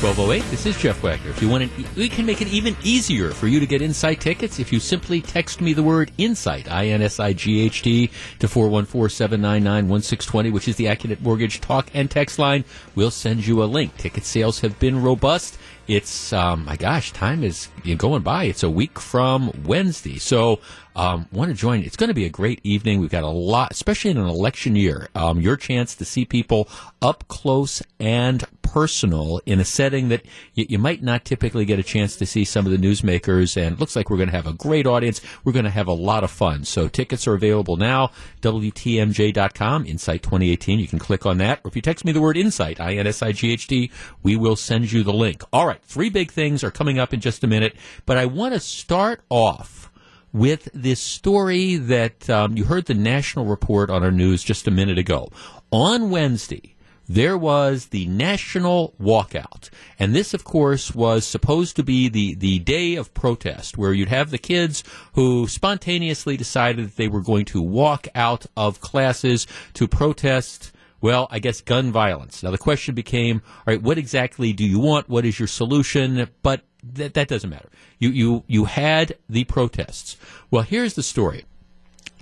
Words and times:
1208. 0.00 0.48
This 0.52 0.64
is 0.64 0.78
Jeff 0.78 1.02
Wagner. 1.02 1.28
If 1.28 1.42
you 1.42 1.48
want 1.48 1.64
it, 1.64 1.70
we 1.96 2.08
can 2.08 2.24
make 2.24 2.40
it 2.40 2.46
even 2.46 2.76
easier 2.84 3.32
for 3.32 3.48
you 3.48 3.58
to 3.58 3.66
get 3.66 3.82
Insight 3.82 4.20
tickets 4.20 4.60
if 4.60 4.72
you 4.72 4.78
simply 4.78 5.20
text 5.20 5.60
me 5.60 5.72
the 5.72 5.82
word 5.82 6.12
Insight, 6.18 6.70
I-N-S-I-G-H-T, 6.70 8.08
to 8.38 8.46
414-799-1620, 8.46 10.52
which 10.52 10.68
is 10.68 10.76
the 10.76 10.84
Accunet 10.84 11.20
Mortgage 11.20 11.60
talk 11.60 11.90
and 11.94 12.08
text 12.08 12.38
line. 12.38 12.64
We'll 12.94 13.10
send 13.10 13.44
you 13.44 13.60
a 13.60 13.66
link. 13.66 13.96
Ticket 13.96 14.22
sales 14.22 14.60
have 14.60 14.78
been 14.78 15.02
robust. 15.02 15.58
It's, 15.88 16.32
um, 16.32 16.66
my 16.66 16.76
gosh, 16.76 17.12
time 17.12 17.42
is 17.42 17.66
going 17.96 18.22
by. 18.22 18.44
It's 18.44 18.62
a 18.62 18.70
week 18.70 19.00
from 19.00 19.50
Wednesday. 19.64 20.18
So, 20.18 20.60
um, 20.98 21.28
want 21.30 21.48
to 21.50 21.54
join? 21.54 21.82
It's 21.82 21.96
going 21.96 22.08
to 22.08 22.14
be 22.14 22.24
a 22.24 22.28
great 22.28 22.60
evening. 22.64 22.98
We've 22.98 23.08
got 23.08 23.22
a 23.22 23.28
lot, 23.28 23.70
especially 23.70 24.10
in 24.10 24.18
an 24.18 24.26
election 24.26 24.74
year. 24.74 25.08
Um, 25.14 25.40
your 25.40 25.56
chance 25.56 25.94
to 25.94 26.04
see 26.04 26.24
people 26.24 26.68
up 27.00 27.26
close 27.28 27.80
and 28.00 28.44
personal 28.62 29.40
in 29.46 29.60
a 29.60 29.64
setting 29.64 30.08
that 30.08 30.24
you, 30.54 30.66
you, 30.68 30.78
might 30.78 31.00
not 31.00 31.24
typically 31.24 31.64
get 31.64 31.78
a 31.78 31.84
chance 31.84 32.16
to 32.16 32.26
see 32.26 32.44
some 32.44 32.66
of 32.66 32.72
the 32.72 32.78
newsmakers. 32.78 33.56
And 33.56 33.74
it 33.74 33.80
looks 33.80 33.94
like 33.94 34.10
we're 34.10 34.16
going 34.16 34.28
to 34.28 34.34
have 34.34 34.48
a 34.48 34.52
great 34.52 34.88
audience. 34.88 35.20
We're 35.44 35.52
going 35.52 35.66
to 35.66 35.70
have 35.70 35.86
a 35.86 35.92
lot 35.92 36.24
of 36.24 36.32
fun. 36.32 36.64
So 36.64 36.88
tickets 36.88 37.28
are 37.28 37.34
available 37.34 37.76
now. 37.76 38.10
WTMJ.com, 38.42 39.86
Insight 39.86 40.24
2018. 40.24 40.80
You 40.80 40.88
can 40.88 40.98
click 40.98 41.24
on 41.24 41.38
that. 41.38 41.60
Or 41.64 41.68
if 41.68 41.76
you 41.76 41.82
text 41.82 42.04
me 42.04 42.10
the 42.10 42.20
word 42.20 42.36
Insight, 42.36 42.80
I-N-S-I-G-H-T, 42.80 43.92
we 44.24 44.36
will 44.36 44.56
send 44.56 44.90
you 44.90 45.04
the 45.04 45.12
link. 45.12 45.44
All 45.52 45.66
right. 45.66 45.82
Three 45.84 46.10
big 46.10 46.32
things 46.32 46.64
are 46.64 46.72
coming 46.72 46.98
up 46.98 47.14
in 47.14 47.20
just 47.20 47.44
a 47.44 47.46
minute. 47.46 47.76
But 48.04 48.18
I 48.18 48.26
want 48.26 48.54
to 48.54 48.60
start 48.60 49.22
off 49.30 49.90
with 50.38 50.68
this 50.72 51.00
story 51.00 51.74
that 51.74 52.30
um, 52.30 52.56
you 52.56 52.64
heard 52.64 52.86
the 52.86 52.94
national 52.94 53.44
report 53.44 53.90
on 53.90 54.04
our 54.04 54.12
news 54.12 54.44
just 54.44 54.68
a 54.68 54.70
minute 54.70 54.96
ago. 54.96 55.28
On 55.72 56.10
Wednesday, 56.10 56.76
there 57.08 57.36
was 57.36 57.86
the 57.86 58.06
national 58.06 58.94
walkout. 59.00 59.68
And 59.98 60.14
this, 60.14 60.34
of 60.34 60.44
course, 60.44 60.94
was 60.94 61.26
supposed 61.26 61.74
to 61.76 61.82
be 61.82 62.08
the, 62.08 62.34
the 62.34 62.60
day 62.60 62.94
of 62.94 63.12
protest 63.14 63.76
where 63.76 63.92
you'd 63.92 64.10
have 64.10 64.30
the 64.30 64.38
kids 64.38 64.84
who 65.14 65.48
spontaneously 65.48 66.36
decided 66.36 66.86
that 66.86 66.96
they 66.96 67.08
were 67.08 67.22
going 67.22 67.46
to 67.46 67.60
walk 67.60 68.06
out 68.14 68.46
of 68.56 68.80
classes 68.80 69.46
to 69.74 69.88
protest 69.88 70.72
well, 71.00 71.28
I 71.30 71.38
guess 71.38 71.60
gun 71.60 71.92
violence. 71.92 72.42
Now 72.42 72.50
the 72.50 72.58
question 72.58 72.92
became, 72.96 73.40
all 73.58 73.62
right, 73.68 73.80
what 73.80 73.98
exactly 73.98 74.52
do 74.52 74.64
you 74.64 74.80
want? 74.80 75.08
What 75.08 75.24
is 75.24 75.38
your 75.38 75.46
solution? 75.46 76.28
But 76.42 76.62
that, 76.82 77.14
that 77.14 77.28
doesn't 77.28 77.50
matter. 77.50 77.68
You, 77.98 78.10
you, 78.10 78.44
you 78.46 78.64
had 78.66 79.16
the 79.28 79.44
protests. 79.44 80.16
Well, 80.50 80.62
here's 80.62 80.94
the 80.94 81.02
story. 81.02 81.44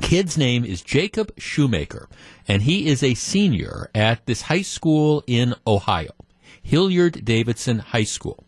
Kid's 0.03 0.37
name 0.37 0.65
is 0.65 0.83
Jacob 0.83 1.33
Shoemaker, 1.39 2.09
and 2.47 2.63
he 2.63 2.87
is 2.87 3.03
a 3.03 3.15
senior 3.15 3.91
at 3.95 4.27
this 4.27 4.43
high 4.43 4.63
school 4.63 5.25
in 5.27 5.55
Ohio, 5.67 6.13
Hilliard 6.63 7.25
Davidson 7.25 7.79
High 7.79 8.05
School. 8.05 8.45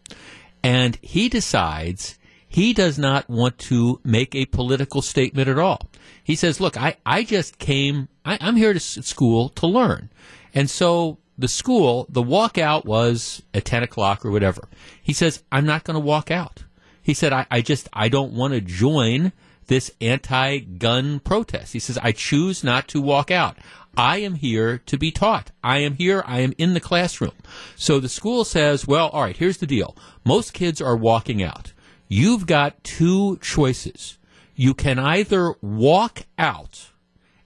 And 0.63 0.99
he 1.01 1.29
decides 1.29 2.19
he 2.49 2.73
does 2.73 2.99
not 2.99 3.29
want 3.29 3.59
to 3.59 4.01
make 4.05 4.35
a 4.35 4.47
political 4.47 5.03
statement 5.03 5.49
at 5.49 5.59
all. 5.59 5.89
He 6.23 6.35
says, 6.35 6.61
look, 6.61 6.77
I, 6.77 6.97
I 7.07 7.23
just 7.23 7.59
came, 7.59 8.09
I, 8.25 8.39
I'm 8.41 8.57
here 8.57 8.73
to 8.73 8.81
school 8.81 9.49
to 9.51 9.67
learn. 9.67 10.11
And 10.55 10.69
so 10.69 11.19
the 11.39 11.49
school, 11.49 12.07
the 12.09 12.23
walkout 12.23 12.85
was 12.85 13.43
at 13.55 13.65
10 13.65 13.85
o'clock 13.85 14.25
or 14.27 14.31
whatever. 14.31 14.69
He 15.01 15.13
says, 15.13 15.43
I'm 15.53 15.65
not 15.65 15.85
going 15.85 15.95
to 15.95 16.05
walk 16.05 16.31
out. 16.31 16.65
He 17.01 17.15
said, 17.15 17.33
I, 17.33 17.47
I 17.51 17.61
just, 17.61 17.89
I 17.93 18.09
don't 18.09 18.33
want 18.33 18.55
to 18.55 18.61
join 18.61 19.33
this 19.69 19.91
anti 20.01 20.59
gun 20.59 21.21
protest. 21.21 21.73
He 21.73 21.79
says, 21.79 21.99
I 22.03 22.13
choose 22.13 22.65
not 22.65 22.89
to 22.89 23.01
walk 23.01 23.31
out. 23.31 23.57
I 23.97 24.19
am 24.19 24.35
here 24.35 24.79
to 24.87 24.99
be 24.99 25.11
taught. 25.11 25.51
I 25.63 25.79
am 25.79 25.95
here. 25.95 26.23
I 26.27 26.41
am 26.41 26.55
in 26.59 26.75
the 26.75 26.81
classroom. 26.81 27.33
So 27.77 27.99
the 27.99 28.09
school 28.09 28.45
says, 28.45 28.87
well, 28.87 29.09
all 29.09 29.23
right, 29.23 29.37
here's 29.37 29.59
the 29.59 29.67
deal. 29.67 29.97
Most 30.25 30.53
kids 30.53 30.81
are 30.81 30.97
walking 30.97 31.43
out. 31.43 31.73
You've 32.09 32.47
got 32.47 32.83
two 32.85 33.39
choices. 33.39 34.19
You 34.55 34.75
can 34.75 34.99
either 34.99 35.55
walk 35.61 36.25
out 36.39 36.91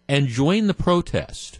and 0.09 0.28
join 0.28 0.67
the 0.67 0.75
protest, 0.75 1.59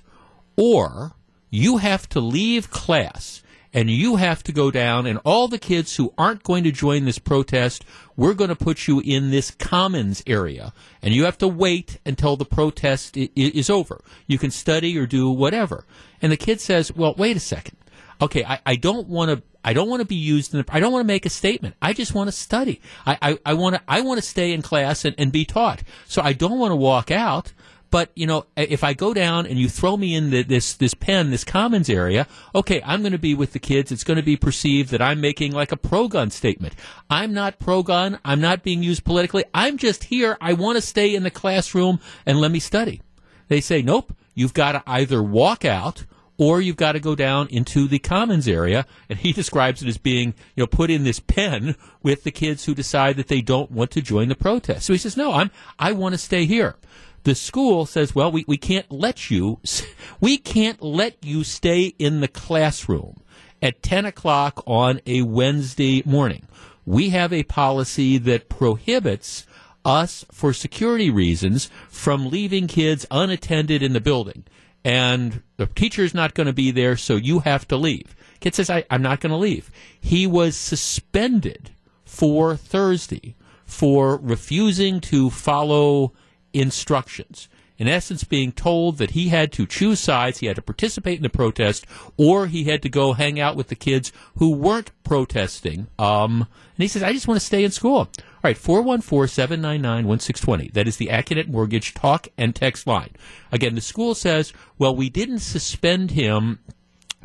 or 0.57 1.13
you 1.53 1.77
have 1.77 2.09
to 2.09 2.19
leave 2.19 2.71
class 2.71 3.43
and 3.75 3.91
you 3.91 4.17
have 4.17 4.43
to 4.43 4.53
go 4.53 4.71
down 4.71 5.07
and 5.07 5.19
all 5.25 5.49
the 5.49 5.59
kids 5.59 5.97
who 5.97 6.13
aren't 6.17 6.43
going 6.43 6.65
to 6.65 6.73
join 6.73 7.05
this 7.05 7.19
protest 7.19 7.85
we're 8.17 8.35
going 8.35 8.49
to 8.49 8.57
put 8.57 8.89
you 8.89 9.01
in 9.01 9.31
this 9.31 9.51
commons 9.51 10.23
area 10.27 10.73
and 11.03 11.15
you 11.15 11.25
have 11.25 11.39
to 11.39 11.47
wait 11.47 11.99
until 12.07 12.37
the 12.37 12.45
protest 12.47 13.17
is 13.17 13.71
over 13.71 14.03
you 14.27 14.39
can 14.39 14.51
study 14.51 14.99
or 14.99 15.07
do 15.07 15.31
whatever 15.31 15.85
and 16.23 16.33
the 16.33 16.37
kid 16.37 16.61
says 16.61 16.91
well 16.97 17.15
wait 17.19 17.37
a 17.37 17.41
second 17.41 17.77
okay 18.21 18.45
i, 18.45 18.59
I 18.65 18.77
don't 18.77 19.09
want 19.09 19.31
to 19.31 19.43
I 19.65 19.75
don't 19.75 19.89
want 19.89 20.01
to 20.01 20.07
be 20.07 20.17
used 20.17 20.55
in 20.55 20.61
the, 20.61 20.75
I 20.75 20.81
don't 20.81 20.93
want 20.93 21.05
to 21.05 21.07
make 21.07 21.25
a 21.25 21.31
statement. 21.31 21.77
I 21.81 21.93
just 21.93 22.15
want 22.15 22.27
to 22.27 22.33
study. 22.33 22.81
I, 23.07 23.17
I, 23.23 23.39
I 23.47 23.55
want 23.55 23.77
to, 23.77 23.83
I 23.87 24.01
want 24.01 24.21
to 24.21 24.27
stay 24.27 24.53
in 24.53 24.61
class 24.61 25.05
and, 25.05 25.15
and 25.19 25.31
be 25.31 25.45
taught. 25.45 25.85
So 26.07 26.21
I 26.21 26.33
don't 26.33 26.59
want 26.59 26.73
to 26.73 26.77
walk 26.77 27.13
out. 27.13 27.53
But 27.93 28.11
you 28.15 28.27
know, 28.27 28.47
if 28.57 28.83
I 28.83 28.95
go 28.95 29.13
down 29.13 29.47
and 29.47 29.59
you 29.59 29.69
throw 29.69 29.99
me 29.99 30.15
in 30.15 30.31
the, 30.31 30.43
this 30.43 30.73
this 30.73 30.95
pen, 30.95 31.31
this 31.31 31.45
commons 31.45 31.91
area, 31.91 32.27
okay, 32.55 32.81
I'm 32.87 33.03
going 33.03 33.13
to 33.13 33.19
be 33.19 33.35
with 33.35 33.53
the 33.53 33.59
kids. 33.59 33.93
It's 33.93 34.03
going 34.03 34.17
to 34.17 34.23
be 34.23 34.35
perceived 34.35 34.91
that 34.93 35.03
I'm 35.03 35.21
making 35.21 35.53
like 35.53 35.73
a 35.73 35.77
pro 35.77 36.09
gun 36.09 36.31
statement. 36.31 36.75
I'm 37.11 37.35
not 37.35 37.59
pro 37.59 37.83
gun. 37.83 38.19
I'm 38.25 38.41
not 38.41 38.63
being 38.63 38.83
used 38.83 39.05
politically. 39.05 39.45
I'm 39.53 39.77
just 39.77 40.05
here. 40.05 40.39
I 40.41 40.55
want 40.55 40.77
to 40.77 40.81
stay 40.81 41.15
in 41.15 41.23
the 41.23 41.31
classroom 41.31 42.01
and 42.25 42.41
let 42.41 42.51
me 42.51 42.61
study. 42.61 43.03
They 43.49 43.61
say, 43.61 43.83
nope. 43.83 44.17
You've 44.35 44.55
got 44.55 44.73
to 44.73 44.83
either 44.87 45.23
walk 45.23 45.67
out 45.67 46.07
or 46.39 46.63
you've 46.63 46.77
got 46.77 46.93
to 46.93 47.01
go 47.01 47.15
down 47.15 47.47
into 47.49 47.87
the 47.87 47.99
commons 47.99 48.49
area. 48.49 48.87
And 49.11 49.19
he 49.19 49.33
describes 49.35 49.83
it 49.83 49.89
as 49.89 49.99
being, 49.99 50.33
you 50.57 50.63
know, 50.63 50.67
put 50.67 50.89
in 50.89 51.05
this 51.05 51.21
pen 51.21 51.77
with 52.03 52.25
the 52.25 52.31
kids 52.31 52.65
who 52.65 52.75
decide 52.75 53.17
that 53.19 53.29
they 53.29 53.43
don't 53.43 53.71
want 53.71 53.91
to 53.91 54.01
join 54.01 54.31
the 54.31 54.35
protest. 54.35 54.87
So 54.87 54.95
he 54.95 54.99
says, 54.99 55.15
no, 55.15 55.33
I'm, 55.35 55.51
I 55.79 55.93
want 55.93 56.15
to 56.15 56.19
stay 56.19 56.47
here 56.47 56.77
the 57.25 57.35
school 57.35 57.87
says, 57.87 58.15
well, 58.15 58.31
we, 58.33 58.45
we 58.47 58.57
can't 58.57 58.91
let 58.91 59.31
you, 59.31 59.61
we 60.21 60.39
can't 60.39 60.83
let 60.83 61.25
you 61.25 61.45
stay 61.45 61.95
in 61.99 62.21
the 62.21 62.29
classroom 62.29 63.23
at 63.61 63.83
10 63.83 64.05
o'clock 64.05 64.63
on 64.67 65.01
a 65.07 65.23
Wednesday 65.23 66.03
morning. 66.05 66.47
We 66.85 67.11
have 67.11 67.33
a 67.33 67.45
policy 67.45 68.19
that 68.19 68.49
prohibits 68.49 69.47
us, 69.85 70.25
for 70.31 70.53
security 70.53 71.11
reasons, 71.11 71.71
from 71.89 72.29
leaving 72.29 72.67
kids 72.67 73.07
unattended 73.11 73.83
in 73.83 73.93
the 73.93 74.01
building. 74.01 74.45
And 74.85 75.43
the 75.57 75.67
teacher's 75.67 76.15
not 76.15 76.35
going 76.35 76.49
to 76.49 76.53
be 76.53 76.73
there, 76.73 76.97
so 76.97 77.15
you 77.15 77.41
have 77.41 77.69
to 77.69 77.77
leave. 77.77 78.17
Kid 78.41 78.55
says, 78.55 78.69
I, 78.69 78.85
I'm 78.91 79.03
not 79.03 79.21
going 79.21 79.31
to 79.31 79.37
leave. 79.37 79.71
He 80.01 80.27
was 80.27 80.57
suspended 80.57 81.71
for 82.05 82.57
Thursday 82.57 83.37
for 83.65 84.19
refusing 84.19 85.01
to 85.01 85.31
follow 85.31 86.13
instructions. 86.53 87.49
In 87.79 87.89
essence, 87.89 88.23
being 88.23 88.53
told 88.53 88.99
that 88.99 89.11
he 89.11 89.31
had 89.31 89.51
to 89.53 89.67
choose 89.67 89.99
sides, 89.99 90.39
he 90.39 90.47
had 90.47 90.57
to 90.57 90.63
participate 90.63 91.17
in 91.17 91.23
the 91.23 91.29
protest, 91.29 91.85
or 92.17 92.47
he 92.47 92.65
had 92.65 92.81
to 92.83 92.89
go 92.89 93.15
hang 93.15 93.41
out 93.41 93.57
with 93.57 93.69
the 93.69 93.75
kids 93.75 94.13
who 94.37 94.53
weren't 94.53 94.93
protesting. 95.03 95.89
Um, 95.99 96.43
and 96.43 96.83
he 96.83 96.87
says, 96.87 97.03
I 97.03 97.13
just 97.13 97.27
want 97.27 97.41
to 97.41 97.47
stay 97.47 97.65
in 97.65 97.73
school. 97.73 97.97
All 97.97 98.09
right, 98.45 98.57
414 98.57 99.27
799 99.27 100.07
1620. 100.07 100.71
That 100.75 100.87
is 100.87 100.97
the 100.99 101.09
Accunet 101.09 101.49
Mortgage 101.49 101.93
talk 101.95 102.29
and 102.39 102.55
text 102.55 102.87
line. 102.87 103.11
Again, 103.51 103.75
the 103.75 103.81
school 103.81 104.15
says, 104.15 104.53
well, 104.79 104.95
we 104.95 105.11
didn't 105.11 105.41
suspend 105.41 106.13
him 106.13 106.61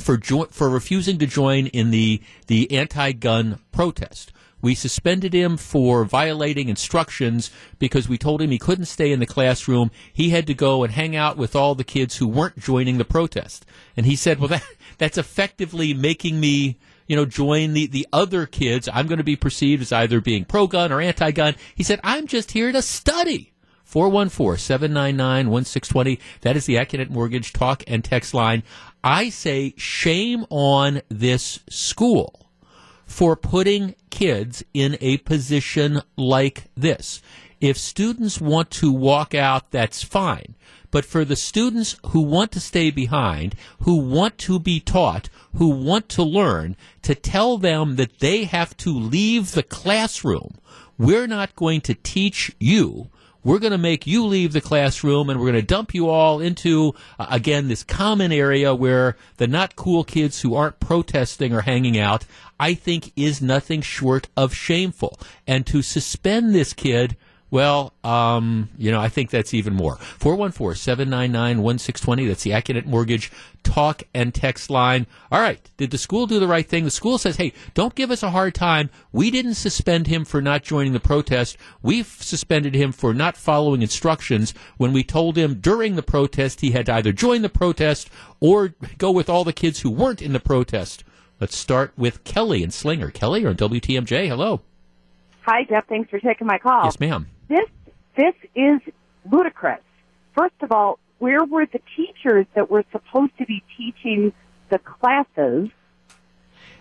for 0.01 0.17
jo- 0.17 0.45
for 0.45 0.69
refusing 0.69 1.17
to 1.19 1.27
join 1.27 1.67
in 1.67 1.91
the 1.91 2.21
the 2.47 2.71
anti-gun 2.71 3.59
protest. 3.71 4.31
We 4.61 4.73
suspended 4.73 5.33
him 5.33 5.55
for 5.55 6.03
violating 6.03 6.67
instructions 6.67 7.51
because 7.77 8.09
we 8.09 8.17
told 8.17 8.41
him 8.41 8.49
he 8.49 8.57
couldn't 8.57 8.85
stay 8.85 9.11
in 9.11 9.19
the 9.19 9.27
classroom. 9.27 9.91
He 10.11 10.29
had 10.29 10.47
to 10.47 10.55
go 10.55 10.83
and 10.83 10.93
hang 10.93 11.15
out 11.15 11.37
with 11.37 11.55
all 11.55 11.75
the 11.75 11.83
kids 11.83 12.17
who 12.17 12.27
weren't 12.27 12.57
joining 12.57 12.97
the 12.97 13.05
protest. 13.05 13.65
And 13.95 14.05
he 14.05 14.15
said, 14.15 14.39
well, 14.39 14.47
that, 14.49 14.63
that's 14.97 15.17
effectively 15.17 15.93
making 15.93 16.39
me, 16.39 16.79
you 17.05 17.15
know, 17.15 17.25
join 17.25 17.73
the, 17.73 17.85
the 17.85 18.07
other 18.11 18.47
kids. 18.47 18.89
I'm 18.91 19.07
going 19.07 19.19
to 19.19 19.23
be 19.23 19.35
perceived 19.35 19.83
as 19.83 19.91
either 19.91 20.19
being 20.21 20.43
pro 20.43 20.65
gun 20.65 20.91
or 20.91 21.01
anti 21.01 21.31
gun. 21.31 21.55
He 21.75 21.83
said, 21.83 21.99
I'm 22.03 22.25
just 22.25 22.51
here 22.51 22.71
to 22.71 22.81
study. 22.81 23.53
414 23.83 24.59
799 24.59 25.49
1620. 25.49 26.19
That 26.41 26.57
is 26.57 26.65
the 26.65 26.75
Accunet 26.75 27.09
Mortgage 27.09 27.53
talk 27.53 27.83
and 27.87 28.03
text 28.03 28.33
line. 28.33 28.63
I 29.01 29.29
say 29.29 29.75
shame 29.77 30.45
on 30.49 31.01
this 31.09 31.59
school 31.69 32.46
for 33.07 33.35
putting 33.35 33.95
kids 34.11 34.63
in 34.73 34.97
a 35.01 35.17
position 35.17 36.01
like 36.15 36.65
this. 36.75 37.21
If 37.59 37.77
students 37.77 38.39
want 38.39 38.69
to 38.71 38.91
walk 38.91 39.33
out, 39.33 39.71
that's 39.71 40.03
fine. 40.03 40.53
But 40.91 41.05
for 41.05 41.25
the 41.25 41.35
students 41.35 41.97
who 42.07 42.21
want 42.21 42.51
to 42.51 42.59
stay 42.59 42.91
behind, 42.91 43.55
who 43.79 43.95
want 43.95 44.37
to 44.39 44.59
be 44.59 44.79
taught, 44.79 45.29
who 45.55 45.69
want 45.69 46.07
to 46.09 46.23
learn, 46.23 46.75
to 47.01 47.15
tell 47.15 47.57
them 47.57 47.95
that 47.95 48.19
they 48.19 48.43
have 48.43 48.77
to 48.77 48.91
leave 48.91 49.51
the 49.51 49.63
classroom, 49.63 50.55
we're 50.97 51.27
not 51.27 51.55
going 51.55 51.81
to 51.81 51.95
teach 51.95 52.55
you 52.59 53.09
we're 53.43 53.59
going 53.59 53.71
to 53.71 53.77
make 53.77 54.05
you 54.05 54.25
leave 54.25 54.53
the 54.53 54.61
classroom 54.61 55.29
and 55.29 55.39
we're 55.39 55.51
going 55.51 55.61
to 55.61 55.61
dump 55.61 55.93
you 55.93 56.09
all 56.09 56.39
into, 56.39 56.93
uh, 57.19 57.27
again, 57.29 57.67
this 57.67 57.83
common 57.83 58.31
area 58.31 58.73
where 58.75 59.15
the 59.37 59.47
not 59.47 59.75
cool 59.75 60.03
kids 60.03 60.41
who 60.41 60.55
aren't 60.55 60.79
protesting 60.79 61.53
or 61.53 61.61
hanging 61.61 61.97
out, 61.97 62.25
I 62.59 62.73
think 62.73 63.11
is 63.15 63.41
nothing 63.41 63.81
short 63.81 64.27
of 64.35 64.53
shameful. 64.53 65.19
And 65.45 65.65
to 65.67 65.81
suspend 65.81 66.53
this 66.53 66.73
kid, 66.73 67.15
well, 67.49 67.93
um, 68.03 68.69
you 68.77 68.91
know, 68.91 68.99
I 68.99 69.07
think 69.07 69.29
that's 69.29 69.53
even 69.53 69.73
more. 69.73 69.95
414-799-1620. 70.19 72.27
That's 72.27 72.43
the 72.43 72.51
Accunet 72.51 72.85
Mortgage 72.85 73.31
talk 73.63 74.03
and 74.13 74.33
text 74.33 74.69
line. 74.69 75.07
All 75.31 75.39
right. 75.39 75.59
Did 75.77 75.91
the 75.91 75.97
school 75.97 76.27
do 76.27 76.39
the 76.39 76.47
right 76.47 76.67
thing? 76.67 76.83
The 76.83 76.91
school 76.91 77.17
says, 77.17 77.37
hey, 77.37 77.53
don't 77.73 77.95
give 77.95 78.11
us 78.11 78.23
a 78.23 78.31
hard 78.31 78.53
time. 78.53 78.89
We 79.11 79.31
didn't 79.31 79.55
suspend 79.55 80.07
him 80.07 80.25
for 80.25 80.41
not 80.41 80.63
joining 80.63 80.93
the 80.93 80.99
protest. 80.99 81.57
We 81.81 82.03
suspended 82.03 82.75
him 82.75 82.91
for 82.91 83.13
not 83.13 83.37
following 83.37 83.81
instructions 83.81 84.53
when 84.77 84.91
we 84.91 85.03
told 85.03 85.37
him 85.37 85.55
during 85.55 85.95
the 85.95 86.03
protest 86.03 86.61
he 86.61 86.71
had 86.71 86.87
to 86.87 86.95
either 86.95 87.13
join 87.13 87.43
the 87.43 87.49
protest 87.49 88.09
or 88.39 88.73
go 88.97 89.11
with 89.11 89.29
all 89.29 89.43
the 89.43 89.53
kids 89.53 89.81
who 89.81 89.89
weren't 89.89 90.21
in 90.21 90.33
the 90.33 90.39
protest. 90.39 91.03
Let's 91.39 91.55
start 91.55 91.93
with 91.95 92.23
Kelly 92.23 92.63
and 92.63 92.73
Slinger. 92.73 93.11
Kelly, 93.11 93.45
or 93.45 93.53
WTMJ. 93.53 94.27
Hello. 94.27 94.61
Hi, 95.45 95.63
Jeff. 95.69 95.87
Thanks 95.87 96.09
for 96.09 96.19
taking 96.19 96.47
my 96.47 96.57
call. 96.57 96.83
Yes, 96.83 96.99
ma'am. 96.99 97.27
This 97.47 97.69
this 98.15 98.33
is 98.55 98.81
ludicrous. 99.31 99.81
First 100.35 100.55
of 100.61 100.71
all, 100.71 100.99
where 101.19 101.43
were 101.45 101.65
the 101.65 101.81
teachers 101.95 102.45
that 102.55 102.69
were 102.69 102.83
supposed 102.91 103.37
to 103.37 103.45
be 103.45 103.63
teaching 103.77 104.33
the 104.69 104.79
classes? 104.79 105.69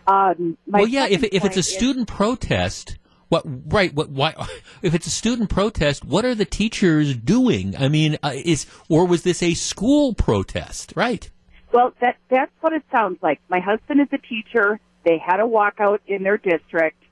Um, 0.07 0.57
well, 0.67 0.87
yeah. 0.87 1.07
If 1.07 1.25
if 1.25 1.45
it's 1.45 1.57
a 1.57 1.63
student 1.63 2.09
protest, 2.09 2.99
what 3.29 3.43
right? 3.73 3.93
What 3.95 4.11
why? 4.11 4.35
If 4.83 4.95
it's 4.95 5.07
a 5.07 5.11
student 5.11 5.51
protest, 5.51 6.05
what 6.05 6.25
are 6.25 6.35
the 6.35 6.45
teachers 6.45 7.17
doing? 7.17 7.75
I 7.77 7.89
mean, 7.89 8.19
uh, 8.23 8.33
is 8.35 8.67
or 8.89 9.07
was 9.07 9.23
this 9.23 9.43
a 9.43 9.55
school 9.55 10.15
protest? 10.15 10.93
Right. 10.95 11.29
Well, 11.73 11.93
that 12.01 12.17
that's 12.29 12.53
what 12.61 12.73
it 12.73 12.83
sounds 12.93 13.19
like. 13.23 13.41
My 13.49 13.61
husband 13.61 14.01
is 14.01 14.09
a 14.13 14.19
teacher. 14.19 14.79
They 15.05 15.19
had 15.19 15.41
a 15.41 15.45
walkout 15.45 16.01
in 16.07 16.23
their 16.23 16.37
district. 16.37 17.03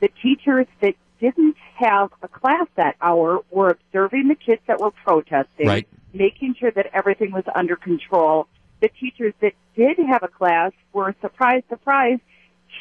The 0.00 0.08
teachers 0.22 0.66
that 0.80 0.94
didn't 1.20 1.56
have 1.76 2.10
a 2.22 2.28
class 2.28 2.66
that 2.76 2.96
hour 3.00 3.40
were 3.50 3.70
observing 3.70 4.28
the 4.28 4.34
kids 4.34 4.62
that 4.66 4.80
were 4.80 4.90
protesting, 4.90 5.66
right. 5.66 5.88
making 6.12 6.54
sure 6.58 6.70
that 6.70 6.86
everything 6.92 7.32
was 7.32 7.44
under 7.54 7.76
control. 7.76 8.48
The 8.80 8.88
teachers 9.00 9.34
that 9.40 9.52
did 9.74 9.98
have 9.98 10.22
a 10.22 10.28
class 10.28 10.72
were 10.92 11.14
surprised, 11.20 11.64
surprise, 11.68 12.18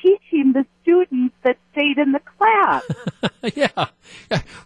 teaching 0.01 0.53
the 0.53 0.65
students 0.85 1.35
that 1.43 1.57
stayed 1.71 1.97
in 1.97 2.11
the 2.11 2.19
class. 2.37 2.83
yeah. 3.55 3.87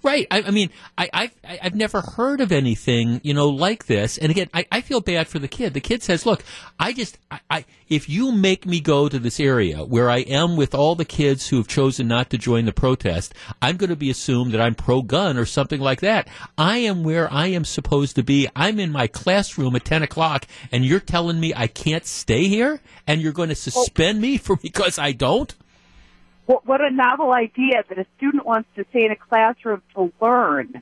right. 0.03 0.27
I, 0.29 0.43
I 0.43 0.51
mean, 0.51 0.69
I, 0.97 1.09
I've, 1.13 1.35
I've 1.61 1.75
never 1.75 2.01
heard 2.01 2.41
of 2.41 2.51
anything, 2.51 3.21
you 3.23 3.33
know, 3.33 3.47
like 3.47 3.85
this. 3.85 4.17
And 4.17 4.29
again, 4.29 4.49
I, 4.53 4.65
I 4.71 4.81
feel 4.81 4.99
bad 4.99 5.27
for 5.27 5.39
the 5.39 5.47
kid. 5.47 5.73
The 5.73 5.79
kid 5.79 6.03
says, 6.03 6.25
look, 6.25 6.43
I 6.77 6.91
just, 6.91 7.17
I, 7.31 7.39
I, 7.49 7.65
if 7.87 8.09
you 8.09 8.31
make 8.31 8.65
me 8.65 8.81
go 8.81 9.07
to 9.07 9.17
this 9.17 9.39
area 9.39 9.83
where 9.83 10.09
I 10.09 10.19
am 10.19 10.57
with 10.57 10.75
all 10.75 10.95
the 10.95 11.05
kids 11.05 11.47
who 11.47 11.57
have 11.57 11.67
chosen 11.67 12.07
not 12.07 12.29
to 12.31 12.37
join 12.37 12.65
the 12.65 12.73
protest, 12.73 13.33
I'm 13.61 13.77
going 13.77 13.89
to 13.89 13.95
be 13.95 14.09
assumed 14.09 14.51
that 14.51 14.61
I'm 14.61 14.75
pro 14.75 15.01
gun 15.01 15.37
or 15.37 15.45
something 15.45 15.79
like 15.79 16.01
that. 16.01 16.27
I 16.57 16.79
am 16.79 17.03
where 17.03 17.31
I 17.31 17.47
am 17.47 17.65
supposed 17.65 18.15
to 18.17 18.23
be. 18.23 18.47
I'm 18.55 18.79
in 18.79 18.91
my 18.91 19.07
classroom 19.07 19.75
at 19.75 19.85
10 19.85 20.03
o'clock 20.03 20.45
and 20.71 20.85
you're 20.85 20.99
telling 20.99 21.39
me 21.39 21.53
I 21.55 21.67
can't 21.67 22.05
stay 22.05 22.47
here 22.47 22.81
and 23.07 23.21
you're 23.21 23.33
going 23.33 23.49
to 23.49 23.55
suspend 23.55 24.21
me 24.21 24.37
for 24.49 24.57
because 24.57 24.99
I 24.99 25.13
don't? 25.19 25.53
What, 26.47 26.65
what 26.65 26.81
a 26.81 26.89
novel 26.89 27.31
idea 27.31 27.83
that 27.87 27.99
a 27.99 28.07
student 28.17 28.43
wants 28.43 28.67
to 28.75 28.83
stay 28.89 29.05
in 29.05 29.11
a 29.11 29.15
classroom 29.15 29.83
to 29.93 30.11
learn. 30.19 30.81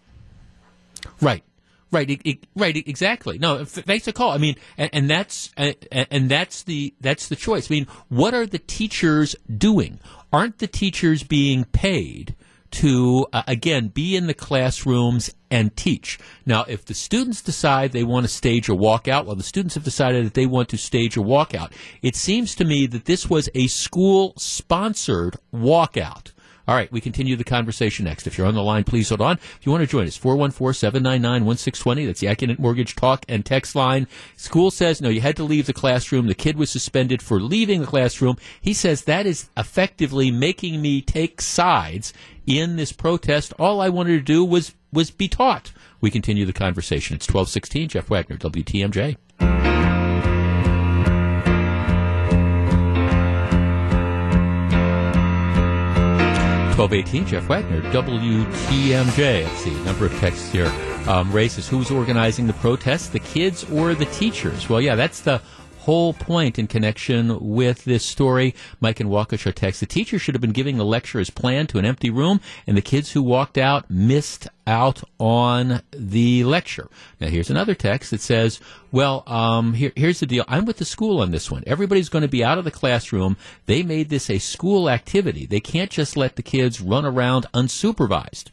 Right. 1.19 1.43
Right, 1.89 2.09
it, 2.09 2.21
it, 2.25 2.47
right, 2.53 2.75
exactly. 2.75 3.37
No, 3.37 3.63
thanks 3.63 4.03
for 4.03 4.11
call. 4.11 4.31
I 4.31 4.37
mean, 4.39 4.55
and, 4.77 4.89
and 4.91 5.09
that's 5.09 5.51
and, 5.55 5.75
and 5.89 6.29
that's 6.29 6.63
the 6.63 6.93
that's 6.99 7.29
the 7.29 7.37
choice. 7.37 7.71
I 7.71 7.75
mean, 7.75 7.87
what 8.09 8.33
are 8.33 8.45
the 8.45 8.59
teachers 8.59 9.37
doing? 9.57 10.01
Aren't 10.33 10.57
the 10.57 10.67
teachers 10.67 11.23
being 11.23 11.63
paid 11.63 12.35
to 12.71 13.27
uh, 13.33 13.43
again 13.47 13.87
be 13.87 14.15
in 14.15 14.27
the 14.27 14.33
classrooms 14.33 15.33
and 15.49 15.75
teach. 15.75 16.19
Now, 16.45 16.65
if 16.67 16.85
the 16.85 16.93
students 16.93 17.41
decide 17.41 17.91
they 17.91 18.03
want 18.03 18.25
to 18.25 18.31
stage 18.31 18.69
a 18.69 18.73
walkout, 18.73 19.25
well, 19.25 19.35
the 19.35 19.43
students 19.43 19.75
have 19.75 19.83
decided 19.83 20.25
that 20.25 20.33
they 20.33 20.45
want 20.45 20.69
to 20.69 20.77
stage 20.77 21.15
a 21.15 21.21
walkout. 21.21 21.71
It 22.01 22.15
seems 22.15 22.55
to 22.55 22.65
me 22.65 22.87
that 22.87 23.05
this 23.05 23.29
was 23.29 23.49
a 23.55 23.67
school 23.67 24.33
sponsored 24.37 25.37
walkout. 25.53 26.33
All 26.67 26.75
right, 26.75 26.91
we 26.91 26.99
continue 26.99 27.37
the 27.37 27.45
conversation 27.45 28.03
next. 28.05 28.27
If 28.27 28.37
you're 28.37 28.45
on 28.45 28.53
the 28.53 28.61
line, 28.61 28.83
please 28.83 29.07
hold 29.07 29.21
on. 29.21 29.37
If 29.37 29.59
you 29.61 29.71
want 29.71 29.83
to 29.83 29.87
join 29.87 30.05
us, 30.05 30.17
414-799-1620. 30.19 32.05
That's 32.05 32.19
the 32.19 32.27
Accunet 32.27 32.59
Mortgage 32.59 32.93
talk 32.95 33.23
and 33.29 33.45
text 33.45 33.73
line. 33.73 34.05
School 34.35 34.69
says, 34.69 35.01
no, 35.01 35.07
you 35.07 35.21
had 35.21 35.37
to 35.37 35.45
leave 35.45 35.65
the 35.65 35.73
classroom. 35.73 36.27
The 36.27 36.35
kid 36.35 36.57
was 36.57 36.69
suspended 36.69 37.21
for 37.21 37.39
leaving 37.39 37.79
the 37.79 37.87
classroom. 37.87 38.35
He 38.59 38.73
says 38.73 39.03
that 39.03 39.25
is 39.25 39.49
effectively 39.55 40.29
making 40.29 40.81
me 40.81 41.01
take 41.01 41.39
sides 41.39 42.11
in 42.45 42.75
this 42.75 42.91
protest. 42.91 43.53
All 43.57 43.79
I 43.79 43.87
wanted 43.87 44.17
to 44.17 44.21
do 44.21 44.43
was, 44.43 44.75
was 44.91 45.09
be 45.09 45.29
taught. 45.29 45.71
We 46.01 46.11
continue 46.11 46.45
the 46.45 46.51
conversation. 46.51 47.15
It's 47.15 47.27
1216. 47.27 47.89
Jeff 47.89 48.09
Wagner, 48.09 48.37
WTMJ. 48.37 49.76
1218, 56.77 57.25
Jeff 57.25 57.49
Wagner, 57.49 57.81
WTMJ. 57.91 59.43
Let's 59.43 59.59
see, 59.61 59.73
number 59.83 60.05
of 60.05 60.15
texts 60.19 60.51
here. 60.51 60.67
Um, 61.07 61.31
says, 61.31 61.67
who's 61.67 61.89
organizing 61.89 62.45
the 62.45 62.53
protests, 62.53 63.07
the 63.07 63.19
kids 63.19 63.63
or 63.71 63.95
the 63.95 64.05
teachers? 64.05 64.69
Well, 64.69 64.79
yeah, 64.79 64.93
that's 64.93 65.21
the 65.21 65.41
whole 65.87 66.11
point 66.11 66.59
in 66.59 66.67
connection 66.67 67.39
with 67.39 67.85
this 67.85 68.03
story. 68.03 68.53
Mike 68.81 68.99
and 68.99 69.09
Waukesha 69.09 69.53
text, 69.53 69.79
the 69.79 69.85
teacher 69.85 70.19
should 70.19 70.35
have 70.35 70.41
been 70.41 70.51
giving 70.51 70.75
the 70.75 70.83
lecture 70.83 71.17
as 71.17 71.29
planned 71.29 71.69
to 71.69 71.77
an 71.77 71.85
empty 71.85 72.09
room, 72.09 72.41
and 72.67 72.75
the 72.75 72.81
kids 72.81 73.13
who 73.13 73.23
walked 73.23 73.57
out 73.57 73.89
missed 73.89 74.49
out 74.67 75.01
on 75.17 75.81
the 75.91 76.43
lecture. 76.43 76.89
Now, 77.21 77.27
here's 77.27 77.49
another 77.49 77.73
text 77.73 78.11
that 78.11 78.19
says, 78.19 78.59
well, 78.91 79.23
um, 79.27 79.75
here, 79.75 79.93
here's 79.95 80.19
the 80.19 80.25
deal. 80.25 80.43
I'm 80.49 80.65
with 80.65 80.75
the 80.75 80.83
school 80.83 81.21
on 81.21 81.31
this 81.31 81.49
one. 81.49 81.63
Everybody's 81.65 82.09
going 82.09 82.23
to 82.23 82.27
be 82.27 82.43
out 82.43 82.57
of 82.57 82.65
the 82.65 82.71
classroom. 82.71 83.37
They 83.65 83.81
made 83.81 84.09
this 84.09 84.29
a 84.29 84.39
school 84.39 84.89
activity. 84.89 85.45
They 85.45 85.61
can't 85.61 85.89
just 85.89 86.17
let 86.17 86.35
the 86.35 86.43
kids 86.43 86.81
run 86.81 87.05
around 87.05 87.45
unsupervised. 87.53 88.51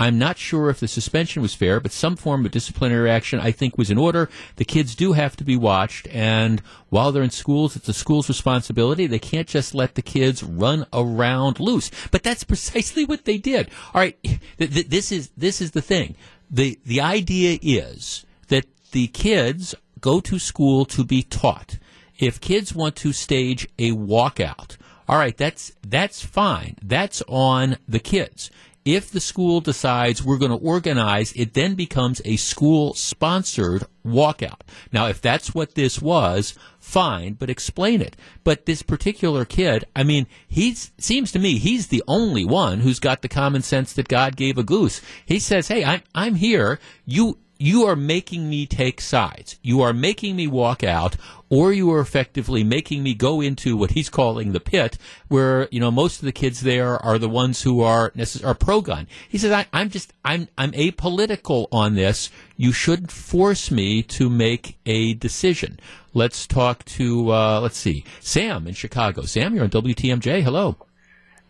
I'm 0.00 0.18
not 0.18 0.38
sure 0.38 0.70
if 0.70 0.80
the 0.80 0.88
suspension 0.88 1.42
was 1.42 1.54
fair, 1.54 1.78
but 1.78 1.92
some 1.92 2.16
form 2.16 2.46
of 2.46 2.52
disciplinary 2.52 3.10
action 3.10 3.38
I 3.38 3.50
think 3.50 3.76
was 3.76 3.90
in 3.90 3.98
order. 3.98 4.30
The 4.56 4.64
kids 4.64 4.94
do 4.94 5.12
have 5.12 5.36
to 5.36 5.44
be 5.44 5.58
watched, 5.58 6.08
and 6.08 6.60
while 6.88 7.12
they're 7.12 7.22
in 7.22 7.28
schools, 7.28 7.76
it's 7.76 7.86
the 7.86 7.92
school's 7.92 8.26
responsibility. 8.26 9.06
They 9.06 9.18
can't 9.18 9.46
just 9.46 9.74
let 9.74 9.96
the 9.96 10.02
kids 10.02 10.42
run 10.42 10.86
around 10.94 11.60
loose. 11.60 11.90
But 12.10 12.22
that's 12.22 12.44
precisely 12.52 13.04
what 13.04 13.26
they 13.26 13.36
did. 13.36 13.68
All 13.92 14.00
right, 14.00 14.16
this 14.56 15.12
is 15.12 15.32
this 15.36 15.60
is 15.60 15.72
the 15.72 15.82
thing. 15.82 16.14
the 16.50 16.78
The 16.86 17.02
idea 17.02 17.58
is 17.60 18.24
that 18.48 18.64
the 18.92 19.08
kids 19.08 19.74
go 20.00 20.20
to 20.20 20.38
school 20.38 20.86
to 20.86 21.04
be 21.04 21.22
taught. 21.22 21.76
If 22.18 22.40
kids 22.40 22.74
want 22.74 22.96
to 22.96 23.12
stage 23.12 23.68
a 23.78 23.90
walkout, 23.92 24.78
all 25.06 25.18
right, 25.18 25.36
that's 25.36 25.72
that's 25.86 26.24
fine. 26.24 26.76
That's 26.82 27.22
on 27.28 27.76
the 27.86 27.98
kids. 27.98 28.50
If 28.90 29.12
the 29.12 29.20
school 29.20 29.60
decides 29.60 30.20
we're 30.20 30.36
going 30.36 30.50
to 30.50 30.56
organize, 30.56 31.32
it 31.34 31.54
then 31.54 31.76
becomes 31.76 32.20
a 32.24 32.34
school 32.34 32.92
sponsored 32.94 33.84
walkout. 34.04 34.62
Now, 34.92 35.06
if 35.06 35.22
that's 35.22 35.54
what 35.54 35.76
this 35.76 36.02
was, 36.02 36.58
fine, 36.80 37.34
but 37.34 37.48
explain 37.48 38.02
it. 38.02 38.16
But 38.42 38.66
this 38.66 38.82
particular 38.82 39.44
kid, 39.44 39.84
I 39.94 40.02
mean, 40.02 40.26
he 40.48 40.74
seems 40.74 41.30
to 41.30 41.38
me 41.38 41.58
he's 41.58 41.86
the 41.86 42.02
only 42.08 42.44
one 42.44 42.80
who's 42.80 42.98
got 42.98 43.22
the 43.22 43.28
common 43.28 43.62
sense 43.62 43.92
that 43.92 44.08
God 44.08 44.34
gave 44.34 44.58
a 44.58 44.64
goose. 44.64 45.00
He 45.24 45.38
says, 45.38 45.68
"Hey, 45.68 45.84
I'm 45.84 46.02
I'm 46.12 46.34
here. 46.34 46.80
You 47.06 47.38
you 47.60 47.84
are 47.84 47.94
making 47.94 48.48
me 48.48 48.64
take 48.64 49.02
sides. 49.02 49.58
You 49.62 49.82
are 49.82 49.92
making 49.92 50.34
me 50.34 50.46
walk 50.46 50.82
out, 50.82 51.16
or 51.50 51.74
you 51.74 51.92
are 51.92 52.00
effectively 52.00 52.64
making 52.64 53.02
me 53.02 53.12
go 53.12 53.42
into 53.42 53.76
what 53.76 53.90
he's 53.90 54.08
calling 54.08 54.52
the 54.52 54.60
pit, 54.60 54.96
where 55.28 55.68
you 55.70 55.78
know 55.78 55.90
most 55.90 56.20
of 56.20 56.24
the 56.24 56.32
kids 56.32 56.62
there 56.62 56.96
are 57.04 57.18
the 57.18 57.28
ones 57.28 57.62
who 57.62 57.82
are 57.82 58.12
necess- 58.12 58.44
are 58.44 58.54
pro 58.54 58.80
gun. 58.80 59.06
He 59.28 59.36
says, 59.36 59.52
I, 59.52 59.66
am 59.74 59.90
just 59.90 60.14
I'm 60.24 60.48
I'm 60.56 60.72
apolitical 60.72 61.68
on 61.70 61.96
this. 61.96 62.30
You 62.56 62.72
shouldn't 62.72 63.12
force 63.12 63.70
me 63.70 64.02
to 64.04 64.30
make 64.30 64.78
a 64.86 65.14
decision." 65.14 65.78
Let's 66.12 66.46
talk 66.46 66.84
to 66.96 67.30
uh, 67.30 67.60
let's 67.60 67.76
see, 67.76 68.04
Sam 68.20 68.66
in 68.66 68.74
Chicago. 68.74 69.22
Sam, 69.22 69.54
you're 69.54 69.64
on 69.64 69.70
WTMJ. 69.70 70.42
Hello. 70.42 70.76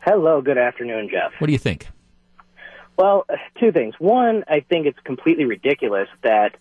Hello. 0.01 0.43
Good 0.43 0.59
afternoon, 0.59 1.09
Jeff. 1.11 1.33
What 1.39 1.47
do 1.47 1.53
you 1.53 1.59
think? 1.59 1.87
Well, 3.01 3.25
two 3.59 3.73
things. 3.73 3.95
One, 3.99 4.45
I 4.47 4.61
think 4.61 4.87
it's 4.87 4.99
completely 5.05 5.47
ridiculous 5.47 6.09
that 6.23 6.57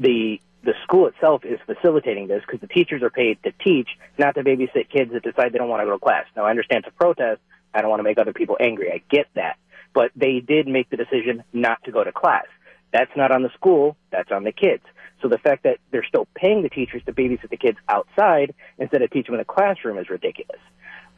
the 0.00 0.40
the 0.64 0.72
school 0.82 1.06
itself 1.06 1.44
is 1.44 1.60
facilitating 1.66 2.26
this 2.26 2.42
because 2.44 2.60
the 2.60 2.66
teachers 2.66 3.02
are 3.02 3.10
paid 3.10 3.40
to 3.44 3.52
teach, 3.62 3.90
not 4.18 4.34
to 4.34 4.42
babysit 4.42 4.88
kids 4.88 5.12
that 5.12 5.22
decide 5.22 5.52
they 5.52 5.58
don't 5.58 5.68
want 5.68 5.82
to 5.82 5.86
go 5.86 5.92
to 5.92 5.98
class. 5.98 6.24
Now, 6.34 6.46
I 6.46 6.50
understand 6.50 6.84
it's 6.84 6.94
a 6.94 6.98
protest. 6.98 7.40
I 7.74 7.80
don't 7.80 7.90
want 7.90 8.00
to 8.00 8.04
make 8.04 8.18
other 8.18 8.32
people 8.32 8.56
angry. 8.58 8.90
I 8.90 9.02
get 9.10 9.26
that. 9.34 9.56
But 9.92 10.10
they 10.16 10.40
did 10.40 10.66
make 10.66 10.88
the 10.88 10.96
decision 10.96 11.44
not 11.52 11.84
to 11.84 11.92
go 11.92 12.02
to 12.02 12.10
class. 12.12 12.46
That's 12.92 13.14
not 13.14 13.30
on 13.30 13.42
the 13.42 13.50
school, 13.50 13.96
that's 14.10 14.32
on 14.32 14.42
the 14.42 14.52
kids. 14.52 14.82
So 15.20 15.28
the 15.28 15.38
fact 15.38 15.64
that 15.64 15.78
they're 15.90 16.04
still 16.04 16.26
paying 16.34 16.62
the 16.62 16.70
teachers 16.70 17.02
to 17.04 17.12
babysit 17.12 17.50
the 17.50 17.56
kids 17.58 17.76
outside 17.88 18.54
instead 18.78 19.02
of 19.02 19.10
teaching 19.10 19.32
them 19.32 19.40
in 19.40 19.46
the 19.46 19.52
classroom 19.52 19.98
is 19.98 20.08
ridiculous. 20.08 20.60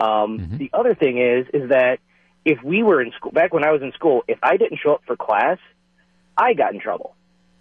Um, 0.01 0.39
Mm-hmm. 0.39 0.57
The 0.59 0.71
other 0.75 0.95
thing 0.95 1.19
is, 1.19 1.47
is 1.55 1.71
that 1.71 2.01
if 2.47 2.63
we 2.63 2.83
were 2.83 3.03
in 3.03 3.11
school, 3.13 3.33
back 3.33 3.53
when 3.53 3.65
I 3.65 3.73
was 3.73 3.83
in 3.83 3.93
school, 3.93 4.23
if 4.29 4.39
I 4.43 4.57
didn't 4.57 4.79
show 4.83 4.93
up 4.95 5.03
for 5.07 5.17
class, 5.17 5.59
I 6.39 6.55
got 6.55 6.73
in 6.73 6.81
trouble. 6.81 7.15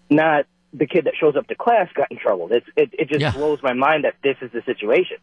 Not 0.10 0.46
the 0.74 0.86
kid 0.86 1.06
that 1.06 1.16
shows 1.20 1.36
up 1.36 1.48
to 1.48 1.56
class 1.56 1.90
got 1.96 2.12
in 2.12 2.18
trouble. 2.20 2.48
It's, 2.52 2.68
it, 2.78 2.92
it 2.94 3.08
just 3.10 3.20
Yeah. 3.20 3.32
blows 3.32 3.60
my 3.64 3.74
mind 3.74 4.04
that 4.06 4.14
this 4.24 4.38
is 4.42 4.52
the 4.52 4.62
situation. 4.66 5.18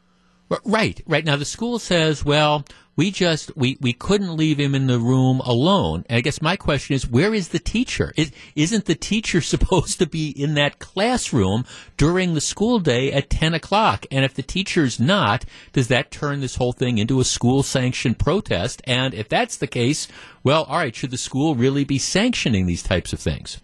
Right, 0.67 1.01
right. 1.07 1.25
Now 1.25 1.37
the 1.37 1.45
school 1.45 1.79
says, 1.79 2.25
well, 2.25 2.65
we 2.97 3.11
just 3.11 3.57
we, 3.57 3.79
we 3.81 3.93
couldn't 3.93 4.37
leave 4.37 4.59
him 4.59 4.75
in 4.75 4.87
the 4.87 4.99
room 4.99 5.41
alone. 5.41 6.05
And 6.09 6.19
I 6.19 6.21
guess 6.21 6.43
my 6.43 6.57
question 6.57 6.95
is, 6.95 7.09
where 7.09 7.33
is 7.33 7.49
the 7.49 7.59
teacher? 7.59 8.13
Is, 8.17 8.33
isn't 8.55 8.85
the 8.85 8.95
teacher 8.95 9.41
supposed 9.53 9.99
to 9.99 10.07
be 10.07 10.31
in 10.31 10.55
that 10.55 10.79
classroom 10.79 11.65
during 11.97 12.35
the 12.35 12.41
school 12.41 12.79
day 12.79 13.13
at 13.13 13.31
ten 13.31 13.55
o'clock? 13.55 14.07
And 14.11 14.25
if 14.25 14.35
the 14.35 14.43
teacher's 14.43 15.01
not, 15.01 15.45
does 15.73 15.89
that 15.89 16.11
turn 16.11 16.41
this 16.41 16.57
whole 16.57 16.73
thing 16.73 16.99
into 16.99 17.21
a 17.21 17.25
school 17.25 17.63
sanctioned 17.63 18.19
protest? 18.19 18.83
And 18.85 19.15
if 19.15 19.29
that's 19.29 19.57
the 19.57 19.67
case, 19.67 20.09
well, 20.43 20.65
all 20.65 20.79
right, 20.79 20.95
should 20.95 21.11
the 21.11 21.17
school 21.17 21.55
really 21.55 21.85
be 21.85 21.99
sanctioning 21.99 22.67
these 22.67 22.83
types 22.83 23.13
of 23.13 23.21
things? 23.21 23.61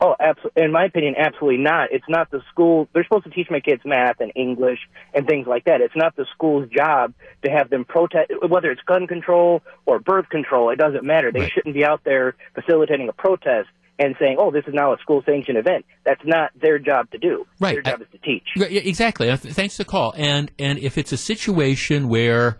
Oh, 0.00 0.14
absolutely. 0.18 0.64
In 0.64 0.72
my 0.72 0.84
opinion, 0.86 1.14
absolutely 1.16 1.62
not. 1.62 1.88
It's 1.92 2.08
not 2.08 2.30
the 2.30 2.42
school. 2.50 2.88
They're 2.92 3.04
supposed 3.04 3.24
to 3.24 3.30
teach 3.30 3.48
my 3.50 3.60
kids 3.60 3.82
math 3.84 4.20
and 4.20 4.32
English 4.34 4.80
and 5.14 5.26
things 5.26 5.46
like 5.46 5.64
that. 5.64 5.80
It's 5.80 5.96
not 5.96 6.14
the 6.16 6.26
school's 6.34 6.68
job 6.68 7.14
to 7.44 7.50
have 7.50 7.70
them 7.70 7.84
protest, 7.84 8.30
whether 8.48 8.70
it's 8.70 8.82
gun 8.82 9.06
control 9.06 9.62
or 9.86 9.98
birth 10.00 10.28
control. 10.28 10.70
It 10.70 10.76
doesn't 10.76 11.04
matter. 11.04 11.30
They 11.32 11.40
Right. 11.40 11.52
shouldn't 11.52 11.74
be 11.74 11.84
out 11.84 12.02
there 12.04 12.34
facilitating 12.54 13.08
a 13.08 13.12
protest 13.12 13.68
and 13.98 14.16
saying, 14.18 14.36
"Oh, 14.40 14.50
this 14.50 14.64
is 14.66 14.74
now 14.74 14.92
a 14.92 14.98
school 14.98 15.22
sanctioned 15.24 15.56
event." 15.56 15.84
That's 16.04 16.24
not 16.24 16.50
their 16.60 16.78
job 16.80 17.10
to 17.12 17.18
do. 17.18 17.46
Right. 17.60 17.74
Their 17.74 17.82
job 17.82 18.02
is 18.02 18.08
to 18.12 18.18
teach. 18.18 18.48
Exactly. 18.56 19.34
Thanks 19.36 19.76
for 19.76 19.84
the 19.84 19.88
call. 19.88 20.12
And 20.16 20.50
and 20.58 20.78
if 20.80 20.98
it's 20.98 21.12
a 21.12 21.16
situation 21.16 22.08
where, 22.08 22.58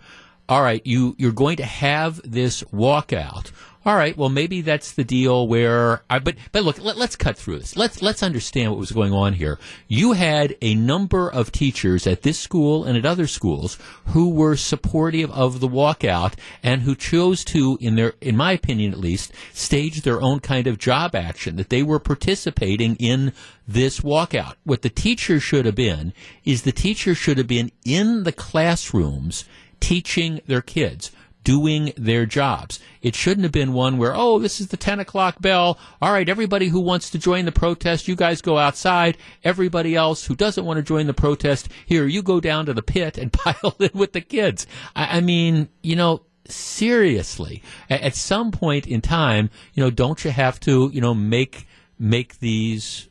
all 0.49 0.63
right, 0.63 0.81
you 0.87 1.17
you're 1.19 1.33
going 1.33 1.57
to 1.57 1.65
have 1.65 2.21
this 2.25 2.63
walkout. 2.73 3.51
All 3.87 3.97
right, 3.97 4.17
well 4.17 4.31
maybe 4.31 4.63
that's 4.63 4.93
the 4.93 5.05
deal 5.05 5.47
where. 5.47 6.03
I, 6.09 6.19
but 6.19 6.37
but 6.53 6.65
look, 6.65 6.81
let, 6.81 6.97
let's 6.97 7.17
cut 7.17 7.37
through 7.37 7.59
this. 7.59 7.77
Let's 7.77 8.01
let's 8.01 8.23
understand 8.23 8.71
what 8.71 8.81
was 8.81 8.93
going 8.93 9.13
on 9.13 9.35
here. 9.35 9.59
You 9.89 10.13
had 10.13 10.57
a 10.63 10.75
number 10.75 11.31
of 11.31 11.53
teachers 11.53 12.07
at 12.07 12.23
this 12.23 12.39
school 12.39 12.85
and 12.85 12.97
at 12.97 13.05
other 13.05 13.27
schools 13.27 13.79
who 14.07 14.31
were 14.31 14.57
supportive 14.57 15.31
of 15.33 15.61
the 15.61 15.69
walkout 15.69 16.35
and 16.63 16.83
who 16.83 16.95
chose 16.95 17.45
to, 17.45 17.77
in 17.81 17.97
their, 17.97 18.15
in 18.21 18.37
my 18.37 18.53
opinion 18.53 18.93
at 18.93 18.99
least, 18.99 19.33
stage 19.53 20.01
their 20.01 20.23
own 20.23 20.41
kind 20.41 20.67
of 20.67 20.79
job 20.79 21.15
action. 21.15 21.57
That 21.57 21.69
they 21.69 21.83
were 21.83 21.99
participating 21.99 22.97
in 22.97 23.33
this 23.69 24.01
walkout. 24.01 24.55
What 24.65 24.83
the 24.83 24.89
teacher 24.89 25.41
should 25.41 25.67
have 25.67 25.75
been 25.75 26.15
is 26.45 26.63
the 26.63 26.73
teacher 26.73 27.15
should 27.15 27.37
have 27.37 27.49
been 27.49 27.71
in 27.85 28.23
the 28.23 28.33
classrooms 28.33 29.45
teaching 29.81 30.41
their 30.47 30.63
kids. 30.63 31.11
Doing 31.45 31.93
their 31.97 32.27
jobs. 32.27 32.81
It 33.03 33.15
shouldn't 33.15 33.45
have 33.45 33.53
been 33.53 33.73
one 33.75 33.99
where, 33.99 34.15
oh, 34.17 34.39
this 34.39 34.61
is 34.61 34.69
the 34.69 34.77
10 34.77 34.99
o'clock 34.99 35.41
bell. 35.41 35.79
All 36.01 36.13
right, 36.13 36.29
everybody 36.29 36.69
who 36.69 36.81
wants 36.81 37.11
to 37.11 37.19
join 37.19 37.45
the 37.45 37.53
protest, 37.53 38.09
you 38.09 38.17
guys 38.17 38.41
go 38.41 38.59
outside. 38.59 39.19
Everybody 39.45 39.95
else 39.95 40.25
who 40.25 40.35
doesn't 40.35 40.65
want 40.65 40.79
to 40.79 40.83
join 40.83 41.07
the 41.07 41.15
protest, 41.15 41.69
here, 41.85 42.07
you 42.07 42.23
go 42.23 42.41
down 42.41 42.67
to 42.67 42.75
the 42.75 42.83
pit 42.83 43.19
and 43.19 43.33
pile 43.45 43.77
in 43.79 43.91
with 43.95 44.15
the 44.15 44.23
kids. 44.23 44.67
I, 44.97 45.19
I 45.19 45.21
mean, 45.21 45.69
you 45.83 45.97
know, 45.97 46.23
seriously, 46.47 47.63
at, 47.89 48.01
at 48.01 48.15
some 48.15 48.51
point 48.51 48.87
in 48.87 49.01
time, 49.01 49.51
you 49.75 49.83
know, 49.83 49.91
don't 49.91 50.25
you 50.25 50.31
have 50.31 50.59
to, 50.61 50.91
you 50.93 51.01
know, 51.01 51.15
make, 51.15 51.67
make 51.99 52.39
these 52.39 53.09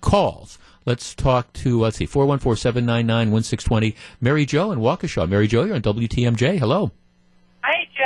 calls. 0.00 0.58
Let's 0.84 1.14
talk 1.14 1.52
to, 1.54 1.80
let's 1.80 1.96
see, 1.96 2.06
414-799-1620. 2.06 3.94
Mary 4.20 4.44
Jo 4.44 4.72
in 4.72 4.80
Waukesha. 4.80 5.28
Mary 5.28 5.46
Jo, 5.46 5.64
you're 5.64 5.76
on 5.76 5.82
WTMJ. 5.82 6.58
Hello. 6.58 6.90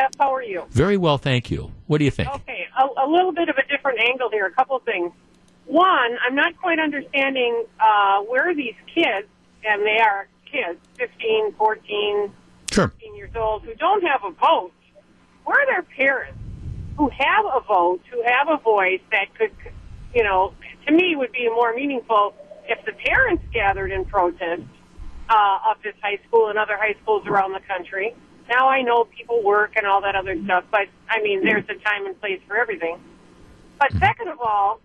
Jeff. 0.07 0.19
How 0.19 0.35
are 0.35 0.43
you? 0.43 0.65
Very 0.71 0.97
well, 0.97 1.19
thank 1.19 1.51
you. 1.51 1.73
What 1.87 1.99
do 1.99 2.05
you 2.05 2.11
think? 2.11 2.29
Okay, 2.29 2.67
a, 2.79 3.05
a 3.05 3.09
little 3.09 3.33
bit 3.33 3.49
of 3.49 3.57
a 3.57 3.67
different 3.69 4.01
angle 4.01 4.31
here. 4.31 4.47
A 4.47 4.51
couple 4.51 4.77
of 4.77 4.83
things. 4.85 5.13
One, 5.67 6.17
I'm 6.25 6.35
not 6.35 6.57
quite 6.59 6.79
understanding 6.79 7.65
uh, 7.81 8.21
where 8.23 8.55
these 8.55 8.75
kids, 8.95 9.27
and 9.65 9.83
they 9.83 9.99
are 9.99 10.29
kids, 10.51 10.79
15, 10.99 11.55
14, 11.55 12.33
Sure. 12.71 12.89
15 12.89 13.17
years 13.17 13.31
old, 13.35 13.63
who 13.63 13.75
don't 13.75 14.03
have 14.05 14.23
a 14.25 14.31
vote, 14.31 14.73
where 15.45 15.61
are 15.61 15.67
their 15.67 15.83
parents 15.83 16.39
who 16.97 17.09
have 17.11 17.45
a 17.47 17.61
vote, 17.67 18.01
who 18.11 18.23
have 18.23 18.49
a 18.49 18.59
voice 18.63 19.01
that 19.11 19.35
could, 19.37 19.51
you 20.15 20.23
know, 20.23 20.53
to 20.87 20.93
me 20.93 21.17
would 21.17 21.33
be 21.33 21.49
more 21.49 21.75
meaningful 21.75 22.35
if 22.69 22.85
the 22.85 22.93
parents 22.93 23.43
gathered 23.53 23.91
in 23.93 24.05
protest 24.05 24.63
uh, 25.29 25.59
of 25.71 25.83
this 25.83 25.95
high 26.03 26.19
school 26.29 26.49
and 26.49 26.59
other 26.59 26.77
high 26.77 26.95
schools 27.03 27.27
around 27.27 27.53
the 27.53 27.61
country. 27.67 28.15
Now 28.49 28.69
I 28.69 28.83
know 28.83 29.05
people 29.05 29.43
work 29.43 29.73
and 29.77 29.87
all 29.87 30.01
that 30.03 30.15
other 30.15 30.37
stuff, 30.45 30.65
but 30.71 30.89
I 31.09 31.23
mean, 31.23 31.43
there's 31.45 31.65
a 31.65 31.75
time 31.75 32.07
and 32.07 32.19
place 32.21 32.41
for 32.47 32.57
everything. 32.57 32.99
But 33.79 33.93
second 33.99 34.29
of 34.29 34.41
all, 34.41 34.81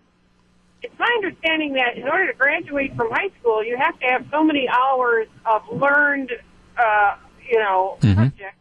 it's 0.82 0.98
my 0.98 1.08
understanding 1.16 1.74
that 1.74 1.96
in 1.96 2.08
order 2.08 2.26
to 2.26 2.36
graduate 2.36 2.94
from 2.96 3.10
high 3.10 3.30
school, 3.40 3.64
you 3.64 3.76
have 3.76 3.98
to 4.00 4.06
have 4.06 4.26
so 4.30 4.42
many 4.42 4.68
hours 4.68 5.28
of 5.46 5.62
learned, 5.70 6.32
uh, 6.76 7.16
you 7.48 7.58
know, 7.58 7.98
subject. 8.16 8.56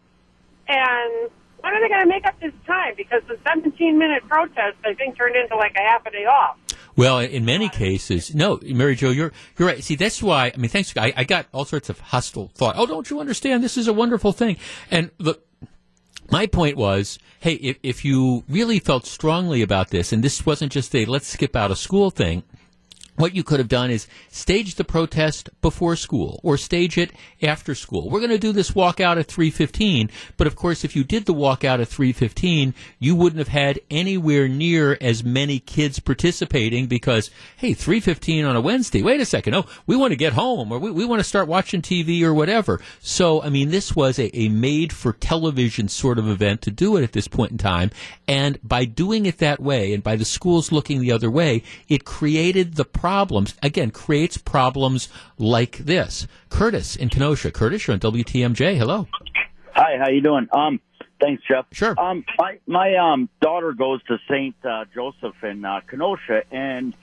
And 0.67 1.31
when 1.59 1.73
are 1.73 1.81
they 1.81 1.89
going 1.89 2.01
to 2.01 2.07
make 2.07 2.25
up 2.25 2.39
this 2.39 2.53
time? 2.67 2.93
Because 2.95 3.21
the 3.27 3.37
17 3.45 3.97
minute 3.97 4.27
protest, 4.27 4.77
I 4.85 4.93
think, 4.93 5.17
turned 5.17 5.35
into 5.35 5.55
like 5.55 5.75
a 5.75 5.81
half 5.81 6.05
a 6.05 6.11
day 6.11 6.25
off. 6.25 6.57
Well, 6.95 7.19
in 7.19 7.45
many 7.45 7.69
cases, 7.69 8.35
no, 8.35 8.59
Mary 8.63 8.95
Jo, 8.95 9.09
you're 9.09 9.31
you're 9.57 9.67
right. 9.67 9.83
See, 9.83 9.95
that's 9.95 10.21
why. 10.21 10.51
I 10.53 10.57
mean, 10.57 10.69
thanks. 10.69 10.93
I, 10.97 11.13
I 11.15 11.23
got 11.23 11.47
all 11.53 11.65
sorts 11.65 11.89
of 11.89 11.99
hostile 11.99 12.51
thought. 12.53 12.75
Oh, 12.77 12.85
don't 12.85 13.09
you 13.09 13.19
understand? 13.19 13.63
This 13.63 13.77
is 13.77 13.87
a 13.87 13.93
wonderful 13.93 14.33
thing. 14.33 14.57
And 14.89 15.11
look, 15.17 15.45
my 16.29 16.47
point 16.47 16.77
was, 16.77 17.19
hey, 17.39 17.53
if 17.53 17.77
if 17.83 18.05
you 18.05 18.43
really 18.49 18.79
felt 18.79 19.05
strongly 19.05 19.61
about 19.61 19.89
this, 19.89 20.11
and 20.11 20.23
this 20.23 20.45
wasn't 20.45 20.71
just 20.71 20.93
a 20.95 21.05
let's 21.05 21.27
skip 21.27 21.55
out 21.55 21.71
of 21.71 21.77
school 21.77 22.09
thing. 22.09 22.43
What 23.21 23.35
you 23.35 23.43
could 23.43 23.59
have 23.59 23.67
done 23.67 23.91
is 23.91 24.07
stage 24.31 24.73
the 24.73 24.83
protest 24.83 25.51
before 25.61 25.95
school 25.95 26.39
or 26.41 26.57
stage 26.57 26.97
it 26.97 27.11
after 27.39 27.75
school. 27.75 28.09
We're 28.09 28.19
going 28.19 28.31
to 28.31 28.39
do 28.39 28.51
this 28.51 28.71
walkout 28.71 29.19
at 29.19 29.27
3:15, 29.27 30.09
but 30.37 30.47
of 30.47 30.55
course 30.55 30.83
if 30.83 30.95
you 30.95 31.03
did 31.03 31.27
the 31.27 31.33
walkout 31.35 31.79
at 31.79 31.87
3:15, 31.87 32.73
you 32.97 33.13
wouldn't 33.13 33.37
have 33.37 33.49
had 33.49 33.79
anywhere 33.91 34.47
near 34.47 34.97
as 34.99 35.23
many 35.23 35.59
kids 35.59 35.99
participating 35.99 36.87
because 36.87 37.29
hey, 37.57 37.75
3:15 37.75 38.49
on 38.49 38.55
a 38.55 38.61
Wednesday. 38.61 39.03
Wait 39.03 39.21
a 39.21 39.25
second. 39.25 39.53
Oh, 39.53 39.67
we 39.85 39.95
want 39.95 40.13
to 40.13 40.17
get 40.17 40.33
home 40.33 40.71
or 40.71 40.79
we, 40.79 40.89
we 40.89 41.05
want 41.05 41.19
to 41.19 41.23
start 41.23 41.47
watching 41.47 41.83
TV 41.83 42.23
or 42.23 42.33
whatever. 42.33 42.81
So, 43.01 43.43
I 43.43 43.49
mean, 43.49 43.69
this 43.69 43.95
was 43.95 44.17
a, 44.17 44.35
a 44.35 44.49
made 44.49 44.91
for 44.91 45.13
television 45.13 45.89
sort 45.89 46.17
of 46.17 46.27
event 46.27 46.63
to 46.63 46.71
do 46.71 46.97
it 46.97 47.03
at 47.03 47.11
this 47.11 47.27
point 47.27 47.51
in 47.51 47.59
time, 47.59 47.91
and 48.27 48.57
by 48.63 48.85
doing 48.85 49.27
it 49.27 49.37
that 49.37 49.59
way 49.59 49.93
and 49.93 50.01
by 50.01 50.15
the 50.15 50.25
schools 50.25 50.71
looking 50.71 51.01
the 51.01 51.11
other 51.11 51.29
way, 51.29 51.61
it 51.87 52.03
created 52.03 52.77
the 52.77 52.85
problems, 53.11 53.53
again, 53.61 53.91
creates 53.91 54.37
problems 54.37 55.09
like 55.37 55.79
this. 55.79 56.27
Curtis 56.47 56.95
in 56.95 57.09
Kenosha. 57.09 57.51
Curtis, 57.51 57.85
you're 57.85 57.93
on 57.93 57.99
WTMJ. 57.99 58.77
Hello. 58.77 59.05
Hi, 59.73 59.97
how 59.99 60.09
you 60.09 60.21
doing? 60.21 60.47
Um, 60.53 60.79
thanks, 61.19 61.43
Jeff. 61.45 61.65
Sure. 61.73 61.93
Um, 61.99 62.23
my 62.37 62.59
my 62.65 62.95
um 62.95 63.27
daughter 63.41 63.73
goes 63.73 64.01
to 64.03 64.17
Saint 64.29 64.55
uh, 64.63 64.85
Joseph 64.95 65.35
in 65.43 65.65
uh, 65.65 65.81
Kenosha, 65.89 66.43
and 66.51 66.93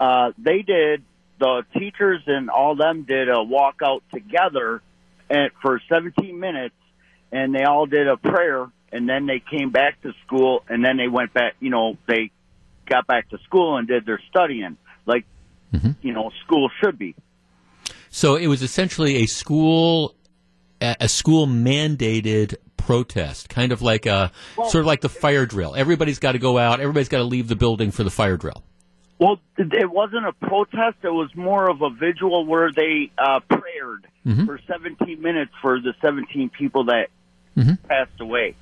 uh, 0.00 0.32
they 0.38 0.62
did 0.62 1.02
the 1.38 1.66
teachers 1.78 2.22
and 2.26 2.48
all 2.48 2.74
them 2.74 3.02
did 3.02 3.28
a 3.28 3.44
walkout 3.44 4.00
together, 4.10 4.80
and 5.28 5.50
for 5.60 5.82
17 5.86 6.40
minutes, 6.40 6.76
and 7.30 7.54
they 7.54 7.64
all 7.64 7.84
did 7.84 8.08
a 8.08 8.16
prayer, 8.16 8.70
and 8.90 9.06
then 9.06 9.26
they 9.26 9.40
came 9.40 9.70
back 9.70 10.00
to 10.00 10.14
school, 10.24 10.64
and 10.66 10.82
then 10.82 10.96
they 10.96 11.08
went 11.08 11.34
back. 11.34 11.56
You 11.60 11.68
know, 11.68 11.98
they 12.06 12.30
got 12.86 13.06
back 13.06 13.28
to 13.30 13.38
school 13.44 13.76
and 13.76 13.86
did 13.86 14.06
their 14.06 14.20
studying, 14.30 14.78
like 15.72 15.82
you 16.02 16.12
know, 16.12 16.30
school 16.44 16.68
should 16.82 16.98
be. 16.98 17.14
So 18.10 18.36
it 18.36 18.46
was 18.46 18.62
essentially 18.62 19.16
a 19.16 19.26
school, 19.26 20.14
a 20.80 21.08
school 21.08 21.46
mandated 21.46 22.56
protest, 22.76 23.48
kind 23.48 23.72
of 23.72 23.80
like 23.80 24.06
a 24.06 24.30
sort 24.56 24.76
of 24.76 24.86
like 24.86 25.00
the 25.00 25.08
fire 25.08 25.46
drill. 25.46 25.74
Everybody's 25.74 26.18
got 26.18 26.32
to 26.32 26.38
go 26.38 26.58
out. 26.58 26.80
Everybody's 26.80 27.08
got 27.08 27.18
to 27.18 27.24
leave 27.24 27.48
the 27.48 27.56
building 27.56 27.90
for 27.90 28.04
the 28.04 28.10
fire 28.10 28.36
drill. 28.36 28.62
Well, 29.18 29.38
it 29.56 29.88
wasn't 29.90 30.26
a 30.26 30.32
protest. 30.32 30.96
It 31.04 31.08
was 31.10 31.30
more 31.36 31.70
of 31.70 31.80
a 31.80 31.90
vigil 31.90 32.44
where 32.44 32.70
they 32.72 33.10
uh, 33.18 33.40
prayed 33.48 33.62
Mm-hmm. 34.24 34.46
for 34.46 34.60
17 34.68 35.20
minutes 35.20 35.50
for 35.60 35.80
the 35.80 35.94
17 36.00 36.50
people 36.50 36.84
that 36.84 37.08
Mm-hmm. 37.56 37.74
passed 37.88 38.20
away. 38.20 38.54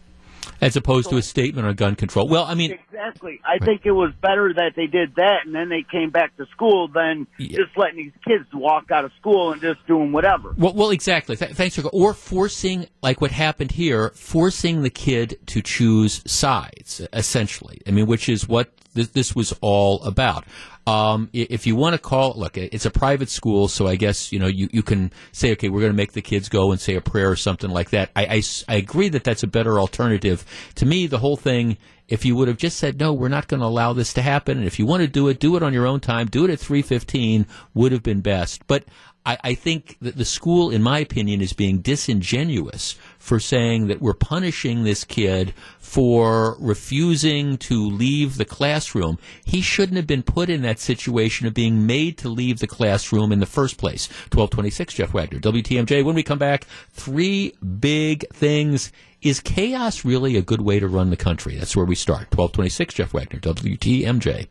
As 0.61 0.77
opposed 0.77 1.11
to 1.11 1.17
a 1.17 1.23
statement 1.23 1.67
on 1.67 1.75
gun 1.75 1.97
control. 1.97 2.29
Well, 2.29 2.45
I 2.45 2.55
mean, 2.55 2.73
Exactly. 2.73 3.41
I 3.45 3.59
think 3.65 3.83
it 3.85 3.93
was 3.93 4.13
better 4.21 4.53
that 4.55 4.73
they 4.77 4.87
did 4.87 5.15
that 5.17 5.47
and 5.47 5.55
then 5.55 5.69
they 5.69 5.83
came 5.91 6.11
back 6.11 6.37
to 6.37 6.47
school 6.53 6.89
than 6.89 7.27
Yeah. 7.39 7.57
just 7.59 7.77
letting 7.77 7.97
these 7.97 8.13
kids 8.27 8.45
walk 8.53 8.91
out 8.91 9.05
of 9.05 9.13
school 9.19 9.53
and 9.53 9.61
just 9.61 9.85
doing 9.87 10.13
whatever. 10.13 10.55
well, 10.59 10.75
well 10.75 10.91
exactly. 10.91 11.37
Th- 11.37 11.53
thanks 11.53 11.77
for 11.77 11.89
or 11.89 12.13
forcing 12.15 12.87
like 13.03 13.21
what 13.21 13.31
happened 13.31 13.73
here, 13.73 14.11
forcing 14.15 14.83
the 14.83 14.91
kid 14.91 15.39
to 15.47 15.63
choose 15.63 16.23
sides. 16.31 17.01
Essentially, 17.13 17.81
I 17.87 17.91
mean, 17.91 18.07
which 18.07 18.29
is 18.29 18.49
what 18.49 18.71
this, 18.95 19.09
this 19.09 19.35
was 19.35 19.53
all 19.61 20.03
about. 20.03 20.45
Um, 20.87 21.29
if 21.33 21.67
you 21.67 21.77
want 21.77 21.95
to 21.95 21.99
call 21.99 22.33
it, 22.33 22.37
look, 22.37 22.57
it's 22.57 22.87
a 22.87 22.91
private 22.91 23.29
school, 23.29 23.69
so 23.69 23.87
I 23.87 23.97
guess 23.97 24.33
you 24.33 24.39
know 24.39 24.47
you, 24.47 24.69
you 24.73 24.83
can 24.83 25.13
say, 25.31 25.53
okay, 25.53 25.69
we're 25.69 25.81
going 25.81 25.93
to 25.93 25.97
make 25.97 26.13
the 26.13 26.23
kids 26.23 26.49
go 26.49 26.73
and 26.73 26.81
say 26.81 26.95
a 26.95 27.01
prayer 27.01 27.31
or 27.31 27.37
something 27.37 27.71
like 27.71 27.91
that. 27.91 28.11
I, 28.17 28.25
I, 28.25 28.43
I 28.69 28.77
agree 28.77 29.09
that 29.11 29.23
that's 29.23 29.43
a 29.43 29.47
better 29.47 29.79
alternative. 29.79 30.45
To 30.77 30.87
me, 30.87 31.07
the 31.07 31.19
whole 31.19 31.37
thing 31.37 31.77
if 32.09 32.25
you 32.25 32.35
would 32.35 32.49
have 32.49 32.57
just 32.57 32.77
said 32.77 32.99
no 32.99 33.13
we're 33.13 33.29
not 33.29 33.47
going 33.47 33.61
to 33.61 33.67
allow 33.67 33.93
this 33.93 34.13
to 34.13 34.21
happen 34.21 34.59
and 34.59 34.67
if 34.67 34.79
you 34.79 34.85
want 34.85 35.01
to 35.01 35.07
do 35.07 35.29
it 35.29 35.39
do 35.39 35.57
it 35.57 35.63
on 35.63 35.73
your 35.73 35.87
own 35.87 36.01
time 36.01 36.27
do 36.27 36.45
it 36.45 36.51
at 36.51 36.59
3.15 36.59 37.47
would 37.73 37.93
have 37.93 38.03
been 38.03 38.21
best 38.21 38.67
but 38.67 38.85
I, 39.27 39.39
I 39.45 39.55
think 39.55 39.97
that 40.01 40.17
the 40.17 40.25
school, 40.25 40.71
in 40.71 40.83
my 40.83 40.99
opinion, 40.99 41.41
is 41.41 41.53
being 41.53 41.81
disingenuous 41.81 42.97
for 43.19 43.39
saying 43.39 43.89
that 43.89 44.01
we're 44.01 44.15
punishing 44.15 44.85
this 44.85 45.05
kid 45.05 45.53
for 45.79 46.57
refusing 46.59 47.59
to 47.59 47.87
leave 47.87 48.37
the 48.37 48.45
classroom. 48.45 49.19
He 49.45 49.61
shouldn't 49.61 49.97
have 49.97 50.07
been 50.07 50.23
put 50.23 50.49
in 50.49 50.63
that 50.63 50.79
situation 50.79 51.47
of 51.47 51.55
being 51.55 51.87
made 51.87 52.17
to 52.19 52.29
leave 52.29 52.61
the 52.61 52.67
classroom 52.67 53.31
in 53.33 53.41
the 53.41 53.47
first 53.47 53.77
place. 53.77 54.09
1226, 54.33 54.95
Jeff 54.95 55.13
Wagner, 55.13 55.39
WTMJ. 55.39 56.05
When 56.05 56.15
we 56.15 56.23
come 56.23 56.39
back, 56.39 56.67
three 56.91 57.55
big 57.81 58.29
things. 58.33 58.93
Is 59.21 59.41
chaos 59.41 60.03
really 60.03 60.39
a 60.39 60.43
good 60.43 60.63
way 60.63 60.81
to 60.81 60.89
run 60.89 61.11
the 61.11 61.17
country? 61.17 61.55
That's 61.57 61.77
where 61.77 61.85
we 61.85 61.95
start. 61.95 62.35
1226, 62.35 62.95
Jeff 62.95 63.13
Wagner, 63.13 63.39
WTMJ. 63.39 64.49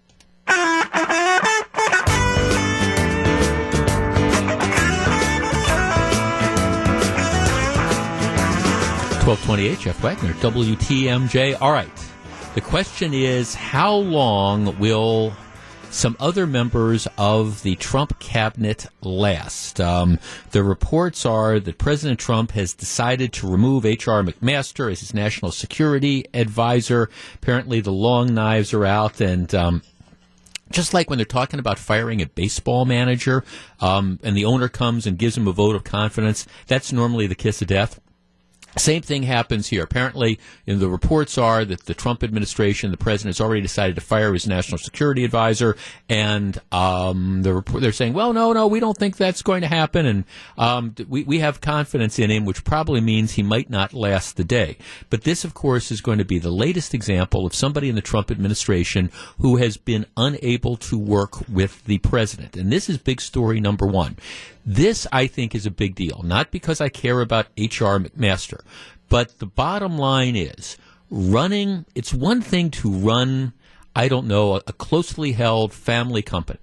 1228, 9.29 9.79
Jeff 9.79 10.01
Wagner, 10.01 10.33
WTMJ. 10.41 11.62
All 11.62 11.71
right. 11.71 11.88
The 12.55 12.62
question 12.62 13.13
is 13.13 13.53
how 13.53 13.93
long 13.93 14.79
will 14.79 15.33
some 15.91 16.17
other 16.19 16.48
members 16.48 17.07
of 17.15 17.62
the 17.62 17.75
Trump 17.75 18.17
cabinet 18.17 18.88
last? 19.03 19.79
Um, 19.79 20.17
the 20.50 20.63
reports 20.63 21.27
are 21.27 21.59
that 21.59 21.77
President 21.77 22.19
Trump 22.19 22.53
has 22.53 22.74
decided 22.74 23.31
to 23.33 23.48
remove 23.48 23.86
H.R. 23.86 24.24
McMaster 24.24 24.91
as 24.91 25.01
his 25.01 25.13
national 25.13 25.51
security 25.51 26.25
advisor. 26.33 27.07
Apparently, 27.36 27.81
the 27.81 27.91
long 27.91 28.33
knives 28.33 28.74
are 28.74 28.86
out 28.86 29.21
and. 29.21 29.53
Um, 29.53 29.83
just 30.71 30.93
like 30.93 31.09
when 31.09 31.17
they're 31.17 31.25
talking 31.25 31.59
about 31.59 31.79
firing 31.79 32.21
a 32.21 32.27
baseball 32.27 32.86
manager 32.86 33.43
um, 33.79 34.19
and 34.21 34.38
the 34.38 34.45
owner 34.45 34.69
comes 34.69 35.07
and 35.07 35.17
gives 35.17 35.36
him 35.36 35.48
a 35.48 35.51
vote 35.51 35.75
of 35.75 35.83
confidence, 35.83 36.45
that's 36.67 36.93
normally 36.93 37.25
the 37.25 37.33
kiss 37.33 37.59
of 37.63 37.67
death. 37.67 38.00
Same 38.77 39.01
thing 39.01 39.23
happens 39.23 39.67
here. 39.67 39.83
Apparently, 39.83 40.39
the 40.65 40.89
reports 40.89 41.38
are 41.38 41.65
that 41.65 41.85
the 41.85 41.93
Trump 41.93 42.23
administration, 42.23 42.91
the 42.91 42.97
president, 42.97 43.35
has 43.35 43.41
already 43.41 43.61
decided 43.61 43.95
to 43.95 44.01
fire 44.01 44.31
his 44.31 44.47
national 44.47 44.77
security 44.77 45.25
advisor, 45.25 45.75
and 46.07 46.59
um, 46.71 47.41
the 47.41 47.53
report, 47.53 47.81
they're 47.81 47.91
saying, 47.91 48.13
"Well, 48.13 48.31
no, 48.31 48.53
no, 48.53 48.67
we 48.67 48.79
don't 48.79 48.97
think 48.97 49.17
that's 49.17 49.41
going 49.41 49.61
to 49.61 49.67
happen," 49.67 50.05
and 50.05 50.23
um, 50.57 50.95
we 51.07 51.23
we 51.23 51.39
have 51.39 51.61
confidence 51.61 52.19
in 52.19 52.29
him, 52.29 52.45
which 52.45 52.63
probably 52.63 53.01
means 53.01 53.33
he 53.33 53.43
might 53.43 53.69
not 53.69 53.93
last 53.93 54.38
the 54.38 54.43
day. 54.43 54.77
But 55.09 55.23
this, 55.23 55.43
of 55.43 55.53
course, 55.53 55.91
is 55.91 56.01
going 56.01 56.19
to 56.19 56.25
be 56.25 56.39
the 56.39 56.51
latest 56.51 56.93
example 56.93 57.45
of 57.45 57.55
somebody 57.55 57.89
in 57.89 57.95
the 57.95 58.01
Trump 58.01 58.29
administration 58.29 59.11
who 59.39 59.57
has 59.57 59.77
been 59.77 60.05
unable 60.15 60.77
to 60.77 60.97
work 60.97 61.47
with 61.49 61.83
the 61.85 61.97
president, 61.99 62.55
and 62.55 62.71
this 62.71 62.88
is 62.88 62.97
big 62.97 63.19
story 63.19 63.59
number 63.59 63.88
one. 63.88 64.15
This, 64.71 65.07
I 65.11 65.25
think, 65.25 65.55
is 65.55 65.65
a 65.65 65.71
big 65.71 65.95
deal, 65.95 66.21
not 66.23 66.51
because 66.51 66.79
I 66.79 66.89
care 66.89 67.21
about 67.21 67.47
H.R. 67.57 67.97
McMaster, 67.97 68.61
but 69.09 69.39
the 69.39 69.47
bottom 69.47 69.97
line 69.97 70.35
is 70.35 70.77
running, 71.09 71.88
it's 71.95 72.13
one 72.13 72.39
thing 72.39 72.69
to 72.69 72.91
run, 72.91 73.53
I 73.95 74.07
don't 74.07 74.27
know, 74.27 74.57
a, 74.57 74.61
closely 74.61 75.31
held 75.31 75.73
family 75.73 76.21
company 76.21 76.59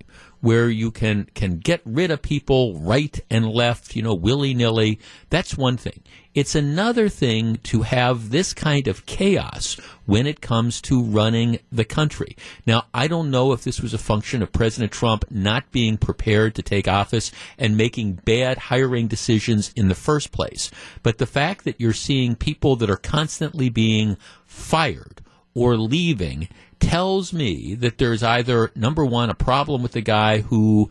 where 0.47 0.71
you 0.71 0.93
can 0.93 1.29
can 1.35 1.59
get 1.59 1.81
rid 1.85 2.09
of 2.09 2.23
people 2.23 2.79
right 2.79 3.19
and 3.29 3.51
left, 3.51 3.97
you 3.97 4.03
know, 4.03 4.15
willy 4.15 4.55
nilly. 4.55 4.97
That's 5.29 5.59
one 5.59 5.77
thing. 5.77 6.05
It's 6.37 6.55
another 6.55 7.09
thing 7.09 7.57
to 7.65 7.83
have 7.83 8.31
this 8.31 8.55
kind 8.55 8.87
of 8.87 9.07
chaos 9.07 9.75
when 10.05 10.25
it 10.25 10.41
comes 10.41 10.81
to 10.83 11.03
running 11.03 11.59
the 11.73 11.85
country. 11.85 12.37
Now, 12.65 12.85
I 12.95 13.09
don't 13.09 13.29
know 13.29 13.51
if 13.51 13.65
this 13.65 13.81
was 13.81 13.93
a 13.93 13.99
function 13.99 14.41
of 14.41 14.53
President 14.53 14.93
Trump 14.93 15.25
not 15.33 15.73
being 15.73 15.97
prepared 15.97 16.55
to 16.55 16.63
take 16.63 16.87
office 16.87 17.33
and 17.59 17.77
making 17.77 18.21
bad 18.25 18.57
hiring 18.57 19.09
decisions 19.09 19.73
in 19.75 19.89
the 19.89 19.97
first 19.97 20.31
place, 20.31 20.71
but 21.03 21.19
the 21.19 21.27
fact 21.27 21.65
that 21.65 21.81
you're 21.81 21.93
seeing 21.93 22.37
people 22.37 22.77
that 22.77 22.91
are 22.91 22.97
constantly 22.97 23.69
being 23.69 24.17
fired 24.45 25.23
or 25.55 25.77
leaving 25.77 26.49
tells 26.81 27.33
me 27.33 27.75
that 27.75 27.99
there's 27.99 28.23
either 28.23 28.71
number 28.75 29.05
one 29.05 29.31
a 29.31 29.35
problem 29.35 29.83
with 29.83 29.93
the 29.93 30.01
guy 30.01 30.41
who 30.41 30.91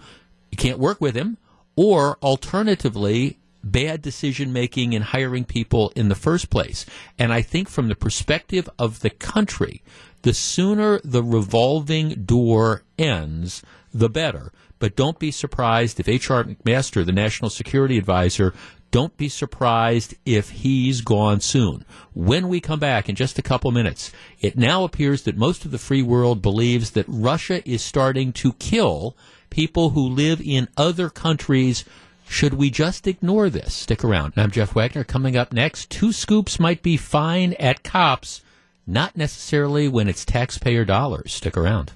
you 0.51 0.57
can't 0.57 0.79
work 0.79 1.01
with 1.01 1.15
him, 1.15 1.37
or 1.75 2.17
alternatively 2.21 3.37
bad 3.63 4.01
decision 4.01 4.53
making 4.53 4.93
in 4.93 5.01
hiring 5.01 5.43
people 5.43 5.91
in 5.95 6.07
the 6.07 6.15
first 6.15 6.49
place. 6.49 6.85
And 7.17 7.33
I 7.33 7.41
think 7.41 7.67
from 7.67 7.87
the 7.87 7.95
perspective 7.95 8.69
of 8.77 9.01
the 9.01 9.09
country, 9.09 9.81
the 10.21 10.33
sooner 10.33 11.01
the 11.03 11.23
revolving 11.23 12.23
door 12.25 12.83
ends, 12.97 13.63
the 13.93 14.09
better. 14.09 14.51
But 14.77 14.95
don't 14.95 15.19
be 15.19 15.31
surprised 15.31 15.99
if 15.99 16.07
H.R. 16.07 16.43
McMaster, 16.43 17.05
the 17.05 17.11
National 17.11 17.49
Security 17.49 17.97
Advisor, 17.97 18.53
don't 18.95 19.17
be 19.17 19.27
surprised 19.27 20.15
if 20.25 20.51
he's 20.51 21.01
gone 21.01 21.41
soon. 21.41 21.83
When 22.13 22.47
we 22.47 22.61
come 22.61 22.79
back 22.79 23.09
in 23.09 23.15
just 23.17 23.37
a 23.37 23.41
couple 23.41 23.69
minutes, 23.73 24.09
it 24.39 24.57
now 24.57 24.85
appears 24.85 25.23
that 25.23 25.35
most 25.35 25.65
of 25.65 25.71
the 25.71 25.77
free 25.77 26.01
world 26.01 26.41
believes 26.41 26.91
that 26.91 27.03
Russia 27.09 27.61
is 27.69 27.83
starting 27.83 28.31
to 28.31 28.53
kill 28.53 29.17
people 29.49 29.89
who 29.89 30.07
live 30.07 30.39
in 30.39 30.69
other 30.77 31.09
countries. 31.09 31.83
Should 32.29 32.53
we 32.53 32.69
just 32.69 33.05
ignore 33.05 33.49
this? 33.49 33.73
Stick 33.73 34.01
around. 34.01 34.31
I'm 34.37 34.49
Jeff 34.49 34.73
Wagner. 34.73 35.03
Coming 35.03 35.35
up 35.35 35.51
next, 35.51 35.89
two 35.89 36.13
scoops 36.13 36.57
might 36.57 36.81
be 36.81 36.95
fine 36.95 37.51
at 37.59 37.83
Kopp's, 37.83 38.43
not 38.87 39.17
necessarily 39.17 39.89
when 39.89 40.07
it's 40.07 40.23
taxpayer 40.23 40.85
dollars. 40.85 41.33
Stick 41.33 41.57
around. 41.57 41.91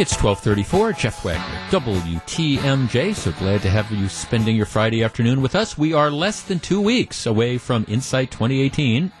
It's 0.00 0.14
1234, 0.14 0.94
Jeff 0.94 1.22
Wagner, 1.22 1.60
WTMJ. 1.68 3.14
So 3.14 3.32
glad 3.32 3.60
to 3.60 3.68
have 3.68 3.90
you 3.92 4.08
spending 4.08 4.56
your 4.56 4.64
Friday 4.64 5.04
afternoon 5.04 5.42
with 5.42 5.54
us. 5.54 5.76
We 5.76 5.92
are 5.92 6.10
less 6.10 6.40
than 6.40 6.58
two 6.58 6.80
weeks 6.80 7.26
away 7.26 7.58
from 7.58 7.84
Insight 7.86 8.30
2018, 8.30 9.12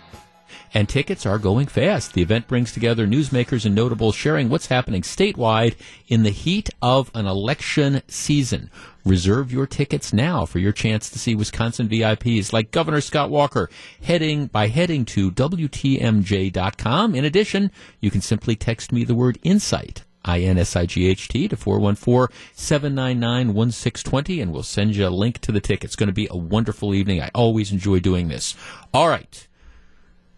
and 0.72 0.88
tickets 0.88 1.26
are 1.26 1.38
going 1.38 1.66
fast. 1.66 2.14
The 2.14 2.22
event 2.22 2.48
brings 2.48 2.72
together 2.72 3.06
newsmakers 3.06 3.66
and 3.66 3.74
notables 3.74 4.14
sharing 4.14 4.48
what's 4.48 4.68
happening 4.68 5.02
statewide 5.02 5.74
in 6.08 6.22
the 6.22 6.30
heat 6.30 6.70
of 6.80 7.10
an 7.14 7.26
election 7.26 8.00
season. 8.08 8.70
Reserve 9.04 9.52
your 9.52 9.66
tickets 9.66 10.14
now 10.14 10.46
for 10.46 10.60
your 10.60 10.72
chance 10.72 11.10
to 11.10 11.18
see 11.18 11.34
Wisconsin 11.34 11.90
VIPs 11.90 12.54
like 12.54 12.70
Governor 12.70 13.02
Scott 13.02 13.28
Walker 13.28 13.68
heading 14.02 14.46
by 14.46 14.68
heading 14.68 15.04
to 15.04 15.30
WTMJ.com. 15.30 17.14
In 17.14 17.26
addition, 17.26 17.70
you 18.00 18.10
can 18.10 18.22
simply 18.22 18.56
text 18.56 18.92
me 18.92 19.04
the 19.04 19.14
word 19.14 19.38
insight 19.42 20.04
I-N-S-I-G-H-T 20.24 21.48
to 21.48 21.56
414-799-1620 21.56 24.42
and 24.42 24.52
we'll 24.52 24.62
send 24.62 24.96
you 24.96 25.06
a 25.06 25.10
link 25.10 25.38
to 25.40 25.52
the 25.52 25.60
ticket. 25.60 25.84
It's 25.84 25.96
going 25.96 26.08
to 26.08 26.12
be 26.12 26.28
a 26.30 26.36
wonderful 26.36 26.94
evening. 26.94 27.22
I 27.22 27.30
always 27.34 27.72
enjoy 27.72 28.00
doing 28.00 28.28
this. 28.28 28.54
All 28.92 29.08
right. 29.08 29.46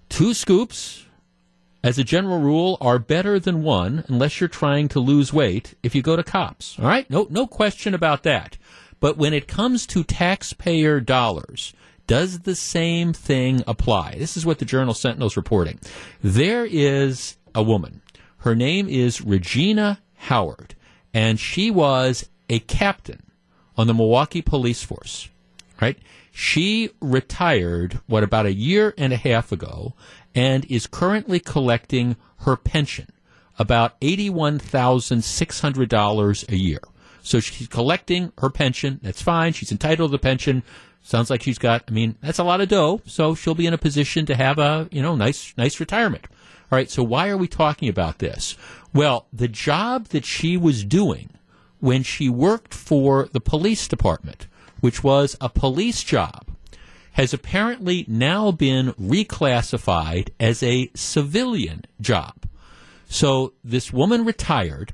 Two 0.09 0.35
scoops, 0.35 1.07
as 1.83 1.99
a 1.99 2.05
general 2.05 2.39
rule, 2.39 2.79
are 2.81 2.99
better 2.99 3.41
than 3.41 3.63
one 3.63 4.05
unless 4.09 4.41
you're 4.41 4.49
trying 4.49 4.89
to 4.89 5.01
lose 5.01 5.33
weight 5.33 5.75
if 5.83 5.95
you 5.95 6.03
go 6.03 6.17
to 6.17 6.23
Kopp's. 6.23 6.79
All 6.79 6.87
right? 6.87 7.09
No, 7.11 7.27
no 7.31 7.47
question 7.47 7.95
about 7.95 8.23
that. 8.23 8.59
But 9.01 9.17
when 9.17 9.35
it 9.35 9.49
comes 9.49 9.87
to 9.89 10.05
taxpayer 10.05 11.01
dollars, 11.01 11.75
does 12.07 12.41
the 12.41 12.55
same 12.55 13.13
thing 13.13 13.63
apply? 13.67 14.15
This 14.19 14.37
is 14.37 14.47
what 14.47 14.59
the 14.59 14.65
Journal 14.65 14.95
Sentinel 14.95 15.27
is 15.27 15.37
reporting. 15.37 15.81
There 16.23 16.65
is 16.65 17.37
a 17.55 17.63
woman 17.63 18.01
her 18.43 18.55
name 18.57 18.89
is 18.89 19.21
Regina 19.21 20.01
Howard, 20.17 20.75
and 21.15 21.39
she 21.39 21.71
was 21.71 22.29
a 22.49 22.59
captain 22.59 23.23
on 23.77 23.87
the 23.87 23.95
Milwaukee 23.95 24.43
police 24.43 24.83
force, 24.83 25.29
right? 25.81 25.97
She 26.33 26.91
retired, 27.01 28.01
what, 28.07 28.25
about 28.25 28.47
a 28.47 28.53
year 28.53 28.95
and 28.99 29.13
a 29.13 29.17
half 29.17 29.53
ago, 29.53 29.95
and 30.35 30.65
is 30.65 30.89
currently 30.89 31.39
collecting 31.39 32.17
her 32.39 32.57
pension, 32.57 33.07
about 33.61 34.01
$81,600 34.01 36.49
a 36.49 36.57
year. 36.57 36.81
So 37.23 37.39
she's 37.39 37.69
collecting 37.69 38.33
her 38.39 38.51
pension. 38.51 38.99
That's 39.03 39.23
fine. 39.23 39.53
She's 39.53 39.71
entitled 39.71 40.11
to 40.11 40.17
the 40.17 40.19
pension. 40.19 40.65
Sounds 41.03 41.31
like 41.31 41.43
she's 41.43 41.59
got, 41.59 41.85
I 41.87 41.93
mean, 41.93 42.17
that's 42.21 42.41
a 42.41 42.45
lot 42.45 42.61
of 42.61 42.69
dough. 42.69 43.03
So 43.07 43.37
she'll 43.37 43.55
be 43.55 43.69
in 43.69 43.75
a 43.75 43.79
position 43.79 44.27
to 44.27 44.35
have 44.35 44.59
a, 44.59 44.89
you 44.91 45.01
know, 45.01 45.15
nice, 45.15 45.55
nice 45.57 45.79
retirement. 45.79 46.27
All 46.73 46.79
right, 46.79 46.91
so 46.91 47.03
why 47.03 47.29
are 47.29 47.37
we 47.37 47.49
talking 47.49 47.89
about 47.89 48.19
this? 48.19 48.57
Well, 48.95 49.27
the 49.33 49.47
job 49.47 50.09
that 50.09 50.25
she 50.25 50.57
was 50.57 50.85
doing 50.85 51.29
when 51.79 52.03
she 52.03 52.29
worked 52.31 52.73
for 52.73 53.29
the 53.33 53.41
police 53.41 53.87
department 53.87 54.47
which 54.83 55.03
was 55.03 55.37
a 55.41 55.49
police 55.49 56.03
job, 56.03 56.49
has 57.13 57.33
apparently 57.33 58.05
now 58.09 58.51
been 58.51 58.93
reclassified 58.95 60.31
as 60.41 60.61
a 60.63 60.91
civilian 60.95 61.85
job. 62.01 62.35
So 63.07 63.53
this 63.63 63.93
woman 63.93 64.25
retired, 64.25 64.93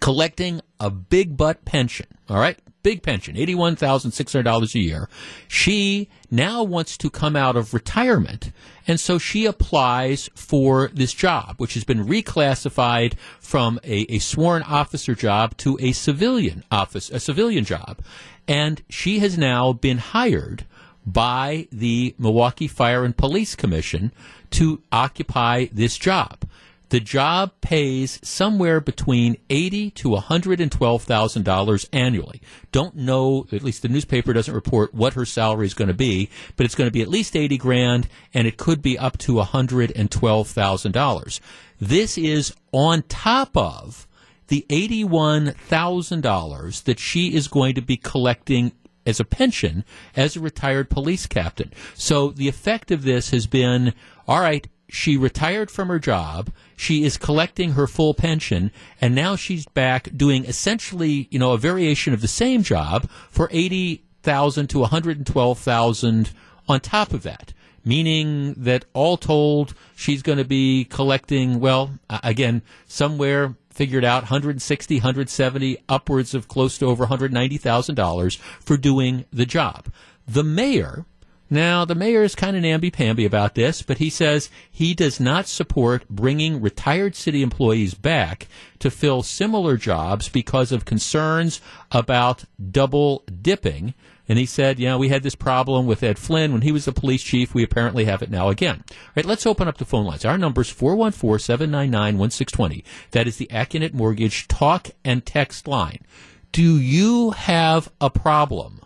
collecting 0.00 0.60
a 0.78 0.90
big 0.90 1.36
butt 1.36 1.64
pension. 1.64 2.06
All 2.28 2.38
right, 2.38 2.58
big 2.82 3.02
pension, 3.02 3.36
eighty-one 3.36 3.76
thousand 3.76 4.12
six 4.12 4.32
hundred 4.32 4.44
dollars 4.44 4.74
a 4.74 4.78
year. 4.78 5.08
She 5.48 6.08
now 6.30 6.62
wants 6.62 6.96
to 6.98 7.10
come 7.10 7.36
out 7.36 7.56
of 7.56 7.74
retirement, 7.74 8.52
and 8.86 8.98
so 8.98 9.18
she 9.18 9.46
applies 9.46 10.30
for 10.34 10.88
this 10.94 11.12
job, 11.12 11.54
which 11.58 11.74
has 11.74 11.84
been 11.84 12.06
reclassified 12.06 13.14
from 13.38 13.78
a, 13.84 14.02
a 14.12 14.18
sworn 14.18 14.62
officer 14.62 15.14
job 15.14 15.56
to 15.58 15.78
a 15.80 15.92
civilian 15.92 16.64
office, 16.70 17.10
a 17.10 17.20
civilian 17.20 17.64
job, 17.64 18.00
and 18.46 18.82
she 18.88 19.18
has 19.18 19.36
now 19.36 19.72
been 19.72 19.98
hired 19.98 20.64
by 21.06 21.66
the 21.72 22.14
Milwaukee 22.18 22.68
Fire 22.68 23.04
and 23.04 23.16
Police 23.16 23.54
Commission 23.54 24.12
to 24.50 24.82
occupy 24.92 25.66
this 25.72 25.96
job. 25.96 26.44
The 26.90 27.00
job 27.00 27.52
pays 27.60 28.20
somewhere 28.22 28.80
between 28.80 29.36
eighty 29.48 29.90
to 29.92 30.10
one 30.10 30.22
hundred 30.22 30.60
and 30.60 30.70
twelve 30.70 31.04
thousand 31.04 31.44
dollars 31.44 31.88
annually. 31.92 32.42
Don't 32.72 32.96
know, 32.96 33.46
at 33.52 33.62
least 33.62 33.82
the 33.82 33.88
newspaper 33.88 34.32
doesn't 34.32 34.52
report 34.52 34.92
what 34.92 35.14
her 35.14 35.24
salary 35.24 35.66
is 35.66 35.74
going 35.74 35.88
to 35.88 35.94
be, 35.94 36.28
but 36.56 36.66
it's 36.66 36.74
going 36.74 36.88
to 36.88 36.92
be 36.92 37.02
at 37.02 37.08
least 37.08 37.36
eighty 37.36 37.56
grand, 37.56 38.08
and 38.34 38.46
it 38.46 38.56
could 38.56 38.82
be 38.82 38.98
up 38.98 39.18
to 39.18 39.34
one 39.34 39.46
hundred 39.46 39.92
and 39.94 40.10
twelve 40.10 40.48
thousand 40.48 40.92
dollars. 40.92 41.40
This 41.80 42.18
is 42.18 42.54
on 42.72 43.02
top 43.02 43.56
of 43.56 44.06
the 44.48 44.66
eighty-one 44.68 45.52
thousand 45.52 46.22
dollars 46.22 46.82
that 46.82 46.98
she 46.98 47.34
is 47.34 47.46
going 47.46 47.76
to 47.76 47.82
be 47.82 47.96
collecting 47.96 48.72
as 49.06 49.20
a 49.20 49.24
pension 49.24 49.84
as 50.16 50.36
a 50.36 50.40
retired 50.40 50.90
police 50.90 51.26
captain. 51.26 51.72
So 51.94 52.30
the 52.30 52.48
effect 52.48 52.90
of 52.90 53.04
this 53.04 53.30
has 53.30 53.46
been 53.46 53.94
all 54.26 54.40
right, 54.40 54.66
she 54.90 55.16
retired 55.16 55.70
from 55.70 55.88
her 55.88 55.98
job. 55.98 56.50
She 56.76 57.04
is 57.04 57.16
collecting 57.16 57.72
her 57.72 57.86
full 57.86 58.14
pension, 58.14 58.70
and 59.00 59.14
now 59.14 59.36
she's 59.36 59.66
back 59.66 60.08
doing 60.16 60.44
essentially, 60.44 61.28
you 61.30 61.38
know, 61.38 61.52
a 61.52 61.58
variation 61.58 62.12
of 62.12 62.20
the 62.20 62.28
same 62.28 62.62
job 62.62 63.08
for 63.30 63.48
eighty 63.52 64.04
thousand 64.22 64.68
to 64.68 64.80
one 64.80 64.90
hundred 64.90 65.16
and 65.16 65.26
twelve 65.26 65.58
thousand 65.58 66.32
on 66.68 66.80
top 66.80 67.12
of 67.12 67.22
that. 67.22 67.52
Meaning 67.82 68.54
that 68.58 68.84
all 68.92 69.16
told, 69.16 69.74
she's 69.96 70.22
going 70.22 70.36
to 70.36 70.44
be 70.44 70.84
collecting, 70.84 71.60
well, 71.60 71.98
again, 72.10 72.60
somewhere 72.86 73.56
figured 73.70 74.04
out 74.04 74.24
160, 74.24 74.96
170, 74.96 75.78
upwards 75.88 76.34
of 76.34 76.46
close 76.46 76.76
to 76.76 76.86
over 76.86 77.06
$190,000 77.06 78.36
for 78.36 78.76
doing 78.76 79.24
the 79.32 79.46
job. 79.46 79.90
The 80.28 80.44
mayor, 80.44 81.06
now, 81.52 81.84
the 81.84 81.96
mayor 81.96 82.22
is 82.22 82.36
kind 82.36 82.56
of 82.56 82.62
namby-pamby 82.62 83.24
about 83.24 83.56
this, 83.56 83.82
but 83.82 83.98
he 83.98 84.08
says 84.08 84.50
he 84.70 84.94
does 84.94 85.18
not 85.18 85.48
support 85.48 86.08
bringing 86.08 86.60
retired 86.60 87.16
city 87.16 87.42
employees 87.42 87.94
back 87.94 88.46
to 88.78 88.88
fill 88.88 89.24
similar 89.24 89.76
jobs 89.76 90.28
because 90.28 90.70
of 90.70 90.84
concerns 90.84 91.60
about 91.90 92.44
double 92.70 93.24
dipping. 93.42 93.94
And 94.28 94.38
he 94.38 94.46
said, 94.46 94.78
yeah, 94.78 94.94
we 94.94 95.08
had 95.08 95.24
this 95.24 95.34
problem 95.34 95.86
with 95.86 96.04
Ed 96.04 96.20
Flynn 96.20 96.52
when 96.52 96.62
he 96.62 96.70
was 96.70 96.84
the 96.84 96.92
police 96.92 97.24
chief. 97.24 97.52
We 97.52 97.64
apparently 97.64 98.04
have 98.04 98.22
it 98.22 98.30
now 98.30 98.48
again. 98.48 98.84
All 98.88 98.96
right, 99.16 99.26
let's 99.26 99.44
open 99.44 99.66
up 99.66 99.78
the 99.78 99.84
phone 99.84 100.06
lines. 100.06 100.24
Our 100.24 100.38
number 100.38 100.60
is 100.60 100.72
414-799-1620. 100.72 102.84
That 103.10 103.26
is 103.26 103.38
the 103.38 103.48
Accunet 103.50 103.92
Mortgage 103.92 104.46
talk 104.46 104.90
and 105.04 105.26
text 105.26 105.66
line. 105.66 106.06
Do 106.52 106.78
you 106.78 107.32
have 107.32 107.90
a 108.00 108.08
problem 108.08 108.82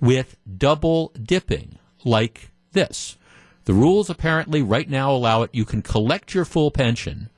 with 0.00 0.36
double 0.56 1.10
dipping? 1.20 1.80
Like 2.06 2.50
this. 2.72 3.16
The 3.64 3.74
rules 3.74 4.08
apparently 4.08 4.62
right 4.62 4.88
now 4.88 5.10
allow 5.10 5.42
it. 5.42 5.50
You 5.52 5.64
can 5.64 5.82
collect 5.82 6.34
your 6.34 6.44
full 6.44 6.70
pension, 6.70 7.28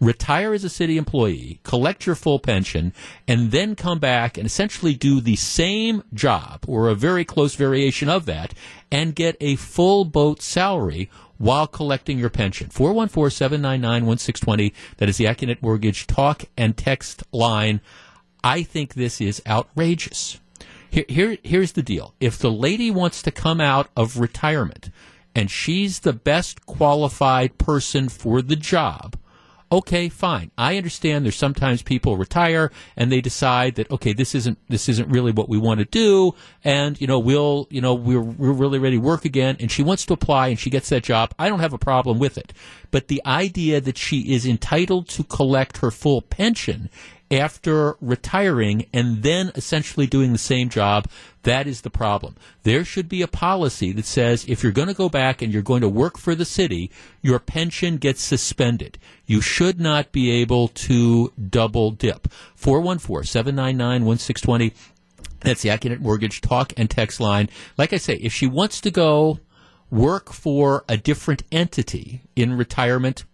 retire 0.00 0.54
as 0.54 0.62
a 0.62 0.68
city 0.68 0.96
employee, 0.96 1.58
collect 1.64 2.06
your 2.06 2.14
full 2.14 2.38
pension, 2.38 2.92
and 3.26 3.50
then 3.50 3.74
come 3.74 3.98
back 3.98 4.38
and 4.38 4.46
essentially 4.46 4.94
do 4.94 5.20
the 5.20 5.34
same 5.36 6.04
job 6.14 6.64
or 6.68 6.88
a 6.88 6.94
very 6.94 7.24
close 7.24 7.56
variation 7.56 8.08
of 8.08 8.26
that 8.26 8.54
and 8.90 9.16
get 9.16 9.36
a 9.40 9.56
full 9.56 10.04
boat 10.04 10.40
salary 10.40 11.10
while 11.38 11.66
collecting 11.66 12.18
your 12.18 12.30
pension. 12.30 12.68
414-799-1620. 12.68 14.72
That 14.98 15.08
is 15.08 15.16
the 15.16 15.24
Accunet 15.24 15.62
Mortgage 15.62 16.06
talk 16.06 16.44
and 16.56 16.76
text 16.76 17.24
line. 17.32 17.80
I 18.44 18.62
think 18.62 18.94
this 18.94 19.20
is 19.20 19.42
outrageous. 19.46 20.38
Here, 20.92 21.06
here, 21.08 21.38
here's 21.42 21.72
the 21.72 21.82
deal. 21.82 22.14
If 22.20 22.36
the 22.36 22.52
lady 22.52 22.90
wants 22.90 23.22
to 23.22 23.30
come 23.30 23.62
out 23.62 23.88
of 23.96 24.18
retirement 24.18 24.90
and 25.34 25.50
she's 25.50 26.00
the 26.00 26.12
best 26.12 26.66
qualified 26.66 27.56
person 27.56 28.10
for 28.10 28.42
the 28.42 28.56
job, 28.56 29.16
okay, 29.72 30.10
fine. 30.10 30.50
I 30.58 30.76
understand 30.76 31.24
there's 31.24 31.34
sometimes 31.34 31.80
people 31.80 32.18
retire 32.18 32.70
and 32.94 33.10
they 33.10 33.22
decide 33.22 33.76
that 33.76 33.90
okay, 33.90 34.12
this 34.12 34.34
isn't 34.34 34.58
this 34.68 34.86
isn't 34.90 35.08
really 35.08 35.32
what 35.32 35.48
we 35.48 35.56
want 35.56 35.78
to 35.78 35.86
do, 35.86 36.34
and 36.62 37.00
you 37.00 37.06
know 37.06 37.18
we'll 37.18 37.68
you 37.70 37.80
know 37.80 37.94
we're 37.94 38.20
we're 38.20 38.52
really 38.52 38.78
ready 38.78 38.96
to 38.96 39.02
work 39.02 39.24
again. 39.24 39.56
And 39.60 39.72
she 39.72 39.82
wants 39.82 40.04
to 40.04 40.12
apply 40.12 40.48
and 40.48 40.58
she 40.58 40.68
gets 40.68 40.90
that 40.90 41.04
job. 41.04 41.34
I 41.38 41.48
don't 41.48 41.60
have 41.60 41.72
a 41.72 41.78
problem 41.78 42.18
with 42.18 42.36
it, 42.36 42.52
but 42.90 43.08
the 43.08 43.22
idea 43.24 43.80
that 43.80 43.96
she 43.96 44.34
is 44.34 44.44
entitled 44.44 45.08
to 45.08 45.24
collect 45.24 45.78
her 45.78 45.90
full 45.90 46.20
pension 46.20 46.90
after 47.32 47.96
retiring 48.00 48.86
and 48.92 49.22
then 49.22 49.50
essentially 49.54 50.06
doing 50.06 50.32
the 50.32 50.38
same 50.38 50.68
job, 50.68 51.08
that 51.44 51.66
is 51.66 51.80
the 51.80 51.90
problem. 51.90 52.36
There 52.62 52.84
should 52.84 53.08
be 53.08 53.22
a 53.22 53.28
policy 53.28 53.90
that 53.92 54.04
says 54.04 54.44
if 54.46 54.62
you're 54.62 54.70
going 54.70 54.88
to 54.88 54.94
go 54.94 55.08
back 55.08 55.40
and 55.40 55.52
you're 55.52 55.62
going 55.62 55.80
to 55.80 55.88
work 55.88 56.18
for 56.18 56.34
the 56.34 56.44
city, 56.44 56.90
your 57.22 57.38
pension 57.38 57.96
gets 57.96 58.22
suspended. 58.22 58.98
You 59.26 59.40
should 59.40 59.80
not 59.80 60.12
be 60.12 60.30
able 60.30 60.68
to 60.68 61.32
double 61.50 61.90
dip. 61.90 62.28
414 62.54 63.24
799 63.24 64.04
1620. 64.04 64.74
That's 65.40 65.62
the 65.62 65.70
Accunet 65.70 66.00
Mortgage 66.00 66.40
talk 66.40 66.72
and 66.76 66.88
text 66.88 67.18
line. 67.18 67.48
Like 67.76 67.92
I 67.92 67.96
say, 67.96 68.14
if 68.16 68.32
she 68.32 68.46
wants 68.46 68.80
to 68.82 68.90
go 68.90 69.40
work 69.90 70.32
for 70.32 70.84
a 70.88 70.96
different 70.96 71.42
entity 71.50 72.22
in 72.36 72.56
retirement, 72.56 73.24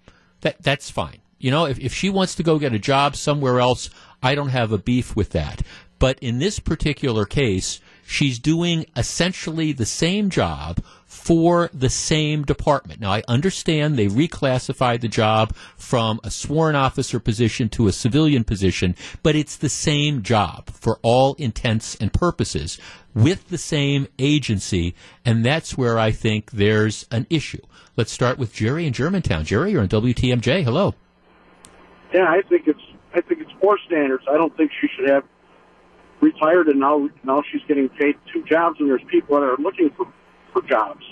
that 0.40 0.62
that's 0.62 0.88
fine. 0.90 1.18
You 1.38 1.50
know, 1.50 1.66
if, 1.66 1.78
if 1.78 1.94
she 1.94 2.10
wants 2.10 2.34
to 2.36 2.42
go 2.42 2.58
get 2.58 2.74
a 2.74 2.78
job 2.78 3.16
somewhere 3.16 3.60
else, 3.60 3.90
I 4.22 4.34
don't 4.34 4.48
have 4.48 4.72
a 4.72 4.78
beef 4.78 5.14
with 5.14 5.30
that. 5.30 5.62
But 5.98 6.18
in 6.20 6.38
this 6.38 6.60
particular 6.60 7.24
case, 7.24 7.80
she's 8.06 8.38
doing 8.38 8.86
essentially 8.96 9.72
the 9.72 9.86
same 9.86 10.30
job 10.30 10.82
for 11.04 11.70
the 11.72 11.90
same 11.90 12.44
department. 12.44 13.00
Now, 13.00 13.12
I 13.12 13.22
understand 13.28 13.96
they 13.96 14.06
reclassified 14.06 15.00
the 15.00 15.08
job 15.08 15.54
from 15.76 16.20
a 16.22 16.30
sworn 16.30 16.74
officer 16.74 17.18
position 17.18 17.68
to 17.70 17.88
a 17.88 17.92
civilian 17.92 18.44
position, 18.44 18.94
but 19.22 19.34
it's 19.34 19.56
the 19.56 19.68
same 19.68 20.22
job 20.22 20.70
for 20.70 20.98
all 21.02 21.34
intents 21.34 21.96
and 21.96 22.12
purposes 22.12 22.78
with 23.14 23.48
the 23.48 23.58
same 23.58 24.06
agency, 24.18 24.94
and 25.24 25.44
that's 25.44 25.76
where 25.76 25.98
I 25.98 26.12
think 26.12 26.50
there's 26.52 27.06
an 27.10 27.26
issue. 27.30 27.62
Let's 27.96 28.12
start 28.12 28.38
with 28.38 28.54
Jerry 28.54 28.86
in 28.86 28.92
Germantown. 28.92 29.44
Jerry, 29.44 29.72
you're 29.72 29.82
on 29.82 29.88
WTMJ. 29.88 30.62
Hello. 30.62 30.94
Yeah, 32.12 32.24
I 32.24 32.42
think 32.48 32.66
it's 32.66 32.80
I 33.14 33.20
think 33.20 33.40
it's 33.40 33.52
more 33.62 33.78
standards. 33.86 34.24
I 34.30 34.36
don't 34.36 34.56
think 34.56 34.70
she 34.80 34.88
should 34.96 35.08
have 35.10 35.24
retired 36.20 36.68
and 36.68 36.80
now 36.80 37.08
now 37.24 37.42
she's 37.50 37.62
getting 37.68 37.88
paid 37.88 38.16
two 38.32 38.42
jobs 38.44 38.76
and 38.80 38.88
there's 38.88 39.02
people 39.10 39.36
that 39.36 39.44
are 39.44 39.56
looking 39.58 39.90
for 39.96 40.06
for 40.52 40.62
jobs. 40.62 41.04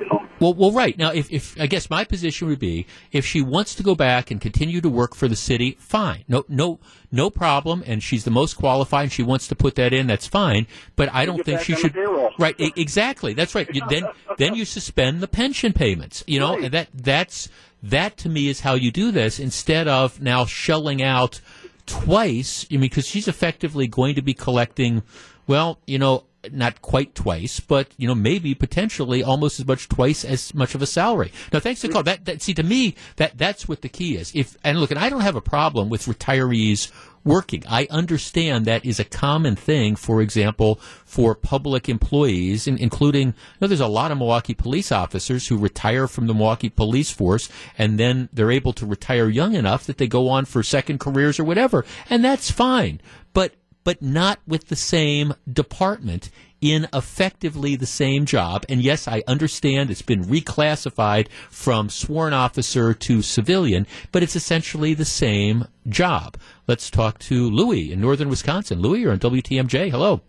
You 0.00 0.06
know? 0.06 0.26
Well, 0.40 0.54
well, 0.54 0.72
right 0.72 0.98
now, 0.98 1.12
if, 1.12 1.30
if 1.30 1.58
I 1.60 1.66
guess 1.66 1.88
my 1.88 2.02
position 2.02 2.48
would 2.48 2.58
be, 2.58 2.84
if 3.12 3.24
she 3.24 3.40
wants 3.40 3.76
to 3.76 3.84
go 3.84 3.94
back 3.94 4.32
and 4.32 4.40
continue 4.40 4.80
to 4.80 4.88
work 4.88 5.14
for 5.14 5.28
the 5.28 5.36
city, 5.36 5.76
fine, 5.78 6.24
no, 6.26 6.44
no, 6.48 6.80
no 7.12 7.30
problem, 7.30 7.84
and 7.86 8.02
she's 8.02 8.24
the 8.24 8.30
most 8.32 8.54
qualified, 8.54 9.04
and 9.04 9.12
she 9.12 9.22
wants 9.22 9.46
to 9.48 9.54
put 9.54 9.76
that 9.76 9.92
in, 9.92 10.08
that's 10.08 10.26
fine. 10.26 10.66
But 10.96 11.10
I 11.12 11.24
don't 11.26 11.44
think 11.44 11.60
she 11.60 11.76
should. 11.76 11.94
Right, 12.40 12.56
exactly, 12.58 13.34
that's 13.34 13.54
right. 13.54 13.72
You, 13.72 13.82
then, 13.88 14.06
then 14.36 14.56
you 14.56 14.64
suspend 14.64 15.20
the 15.20 15.28
pension 15.28 15.72
payments. 15.72 16.24
You 16.26 16.40
know, 16.40 16.54
Right. 16.54 16.64
and 16.64 16.74
that 16.74 16.88
that's 16.92 17.48
that 17.84 18.16
to 18.18 18.28
me 18.28 18.48
is 18.48 18.60
how 18.60 18.74
you 18.74 18.90
do 18.90 19.10
this 19.10 19.38
instead 19.38 19.86
of 19.88 20.20
now 20.20 20.46
shelling 20.46 21.02
out 21.02 21.40
twice. 21.86 22.66
I 22.70 22.74
mean, 22.74 22.82
because 22.82 23.06
she's 23.06 23.28
effectively 23.28 23.86
going 23.86 24.14
to 24.14 24.22
be 24.22 24.32
collecting, 24.32 25.02
well, 25.46 25.78
you 25.86 25.98
know, 25.98 26.24
not 26.50 26.82
quite 26.82 27.14
twice, 27.14 27.60
but 27.60 27.88
you 27.96 28.06
know, 28.06 28.14
maybe 28.14 28.54
potentially 28.54 29.22
almost 29.22 29.60
as 29.60 29.66
much 29.66 29.88
twice 29.88 30.24
as 30.24 30.54
much 30.54 30.74
of 30.74 30.82
a 30.82 30.86
salary. 30.86 31.32
Now, 31.52 31.60
thanks 31.60 31.80
to 31.82 31.88
call. 31.88 32.02
That, 32.02 32.24
that 32.24 32.42
see 32.42 32.54
to 32.54 32.62
me 32.62 32.94
that 33.16 33.36
that's 33.36 33.68
what 33.68 33.82
the 33.82 33.88
key 33.88 34.16
is. 34.16 34.32
If 34.34 34.56
and 34.64 34.80
look, 34.80 34.90
and 34.90 35.00
I 35.00 35.08
don't 35.08 35.22
have 35.22 35.36
a 35.36 35.40
problem 35.40 35.88
with 35.88 36.06
retirees 36.06 36.90
working. 37.24 37.64
I 37.68 37.86
understand 37.90 38.64
that 38.64 38.84
is 38.84 39.00
a 39.00 39.04
common 39.04 39.56
thing, 39.56 39.96
for 39.96 40.20
example, 40.20 40.76
for 41.04 41.34
public 41.34 41.88
employees, 41.88 42.66
in, 42.66 42.76
including, 42.78 43.28
you 43.28 43.34
know, 43.60 43.66
there's 43.66 43.80
a 43.80 43.86
lot 43.86 44.10
of 44.10 44.18
Milwaukee 44.18 44.54
police 44.54 44.92
officers 44.92 45.48
who 45.48 45.56
retire 45.56 46.06
from 46.06 46.26
the 46.26 46.34
Milwaukee 46.34 46.68
police 46.68 47.10
force 47.10 47.48
and 47.78 47.98
then 47.98 48.28
they're 48.32 48.50
able 48.50 48.72
to 48.74 48.86
retire 48.86 49.28
young 49.28 49.54
enough 49.54 49.84
that 49.86 49.98
they 49.98 50.06
go 50.06 50.28
on 50.28 50.44
for 50.44 50.62
second 50.62 51.00
careers 51.00 51.40
or 51.40 51.44
whatever. 51.44 51.84
And 52.10 52.24
that's 52.24 52.50
fine. 52.50 53.00
But 53.32 53.54
but 53.84 54.00
not 54.00 54.40
with 54.46 54.68
the 54.68 54.76
same 54.76 55.34
department 55.50 56.30
in 56.64 56.88
effectively 56.94 57.76
the 57.76 57.84
same 57.86 58.24
job. 58.24 58.64
And 58.70 58.80
yes, 58.82 59.06
I 59.06 59.22
understand 59.28 59.90
it's 59.90 60.00
been 60.00 60.24
reclassified 60.24 61.28
from 61.50 61.90
sworn 61.90 62.32
officer 62.32 62.94
to 62.94 63.20
civilian, 63.20 63.86
but 64.12 64.22
it's 64.22 64.34
essentially 64.34 64.94
the 64.94 65.04
same 65.04 65.66
job. 65.90 66.38
Let's 66.66 66.88
talk 66.88 67.18
to 67.20 67.50
Louis 67.50 67.92
in 67.92 68.00
northern 68.00 68.30
Wisconsin. 68.30 68.80
Louis, 68.80 69.00
you're 69.00 69.12
on 69.12 69.18
WTMJ. 69.18 69.90
Hello. 69.90 70.22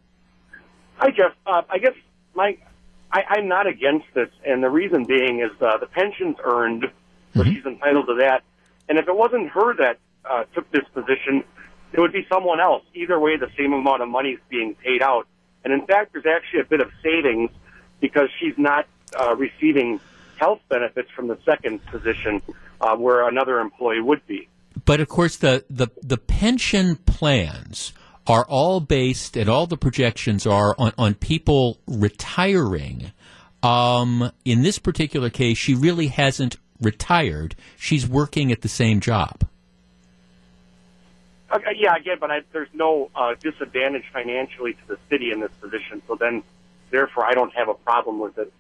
Hi, 0.98 1.10
Jeff. 1.10 1.32
Uh, 1.48 1.62
I 1.70 1.78
guess 1.78 1.94
my 2.36 2.58
I, 3.14 3.22
I'm 3.30 3.48
not 3.48 3.66
against 3.66 4.08
this, 4.14 4.28
and 4.46 4.62
the 4.62 4.70
reason 4.70 5.06
being 5.06 5.40
is 5.40 5.52
uh, 5.62 5.78
the 5.78 5.86
pension's 5.86 6.36
earned, 6.44 6.86
so 7.34 7.44
Mhm. 7.44 7.54
she's 7.56 7.66
entitled 7.66 8.08
to 8.08 8.16
that. 8.16 8.44
And 8.90 8.98
if 9.00 9.08
it 9.08 9.16
wasn't 9.16 9.50
her 9.52 9.74
that 9.78 10.00
uh, 10.30 10.44
took 10.54 10.70
this 10.72 10.84
position, 10.94 11.46
it 11.94 12.00
would 12.02 12.12
be 12.12 12.26
someone 12.30 12.60
else. 12.60 12.84
Either 12.94 13.18
way, 13.20 13.38
the 13.38 13.48
same 13.58 13.72
amount 13.72 14.02
of 14.02 14.10
money 14.10 14.32
is 14.32 14.40
being 14.50 14.76
paid 14.84 15.02
out. 15.02 15.28
And 15.66 15.74
in 15.74 15.86
fact, 15.86 16.14
there's 16.14 16.26
actually 16.28 16.62
a 16.62 16.66
bit 16.66 16.80
of 16.80 16.92
savings 17.04 17.50
because 18.00 18.30
she's 18.40 18.54
not 18.58 18.86
uh, 19.20 19.36
receiving 19.36 20.00
health 20.38 20.62
benefits 20.70 21.10
from 21.10 21.28
the 21.28 21.38
second 21.44 21.84
position, 21.88 22.42
uh, 22.80 22.96
where 22.96 23.28
another 23.28 23.60
employee 23.60 24.02
would 24.02 24.26
be. 24.28 24.48
But 24.86 25.00
of 25.00 25.08
course, 25.08 25.38
the, 25.38 25.66
the, 25.70 25.88
the 26.02 26.18
pension 26.18 26.98
plans 26.98 27.94
are 28.28 28.46
all 28.48 28.80
based, 28.80 29.36
and 29.36 29.50
all 29.50 29.66
the 29.66 29.78
projections 29.78 30.46
are 30.46 30.76
on, 30.78 30.94
on 30.98 31.16
people 31.16 31.80
retiring. 31.88 33.12
Um, 33.64 34.32
in 34.44 34.62
this 34.62 34.78
particular 34.78 35.30
case, 35.30 35.58
she 35.58 35.74
really 35.74 36.08
hasn't 36.08 36.58
retired. 36.80 37.56
She's 37.78 38.08
working 38.08 38.52
at 38.52 38.62
the 38.62 38.68
same 38.68 39.00
job. 39.00 39.48
Okay, 41.56 41.72
yeah, 41.78 41.94
I 41.94 42.00
get, 42.00 42.20
but 42.20 42.32
I, 42.32 42.42
there's 42.52 42.70
no 42.74 43.10
uh, 43.16 43.36
disadvantage 43.40 44.04
financially 44.12 44.74
to 44.74 44.88
the 44.88 44.98
city 45.10 45.32
in 45.32 45.40
this 45.40 45.52
position. 45.62 46.02
So 46.06 46.16
then, 46.16 46.44
therefore, 46.92 47.26
I 47.26 47.32
don't 47.32 47.54
have 47.56 47.70
a 47.70 47.74
problem 47.74 48.20
with 48.20 48.38
it. 48.38 48.52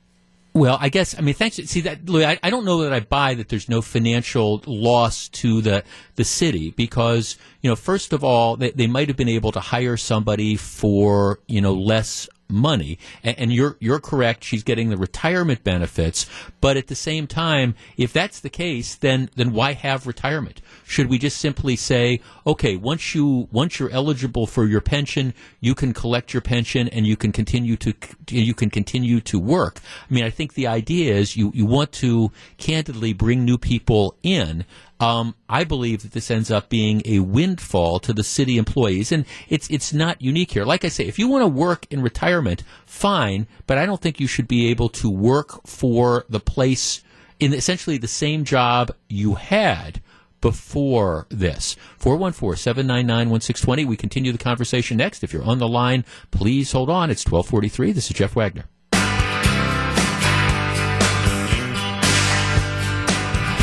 Well, 0.54 0.78
I 0.80 0.88
guess 0.88 1.18
I 1.18 1.22
mean 1.22 1.34
thanks. 1.36 1.58
See 1.58 1.82
that 1.82 2.08
Louis, 2.08 2.24
I, 2.24 2.40
I 2.42 2.50
don't 2.50 2.64
know 2.64 2.84
that 2.84 2.94
I 2.94 3.02
buy 3.02 3.34
that 3.34 3.50
there's 3.50 3.68
no 3.68 3.82
financial 3.82 4.62
loss 4.66 5.28
to 5.30 5.60
the 5.60 5.84
the 6.16 6.24
city 6.24 6.72
because 6.72 7.36
you 7.62 7.70
know 7.70 7.76
first 7.76 8.14
of 8.14 8.24
all 8.24 8.56
they, 8.56 8.72
they 8.72 8.88
might 8.88 9.10
have 9.10 9.18
been 9.18 9.28
able 9.28 9.52
to 9.52 9.60
hire 9.60 9.98
somebody 9.98 10.56
for 10.56 11.42
you 11.50 11.60
know 11.60 11.74
less 11.74 12.30
money. 12.48 13.00
And, 13.24 13.40
and 13.40 13.54
you're 13.54 13.78
you're 13.80 14.00
correct 14.00 14.44
she's 14.44 14.64
getting 14.64 14.90
the 14.90 14.98
retirement 14.98 15.64
benefits. 15.64 16.26
But 16.62 16.78
at 16.78 16.88
the 16.88 16.96
same 16.96 17.28
time 17.28 17.76
if 17.98 18.14
that's 18.14 18.40
the 18.40 18.50
case 18.50 18.96
then 18.96 19.30
then 19.36 19.54
why 19.54 19.74
have 19.74 20.08
retirement? 20.08 20.62
Should 20.86 21.10
we 21.10 21.18
just 21.18 21.38
simply 21.38 21.76
say 21.76 22.20
okay 22.46 22.76
once 22.76 23.16
you 23.16 23.48
once 23.52 23.80
you're 23.80 23.92
eligible 23.92 24.48
for 24.48 24.66
your 24.66 24.82
pension 24.82 25.34
you 25.60 25.76
can 25.76 25.94
collect 25.94 26.34
your 26.34 26.42
pension 26.42 26.88
and 26.90 27.06
you 27.06 27.18
can 27.18 27.32
continue 27.32 27.76
to 27.78 27.94
you 28.30 28.54
can 28.54 28.70
continue 28.70 29.22
to 29.22 29.40
work? 29.40 29.80
I 30.10 30.14
mean 30.14 30.24
i 30.24 30.30
think 30.30 30.54
the 30.54 30.68
idea 30.68 31.16
is 31.16 31.36
you 31.36 31.52
you 31.54 31.66
want 31.66 31.92
to 31.94 32.32
candidly 32.58 33.14
bring 33.14 33.44
new 33.44 33.58
people 33.58 34.18
in 34.24 34.66
um, 35.00 35.36
I 35.50 35.64
believe 35.64 36.04
that 36.04 36.14
this 36.14 36.32
ends 36.32 36.50
up 36.50 36.70
being 36.70 37.02
a 37.06 37.20
windfall 37.20 38.00
to 38.00 38.14
the 38.14 38.24
city 38.24 38.58
employees, 38.58 39.12
and 39.12 39.26
it's 39.50 39.70
it's 39.70 39.94
not 39.94 40.22
unique 40.22 40.52
here. 40.52 40.66
Like 40.66 40.86
I 40.86 40.90
say, 40.90 41.06
if 41.06 41.20
you 41.20 41.28
want 41.28 41.44
to 41.44 41.48
work 41.48 41.86
in 41.92 42.02
retirement, 42.02 42.64
fine, 42.86 43.48
but 43.68 43.78
I 43.78 43.86
don't 43.86 44.02
think 44.02 44.20
you 44.20 44.28
should 44.28 44.48
be 44.48 44.68
able 44.68 44.90
to 44.90 45.10
work 45.10 45.68
for 45.68 46.26
the 46.30 46.40
place 46.40 47.04
in 47.40 47.54
essentially 47.54 47.98
the 47.98 48.08
same 48.08 48.46
job 48.46 48.92
you 49.10 49.36
had 49.36 50.02
before 50.40 51.28
this. 51.30 51.76
414-799-1620. 52.00 53.86
We 53.86 53.98
continue 53.98 54.32
the 54.32 54.38
conversation 54.38 54.98
next. 54.98 55.24
If 55.24 55.34
you're 55.34 55.44
on 55.44 55.60
the 55.60 55.68
line, 55.68 56.06
please 56.32 56.72
hold 56.72 56.90
on. 56.90 57.10
It's 57.10 57.26
1243. 57.26 57.92
This 57.92 58.10
is 58.12 58.16
Jeff 58.16 58.36
Wagner. 58.36 58.66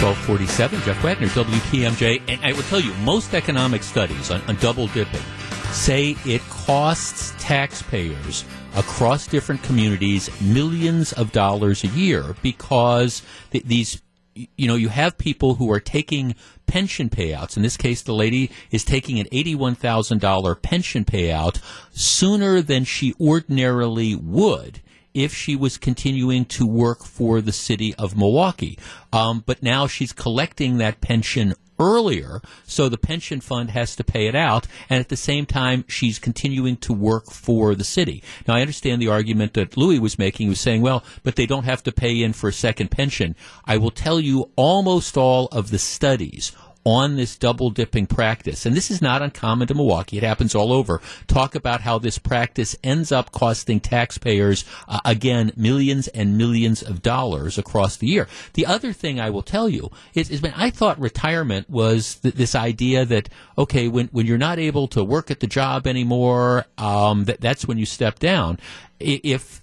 1247, 0.02 0.80
Jeff 0.80 1.04
Wagner, 1.04 1.28
WTMJ. 1.28 2.22
And 2.26 2.44
I 2.44 2.52
will 2.54 2.64
tell 2.64 2.80
you, 2.80 2.92
most 3.04 3.34
economic 3.34 3.84
studies 3.84 4.32
on, 4.32 4.40
on 4.48 4.56
double 4.56 4.88
dipping 4.88 5.22
say 5.70 6.16
it 6.26 6.42
costs 6.50 7.32
taxpayers 7.38 8.44
across 8.74 9.28
different 9.28 9.62
communities 9.62 10.28
millions 10.40 11.12
of 11.12 11.30
dollars 11.30 11.84
a 11.84 11.86
year 11.88 12.34
because 12.42 13.22
th- 13.52 13.64
these 13.64 14.02
you 14.34 14.66
know, 14.66 14.74
you 14.74 14.88
have 14.88 15.18
people 15.18 15.54
who 15.54 15.70
are 15.70 15.78
taking 15.78 16.34
pension 16.66 17.08
payouts. 17.08 17.56
In 17.56 17.62
this 17.62 17.76
case, 17.76 18.02
the 18.02 18.14
lady 18.14 18.50
is 18.70 18.84
taking 18.84 19.20
an 19.20 19.26
$81,000 19.26 20.62
pension 20.62 21.04
payout 21.04 21.60
sooner 21.92 22.60
than 22.62 22.84
she 22.84 23.14
ordinarily 23.20 24.14
would 24.14 24.80
if 25.14 25.34
she 25.34 25.56
was 25.56 25.78
continuing 25.78 26.44
to 26.46 26.66
work 26.66 27.04
for 27.04 27.40
the 27.40 27.52
city 27.52 27.94
of 27.96 28.16
Milwaukee. 28.16 28.78
Um, 29.12 29.42
but 29.44 29.62
now 29.62 29.86
she's 29.86 30.12
collecting 30.12 30.78
that 30.78 31.00
pension 31.00 31.54
earlier, 31.78 32.40
so 32.64 32.88
the 32.88 32.98
pension 32.98 33.40
fund 33.40 33.70
has 33.70 33.96
to 33.96 34.04
pay 34.04 34.26
it 34.26 34.34
out, 34.34 34.66
and 34.88 35.00
at 35.00 35.08
the 35.08 35.16
same 35.16 35.46
time, 35.46 35.84
she's 35.88 36.18
continuing 36.18 36.76
to 36.76 36.92
work 36.92 37.30
for 37.30 37.74
the 37.74 37.84
city. 37.84 38.22
Now, 38.46 38.54
I 38.54 38.60
understand 38.60 39.02
the 39.02 39.08
argument 39.08 39.54
that 39.54 39.76
Louis 39.76 39.98
was 39.98 40.18
making. 40.18 40.46
He 40.46 40.50
was 40.50 40.60
saying, 40.60 40.82
well, 40.82 41.02
but 41.24 41.36
they 41.36 41.46
don't 41.46 41.64
have 41.64 41.82
to 41.84 41.92
pay 41.92 42.22
in 42.22 42.32
for 42.34 42.48
a 42.48 42.52
second 42.52 42.90
pension. 42.90 43.34
I 43.64 43.78
will 43.78 43.90
tell 43.90 44.20
you, 44.20 44.50
almost 44.54 45.16
all 45.16 45.46
of 45.46 45.70
the 45.70 45.78
studies 45.78 46.52
on 46.84 47.16
this 47.16 47.36
double 47.36 47.70
dipping 47.70 48.06
practice, 48.06 48.66
and 48.66 48.76
this 48.76 48.90
is 48.90 49.00
not 49.00 49.22
uncommon 49.22 49.68
to 49.68 49.74
Milwaukee, 49.74 50.18
it 50.18 50.22
happens 50.22 50.54
all 50.54 50.72
over, 50.72 51.00
talk 51.26 51.54
about 51.54 51.80
how 51.82 51.98
this 51.98 52.18
practice 52.18 52.76
ends 52.82 53.12
up 53.12 53.30
costing 53.32 53.78
taxpayers, 53.78 54.64
uh, 54.88 54.98
again, 55.04 55.52
millions 55.56 56.08
and 56.08 56.36
millions 56.36 56.82
of 56.82 57.00
dollars 57.02 57.58
across 57.58 57.96
the 57.96 58.08
year. 58.08 58.26
The 58.54 58.66
other 58.66 58.92
thing 58.92 59.20
I 59.20 59.30
will 59.30 59.42
tell 59.42 59.68
you 59.68 59.90
is, 60.14 60.30
is 60.30 60.42
I 60.56 60.70
thought 60.70 60.98
retirement 60.98 61.70
was 61.70 62.16
th- 62.16 62.34
this 62.34 62.54
idea 62.54 63.04
that, 63.04 63.28
okay, 63.56 63.88
when, 63.88 64.08
when 64.08 64.26
you're 64.26 64.38
not 64.38 64.58
able 64.58 64.88
to 64.88 65.04
work 65.04 65.30
at 65.30 65.40
the 65.40 65.46
job 65.46 65.86
anymore, 65.86 66.66
um, 66.78 67.24
that, 67.24 67.40
that's 67.40 67.66
when 67.66 67.78
you 67.78 67.86
step 67.86 68.18
down. 68.18 68.58
If, 68.98 69.60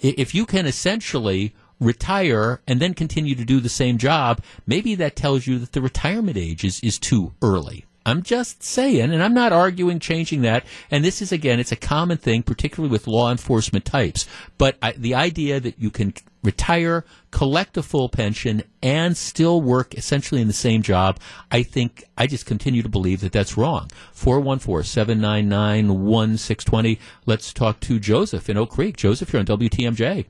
if 0.00 0.34
you 0.34 0.44
can 0.44 0.66
essentially 0.66 1.54
retire 1.80 2.60
and 2.66 2.80
then 2.80 2.94
continue 2.94 3.34
to 3.34 3.44
do 3.44 3.60
the 3.60 3.68
same 3.68 3.98
job, 3.98 4.42
maybe 4.66 4.94
that 4.96 5.16
tells 5.16 5.46
you 5.46 5.58
that 5.58 5.72
the 5.72 5.80
retirement 5.80 6.36
age 6.36 6.64
is, 6.64 6.80
is 6.80 6.98
too 6.98 7.32
early. 7.42 7.84
I'm 8.08 8.22
just 8.22 8.62
saying, 8.62 9.12
and 9.12 9.22
I'm 9.22 9.34
not 9.34 9.52
arguing 9.52 9.98
changing 9.98 10.40
that. 10.42 10.64
And 10.90 11.04
this 11.04 11.20
is, 11.20 11.30
again, 11.30 11.60
it's 11.60 11.72
a 11.72 11.76
common 11.76 12.16
thing, 12.16 12.42
particularly 12.42 12.90
with 12.90 13.06
law 13.06 13.30
enforcement 13.30 13.84
types. 13.84 14.26
But 14.56 14.78
I, 14.80 14.92
the 14.92 15.14
idea 15.14 15.60
that 15.60 15.78
you 15.78 15.90
can 15.90 16.14
retire, 16.42 17.04
collect 17.30 17.76
a 17.76 17.82
full 17.82 18.08
pension, 18.08 18.62
and 18.82 19.14
still 19.14 19.60
work 19.60 19.94
essentially 19.94 20.40
in 20.40 20.46
the 20.46 20.54
same 20.54 20.80
job, 20.80 21.18
I 21.50 21.62
think, 21.62 22.04
I 22.16 22.26
just 22.26 22.46
continue 22.46 22.82
to 22.82 22.88
believe 22.88 23.20
that 23.20 23.32
that's 23.32 23.58
wrong. 23.58 23.90
414 24.12 24.84
799 24.84 25.88
1620. 25.88 26.98
Let's 27.26 27.52
talk 27.52 27.78
to 27.80 27.98
Joseph 27.98 28.48
in 28.48 28.56
Oak 28.56 28.70
Creek. 28.70 28.96
Joseph, 28.96 29.34
you're 29.34 29.40
on 29.40 29.46
WTMJ. 29.46 30.24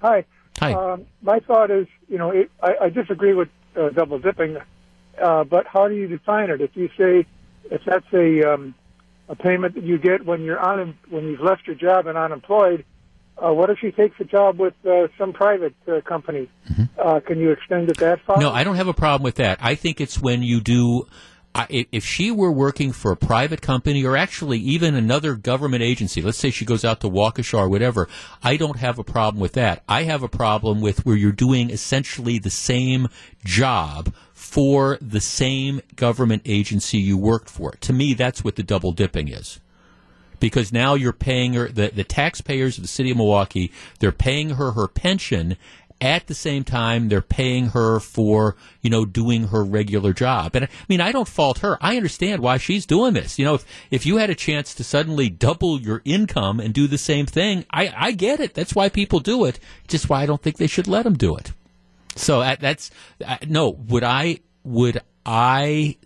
Hi. 0.00 0.24
Hi. 0.58 0.72
Um, 0.72 1.06
my 1.22 1.40
thought 1.40 1.70
is, 1.70 1.86
you 2.08 2.18
know, 2.18 2.30
it, 2.30 2.50
I, 2.62 2.86
I 2.86 2.88
disagree 2.88 3.34
with 3.34 3.48
uh, 3.76 3.90
double 3.90 4.18
dipping, 4.18 4.56
uh, 5.22 5.44
but 5.44 5.66
how 5.66 5.88
do 5.88 5.94
you 5.94 6.06
define 6.08 6.50
it? 6.50 6.60
If 6.60 6.70
you 6.74 6.88
say 6.98 7.26
if 7.70 7.82
that's 7.86 8.06
a 8.12 8.54
um, 8.54 8.74
a 9.28 9.36
payment 9.36 9.74
that 9.74 9.84
you 9.84 9.98
get 9.98 10.24
when 10.24 10.42
you're 10.42 10.58
on 10.58 10.96
when 11.10 11.24
you've 11.24 11.40
left 11.40 11.66
your 11.66 11.76
job 11.76 12.06
and 12.06 12.16
unemployed, 12.16 12.84
uh, 13.36 13.52
what 13.52 13.70
if 13.70 13.78
she 13.78 13.90
takes 13.90 14.18
a 14.20 14.24
job 14.24 14.58
with 14.58 14.74
uh, 14.86 15.08
some 15.16 15.32
private 15.32 15.74
uh, 15.86 16.00
company? 16.00 16.48
Uh, 16.98 17.20
can 17.20 17.38
you 17.38 17.50
extend 17.52 17.88
it 17.90 17.98
that 17.98 18.20
far? 18.26 18.36
Mm-hmm. 18.36 18.42
No, 18.42 18.50
I 18.50 18.64
don't 18.64 18.76
have 18.76 18.88
a 18.88 18.94
problem 18.94 19.22
with 19.22 19.36
that. 19.36 19.58
I 19.60 19.74
think 19.74 20.00
it's 20.00 20.20
when 20.20 20.42
you 20.42 20.60
do. 20.60 21.06
I- 21.58 21.86
if 21.90 22.04
she 22.04 22.30
were 22.30 22.52
working 22.52 22.92
for 22.92 23.10
a 23.10 23.16
private 23.16 23.60
company 23.60 24.04
or 24.04 24.16
actually 24.16 24.58
even 24.60 24.94
another 24.94 25.34
government 25.34 25.82
agency, 25.82 26.22
let's 26.22 26.38
say 26.38 26.50
she 26.50 26.64
goes 26.64 26.84
out 26.84 27.00
to 27.00 27.10
Waukesha 27.10 27.58
or 27.58 27.68
whatever, 27.68 28.08
I 28.44 28.56
don't 28.56 28.78
have 28.78 28.98
a 28.98 29.04
problem 29.04 29.40
with 29.40 29.54
that. 29.54 29.82
I 29.88 30.04
have 30.04 30.22
a 30.22 30.28
problem 30.28 30.80
with 30.80 31.04
where 31.04 31.16
you're 31.16 31.32
doing 31.32 31.70
essentially 31.70 32.38
the 32.38 32.50
same 32.50 33.08
job 33.44 34.14
for 34.32 34.98
the 35.00 35.20
same 35.20 35.80
government 35.96 36.42
agency 36.44 36.98
you 36.98 37.18
worked 37.18 37.50
for. 37.50 37.72
To 37.72 37.92
me, 37.92 38.14
that's 38.14 38.44
what 38.44 38.54
the 38.54 38.62
double 38.62 38.92
dipping 38.92 39.26
is 39.26 39.58
because 40.40 40.72
now 40.72 40.94
you're 40.94 41.12
paying 41.12 41.54
her 41.54 41.68
the, 41.68 41.88
the 41.88 42.04
taxpayers 42.04 42.78
of 42.78 42.82
the 42.82 42.88
city 42.88 43.10
of 43.10 43.16
Milwaukee. 43.16 43.72
They're 43.98 44.12
paying 44.12 44.50
her 44.50 44.72
her 44.72 44.88
pension. 44.88 45.56
At 46.00 46.28
the 46.28 46.34
same 46.34 46.62
time, 46.62 47.08
they're 47.08 47.20
paying 47.20 47.70
her 47.70 47.98
for 47.98 48.54
you 48.82 48.90
know 48.90 49.04
doing 49.04 49.48
her 49.48 49.64
regular 49.64 50.12
job. 50.12 50.54
And 50.54 50.66
I 50.66 50.68
mean, 50.88 51.00
I 51.00 51.10
don't 51.10 51.26
fault 51.26 51.58
her. 51.58 51.76
I 51.80 51.96
understand 51.96 52.40
why 52.40 52.58
she's 52.58 52.86
doing 52.86 53.14
this. 53.14 53.38
You 53.38 53.44
know, 53.44 53.54
if 53.54 53.64
if 53.90 54.06
you 54.06 54.18
had 54.18 54.30
a 54.30 54.34
chance 54.34 54.74
to 54.74 54.84
suddenly 54.84 55.28
double 55.28 55.80
your 55.80 56.02
income 56.04 56.60
and 56.60 56.72
do 56.72 56.86
the 56.86 56.98
same 56.98 57.26
thing, 57.26 57.64
I 57.70 57.92
I 57.96 58.12
get 58.12 58.38
it. 58.38 58.54
That's 58.54 58.74
why 58.76 58.88
people 58.88 59.18
do 59.18 59.44
it. 59.44 59.58
Just 59.88 60.08
why 60.08 60.22
I 60.22 60.26
don't 60.26 60.40
think 60.40 60.56
they 60.56 60.68
should 60.68 60.86
let 60.86 61.02
them 61.02 61.16
do 61.16 61.36
it. 61.36 61.52
So 62.14 62.42
uh, 62.42 62.56
that's 62.58 62.90
uh, 63.24 63.38
no. 63.48 63.70
Would 63.70 64.04
I? 64.04 64.38
Would 64.64 65.00
I? 65.26 65.96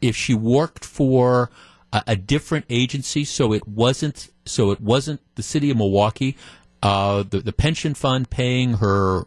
If 0.00 0.16
she 0.16 0.34
worked 0.34 0.84
for 0.84 1.50
a, 1.92 2.16
different 2.16 2.66
agency, 2.68 3.24
so 3.24 3.52
it 3.52 3.66
wasn't 3.66 4.30
so 4.44 4.70
it 4.70 4.80
wasn't 4.80 5.20
the 5.36 5.42
city 5.42 5.70
of 5.70 5.76
Milwaukee, 5.76 6.36
uh, 6.82 7.22
the 7.22 7.40
the 7.40 7.52
pension 7.52 7.94
fund 7.94 8.30
paying 8.30 8.74
her 8.74 9.26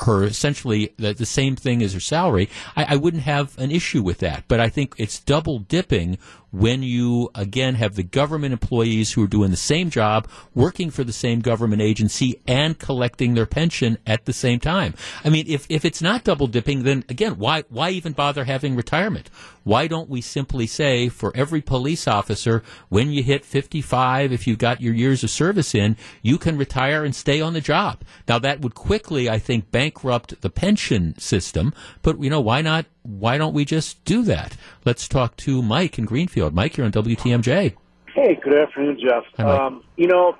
her 0.00 0.24
essentially 0.24 0.92
the, 0.96 1.12
the 1.12 1.26
same 1.26 1.56
thing 1.56 1.82
as 1.82 1.94
her 1.94 2.00
salary, 2.00 2.48
I, 2.76 2.94
I 2.94 2.96
wouldn't 2.96 3.24
have 3.24 3.56
an 3.58 3.70
issue 3.70 4.02
with 4.02 4.18
that. 4.18 4.44
But 4.48 4.60
I 4.60 4.68
think 4.68 4.94
it's 4.98 5.20
double 5.20 5.58
dipping 5.58 6.18
when 6.50 6.82
you 6.82 7.30
again 7.34 7.74
have 7.74 7.94
the 7.94 8.02
government 8.02 8.52
employees 8.52 9.12
who 9.12 9.22
are 9.22 9.28
doing 9.28 9.50
the 9.50 9.56
same 9.56 9.90
job, 9.90 10.28
working 10.54 10.90
for 10.90 11.04
the 11.04 11.12
same 11.12 11.40
government 11.40 11.82
agency, 11.82 12.40
and 12.46 12.78
collecting 12.78 13.34
their 13.34 13.46
pension 13.46 13.98
at 14.06 14.24
the 14.24 14.32
same 14.32 14.60
time. 14.60 14.94
I 15.24 15.28
mean, 15.28 15.44
if, 15.48 15.66
if 15.68 15.84
it's 15.84 16.02
not 16.02 16.24
double 16.24 16.46
dipping, 16.46 16.82
then 16.82 17.04
again, 17.08 17.38
why 17.38 17.64
why 17.68 17.90
even 17.90 18.12
bother 18.12 18.44
having 18.44 18.76
retirement? 18.76 19.30
Why 19.64 19.88
don't 19.88 20.08
we 20.08 20.20
simply 20.20 20.68
say 20.68 21.08
for 21.08 21.32
every 21.34 21.60
police 21.60 22.06
officer, 22.06 22.62
when 22.88 23.10
you 23.10 23.24
hit 23.24 23.44
55, 23.44 24.30
if 24.30 24.46
you 24.46 24.54
got 24.54 24.80
your 24.80 24.94
years 24.94 25.24
of 25.24 25.30
service 25.30 25.74
in, 25.74 25.96
you 26.22 26.38
can 26.38 26.56
retire 26.56 27.04
and 27.04 27.14
stay 27.14 27.40
on 27.40 27.52
the 27.52 27.60
job. 27.60 28.02
Now 28.28 28.38
that 28.38 28.60
would 28.60 28.76
quickly, 28.76 29.28
I 29.28 29.40
think, 29.40 29.72
bankrupt 29.72 30.40
the 30.40 30.50
pension 30.50 31.18
system. 31.18 31.74
But 32.02 32.22
you 32.22 32.30
know, 32.30 32.40
why 32.40 32.62
not 32.62 32.86
why 33.06 33.38
don't 33.38 33.54
we 33.54 33.64
just 33.64 34.04
do 34.04 34.22
that? 34.24 34.56
Let's 34.84 35.08
talk 35.08 35.36
to 35.38 35.62
Mike 35.62 35.98
in 35.98 36.04
Greenfield. 36.04 36.54
Mike, 36.54 36.76
you're 36.76 36.86
on 36.86 36.92
WTMJ. 36.92 37.74
Hey, 38.14 38.38
good 38.42 38.56
afternoon, 38.58 38.98
Jeff. 39.00 39.24
Hi. 39.36 39.66
Um, 39.66 39.84
you 39.96 40.06
know, 40.06 40.36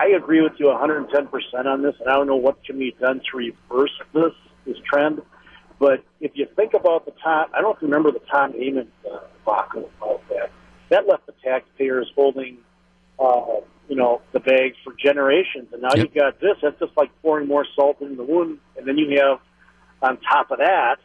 I 0.00 0.08
agree 0.16 0.40
with 0.40 0.52
you 0.58 0.66
110% 0.66 1.66
on 1.66 1.82
this, 1.82 1.94
and 2.00 2.08
I 2.08 2.14
don't 2.14 2.26
know 2.26 2.36
what 2.36 2.62
can 2.64 2.78
be 2.78 2.94
done 3.00 3.20
to 3.30 3.36
reverse 3.36 3.92
this 4.12 4.32
this 4.66 4.76
trend. 4.90 5.22
But 5.78 6.02
if 6.20 6.32
you 6.34 6.46
think 6.56 6.72
about 6.74 7.04
the 7.04 7.12
Tom, 7.22 7.46
I 7.54 7.60
don't 7.60 7.80
remember 7.82 8.10
the 8.10 8.20
Tom 8.30 8.52
Heyman 8.52 8.86
uh, 9.04 9.18
debacle 9.44 9.90
about 10.00 10.26
that. 10.30 10.50
That 10.88 11.06
left 11.06 11.26
the 11.26 11.34
taxpayers 11.44 12.10
holding, 12.14 12.58
uh, 13.18 13.60
you 13.88 13.96
know, 13.96 14.22
the 14.32 14.40
bag 14.40 14.74
for 14.82 14.94
generations, 14.94 15.68
and 15.72 15.82
now 15.82 15.90
Yep. 15.94 15.98
you've 15.98 16.14
got 16.14 16.40
this. 16.40 16.56
That's 16.62 16.78
just 16.78 16.96
like 16.96 17.10
pouring 17.22 17.46
more 17.46 17.66
salt 17.76 18.00
in 18.00 18.16
the 18.16 18.24
wound, 18.24 18.58
and 18.76 18.86
then 18.88 18.96
you 18.98 19.20
have 19.20 19.38
on 20.02 20.18
top 20.20 20.50
of 20.50 20.58
that, 20.58 20.96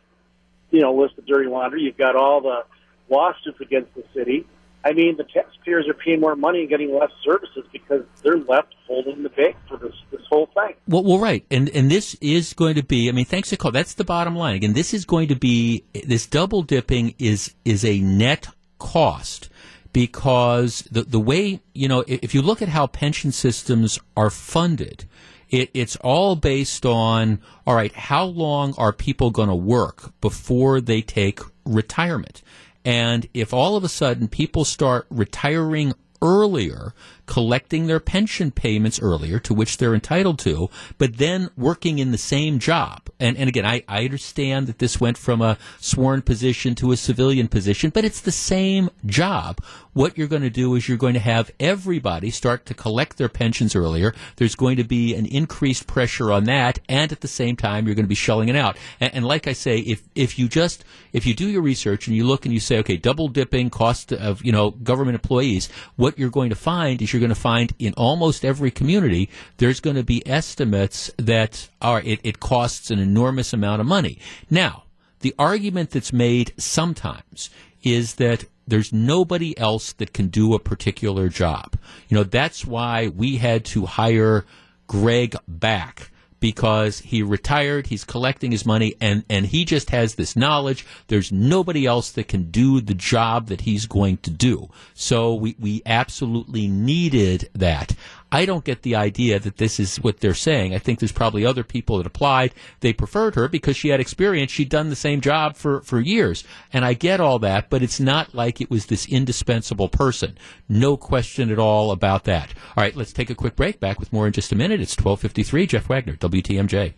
you 0.71 0.81
know, 0.81 0.93
list 0.93 1.17
of 1.17 1.25
dirty 1.25 1.49
laundry. 1.49 1.81
You've 1.81 1.97
got 1.97 2.15
all 2.15 2.41
the 2.41 2.63
lawsuits 3.09 3.59
against 3.61 3.93
the 3.95 4.03
city. 4.13 4.45
I 4.83 4.93
mean, 4.93 5.17
the 5.17 5.25
taxpayers 5.25 5.89
are 5.89 5.93
paying 5.93 6.21
more 6.21 6.35
money 6.35 6.61
and 6.61 6.69
getting 6.69 6.97
less 6.97 7.11
services 7.23 7.65
because 7.71 8.03
they're 8.23 8.37
left 8.37 8.73
holding 8.87 9.23
the 9.23 9.29
bag 9.29 9.55
for 9.67 9.77
this 9.77 9.93
this 10.09 10.21
whole 10.29 10.47
thing. 10.47 10.75
Well, 10.87 11.03
well, 11.03 11.19
right, 11.19 11.45
and 11.51 11.69
and 11.69 11.91
this 11.91 12.15
is 12.21 12.53
going 12.53 12.75
to 12.75 12.83
be. 12.83 13.09
I 13.09 13.11
mean, 13.11 13.25
thanks 13.25 13.49
to 13.49 13.57
call. 13.57 13.71
That's 13.71 13.95
the 13.95 14.05
bottom 14.05 14.35
line. 14.35 14.55
Again, 14.55 14.73
this 14.73 14.93
is 14.93 15.03
going 15.03 15.27
to 15.29 15.35
be 15.35 15.83
this 16.05 16.25
double 16.25 16.63
dipping 16.63 17.13
is 17.19 17.53
is 17.65 17.83
a 17.83 17.99
net 17.99 18.47
cost 18.77 19.49
because 19.91 20.83
the 20.91 21.03
the 21.03 21.19
way 21.19 21.59
you 21.73 21.89
know 21.89 22.05
if 22.07 22.23
if 22.23 22.35
you 22.35 22.41
look 22.41 22.61
at 22.61 22.69
how 22.69 22.87
pension 22.87 23.31
systems 23.31 23.99
are 24.15 24.29
funded. 24.29 25.05
It, 25.49 25.71
it's 25.73 25.95
all 25.97 26.35
based 26.35 26.85
on 26.85 27.41
all 27.65 27.75
right. 27.75 27.93
How 27.93 28.25
long 28.25 28.73
are 28.77 28.93
people 28.93 29.31
going 29.31 29.49
to 29.49 29.55
work 29.55 30.13
before 30.21 30.81
they 30.81 31.01
take 31.01 31.39
retirement? 31.65 32.41
And 32.85 33.27
if 33.33 33.53
all 33.53 33.75
of 33.75 33.83
a 33.83 33.89
sudden 33.89 34.27
people 34.27 34.65
start 34.65 35.05
retiring 35.09 35.93
earlier, 36.21 36.93
collecting 37.29 37.85
their 37.85 37.99
pension 37.99 38.49
payments 38.49 38.99
earlier, 38.99 39.37
to 39.37 39.53
which 39.53 39.77
they're 39.77 39.93
entitled 39.93 40.39
to, 40.39 40.67
but 40.97 41.17
then 41.17 41.51
working 41.55 41.99
in 41.99 42.11
the 42.11 42.17
same 42.17 42.57
job. 42.57 43.07
And, 43.19 43.37
and 43.37 43.47
again, 43.47 43.67
I, 43.67 43.83
I 43.87 44.03
understand 44.03 44.65
that 44.65 44.79
this 44.79 44.99
went 44.99 45.15
from 45.15 45.39
a 45.39 45.59
sworn 45.79 46.23
position 46.23 46.73
to 46.75 46.91
a 46.91 46.97
civilian 46.97 47.47
position, 47.47 47.91
but 47.91 48.03
it's 48.03 48.21
the 48.21 48.31
same 48.31 48.89
job. 49.05 49.61
What 49.93 50.17
you're 50.17 50.27
going 50.27 50.43
to 50.43 50.49
do 50.49 50.73
is 50.75 50.87
you're 50.87 50.97
going 50.97 51.13
to 51.13 51.19
have 51.19 51.51
everybody 51.59 52.31
start 52.31 52.65
to 52.67 52.73
collect 52.73 53.17
their 53.17 53.29
pensions 53.29 53.75
earlier. 53.75 54.15
There's 54.37 54.55
going 54.55 54.77
to 54.77 54.83
be 54.83 55.13
an 55.13 55.25
increased 55.25 55.85
pressure 55.85 56.31
on 56.31 56.45
that, 56.45 56.79
and 56.87 57.11
at 57.11 57.21
the 57.21 57.27
same 57.27 57.55
time, 57.55 57.85
you're 57.85 57.95
going 57.95 58.05
to 58.05 58.09
be 58.09 58.15
shelling 58.15 58.49
it 58.49 58.55
out. 58.55 58.77
And, 58.99 59.13
and 59.13 59.25
like 59.25 59.47
I 59.47 59.53
say, 59.53 59.79
if 59.79 60.01
if 60.15 60.39
you 60.39 60.47
just 60.47 60.85
if 61.11 61.25
you 61.25 61.33
do 61.33 61.47
your 61.47 61.61
research 61.61 62.07
and 62.07 62.15
you 62.15 62.25
look 62.25 62.45
and 62.45 62.53
you 62.53 62.59
say, 62.59 62.77
okay, 62.79 62.97
double 62.97 63.27
dipping 63.27 63.69
cost 63.69 64.13
of 64.13 64.43
you 64.45 64.51
know 64.51 64.71
government 64.71 65.15
employees, 65.15 65.69
what 65.95 66.17
you're 66.17 66.29
going 66.29 66.49
to 66.49 66.55
find 66.55 67.01
is 67.01 67.11
you're 67.11 67.18
going 67.19 67.29
to 67.29 67.35
find 67.35 67.73
in 67.79 67.93
almost 67.95 68.45
every 68.45 68.71
community 68.71 69.29
there's 69.57 69.79
going 69.79 69.95
to 69.95 70.03
be 70.03 70.25
estimates 70.27 71.11
that 71.17 71.69
are 71.81 72.01
it, 72.01 72.19
it 72.23 72.39
costs 72.39 72.91
an 72.91 72.99
enormous 72.99 73.53
amount 73.53 73.81
of 73.81 73.87
money. 73.87 74.19
Now, 74.49 74.83
the 75.19 75.35
argument 75.37 75.91
that's 75.91 76.13
made 76.13 76.53
sometimes 76.57 77.49
is 77.83 78.15
that 78.15 78.45
there's 78.67 78.93
nobody 78.93 79.57
else 79.57 79.93
that 79.93 80.13
can 80.13 80.27
do 80.27 80.53
a 80.53 80.59
particular 80.59 81.27
job. 81.27 81.75
You 82.07 82.15
know, 82.15 82.23
that's 82.23 82.65
why 82.65 83.07
we 83.07 83.37
had 83.37 83.65
to 83.65 83.85
hire 83.85 84.45
Greg 84.87 85.35
back 85.47 86.11
because 86.39 86.99
he 86.99 87.21
retired, 87.21 87.87
he's 87.87 88.03
collecting 88.03 88.51
his 88.51 88.65
money, 88.65 88.95
and, 89.01 89.23
and 89.29 89.47
he 89.47 89.65
just 89.65 89.89
has 89.89 90.15
this 90.15 90.35
knowledge. 90.35 90.85
There's 91.07 91.31
nobody 91.31 91.85
else 91.85 92.11
that 92.11 92.27
can 92.27 92.51
do 92.51 92.81
the 92.81 92.93
job 92.93 93.47
that 93.47 93.61
he's 93.61 93.85
going 93.85 94.17
to 94.17 94.29
do. 94.29 94.69
So 94.93 95.33
we, 95.33 95.55
we 95.59 95.81
absolutely 95.85 96.67
needed 96.67 97.49
that. 97.53 97.95
I 98.31 98.45
don't 98.45 98.63
get 98.63 98.83
the 98.83 98.95
idea 98.95 99.39
that 99.39 99.57
this 99.57 99.79
is 99.79 99.97
what 99.97 100.19
they're 100.19 100.33
saying. 100.33 100.75
I 100.75 100.77
think 100.77 100.99
there's 100.99 101.11
probably 101.11 101.45
other 101.45 101.63
people 101.63 101.97
that 101.97 102.05
applied. 102.05 102.53
They 102.81 102.93
preferred 102.93 103.35
her 103.35 103.47
because 103.47 103.75
she 103.75 103.89
had 103.89 103.99
experience. 103.99 104.51
She'd 104.51 104.69
done 104.69 104.89
the 104.89 104.95
same 104.95 105.19
job 105.21 105.55
for, 105.55 105.81
for 105.81 105.99
years. 105.99 106.43
And 106.71 106.85
I 106.85 106.93
get 106.93 107.19
all 107.19 107.39
that, 107.39 107.69
but 107.69 107.81
it's 107.81 107.99
not 107.99 108.35
like 108.35 108.61
it 108.61 108.69
was 108.69 108.85
this 108.85 109.07
indispensable 109.07 109.89
person. 109.89 110.37
No 110.67 110.95
question 110.95 111.49
at 111.51 111.59
all 111.59 111.91
about 111.91 112.25
that. 112.25 112.53
All 112.77 112.83
right, 112.83 112.95
let's 112.95 113.13
take 113.13 113.31
a 113.31 113.35
quick 113.35 113.55
break. 113.55 113.79
Back 113.79 113.99
with 113.99 114.13
more 114.13 114.27
in 114.27 114.33
just 114.33 114.51
a 114.51 114.55
minute. 114.55 114.81
It's 114.81 114.95
1253. 114.95 115.65
Jeff 115.65 115.89
Wagner, 115.89 116.15
WTMJ. 116.15 116.93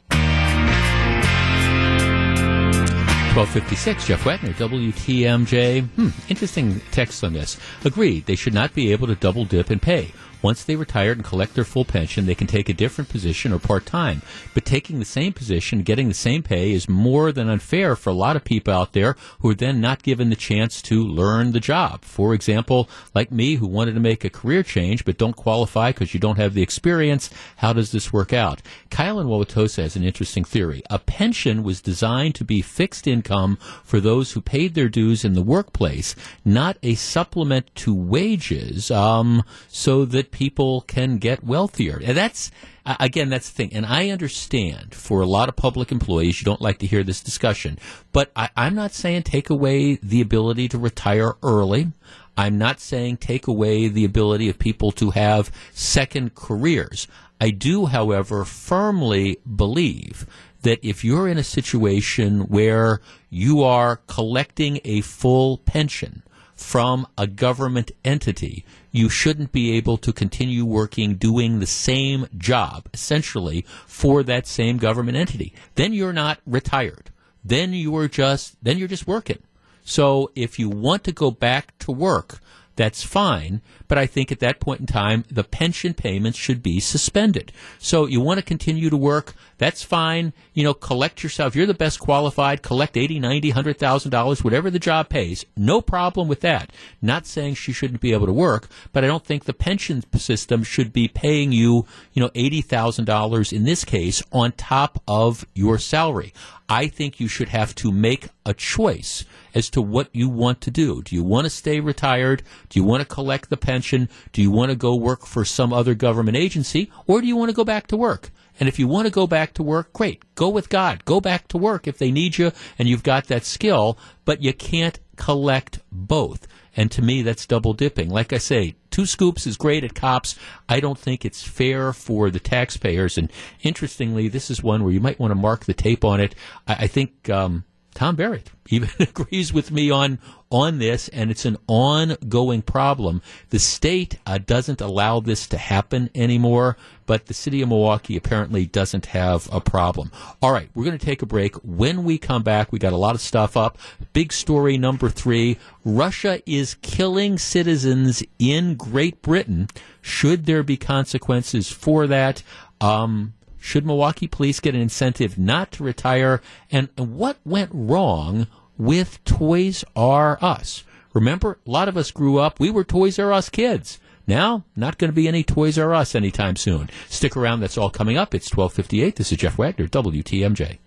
1256, 3.36 4.08
Jeff 4.08 4.26
Wagner, 4.26 4.52
WTMJ. 4.52 5.88
Hmm, 5.88 6.10
interesting 6.28 6.82
text 6.91 7.24
on 7.24 7.32
this. 7.32 7.58
Agreed, 7.86 8.26
they 8.26 8.36
should 8.36 8.54
not 8.54 8.74
be 8.74 8.91
able 8.91 9.08
to 9.08 9.15
double 9.15 9.46
dip 9.46 9.70
and 9.70 9.82
pay. 9.82 10.12
Once 10.41 10.63
they 10.63 10.75
retire 10.75 11.12
and 11.12 11.23
collect 11.23 11.54
their 11.54 11.63
full 11.63 11.86
pension, 11.86 12.25
they 12.25 12.36
can 12.36 12.47
take 12.47 12.69
a 12.69 12.73
different 12.73 13.10
position 13.10 13.54
or 13.54 13.60
part 13.60 13.86
time. 13.86 14.21
But 14.54 14.65
taking 14.65 14.99
the 14.99 15.06
same 15.06 15.34
position, 15.34 15.84
getting 15.84 16.08
the 16.08 16.13
same 16.13 16.43
pay, 16.43 16.71
is 16.71 16.89
more 16.89 17.32
than 17.32 17.49
unfair 17.49 17.95
for 17.95 18.10
a 18.10 18.13
lot 18.13 18.36
of 18.36 18.43
people 18.43 18.73
out 18.73 18.93
there 18.93 19.15
who 19.39 19.49
are 19.49 19.56
then 19.56 19.80
not 19.80 20.04
given 20.04 20.30
the 20.30 20.36
chance 20.36 20.82
to 20.84 21.04
learn 21.04 21.51
the 21.51 21.60
job. 21.60 22.04
For 22.04 22.34
example, 22.34 22.89
like 23.13 23.32
me, 23.32 23.56
who 23.56 23.67
wanted 23.67 23.93
to 23.93 23.99
make 23.99 24.23
a 24.23 24.30
career 24.30 24.63
change 24.63 25.06
but 25.06 25.17
don't 25.17 25.36
qualify 25.36 25.91
because 25.91 26.13
you 26.13 26.19
don't 26.19 26.38
have 26.38 26.54
the 26.54 26.62
experience. 26.62 27.30
How 27.58 27.73
does 27.73 27.91
this 27.91 28.12
work 28.12 28.34
out? 28.34 28.62
Kyle 28.89 29.19
in 29.19 29.27
Wauwatosa 29.27 29.84
has 29.84 29.95
an 29.95 30.04
interesting 30.04 30.43
theory. 30.43 30.82
A 30.89 30.99
pension 30.99 31.63
was 31.63 31.82
designed 31.82 32.36
to 32.36 32.43
be 32.43 32.62
fixed 32.62 33.08
income 33.08 33.58
for 33.84 33.99
those 33.99 34.32
who 34.32 34.41
paid 34.41 34.73
their 34.73 34.89
dues 34.89 35.23
in 35.23 35.34
the 35.34 35.41
workplace, 35.41 36.15
not 36.43 36.77
a 36.82 36.95
supplement 36.95 37.73
to 37.75 37.93
wages, 37.93 38.89
um, 38.91 39.43
so 39.67 40.06
that 40.06 40.31
people 40.32 40.82
can 40.82 41.17
get 41.17 41.44
wealthier. 41.44 42.02
And 42.04 42.17
that's, 42.17 42.52
again, 42.86 43.30
that's 43.30 43.50
the 43.50 43.56
thing. 43.56 43.74
And 43.74 43.86
I 43.86 44.10
understand 44.10 44.96
for 44.96 45.22
a 45.22 45.26
lot 45.26 45.50
of 45.50 45.56
public 45.56 45.91
employees, 45.91 46.41
you 46.41 46.46
don't 46.46 46.62
like 46.62 46.80
to 46.80 46.88
hear 46.88 47.04
this 47.04 47.22
discussion, 47.22 47.78
but 48.12 48.32
I, 48.36 48.50
I'm 48.56 48.76
not 48.76 48.91
saying 48.91 49.24
take 49.24 49.50
away 49.50 49.96
the 49.96 50.22
ability 50.22 50.67
to 50.70 50.78
retire 50.78 51.34
early. 51.44 51.91
I'm 52.38 52.58
not 52.58 52.80
saying 52.80 53.17
take 53.17 53.48
away 53.48 53.88
the 53.88 54.06
ability 54.06 54.50
of 54.50 54.58
people 54.58 54.91
to 54.94 55.12
have 55.12 55.52
second 55.74 56.34
careers. 56.34 57.08
I 57.39 57.50
do, 57.50 57.88
however, 57.88 58.46
firmly 58.46 59.39
believe 59.56 60.26
that 60.62 60.80
if 60.84 61.04
you're 61.04 61.28
in 61.28 61.38
a 61.38 61.44
situation 61.44 62.41
where 62.41 63.02
you 63.30 63.63
are 63.63 63.98
collecting 64.08 64.80
a 64.86 65.02
full 65.02 65.58
pension 65.58 66.24
from 66.56 67.08
a 67.17 67.26
government 67.26 67.91
entity, 68.06 68.63
you 68.91 69.10
shouldn't 69.10 69.51
be 69.51 69.71
able 69.77 69.97
to 69.97 70.12
continue 70.12 70.65
working 70.65 71.15
doing 71.15 71.60
the 71.60 71.65
same 71.65 72.27
job, 72.38 72.88
essentially, 72.93 73.65
for 73.88 74.23
that 74.23 74.45
same 74.47 74.77
government 74.77 75.17
entity. 75.17 75.54
Then 75.75 75.93
you're 75.93 76.13
not 76.13 76.39
retired. 76.46 77.12
Then 77.44 77.73
you 77.73 77.96
are 77.96 78.08
just, 78.08 78.62
then 78.63 78.77
you're 78.77 78.87
just 78.87 79.08
working. 79.08 79.39
So 79.83 80.31
if 80.35 80.60
you 80.60 80.69
want 80.69 81.04
to 81.06 81.12
go 81.12 81.31
back 81.31 81.77
to 81.79 81.92
work, 81.92 82.39
that's 82.76 83.04
fine. 83.04 83.62
But 83.88 83.98
I 83.98 84.06
think 84.06 84.32
at 84.32 84.40
that 84.40 84.60
point 84.60 84.80
in 84.80 84.86
time, 84.86 85.26
the 85.30 85.44
pension 85.44 85.94
payments 85.94 86.38
should 86.38 86.63
be 86.63 86.80
suspended. 86.80 87.52
So 87.78 88.06
you 88.06 88.22
want 88.22 88.40
to 88.40 88.46
continue 88.46 88.90
to 88.90 88.98
work, 88.98 89.34
that's 89.58 89.84
fine. 89.84 90.34
You 90.54 90.63
know, 90.63 90.74
collect 90.74 91.24
yourself. 91.24 91.56
You're 91.56 91.65
the 91.65 91.74
best 91.74 92.00
qualified. 92.00 92.62
Collect 92.62 92.98
eighty, 92.98 93.19
ninety, 93.19 93.52
hundred 93.52 93.78
thousand 93.78 94.12
dollars, 94.12 94.44
whatever 94.44 94.72
the 94.72 94.80
job 94.80 95.10
pays. 95.10 95.46
No 95.56 95.82
problem 95.82 96.28
with 96.28 96.42
that. 96.42 96.72
Not 97.02 97.26
saying 97.26 97.56
she 97.56 97.74
shouldn't 97.74 98.02
be 98.02 98.13
able 98.13 98.26
to 98.26 98.34
work, 98.34 98.69
but 98.94 99.04
I 99.04 99.08
don't 99.08 99.26
think 99.26 99.44
the 99.44 99.54
pension 99.54 100.04
system 100.17 100.63
should 100.63 100.94
be 100.94 101.08
paying 101.08 101.52
you, 101.52 101.86
you 102.13 102.22
know, 102.22 102.32
eighty 102.34 102.62
thousand 102.62 103.06
dollars 103.06 103.52
in 103.54 103.63
this 103.63 103.86
case 103.86 104.24
on 104.32 104.54
top 104.54 105.02
of 105.08 105.46
your 105.54 105.78
salary. 105.78 106.34
I 106.69 106.88
think 106.88 107.19
you 107.19 107.28
should 107.28 107.50
have 107.50 107.76
to 107.76 107.92
make 107.92 108.30
a 108.46 108.54
choice 108.54 109.26
as 109.54 109.69
to 109.71 109.81
what 109.81 110.10
you 110.13 110.29
want 110.29 110.62
to 110.62 110.71
do. 110.71 111.02
Do 111.02 111.15
you 111.15 111.23
want 111.23 111.45
to 111.45 111.49
stay 111.49 111.79
retired? 111.79 112.43
Do 112.69 112.79
you 112.79 112.83
want 112.83 113.02
to 113.02 113.15
collect 113.15 113.49
the 113.49 113.58
pension? 113.58 114.10
Do 114.31 114.41
you 114.41 114.52
want 114.52 114.69
to 114.71 114.75
go 114.75 114.95
work 114.95 115.25
for 115.25 115.45
some 115.45 115.73
other 115.73 115.93
government 115.93 116.37
agency? 116.37 116.91
Or 117.08 117.21
do 117.21 117.27
you 117.27 117.35
want 117.35 117.49
to 117.49 117.56
go 117.56 117.63
back 117.63 117.87
to 117.87 117.97
work? 117.97 118.31
And 118.60 118.67
if 118.67 118.77
you 118.77 118.87
want 118.87 119.08
to 119.08 119.12
go 119.12 119.27
back 119.27 119.54
to 119.56 119.63
work, 119.63 119.93
great. 119.93 120.23
Go 120.35 120.49
with 120.49 120.69
God. 120.69 121.06
Go 121.06 121.21
back 121.21 121.47
to 121.49 121.58
work 121.58 121.87
if 121.87 121.97
they 121.97 122.12
need 122.12 122.37
you 122.37 122.52
and 122.77 122.87
you've 122.87 123.04
got 123.04 123.27
that 123.27 123.45
skill, 123.45 123.97
but 124.25 124.41
you 124.41 124.54
can't 124.54 124.99
collect 125.15 125.79
both. 125.91 126.47
And 126.75 126.89
to 126.91 127.02
me, 127.02 127.21
that's 127.21 127.45
double 127.45 127.73
dipping. 127.73 128.10
Like 128.10 128.31
I 128.31 128.37
say, 128.37 128.75
two 128.91 129.06
scoops 129.06 129.45
is 129.45 129.58
great 129.58 129.83
at 129.83 129.93
Kopp's. 129.93 130.37
I 130.69 130.79
don't 130.79 130.97
think 130.97 131.25
it's 131.25 131.43
fair 131.43 131.91
for 131.91 132.29
the 132.29 132.39
taxpayers. 132.39 133.17
And 133.17 133.31
interestingly, 133.62 134.27
this 134.27 134.49
is 134.49 134.63
one 134.63 134.83
where 134.83 134.93
you 134.93 135.02
might 135.02 135.19
want 135.19 135.31
to 135.31 135.35
mark 135.35 135.65
the 135.65 135.73
tape 135.73 136.06
on 136.06 136.21
it. 136.21 136.33
I, 136.67 136.73
I 136.81 136.87
think 136.87 137.29
um, 137.29 137.65
Tom 137.94 138.15
Barrett 138.15 138.52
even 138.69 138.89
agrees 139.00 139.54
with 139.54 139.71
me 139.71 139.92
on 139.92 140.19
on 140.50 140.79
this, 140.79 141.08
and 141.10 141.31
it's 141.31 141.46
an 141.46 141.58
ongoing 141.67 142.62
problem. 142.62 143.21
The 143.52 143.60
state 143.60 144.19
uh, 144.25 144.37
doesn't 144.37 144.81
allow 144.81 145.21
this 145.21 145.48
to 145.48 145.58
happen 145.58 146.10
anymore, 146.13 146.75
but 147.06 147.27
the 147.27 147.33
city 147.33 147.62
of 147.62 147.69
Milwaukee 147.69 148.17
apparently 148.17 148.65
doesn't 148.65 149.08
have 149.08 149.48
a 149.52 149.62
problem. 149.62 150.12
All 150.42 150.52
right, 150.52 150.69
we're 150.75 150.83
going 150.83 150.98
to 150.98 151.06
take 151.06 151.21
a 151.21 151.25
break. 151.25 151.56
When 151.63 152.04
we 152.04 152.17
come 152.17 152.44
back, 152.44 152.71
we 152.71 152.79
got 152.79 152.92
a 152.92 152.98
lot 152.98 153.15
of 153.15 153.21
stuff 153.21 153.56
up. 153.56 153.77
Big 154.12 154.33
story 154.33 154.77
number 154.77 155.10
three: 155.10 155.58
Russia 155.85 156.42
is 156.46 156.75
killing 156.81 157.37
citizens 157.37 158.23
in 158.39 158.75
Great 158.75 159.21
Britain. 159.21 159.67
Should 160.02 160.46
there 160.46 160.63
be 160.63 160.77
consequences 160.77 161.71
for 161.71 162.08
that? 162.08 162.44
Um, 162.81 163.33
should 163.62 163.85
Milwaukee 163.85 164.27
police 164.27 164.59
get 164.59 164.73
an 164.73 164.81
incentive 164.81 165.37
not 165.37 165.71
to 165.73 165.83
retire? 165.83 166.41
And 166.71 166.89
what 166.97 167.37
went 167.45 167.69
wrong 167.71 168.47
with 168.77 169.23
Toys 169.23 169.85
R 169.95 170.39
Us? 170.41 170.83
Remember, 171.13 171.59
a 171.65 171.69
lot 171.69 171.87
of 171.87 171.95
us 171.95 172.09
grew 172.09 172.39
up, 172.39 172.59
we 172.59 172.71
were 172.71 172.83
Toys 172.83 173.19
R 173.19 173.31
Us 173.31 173.49
kids. 173.49 173.99
Now, 174.25 174.63
not 174.75 174.97
going 174.97 175.09
to 175.09 175.15
be 175.15 175.27
any 175.27 175.43
Toys 175.43 175.77
R 175.77 175.93
Us 175.93 176.15
anytime 176.15 176.55
soon. 176.55 176.89
Stick 177.07 177.37
around, 177.37 177.59
that's 177.59 177.77
all 177.77 177.91
coming 177.91 178.17
up. 178.17 178.33
It's 178.33 178.49
1258. 178.51 179.15
This 179.15 179.31
is 179.31 179.37
Jeff 179.37 179.57
Wagner, 179.59 179.87
WTMJ. 179.87 180.79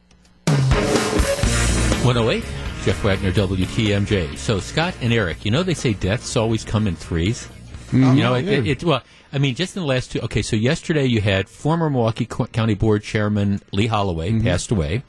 108, 2.04 2.44
Jeff 2.82 3.04
Wagner, 3.04 3.30
WTMJ. 3.32 4.36
So, 4.36 4.58
Scott 4.58 4.94
and 5.00 5.12
Eric, 5.12 5.44
you 5.44 5.52
know 5.52 5.62
they 5.62 5.74
say 5.74 5.94
deaths 5.94 6.36
always 6.36 6.64
come 6.64 6.88
in 6.88 6.96
threes? 6.96 7.48
Mm-hmm. 7.88 8.16
You 8.16 8.22
know, 8.22 8.34
it, 8.34 8.48
it, 8.48 8.66
it, 8.66 8.84
well, 8.84 9.02
I 9.34 9.38
mean, 9.38 9.56
just 9.56 9.76
in 9.76 9.82
the 9.82 9.88
last 9.88 10.12
two. 10.12 10.20
Okay, 10.20 10.42
so 10.42 10.54
yesterday 10.54 11.06
you 11.06 11.20
had 11.20 11.48
former 11.48 11.90
Milwaukee 11.90 12.24
County 12.24 12.74
Board 12.74 13.02
Chairman 13.02 13.60
Lee 13.72 13.88
Holloway 13.88 14.40
passed 14.40 14.70
away. 14.70 15.02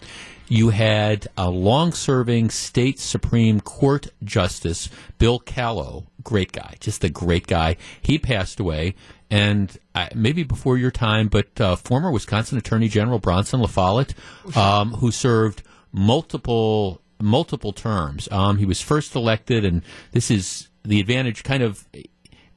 You 0.47 0.69
had 0.69 1.27
a 1.37 1.51
long-serving 1.51 2.49
state 2.49 2.99
Supreme 2.99 3.61
Court 3.61 4.07
Justice 4.23 4.89
Bill 5.19 5.37
Callow, 5.37 6.07
great 6.23 6.51
guy, 6.51 6.73
just 6.79 7.03
a 7.03 7.09
great 7.09 7.45
guy. 7.45 7.77
He 8.01 8.17
passed 8.17 8.59
away, 8.59 8.95
and 9.29 9.77
uh, 9.93 10.07
maybe 10.15 10.41
before 10.41 10.79
your 10.79 10.91
time, 10.91 11.27
but 11.27 11.61
uh, 11.61 11.75
former 11.75 12.09
Wisconsin 12.09 12.57
Attorney 12.57 12.87
General 12.87 13.19
Bronson 13.19 13.59
La 13.59 13.67
Follette, 13.67 14.15
um, 14.57 14.93
who 14.93 15.11
served 15.11 15.61
multiple 15.91 16.99
multiple 17.21 17.73
terms. 17.73 18.27
Um, 18.31 18.57
he 18.57 18.65
was 18.65 18.81
first 18.81 19.15
elected, 19.15 19.63
and 19.63 19.83
this 20.13 20.31
is 20.31 20.69
the 20.83 20.99
advantage, 20.99 21.43
kind 21.43 21.61
of 21.61 21.87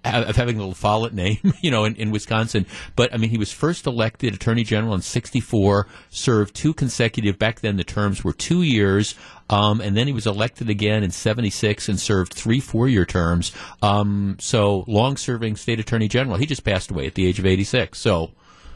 of 0.04 0.36
having 0.36 0.58
the 0.58 0.74
Follette 0.74 1.12
name, 1.12 1.38
you 1.60 1.70
know, 1.70 1.84
in, 1.84 1.94
in 1.96 2.10
Wisconsin. 2.10 2.66
But 2.96 3.12
I 3.12 3.16
mean, 3.16 3.30
he 3.30 3.38
was 3.38 3.52
first 3.52 3.86
elected 3.86 4.34
Attorney 4.34 4.64
General 4.64 4.94
in 4.94 5.02
'64, 5.02 5.86
served 6.10 6.54
two 6.54 6.72
consecutive. 6.72 7.38
Back 7.38 7.60
then, 7.60 7.76
the 7.76 7.84
terms 7.84 8.22
were 8.24 8.32
two 8.32 8.62
years, 8.62 9.14
um, 9.50 9.80
and 9.80 9.96
then 9.96 10.06
he 10.06 10.12
was 10.12 10.26
elected 10.26 10.70
again 10.70 11.02
in 11.02 11.10
'76 11.10 11.88
and 11.88 11.98
served 11.98 12.32
three 12.32 12.60
four-year 12.60 13.04
terms. 13.04 13.52
Um, 13.82 14.36
so, 14.40 14.84
long-serving 14.86 15.56
state 15.56 15.80
Attorney 15.80 16.08
General. 16.08 16.36
He 16.36 16.46
just 16.46 16.64
passed 16.64 16.90
away 16.90 17.06
at 17.06 17.14
the 17.14 17.26
age 17.26 17.38
of 17.38 17.46
86. 17.46 17.98
So. 17.98 18.30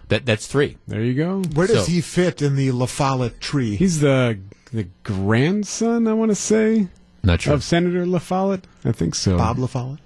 That, 0.08 0.26
that's 0.26 0.46
three. 0.46 0.76
There 0.86 1.00
you 1.00 1.14
go. 1.14 1.40
Where 1.54 1.66
does 1.66 1.86
So- 1.86 1.90
he 1.92 2.02
fit 2.02 2.42
in 2.42 2.54
the 2.54 2.70
La 2.72 2.84
Follette 2.84 3.40
tree? 3.40 3.76
He's 3.76 4.00
the 4.00 4.38
the 4.70 4.88
grandson, 5.04 6.06
I 6.06 6.12
want 6.12 6.30
to 6.32 6.34
say, 6.34 6.88
Not 7.22 7.40
sure. 7.40 7.54
of 7.54 7.62
Senator 7.64 8.04
La 8.04 8.18
Follette. 8.18 8.66
I 8.84 8.92
think 8.92 9.14
so. 9.14 9.38
Bob 9.38 9.58
La 9.58 9.68
Follette? 9.68 10.00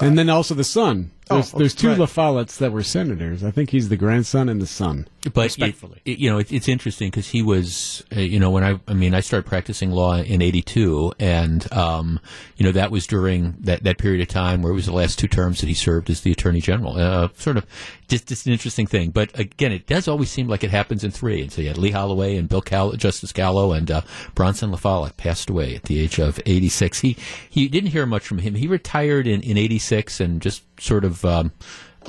And 0.00 0.18
then 0.18 0.28
also 0.28 0.54
the 0.54 0.64
son. 0.64 1.10
There's, 1.30 1.54
Oh, 1.54 1.58
there's 1.58 1.74
two 1.74 1.88
right. 1.88 1.98
La 1.98 2.06
Follettes 2.06 2.58
that 2.58 2.72
were 2.72 2.82
senators. 2.82 3.42
I 3.44 3.50
think 3.50 3.70
he's 3.70 3.88
the 3.88 3.96
grandson 3.96 4.48
and 4.48 4.60
the 4.60 4.66
son. 4.66 5.06
but 5.32 5.44
respectfully. 5.44 6.00
it, 6.04 6.12
it- 6.12 6.18
you 6.18 6.28
know, 6.30 6.38
it, 6.38 6.52
it's 6.52 6.68
interesting 6.68 7.08
because 7.10 7.28
he 7.28 7.40
was, 7.42 8.04
uh, 8.16 8.20
you 8.20 8.38
know, 8.40 8.50
when 8.50 8.64
I, 8.64 8.80
I 8.88 8.94
mean, 8.94 9.14
I 9.14 9.20
started 9.20 9.46
practicing 9.48 9.90
law 9.90 10.16
in 10.16 10.42
'82, 10.42 11.12
and 11.18 11.72
um, 11.72 12.20
you 12.56 12.64
know, 12.66 12.72
that 12.72 12.90
was 12.90 13.06
during 13.06 13.54
that, 13.60 13.82
that 13.84 13.98
period 13.98 14.20
of 14.22 14.28
time 14.28 14.62
where 14.62 14.72
it 14.72 14.74
was 14.74 14.86
the 14.86 14.92
last 14.92 15.18
two 15.18 15.28
terms 15.28 15.60
that 15.60 15.66
he 15.68 15.74
served 15.74 16.10
as 16.10 16.22
the 16.22 16.32
attorney 16.32 16.60
general. 16.60 16.96
Uh, 16.98 17.28
sort 17.36 17.56
of, 17.56 17.66
just, 18.08 18.26
just 18.28 18.46
an 18.46 18.52
interesting 18.52 18.86
thing. 18.86 19.10
But 19.10 19.38
again, 19.38 19.72
it 19.72 19.86
does 19.86 20.08
always 20.08 20.30
seem 20.30 20.48
like 20.48 20.64
it 20.64 20.70
happens 20.70 21.04
in 21.04 21.10
three. 21.10 21.42
And 21.42 21.52
so 21.52 21.62
you 21.62 21.68
had 21.68 21.78
Lee 21.78 21.90
Holloway 21.92 22.36
and 22.36 22.48
Bill 22.48 22.60
Cal- 22.62 22.92
Justice 22.92 23.32
Callow 23.32 23.72
and 23.72 23.90
uh, 23.90 24.00
Bronson 24.34 24.70
La 24.70 24.76
Follette 24.78 25.16
passed 25.16 25.48
away 25.50 25.76
at 25.76 25.84
the 25.84 26.00
age 26.00 26.18
of 26.18 26.40
86. 26.44 27.00
He 27.00 27.16
he 27.48 27.68
didn't 27.68 27.90
hear 27.90 28.06
much 28.06 28.26
from 28.26 28.38
him. 28.38 28.54
He 28.56 28.66
retired 28.66 29.26
in 29.26 29.40
in 29.42 29.56
'86 29.56 30.20
and 30.20 30.40
just 30.42 30.62
sort 30.80 31.04
of. 31.04 31.24
Um, 31.24 31.52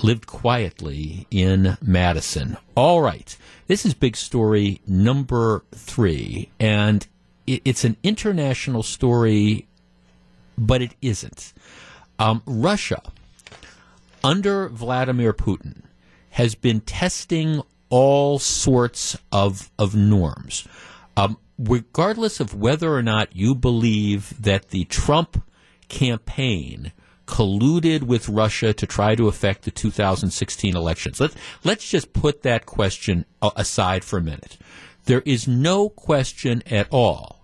lived 0.04 0.26
quietly 0.26 1.28
in 1.30 1.78
Madison. 1.82 2.58
All 2.76 3.02
right. 3.02 3.36
This 3.68 3.86
is 3.86 3.94
big 3.94 4.16
story 4.16 4.82
number 4.88 5.64
three, 5.74 6.50
and 6.60 7.06
it, 7.46 7.62
it's 7.66 7.84
an 7.84 7.98
international 8.04 8.84
story, 8.84 9.68
but 10.58 10.82
it 10.82 10.96
isn't. 11.02 11.54
Um, 12.20 12.42
Russia, 12.46 13.02
under 14.24 14.70
Vladimir 14.70 15.34
Putin, 15.34 15.84
has 16.32 16.56
been 16.56 16.82
testing 16.82 17.62
all 17.90 18.40
sorts 18.40 19.18
of, 19.32 19.72
of 19.78 19.96
norms. 19.96 20.68
Um, 21.18 21.38
regardless 21.60 22.40
of 22.40 22.56
whether 22.56 22.94
or 22.96 23.04
not 23.04 23.36
you 23.36 23.54
believe 23.54 24.42
that 24.42 24.70
the 24.70 24.86
Trump 24.86 25.44
campaign 25.90 26.92
colluded 27.32 28.04
with 28.04 28.28
Russia 28.28 28.74
to 28.74 28.86
try 28.86 29.16
to 29.16 29.30
affect 29.30 29.64
the 29.64 29.72
2016 29.72 30.76
elections. 30.76 31.20
Let's, 31.22 31.36
let's 31.64 31.90
just 31.90 32.12
put 32.12 32.44
that 32.44 32.66
question 32.66 33.26
uh, 33.42 33.52
aside 33.56 34.04
for 34.04 34.20
a 34.20 34.22
minute. 34.22 34.58
There 35.06 35.24
is 35.26 35.48
no 35.48 35.88
question 35.90 36.62
at 36.70 36.88
all 36.92 37.41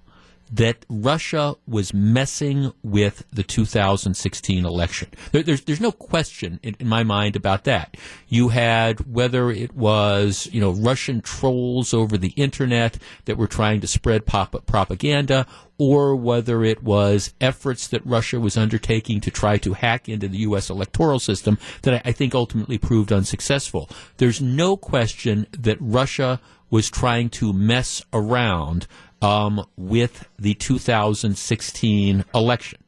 that 0.52 0.86
Russia 0.90 1.56
was 1.68 1.94
messing 1.94 2.74
with 2.84 3.26
the 3.32 3.44
2016 3.44 4.66
election. 4.66 5.10
There, 5.32 5.44
there's 5.44 5.62
there's 5.62 5.82
no 5.82 5.92
question 5.92 6.60
in, 6.64 6.76
in 6.80 6.88
my 6.88 7.04
mind 7.04 7.36
about 7.36 7.66
that. 7.66 7.98
You 8.28 8.50
had 8.50 9.14
whether 9.14 9.52
it 9.52 9.76
was 9.76 10.48
you 10.52 10.62
know 10.62 10.72
Russian 10.72 11.22
trolls 11.22 11.94
over 11.94 12.18
the 12.18 12.34
internet 12.36 12.98
that 13.26 13.38
were 13.38 13.48
trying 13.48 13.82
to 13.82 13.88
spread 13.88 14.26
pop- 14.26 14.66
propaganda, 14.66 15.46
or 15.78 16.16
whether 16.16 16.64
it 16.64 16.82
was 16.84 17.34
efforts 17.42 17.88
that 17.88 18.06
Russia 18.06 18.40
was 18.40 18.58
undertaking 18.58 19.22
to 19.22 19.32
try 19.32 19.58
to 19.58 19.74
hack 19.74 20.10
into 20.10 20.28
the 20.28 20.40
U.S. 20.40 20.70
electoral 20.70 21.20
system 21.20 21.58
that 21.84 22.06
I, 22.06 22.10
I 22.10 22.12
think 22.12 22.34
ultimately 22.34 22.78
proved 22.78 23.12
unsuccessful. 23.12 23.90
There's 24.18 24.42
no 24.42 24.78
question 24.78 25.48
that 25.52 25.78
Russia 25.80 26.40
was 26.70 26.90
trying 26.90 27.30
to 27.30 27.54
mess 27.54 28.02
around 28.12 28.88
um, 29.22 29.66
with 29.76 30.28
the 30.38 30.54
2016 30.54 32.26
election 32.34 32.80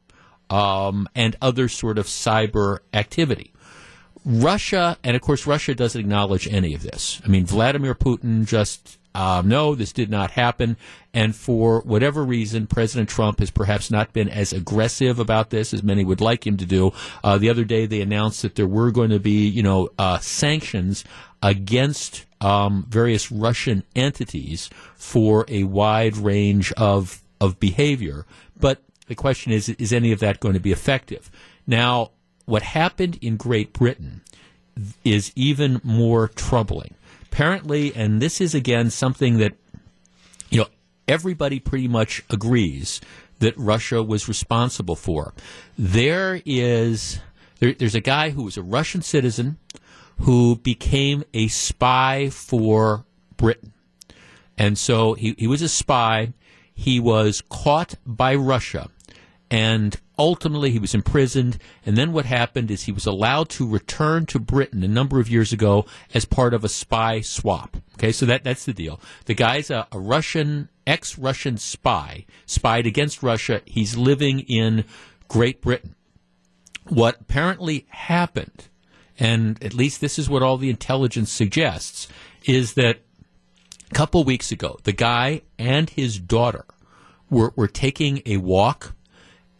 um, 0.48 1.08
and 1.14 1.36
other 1.40 1.68
sort 1.68 1.98
of 1.98 2.06
cyber 2.06 2.78
activity. 2.92 3.52
Russia, 4.30 4.96
and 5.02 5.16
of 5.16 5.22
course, 5.22 5.46
Russia 5.46 5.74
doesn't 5.74 6.00
acknowledge 6.00 6.46
any 6.46 6.72
of 6.72 6.82
this. 6.82 7.20
I 7.24 7.28
mean, 7.28 7.44
Vladimir 7.44 7.96
Putin 7.96 8.46
just, 8.46 8.98
um, 9.14 9.48
no, 9.48 9.74
this 9.74 9.92
did 9.92 10.08
not 10.08 10.30
happen. 10.30 10.76
And 11.12 11.34
for 11.34 11.80
whatever 11.80 12.24
reason, 12.24 12.68
President 12.68 13.08
Trump 13.08 13.40
has 13.40 13.50
perhaps 13.50 13.90
not 13.90 14.12
been 14.12 14.28
as 14.28 14.52
aggressive 14.52 15.18
about 15.18 15.50
this 15.50 15.74
as 15.74 15.82
many 15.82 16.04
would 16.04 16.20
like 16.20 16.46
him 16.46 16.56
to 16.58 16.66
do. 16.66 16.92
Uh, 17.24 17.38
the 17.38 17.50
other 17.50 17.64
day, 17.64 17.86
they 17.86 18.00
announced 18.00 18.42
that 18.42 18.54
there 18.54 18.68
were 18.68 18.92
going 18.92 19.10
to 19.10 19.18
be, 19.18 19.48
you 19.48 19.64
know, 19.64 19.88
uh, 19.98 20.18
sanctions 20.18 21.04
against 21.42 22.26
um, 22.40 22.86
various 22.88 23.32
Russian 23.32 23.82
entities 23.96 24.70
for 24.94 25.44
a 25.48 25.64
wide 25.64 26.16
range 26.16 26.72
of 26.72 27.22
of 27.40 27.58
behavior. 27.58 28.26
But 28.58 28.82
the 29.06 29.14
question 29.14 29.50
is, 29.50 29.70
is 29.70 29.92
any 29.92 30.12
of 30.12 30.20
that 30.20 30.40
going 30.40 30.54
to 30.54 30.60
be 30.60 30.72
effective? 30.72 31.30
Now, 31.66 32.10
what 32.50 32.62
happened 32.62 33.16
in 33.22 33.36
Great 33.36 33.72
Britain 33.72 34.22
is 35.04 35.32
even 35.36 35.80
more 35.84 36.26
troubling. 36.26 36.94
Apparently, 37.22 37.94
and 37.94 38.20
this 38.20 38.40
is 38.40 38.54
again 38.54 38.90
something 38.90 39.38
that 39.38 39.52
you 40.50 40.58
know 40.58 40.66
everybody 41.06 41.60
pretty 41.60 41.86
much 41.86 42.24
agrees 42.28 43.00
that 43.38 43.56
Russia 43.56 44.02
was 44.02 44.26
responsible 44.26 44.96
for. 44.96 45.32
There 45.78 46.42
is 46.44 47.20
there, 47.60 47.72
there's 47.72 47.94
a 47.94 48.00
guy 48.00 48.30
who 48.30 48.42
was 48.42 48.56
a 48.56 48.62
Russian 48.62 49.02
citizen 49.02 49.58
who 50.18 50.56
became 50.56 51.22
a 51.32 51.46
spy 51.48 52.30
for 52.30 53.04
Britain. 53.36 53.72
And 54.58 54.76
so 54.76 55.14
he, 55.14 55.34
he 55.38 55.46
was 55.46 55.62
a 55.62 55.68
spy. 55.68 56.34
he 56.74 56.98
was 56.98 57.42
caught 57.48 57.94
by 58.04 58.34
Russia 58.34 58.90
and 59.50 59.98
ultimately 60.18 60.70
he 60.70 60.78
was 60.78 60.94
imprisoned. 60.94 61.58
And 61.84 61.96
then 61.96 62.12
what 62.12 62.24
happened 62.24 62.70
is 62.70 62.84
he 62.84 62.92
was 62.92 63.06
allowed 63.06 63.48
to 63.50 63.68
return 63.68 64.26
to 64.26 64.38
Britain 64.38 64.84
a 64.84 64.88
number 64.88 65.18
of 65.18 65.28
years 65.28 65.52
ago 65.52 65.86
as 66.14 66.24
part 66.24 66.54
of 66.54 66.62
a 66.62 66.68
spy 66.68 67.20
swap. 67.20 67.76
Okay, 67.94 68.12
so 68.12 68.26
that 68.26 68.44
that's 68.44 68.64
the 68.64 68.72
deal. 68.72 69.00
The 69.24 69.34
guy's 69.34 69.70
a, 69.70 69.88
a 69.90 69.98
Russian, 69.98 70.68
ex-Russian 70.86 71.56
spy, 71.56 72.26
spied 72.46 72.86
against 72.86 73.22
Russia. 73.22 73.60
He's 73.64 73.96
living 73.96 74.40
in 74.40 74.84
Great 75.28 75.60
Britain. 75.60 75.96
What 76.88 77.20
apparently 77.20 77.86
happened, 77.90 78.68
and 79.18 79.62
at 79.62 79.74
least 79.74 80.00
this 80.00 80.18
is 80.18 80.30
what 80.30 80.42
all 80.42 80.56
the 80.56 80.70
intelligence 80.70 81.30
suggests, 81.30 82.08
is 82.44 82.74
that 82.74 83.00
a 83.90 83.94
couple 83.94 84.24
weeks 84.24 84.50
ago, 84.50 84.78
the 84.84 84.92
guy 84.92 85.42
and 85.58 85.90
his 85.90 86.18
daughter 86.18 86.64
were, 87.28 87.52
were 87.54 87.68
taking 87.68 88.22
a 88.24 88.38
walk 88.38 88.94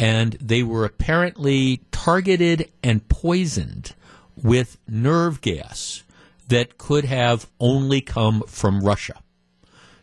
and 0.00 0.32
they 0.40 0.62
were 0.62 0.86
apparently 0.86 1.82
targeted 1.92 2.72
and 2.82 3.06
poisoned 3.10 3.94
with 4.34 4.78
nerve 4.88 5.42
gas 5.42 6.04
that 6.48 6.78
could 6.78 7.04
have 7.04 7.46
only 7.60 8.00
come 8.00 8.42
from 8.46 8.80
Russia. 8.80 9.22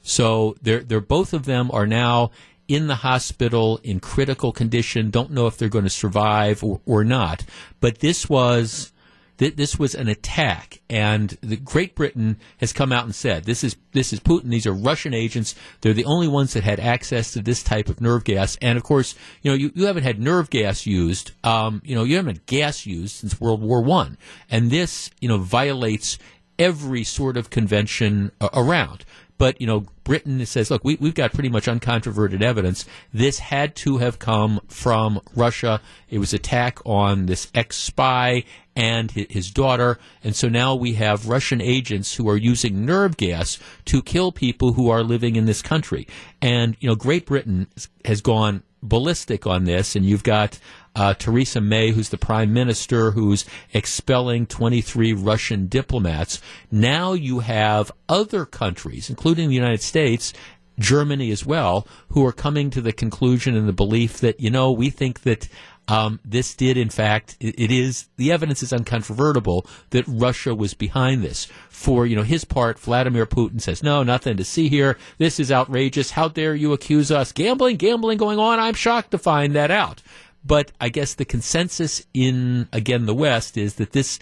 So 0.04 0.56
they're, 0.62 0.82
they're 0.82 1.02
both 1.02 1.34
of 1.34 1.45
them 1.45 1.72
are 1.74 1.88
now 1.88 2.30
in 2.68 2.86
the 2.86 2.98
hospital 2.98 3.80
in 3.82 4.00
critical 4.00 4.52
condition. 4.52 5.10
Don't 5.10 5.32
know 5.32 5.48
if 5.48 5.58
they're 5.58 5.68
going 5.68 5.84
to 5.84 5.89
survive 5.89 6.64
or, 6.64 6.80
or 6.86 7.04
not. 7.04 7.43
But 7.80 7.98
this 7.98 8.30
was 8.30 8.91
th- 9.38 9.56
this 9.56 9.80
was 9.80 9.96
an 9.96 10.08
attack, 10.08 10.82
and 10.90 11.38
the 11.42 11.58
Great 11.58 11.96
Britain 11.96 12.38
has 12.58 12.74
come 12.74 12.92
out 12.92 13.06
and 13.06 13.16
said 13.16 13.44
this 13.44 13.64
is 13.64 13.76
this 13.94 14.14
is 14.14 14.20
Putin. 14.20 14.50
These 14.50 14.68
are 14.68 14.74
Russian 14.74 15.14
agents. 15.14 15.56
They're 15.82 15.94
the 15.94 16.06
only 16.06 16.28
ones 16.28 16.54
that 16.54 16.64
had 16.64 16.80
access 16.80 17.32
to 17.34 17.42
this 17.42 17.64
type 17.64 17.90
of 17.90 18.02
nerve 18.02 18.24
gas. 18.24 18.58
And 18.62 18.78
of 18.78 18.84
course, 18.84 19.16
you 19.42 19.52
know 19.52 19.56
you, 19.56 19.72
you 19.76 19.86
haven't 19.86 20.04
had 20.04 20.20
nerve 20.20 20.50
gas 20.50 20.86
used. 20.86 21.32
Um, 21.44 21.82
you 21.86 21.96
know 21.96 22.04
you 22.04 22.16
haven't 22.16 22.36
had 22.36 22.46
gas 22.46 22.86
used 22.86 23.16
since 23.16 23.40
World 23.40 23.62
War 23.62 23.82
One, 23.82 24.18
and 24.50 24.72
this 24.72 25.12
you 25.20 25.30
know 25.30 25.38
violates 25.38 26.18
every 26.60 27.04
sort 27.04 27.38
of 27.38 27.50
convention 27.50 28.32
around. 28.54 29.06
But, 29.38 29.62
you 29.62 29.68
know, 29.68 29.86
Britain 30.04 30.46
says, 30.46 30.72
look, 30.72 30.84
we, 30.84 30.96
we've 31.00 31.14
got 31.14 31.34
pretty 31.34 31.50
much 31.50 31.66
uncontroverted 31.66 32.42
evidence. 32.42 32.86
This 33.14 33.40
had 33.40 33.76
to 33.78 33.98
have 33.98 34.20
come 34.20 34.62
from 34.68 35.22
Russia. 35.36 35.82
It 36.10 36.20
was 36.20 36.34
attack 36.34 36.80
on 36.86 37.28
this 37.28 37.52
ex 37.54 37.78
spy 37.78 38.44
and 38.76 39.12
his 39.12 39.52
daughter. 39.52 40.00
And 40.24 40.36
so 40.36 40.50
now 40.50 40.76
we 40.76 40.94
have 40.94 41.28
Russian 41.28 41.62
agents 41.62 42.16
who 42.16 42.30
are 42.30 42.38
using 42.38 42.86
nerve 42.86 43.18
gas 43.18 43.60
to 43.86 44.02
kill 44.02 44.32
people 44.32 44.74
who 44.74 44.90
are 44.90 45.04
living 45.04 45.36
in 45.36 45.46
this 45.46 45.62
country. 45.62 46.08
And, 46.42 46.78
you 46.80 46.88
know, 46.90 46.96
Great 46.96 47.26
Britain 47.26 47.68
has 48.06 48.22
gone 48.22 48.64
ballistic 48.84 49.48
on 49.48 49.64
this, 49.64 49.96
and 49.96 50.06
you've 50.06 50.24
got 50.24 50.60
uh, 50.98 51.14
Theresa 51.14 51.62
May, 51.62 51.91
who's 51.91 52.10
the 52.10 52.18
prime 52.18 52.52
minister, 52.52 53.12
who's 53.12 53.45
expelling 53.72 54.48
23 54.48 55.14
Russian 55.14 55.68
diplomats. 55.68 56.41
Now 56.72 57.14
you 57.14 57.39
have 57.39 57.91
other 58.10 58.45
countries, 58.45 59.08
including 59.08 59.48
the 59.48 59.56
United 59.56 59.84
States, 59.84 60.34
Germany 60.80 61.30
as 61.30 61.45
well, 61.45 61.88
who 62.10 62.26
are 62.26 62.32
coming 62.34 62.72
to 62.72 62.82
the 62.82 62.91
conclusion 62.91 63.56
and 63.56 63.70
the 63.70 63.74
belief 63.74 64.18
that, 64.22 64.39
you 64.39 64.50
know, 64.50 64.72
we 64.72 64.89
think 64.89 65.22
that 65.22 65.48
um, 65.88 66.20
this 66.26 66.54
did, 66.54 66.78
in 66.78 66.89
fact, 66.89 67.38
it, 67.39 67.72
is 67.72 68.10
the 68.18 68.32
evidence 68.32 68.62
is 68.62 68.74
uncontrovertible 68.74 69.66
that 69.91 70.04
Russia 70.06 70.54
was 70.54 70.74
behind 70.74 71.24
this. 71.24 71.48
For 71.70 72.06
you 72.06 72.16
know 72.16 72.24
his 72.24 72.43
part, 72.43 72.78
Vladimir 72.78 73.26
Putin 73.26 73.62
says, 73.62 73.82
"No, 73.82 74.04
nothing 74.04 74.36
to 74.36 74.43
see 74.43 74.68
here. 74.68 74.98
This 75.18 75.39
is 75.39 75.50
outrageous. 75.50 76.12
How 76.12 76.28
dare 76.28 76.56
you 76.56 76.74
accuse 76.74 77.10
us? 77.10 77.32
Gambling, 77.32 77.78
gambling 77.78 78.18
going 78.18 78.38
on. 78.38 78.60
I'm 78.60 78.74
shocked 78.74 79.12
to 79.12 79.18
find 79.18 79.56
that 79.56 79.72
out." 79.72 80.02
But 80.48 80.72
I 80.80 80.89
guess 80.89 81.14
the 81.14 81.26
consensus 81.26 82.06
in 82.14 82.70
again 82.72 83.06
the 83.06 83.14
West 83.14 83.58
is 83.58 83.76
that 83.76 83.91
this 83.91 84.18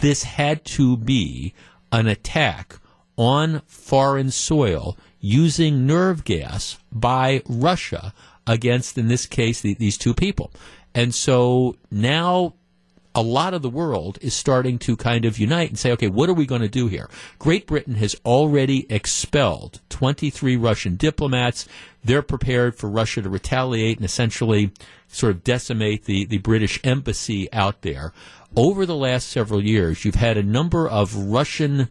this 0.00 0.22
had 0.22 0.64
to 0.64 0.96
be 0.96 1.54
an 1.92 2.06
attack 2.06 2.76
on 3.16 3.60
foreign 3.66 4.30
soil 4.30 4.96
using 5.20 5.86
nerve 5.86 6.24
gas 6.24 6.78
by 6.92 7.42
Russia 7.48 8.14
against, 8.46 8.96
in 8.96 9.08
this 9.08 9.26
case, 9.26 9.60
the, 9.60 9.74
these 9.74 9.98
two 9.98 10.14
people. 10.14 10.50
And 10.94 11.14
so 11.14 11.76
now 11.90 12.54
a 13.18 13.22
lot 13.22 13.52
of 13.52 13.62
the 13.62 13.68
world 13.68 14.16
is 14.22 14.32
starting 14.32 14.78
to 14.78 14.96
kind 14.96 15.24
of 15.24 15.40
unite 15.40 15.70
and 15.70 15.76
say, 15.76 15.90
okay, 15.90 16.06
what 16.06 16.28
are 16.28 16.34
we 16.34 16.46
going 16.46 16.60
to 16.60 16.68
do 16.68 16.86
here? 16.86 17.10
Great 17.40 17.66
Britain 17.66 17.96
has 17.96 18.14
already 18.24 18.86
expelled 18.88 19.80
23 19.88 20.56
Russian 20.56 20.94
diplomats. 20.94 21.66
They're 22.04 22.22
prepared 22.22 22.76
for 22.76 22.88
Russia 22.88 23.20
to 23.20 23.28
retaliate 23.28 23.96
and 23.96 24.04
essentially 24.04 24.70
sort 25.08 25.34
of 25.34 25.42
decimate 25.42 26.04
the, 26.04 26.26
the 26.26 26.38
British 26.38 26.78
embassy 26.84 27.52
out 27.52 27.82
there. 27.82 28.12
Over 28.54 28.86
the 28.86 28.94
last 28.94 29.28
several 29.28 29.64
years, 29.64 30.04
you've 30.04 30.14
had 30.14 30.36
a 30.36 30.42
number 30.44 30.88
of 30.88 31.16
Russian 31.16 31.88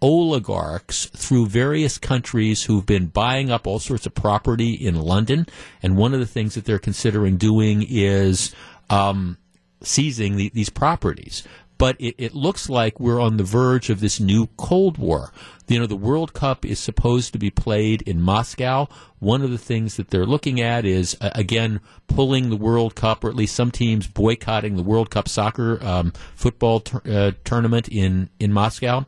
oligarchs 0.00 1.04
through 1.14 1.48
various 1.48 1.98
countries 1.98 2.64
who've 2.64 2.86
been 2.86 3.08
buying 3.08 3.50
up 3.50 3.66
all 3.66 3.80
sorts 3.80 4.06
of 4.06 4.14
property 4.14 4.72
in 4.72 4.94
London. 4.94 5.46
And 5.82 5.98
one 5.98 6.14
of 6.14 6.20
the 6.20 6.26
things 6.26 6.54
that 6.54 6.64
they're 6.64 6.78
considering 6.78 7.36
doing 7.36 7.84
is 7.86 8.54
um, 8.88 9.36
seizing 9.82 10.36
the, 10.36 10.50
these 10.50 10.70
properties. 10.70 11.42
But 11.78 11.96
it, 11.98 12.14
it, 12.18 12.34
looks 12.34 12.68
like 12.68 13.00
we're 13.00 13.20
on 13.20 13.38
the 13.38 13.42
verge 13.42 13.88
of 13.88 14.00
this 14.00 14.20
new 14.20 14.48
Cold 14.58 14.98
War. 14.98 15.32
You 15.66 15.78
know, 15.78 15.86
the 15.86 15.96
World 15.96 16.34
Cup 16.34 16.66
is 16.66 16.78
supposed 16.78 17.32
to 17.32 17.38
be 17.38 17.48
played 17.48 18.02
in 18.02 18.20
Moscow. 18.20 18.86
One 19.18 19.40
of 19.40 19.50
the 19.50 19.56
things 19.56 19.96
that 19.96 20.10
they're 20.10 20.26
looking 20.26 20.60
at 20.60 20.84
is, 20.84 21.16
uh, 21.22 21.30
again, 21.34 21.80
pulling 22.06 22.50
the 22.50 22.56
World 22.56 22.94
Cup, 22.94 23.24
or 23.24 23.30
at 23.30 23.34
least 23.34 23.56
some 23.56 23.70
teams 23.70 24.06
boycotting 24.06 24.76
the 24.76 24.82
World 24.82 25.08
Cup 25.08 25.26
soccer 25.26 25.82
um, 25.82 26.12
football 26.34 26.82
uh, 27.06 27.32
tournament 27.44 27.88
in, 27.88 28.28
in 28.38 28.52
Moscow. 28.52 28.96
All 28.96 29.06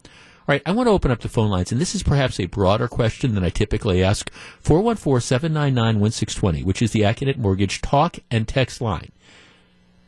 right, 0.49 0.62
I 0.64 0.73
want 0.73 0.87
to 0.87 0.93
open 0.93 1.11
up 1.11 1.20
the 1.20 1.29
phone 1.29 1.51
lines, 1.51 1.73
and 1.73 1.81
this 1.81 1.95
is 1.95 2.03
perhaps 2.03 2.41
a 2.41 2.47
broader 2.47 2.89
question 2.89 3.35
than 3.35 3.45
I 3.45 3.51
typically 3.51 4.03
ask. 4.03 4.33
414 4.61 5.20
799 5.20 6.01
1620, 6.01 6.64
which 6.64 6.81
is 6.81 6.93
the 6.93 7.03
Accunet 7.03 7.37
Mortgage 7.37 7.81
talk 7.83 8.18
and 8.31 8.49
text 8.49 8.81
line. 8.81 9.12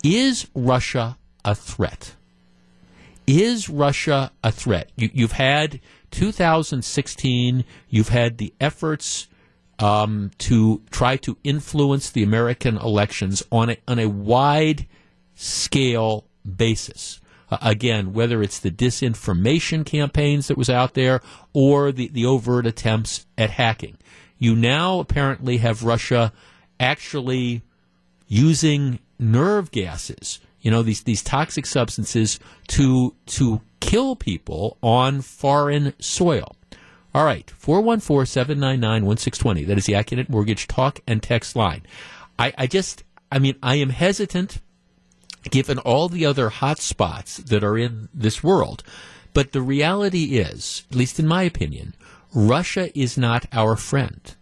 Is 0.04 0.46
Russia 0.54 1.16
a 1.46 1.54
threat? 1.54 2.14
Is 3.26 3.70
Russia 3.70 4.32
a 4.44 4.52
threat? 4.52 4.90
You, 4.96 5.22
have 5.22 5.32
had 5.32 5.80
2016, 6.10 7.64
you've 7.88 8.10
had 8.10 8.36
the 8.36 8.52
efforts 8.60 9.28
um, 9.78 10.30
to 10.38 10.82
try 10.90 11.16
to 11.16 11.38
influence 11.42 12.10
the 12.10 12.22
American 12.22 12.76
elections 12.76 13.42
on 13.50 13.70
a, 13.70 13.76
on 13.88 13.98
a 13.98 14.06
wide 14.06 14.86
scale 15.34 16.26
basis. 16.44 17.22
Uh, 17.50 17.56
again, 17.62 18.12
whether 18.12 18.42
it's 18.42 18.58
the 18.58 18.70
disinformation 18.70 19.86
campaigns 19.86 20.48
that 20.48 20.58
was 20.58 20.68
out 20.68 20.92
there 20.92 21.22
or 21.54 21.92
the, 21.92 22.08
the 22.08 22.26
overt 22.26 22.66
attempts 22.66 23.24
at 23.38 23.50
hacking. 23.50 23.96
You 24.38 24.54
now 24.54 25.00
apparently 25.00 25.58
have 25.58 25.82
Russia 25.82 26.30
actually 26.78 27.62
using 28.28 28.98
nerve 29.18 29.70
gases, 29.70 30.40
you 30.60 30.70
know, 30.70 30.82
these, 30.82 31.02
these 31.02 31.22
toxic 31.22 31.66
substances 31.66 32.38
to, 32.68 33.14
to 33.26 33.60
kill 33.80 34.16
people 34.16 34.78
on 34.82 35.20
foreign 35.20 35.92
soil. 36.00 36.56
All 37.14 37.24
right, 37.24 37.48
414 37.50 38.26
799 38.26 39.06
1620. 39.06 39.64
That 39.64 39.78
is 39.78 39.86
the 39.86 39.92
Accunet 39.92 40.28
Mortgage 40.28 40.66
talk 40.66 41.00
and 41.06 41.22
text 41.22 41.54
line. 41.54 41.82
I, 42.38 42.52
I 42.58 42.66
just, 42.66 43.04
I 43.30 43.38
mean, 43.38 43.56
I 43.62 43.76
am 43.76 43.90
hesitant 43.90 44.60
given 45.50 45.78
all 45.78 46.08
the 46.08 46.26
other 46.26 46.48
hot 46.48 46.78
spots 46.78 47.36
that 47.36 47.62
are 47.62 47.78
in 47.78 48.08
this 48.12 48.42
world. 48.42 48.82
But 49.32 49.52
the 49.52 49.62
reality 49.62 50.38
is, 50.38 50.84
at 50.90 50.96
least 50.96 51.18
in 51.18 51.26
my 51.26 51.42
opinion, 51.42 51.94
Russia 52.34 52.96
is 52.98 53.18
not 53.18 53.46
our 53.52 53.76
friend. 53.76 54.34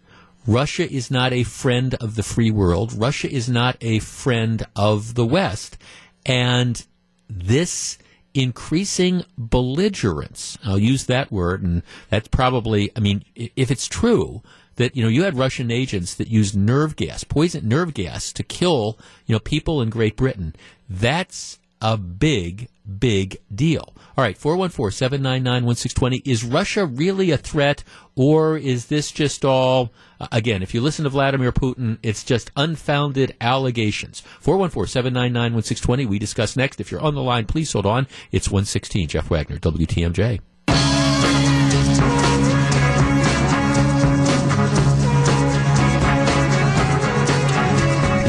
Russia 0.46 0.90
is 0.90 1.10
not 1.10 1.32
a 1.32 1.44
friend 1.44 1.94
of 1.94 2.16
the 2.16 2.22
free 2.22 2.50
world. 2.50 2.92
Russia 2.92 3.30
is 3.30 3.48
not 3.48 3.76
a 3.80 4.00
friend 4.00 4.64
of 4.74 5.14
the 5.14 5.26
West. 5.26 5.78
And 6.26 6.84
this 7.28 7.98
increasing 8.34 9.24
belligerence, 9.36 10.58
I'll 10.64 10.78
use 10.78 11.06
that 11.06 11.30
word, 11.30 11.62
and 11.62 11.82
that's 12.08 12.28
probably, 12.28 12.90
I 12.96 13.00
mean, 13.00 13.24
if 13.34 13.70
it's 13.70 13.86
true, 13.86 14.42
that 14.76 14.96
you 14.96 15.02
know 15.02 15.08
you 15.08 15.24
had 15.24 15.36
Russian 15.36 15.70
agents 15.70 16.14
that 16.14 16.28
used 16.28 16.56
nerve 16.56 16.96
gas, 16.96 17.24
poison 17.24 17.68
nerve 17.68 17.94
gas, 17.94 18.32
to 18.32 18.42
kill 18.42 18.98
you 19.26 19.34
know 19.34 19.38
people 19.38 19.82
in 19.82 19.90
Great 19.90 20.16
Britain. 20.16 20.54
That's 20.88 21.58
a 21.80 21.96
big, 21.96 22.68
big 22.98 23.38
deal. 23.54 23.94
All 24.16 24.24
right, 24.24 24.36
414 24.36 24.96
799 24.96 25.64
1620. 25.64 26.30
Is 26.30 26.44
Russia 26.44 26.84
really 26.84 27.30
a 27.30 27.38
threat, 27.38 27.82
or 28.14 28.56
is 28.58 28.86
this 28.86 29.10
just 29.10 29.44
all, 29.44 29.92
uh, 30.20 30.28
again, 30.32 30.62
if 30.62 30.74
you 30.74 30.80
listen 30.80 31.04
to 31.04 31.10
Vladimir 31.10 31.52
Putin, 31.52 31.98
it's 32.02 32.24
just 32.24 32.50
unfounded 32.56 33.34
allegations? 33.40 34.20
414 34.40 34.90
799 34.90 35.54
1620. 35.54 36.06
We 36.06 36.18
discuss 36.18 36.56
next. 36.56 36.80
If 36.80 36.90
you're 36.90 37.00
on 37.00 37.14
the 37.14 37.22
line, 37.22 37.46
please 37.46 37.72
hold 37.72 37.86
on. 37.86 38.06
It's 38.30 38.48
116. 38.48 39.08
Jeff 39.08 39.30
Wagner, 39.30 39.58
WTMJ. 39.58 40.40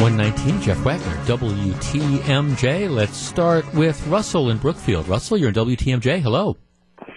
119, 0.03 0.61
Jeff 0.61 0.77
Wagner, 0.79 1.15
WTMJ. 1.23 2.93
Let's 2.93 3.15
start 3.15 3.63
with 3.73 4.05
Russell 4.07 4.49
in 4.49 4.57
Brookfield. 4.57 5.07
Russell, 5.07 5.37
you're 5.37 5.47
in 5.47 5.55
WTMJ. 5.55 6.19
Hello. 6.19 6.57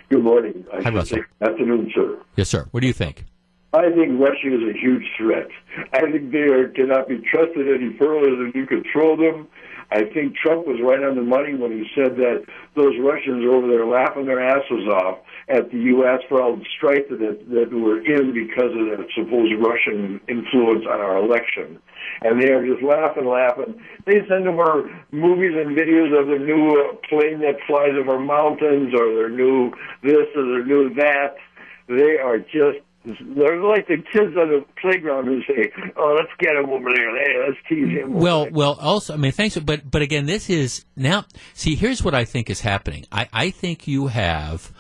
Good 0.09 0.23
morning. 0.23 0.65
I 0.73 0.83
Hi, 0.85 0.91
Russell. 0.91 1.19
Afternoon, 1.41 1.91
sir. 1.93 2.17
Yes, 2.37 2.49
sir. 2.49 2.69
What 2.71 2.83
do 2.83 2.87
you 2.87 2.93
think? 2.93 3.25
I 3.73 3.91
think 3.91 4.21
Russia 4.21 4.55
is 4.55 4.63
a 4.73 4.79
huge 4.79 5.03
threat. 5.19 5.49
I 5.95 6.03
think 6.13 6.31
they 6.31 6.47
are, 6.47 6.69
cannot 6.69 7.09
be 7.09 7.21
trusted 7.29 7.67
any 7.67 7.99
further 7.99 8.37
than 8.37 8.53
you 8.55 8.67
control 8.67 9.17
them. 9.17 9.49
I 9.91 10.05
think 10.05 10.37
Trump 10.37 10.69
was 10.69 10.79
right 10.81 11.03
on 11.03 11.17
the 11.17 11.23
money 11.23 11.57
when 11.57 11.73
he 11.73 11.87
said 11.93 12.15
that 12.19 12.45
those 12.77 12.95
Russians 13.01 13.45
over 13.49 13.67
there 13.67 13.87
laughing 13.87 14.27
their 14.27 14.41
asses 14.41 14.87
off 14.89 15.19
at 15.49 15.71
the 15.71 15.79
U.S. 15.97 16.21
for 16.29 16.43
all 16.43 16.57
the 16.57 16.65
strife 16.77 17.09
that, 17.09 17.19
that 17.49 17.69
we're 17.73 18.05
in 18.05 18.33
because 18.33 18.71
of 18.71 18.87
the 18.87 19.07
supposed 19.15 19.55
Russian 19.59 20.21
influence 20.29 20.85
on 20.85 21.01
our 21.01 21.17
election. 21.17 21.79
And 22.23 22.41
they 22.41 22.53
are 22.53 22.65
just 22.65 22.83
laughing, 22.83 23.27
laughing. 23.27 23.81
They 24.05 24.21
send 24.29 24.47
them 24.47 24.59
our 24.59 24.85
movies 25.11 25.57
and 25.57 25.77
videos 25.77 26.13
of 26.19 26.29
their 26.29 26.39
new 26.39 26.71
uh, 26.77 26.95
plane 27.09 27.41
that 27.41 27.57
flies 27.67 27.97
over 27.99 28.19
mountains 28.19 28.95
or 28.95 29.15
their 29.15 29.31
new 29.31 29.73
this 30.03 30.29
or 30.37 30.45
their 30.45 30.65
new 30.65 30.95
that. 30.95 31.37
They 31.89 32.19
are 32.19 32.39
just 32.39 32.86
they're 33.07 33.63
like 33.63 33.87
the 33.87 33.99
kids 33.99 34.37
on 34.37 34.49
the 34.49 34.65
playground 34.81 35.27
who 35.27 35.41
say, 35.43 35.73
"Oh, 35.97 36.17
let's 36.17 36.33
get 36.39 36.57
him 36.57 36.69
over 36.71 36.91
there. 36.95 37.17
Hey, 37.17 37.47
let's 37.47 37.59
tease 37.69 37.99
him." 37.99 38.15
Well, 38.15 38.49
well, 38.51 38.77
also, 38.81 39.15
I 39.15 39.17
mean, 39.17 39.33
thanks, 39.33 39.57
but 39.59 39.89
but 39.89 40.03
again, 40.03 40.27
this 40.27 40.51
is 40.51 40.85
now. 40.97 41.25
See, 41.55 41.77
here's 41.77 42.03
what 42.03 42.15
I 42.15 42.25
think 42.25 42.51
is 42.51 42.61
happening. 42.61 43.07
I 43.13 43.29
I 43.33 43.51
think 43.51 43.87
you 43.87 44.09
have. 44.09 44.73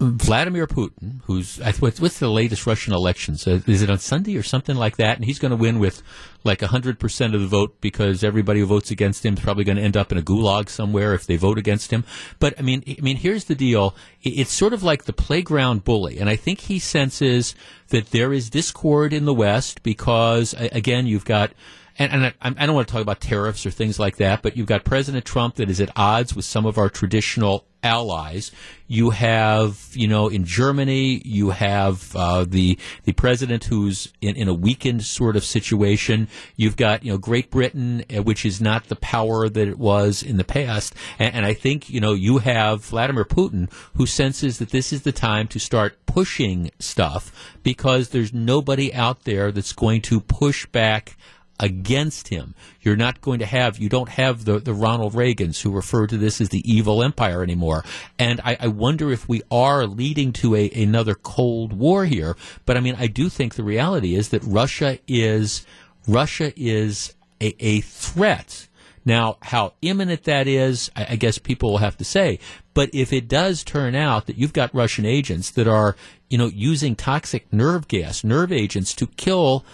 Vladimir 0.00 0.68
Putin, 0.68 1.22
who's 1.24 1.58
what's, 1.80 2.18
the 2.20 2.30
latest 2.30 2.66
Russian 2.66 2.92
elections? 2.92 3.46
Is 3.46 3.82
it 3.82 3.90
on 3.90 3.98
Sunday 3.98 4.36
or 4.36 4.44
something 4.44 4.76
like 4.76 4.96
that? 4.96 5.16
And 5.16 5.24
he's 5.24 5.40
going 5.40 5.50
to 5.50 5.56
win 5.56 5.80
with 5.80 6.02
like 6.44 6.60
hundred 6.60 7.00
percent 7.00 7.34
of 7.34 7.40
the 7.40 7.48
vote 7.48 7.80
because 7.80 8.22
everybody 8.22 8.60
who 8.60 8.66
votes 8.66 8.92
against 8.92 9.24
him 9.24 9.34
is 9.34 9.40
probably 9.40 9.64
going 9.64 9.76
to 9.76 9.82
end 9.82 9.96
up 9.96 10.12
in 10.12 10.18
a 10.18 10.22
gulag 10.22 10.68
somewhere 10.68 11.14
if 11.14 11.26
they 11.26 11.36
vote 11.36 11.58
against 11.58 11.90
him. 11.90 12.04
But 12.38 12.54
I 12.58 12.62
mean, 12.62 12.84
I 12.86 13.00
mean, 13.00 13.16
here's 13.16 13.44
the 13.44 13.56
deal: 13.56 13.96
it's 14.22 14.52
sort 14.52 14.72
of 14.72 14.84
like 14.84 15.04
the 15.04 15.12
playground 15.12 15.82
bully, 15.82 16.18
and 16.18 16.28
I 16.28 16.36
think 16.36 16.60
he 16.60 16.78
senses 16.78 17.56
that 17.88 18.12
there 18.12 18.32
is 18.32 18.50
discord 18.50 19.12
in 19.12 19.24
the 19.24 19.34
West 19.34 19.82
because 19.82 20.54
again, 20.58 21.06
you've 21.06 21.24
got 21.24 21.52
and, 21.98 22.12
and 22.12 22.34
I, 22.40 22.54
I 22.62 22.66
don't 22.66 22.74
want 22.74 22.88
to 22.88 22.92
talk 22.92 23.02
about 23.02 23.20
tariffs 23.20 23.66
or 23.66 23.70
things 23.70 23.98
like 23.98 24.16
that, 24.16 24.42
but 24.42 24.56
you've 24.56 24.66
got 24.66 24.84
President 24.84 25.24
Trump 25.24 25.56
that 25.56 25.68
is 25.68 25.80
at 25.80 25.90
odds 25.96 26.34
with 26.34 26.44
some 26.44 26.64
of 26.64 26.78
our 26.78 26.88
traditional 26.88 27.66
allies. 27.82 28.50
You 28.86 29.10
have, 29.10 29.90
you 29.92 30.08
know, 30.08 30.28
in 30.28 30.44
Germany, 30.44 31.20
you 31.24 31.50
have 31.50 32.14
uh, 32.16 32.44
the 32.44 32.78
the 33.04 33.12
president 33.12 33.64
who's 33.64 34.12
in, 34.20 34.36
in 34.36 34.48
a 34.48 34.54
weakened 34.54 35.04
sort 35.04 35.36
of 35.36 35.44
situation. 35.44 36.28
You've 36.56 36.76
got, 36.76 37.04
you 37.04 37.12
know, 37.12 37.18
Great 37.18 37.50
Britain, 37.50 38.04
uh, 38.14 38.22
which 38.22 38.44
is 38.44 38.60
not 38.60 38.84
the 38.84 38.96
power 38.96 39.48
that 39.48 39.68
it 39.68 39.78
was 39.78 40.22
in 40.22 40.38
the 40.38 40.44
past. 40.44 40.94
And, 41.18 41.34
and 41.34 41.46
I 41.46 41.54
think, 41.54 41.90
you 41.90 42.00
know, 42.00 42.14
you 42.14 42.38
have 42.38 42.84
Vladimir 42.84 43.24
Putin 43.24 43.70
who 43.94 44.06
senses 44.06 44.58
that 44.58 44.70
this 44.70 44.92
is 44.92 45.02
the 45.02 45.12
time 45.12 45.46
to 45.48 45.60
start 45.60 45.98
pushing 46.06 46.70
stuff 46.78 47.54
because 47.62 48.08
there's 48.08 48.32
nobody 48.32 48.92
out 48.94 49.24
there 49.24 49.52
that's 49.52 49.72
going 49.72 50.00
to 50.02 50.20
push 50.20 50.66
back 50.66 51.16
against 51.60 52.28
him. 52.28 52.54
You're 52.80 52.96
not 52.96 53.20
going 53.20 53.40
to 53.40 53.46
have, 53.46 53.78
you 53.78 53.88
don't 53.88 54.08
have 54.08 54.44
the, 54.44 54.58
the 54.58 54.74
Ronald 54.74 55.14
Reagans 55.14 55.62
who 55.62 55.70
refer 55.70 56.06
to 56.06 56.16
this 56.16 56.40
as 56.40 56.50
the 56.50 56.70
evil 56.70 57.02
empire 57.02 57.42
anymore. 57.42 57.84
And 58.18 58.40
I, 58.44 58.56
I 58.60 58.68
wonder 58.68 59.10
if 59.10 59.28
we 59.28 59.42
are 59.50 59.86
leading 59.86 60.32
to 60.34 60.54
a, 60.54 60.70
another 60.70 61.14
Cold 61.14 61.72
War 61.72 62.04
here. 62.04 62.36
But 62.64 62.76
I 62.76 62.80
mean, 62.80 62.96
I 62.98 63.06
do 63.06 63.28
think 63.28 63.54
the 63.54 63.64
reality 63.64 64.14
is 64.14 64.28
that 64.30 64.42
Russia 64.44 64.98
is, 65.06 65.66
Russia 66.06 66.52
is 66.56 67.14
a, 67.40 67.54
a 67.64 67.80
threat. 67.80 68.68
Now, 69.04 69.38
how 69.40 69.72
imminent 69.80 70.24
that 70.24 70.46
is, 70.46 70.90
I, 70.94 71.06
I 71.10 71.16
guess 71.16 71.38
people 71.38 71.70
will 71.70 71.78
have 71.78 71.96
to 71.96 72.04
say. 72.04 72.38
But 72.74 72.90
if 72.92 73.12
it 73.12 73.26
does 73.26 73.64
turn 73.64 73.94
out 73.94 74.26
that 74.26 74.36
you've 74.36 74.52
got 74.52 74.74
Russian 74.74 75.06
agents 75.06 75.50
that 75.52 75.66
are, 75.66 75.96
you 76.28 76.36
know, 76.36 76.46
using 76.46 76.94
toxic 76.94 77.50
nerve 77.52 77.88
gas, 77.88 78.22
nerve 78.22 78.52
agents 78.52 78.94
to 78.94 79.06
kill 79.06 79.64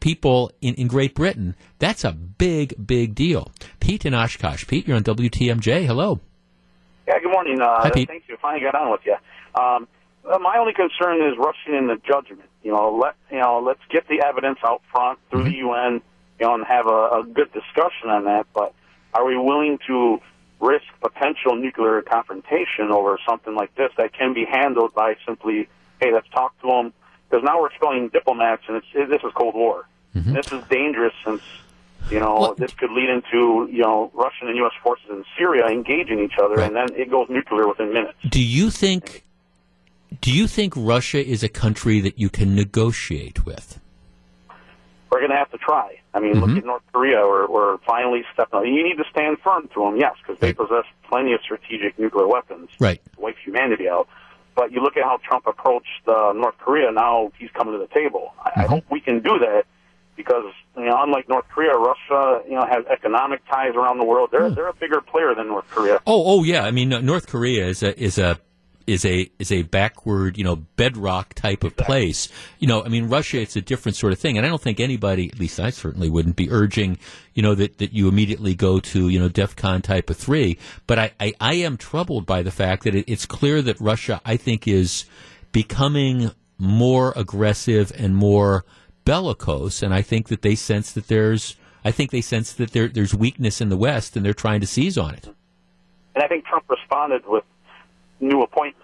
people 0.00 0.50
in, 0.60 0.74
in 0.74 0.86
Great 0.86 1.14
Britain, 1.14 1.54
that's 1.78 2.04
a 2.04 2.12
big, 2.12 2.74
big 2.84 3.14
deal. 3.14 3.50
Pete 3.80 4.04
in 4.04 4.14
Oshkosh. 4.14 4.66
Pete, 4.66 4.86
you're 4.86 4.96
on 4.96 5.04
WTMJ. 5.04 5.86
Hello. 5.86 6.20
Yeah, 7.06 7.20
good 7.20 7.32
morning. 7.32 7.60
Uh, 7.60 7.82
Hi, 7.82 7.90
Pete. 7.90 8.08
Thank 8.08 8.24
you. 8.28 8.36
Finally 8.40 8.64
got 8.64 8.74
on 8.74 8.90
with 8.90 9.02
you. 9.04 9.16
Um, 9.54 9.86
my 10.24 10.56
only 10.58 10.72
concern 10.72 11.22
is 11.22 11.38
rushing 11.38 11.74
in 11.74 11.86
the 11.86 11.96
judgment. 12.06 12.48
You 12.62 12.72
know, 12.72 12.96
let 12.96 13.14
you 13.30 13.38
know, 13.38 13.60
let's 13.64 13.80
get 13.90 14.08
the 14.08 14.24
evidence 14.26 14.58
out 14.64 14.82
front 14.90 15.20
through 15.30 15.44
the 15.44 15.56
UN, 15.58 16.02
you 16.40 16.46
know, 16.46 16.54
and 16.54 16.64
have 16.64 16.86
a, 16.86 17.20
a 17.20 17.24
good 17.24 17.52
discussion 17.52 18.10
on 18.10 18.24
that. 18.24 18.46
But 18.52 18.74
are 19.14 19.24
we 19.24 19.36
willing 19.36 19.78
to 19.86 20.18
risk 20.60 20.84
potential 21.00 21.54
nuclear 21.54 22.02
confrontation 22.02 22.90
over 22.90 23.18
something 23.28 23.54
like 23.54 23.74
this 23.76 23.90
that 23.98 24.14
can 24.14 24.34
be 24.34 24.44
handled 24.44 24.94
by 24.94 25.14
simply, 25.26 25.68
hey, 26.00 26.12
let's 26.12 26.28
talk 26.30 26.60
to 26.62 26.66
them? 26.66 26.92
Because 27.28 27.44
now 27.44 27.60
we're 27.60 27.68
expelling 27.68 28.08
diplomats, 28.08 28.62
and 28.68 28.76
it's 28.76 28.86
this 29.10 29.22
is 29.22 29.32
Cold 29.34 29.54
War. 29.54 29.88
Mm-hmm. 30.14 30.34
This 30.34 30.52
is 30.52 30.62
dangerous 30.68 31.12
since 31.24 31.42
you 32.10 32.20
know 32.20 32.54
this 32.56 32.72
could 32.72 32.90
lead 32.92 33.10
into 33.10 33.68
you 33.70 33.82
know 33.82 34.10
Russian 34.14 34.48
and 34.48 34.56
U.S. 34.58 34.72
forces 34.82 35.06
in 35.10 35.24
Syria 35.36 35.66
engaging 35.66 36.20
each 36.20 36.38
other, 36.42 36.60
and 36.60 36.74
then 36.74 36.88
it 36.94 37.10
goes 37.10 37.28
nuclear 37.28 37.66
within 37.66 37.92
minutes. 37.92 38.18
Do 38.28 38.42
you 38.42 38.70
think, 38.70 39.24
do 40.20 40.32
you 40.32 40.46
think 40.46 40.74
Russia 40.76 41.24
is 41.24 41.42
a 41.42 41.48
country 41.48 42.00
that 42.00 42.18
you 42.18 42.28
can 42.28 42.54
negotiate 42.54 43.44
with? 43.44 43.80
We're 45.10 45.20
going 45.20 45.30
to 45.30 45.36
have 45.36 45.50
to 45.52 45.58
try. 45.58 46.00
I 46.14 46.20
mean, 46.20 46.34
look 46.40 46.50
mm-hmm. 46.50 46.58
at 46.58 46.64
North 46.64 46.82
Korea. 46.92 47.20
We're, 47.20 47.46
we're 47.48 47.78
finally 47.78 48.24
stepping 48.34 48.58
up. 48.58 48.64
You 48.66 48.82
need 48.82 48.96
to 48.96 49.04
stand 49.10 49.38
firm 49.38 49.68
to 49.74 49.80
them, 49.84 49.96
yes, 49.96 50.14
because 50.20 50.40
they 50.40 50.52
possess 50.52 50.84
plenty 51.08 51.32
of 51.32 51.40
strategic 51.42 51.98
nuclear 51.98 52.26
weapons 52.26 52.70
Right. 52.80 53.00
to 53.14 53.20
wipe 53.20 53.36
humanity 53.38 53.88
out. 53.88 54.08
But 54.56 54.72
you 54.72 54.80
look 54.82 54.96
at 54.96 55.04
how 55.04 55.18
Trump 55.22 55.46
approached 55.46 56.08
uh, 56.08 56.32
North 56.34 56.56
Korea. 56.58 56.90
Now 56.90 57.30
he's 57.38 57.50
coming 57.50 57.74
to 57.74 57.78
the 57.78 57.92
table. 57.92 58.32
I, 58.42 58.62
I 58.62 58.66
hope 58.66 58.84
we 58.90 59.00
can 59.00 59.22
do 59.22 59.38
that 59.38 59.64
because 60.16 60.44
you 60.76 60.86
know, 60.86 60.96
unlike 60.98 61.28
North 61.28 61.44
Korea, 61.48 61.76
Russia 61.76 62.40
you 62.46 62.54
know 62.54 62.66
has 62.66 62.84
economic 62.86 63.46
ties 63.46 63.74
around 63.76 63.98
the 63.98 64.04
world. 64.04 64.30
They're 64.32 64.50
they're 64.50 64.68
a 64.68 64.74
bigger 64.74 65.00
player 65.00 65.34
than 65.36 65.48
North 65.48 65.68
Korea. 65.70 66.00
Oh, 66.06 66.40
oh 66.40 66.42
yeah. 66.42 66.64
I 66.64 66.70
mean, 66.70 66.88
North 66.88 67.28
Korea 67.28 67.66
is 67.66 67.82
a 67.82 68.02
is 68.02 68.18
a 68.18 68.40
is 68.86 69.04
a 69.04 69.30
is 69.38 69.50
a 69.50 69.62
backward, 69.62 70.38
you 70.38 70.44
know, 70.44 70.56
bedrock 70.56 71.34
type 71.34 71.64
of 71.64 71.76
place. 71.76 72.28
You 72.58 72.68
know, 72.68 72.84
I 72.84 72.88
mean, 72.88 73.08
Russia, 73.08 73.40
it's 73.40 73.56
a 73.56 73.60
different 73.60 73.96
sort 73.96 74.12
of 74.12 74.18
thing, 74.18 74.36
and 74.36 74.46
I 74.46 74.48
don't 74.48 74.62
think 74.62 74.80
anybody, 74.80 75.28
at 75.28 75.38
least 75.38 75.58
I 75.58 75.70
certainly 75.70 76.08
wouldn't 76.08 76.36
be 76.36 76.50
urging, 76.50 76.98
you 77.34 77.42
know, 77.42 77.54
that 77.54 77.78
that 77.78 77.92
you 77.92 78.08
immediately 78.08 78.54
go 78.54 78.78
to, 78.80 79.08
you 79.08 79.18
know, 79.18 79.28
DEFCON 79.28 79.82
type 79.82 80.08
of 80.10 80.16
three. 80.16 80.58
But 80.86 80.98
I 80.98 81.12
I, 81.20 81.34
I 81.40 81.54
am 81.54 81.76
troubled 81.76 82.26
by 82.26 82.42
the 82.42 82.50
fact 82.50 82.84
that 82.84 82.94
it, 82.94 83.04
it's 83.08 83.26
clear 83.26 83.60
that 83.62 83.80
Russia, 83.80 84.20
I 84.24 84.36
think, 84.36 84.68
is 84.68 85.04
becoming 85.52 86.30
more 86.58 87.12
aggressive 87.16 87.92
and 87.96 88.14
more 88.14 88.64
bellicose, 89.04 89.82
and 89.82 89.92
I 89.92 90.02
think 90.02 90.28
that 90.28 90.42
they 90.42 90.54
sense 90.54 90.92
that 90.92 91.08
there's. 91.08 91.56
I 91.84 91.92
think 91.92 92.10
they 92.10 92.20
sense 92.20 92.52
that 92.54 92.72
there, 92.72 92.88
there's 92.88 93.14
weakness 93.14 93.60
in 93.60 93.68
the 93.68 93.76
West, 93.76 94.16
and 94.16 94.26
they're 94.26 94.34
trying 94.34 94.60
to 94.60 94.66
seize 94.66 94.98
on 94.98 95.14
it. 95.14 95.28
And 96.16 96.24
I 96.24 96.26
think 96.26 96.44
Trump 96.44 96.64
responded 96.68 97.22
with 97.28 97.44
new 98.20 98.42
appointments 98.42 98.82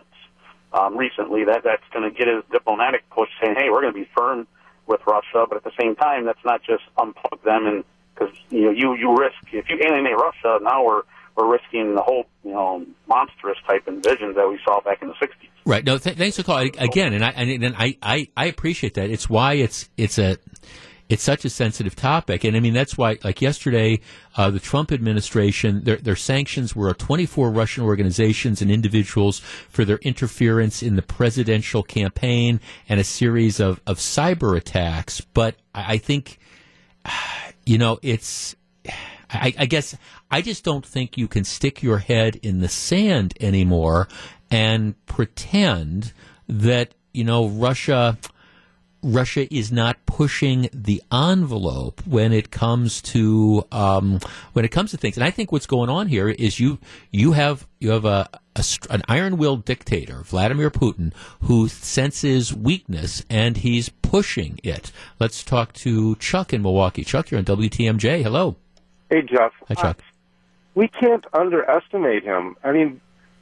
um, 0.72 0.97
recently. 0.97 1.45
That 1.45 1.62
that's 1.64 1.83
going 1.93 2.11
to 2.11 2.16
get 2.16 2.28
his 2.28 2.45
diplomatic 2.51 3.09
push, 3.11 3.28
saying, 3.43 3.57
"Hey, 3.57 3.70
we're 3.70 3.83
going 3.83 3.95
to 3.95 4.01
be 4.01 4.09
firm 4.16 4.47
with 4.87 5.01
Russia," 5.07 5.47
but 5.49 5.57
at 5.57 5.64
the 5.64 5.72
same 5.80 5.95
time, 5.97 6.24
that's 6.24 6.45
not 6.45 6.62
just 6.62 6.83
unplug 6.99 7.43
them 7.45 7.66
and 7.66 7.85
because 8.14 8.35
you 8.51 8.62
know 8.62 8.70
you 8.70 8.95
you 8.95 9.16
risk 9.16 9.37
if 9.53 9.68
you 9.68 9.78
alienate 9.85 10.16
Russia, 10.16 10.59
now 10.62 10.85
we're 10.85 11.03
we're 11.37 11.51
risking 11.51 11.95
the 11.95 12.03
whole 12.03 12.24
you 12.45 12.53
know 12.53 12.85
monstrous 13.09 13.59
type 13.66 13.87
invasions 13.87 14.37
that 14.37 14.49
we 14.49 14.59
saw 14.64 14.80
back 14.80 15.03
in 15.03 15.09
the 15.09 15.14
'60s. 15.14 15.49
Right. 15.64 15.85
No. 15.85 15.99
Th- 15.99 16.16
thanks 16.16 16.37
for 16.37 16.43
calling 16.43 16.74
again, 16.78 17.12
and 17.12 17.24
I 17.24 17.30
and, 17.30 17.64
and 17.64 17.74
I, 17.76 17.97
I 18.03 18.28
I 18.37 18.47
appreciate 18.47 18.95
that. 18.95 19.11
It's 19.11 19.28
why 19.28 19.55
it's 19.55 19.89
it's 19.97 20.18
a 20.18 20.39
it's 21.13 21.23
such 21.23 21.45
a 21.45 21.51
sensitive 21.51 21.95
topic, 21.95 22.43
and 22.43 22.57
I 22.57 22.61
mean 22.61 22.73
that's 22.73 22.97
why. 22.97 23.19
Like 23.23 23.43
yesterday, 23.43 24.01
uh, 24.35 24.49
the 24.51 24.59
Trump 24.59 24.91
administration, 24.91 25.85
their 25.85 25.97
their 25.97 26.17
sanctions 26.17 26.75
were 26.75 26.95
24 26.95 27.51
Russian 27.51 27.85
organizations 27.85 28.63
and 28.63 28.71
individuals 28.71 29.41
for 29.69 29.85
their 29.85 29.99
interference 29.99 30.83
in 30.83 30.97
the 30.97 31.03
presidential 31.03 31.83
campaign 31.83 32.61
and 32.89 32.99
a 32.99 33.05
series 33.05 33.61
of 33.61 33.79
of 33.87 33.99
cyber 33.99 34.57
attacks. 34.57 35.21
But 35.21 35.57
I, 35.75 35.99
think, 35.99 36.39
you 37.67 37.77
know, 37.77 37.99
it's. 38.01 38.57
I, 39.29 39.53
I 39.59 39.67
guess 39.67 39.95
I 40.31 40.41
just 40.41 40.65
don't 40.65 40.85
think 40.85 41.19
you 41.19 41.29
can 41.29 41.45
stick 41.45 41.83
your 41.83 41.99
head 41.99 42.37
in 42.37 42.61
the 42.61 42.69
sand 42.69 43.35
anymore 43.39 44.09
and 44.51 44.95
pretend 45.05 46.15
that 46.49 46.95
you 47.13 47.25
know 47.25 47.49
Russia 47.49 48.17
Russia 49.03 49.53
is 49.53 49.72
not 49.72 50.05
pushing 50.07 50.68
the 50.72 51.03
envelope 51.12 52.00
when 52.07 52.32
it 52.32 52.50
comes 52.50 53.03
to 53.03 53.66
um, 53.72 54.20
when 54.53 54.64
it 54.64 54.70
comes 54.70 54.92
to 54.92 54.96
things. 54.96 55.16
And 55.16 55.24
I 55.24 55.30
think 55.30 55.50
what's 55.50 55.66
going 55.66 55.90
on 55.90 56.09
here 56.09 56.28
is 56.28 56.61
you 56.61 56.78
you 57.11 57.32
have 57.32 57.66
you 57.80 57.90
have 57.90 58.05
a, 58.05 58.28
a 58.55 58.64
an 58.90 59.03
iron-willed 59.09 59.64
dictator, 59.64 60.22
Vladimir 60.22 60.70
Putin, 60.70 61.12
who 61.42 61.68
senses 61.68 62.55
weakness 62.55 63.24
and 63.28 63.57
he's 63.59 63.88
pushing 63.88 64.61
it. 64.62 64.92
Let's 65.18 65.42
talk 65.42 65.72
to 65.74 66.14
Chuck 66.16 66.53
in 66.53 66.62
Milwaukee. 66.62 67.03
Chuck, 67.05 67.30
you're 67.30 67.38
on 67.38 67.44
WTMJ. 67.44 68.22
Hello. 68.22 68.57
Hey, 69.11 69.22
Jeff. 69.22 69.53
Hi, 69.68 69.74
Chuck. 69.74 70.00
we 70.74 70.88
can't 70.88 71.24
underestimate 71.32 72.22
him. 72.22 72.57
I 72.62 72.72
mean, 72.72 73.00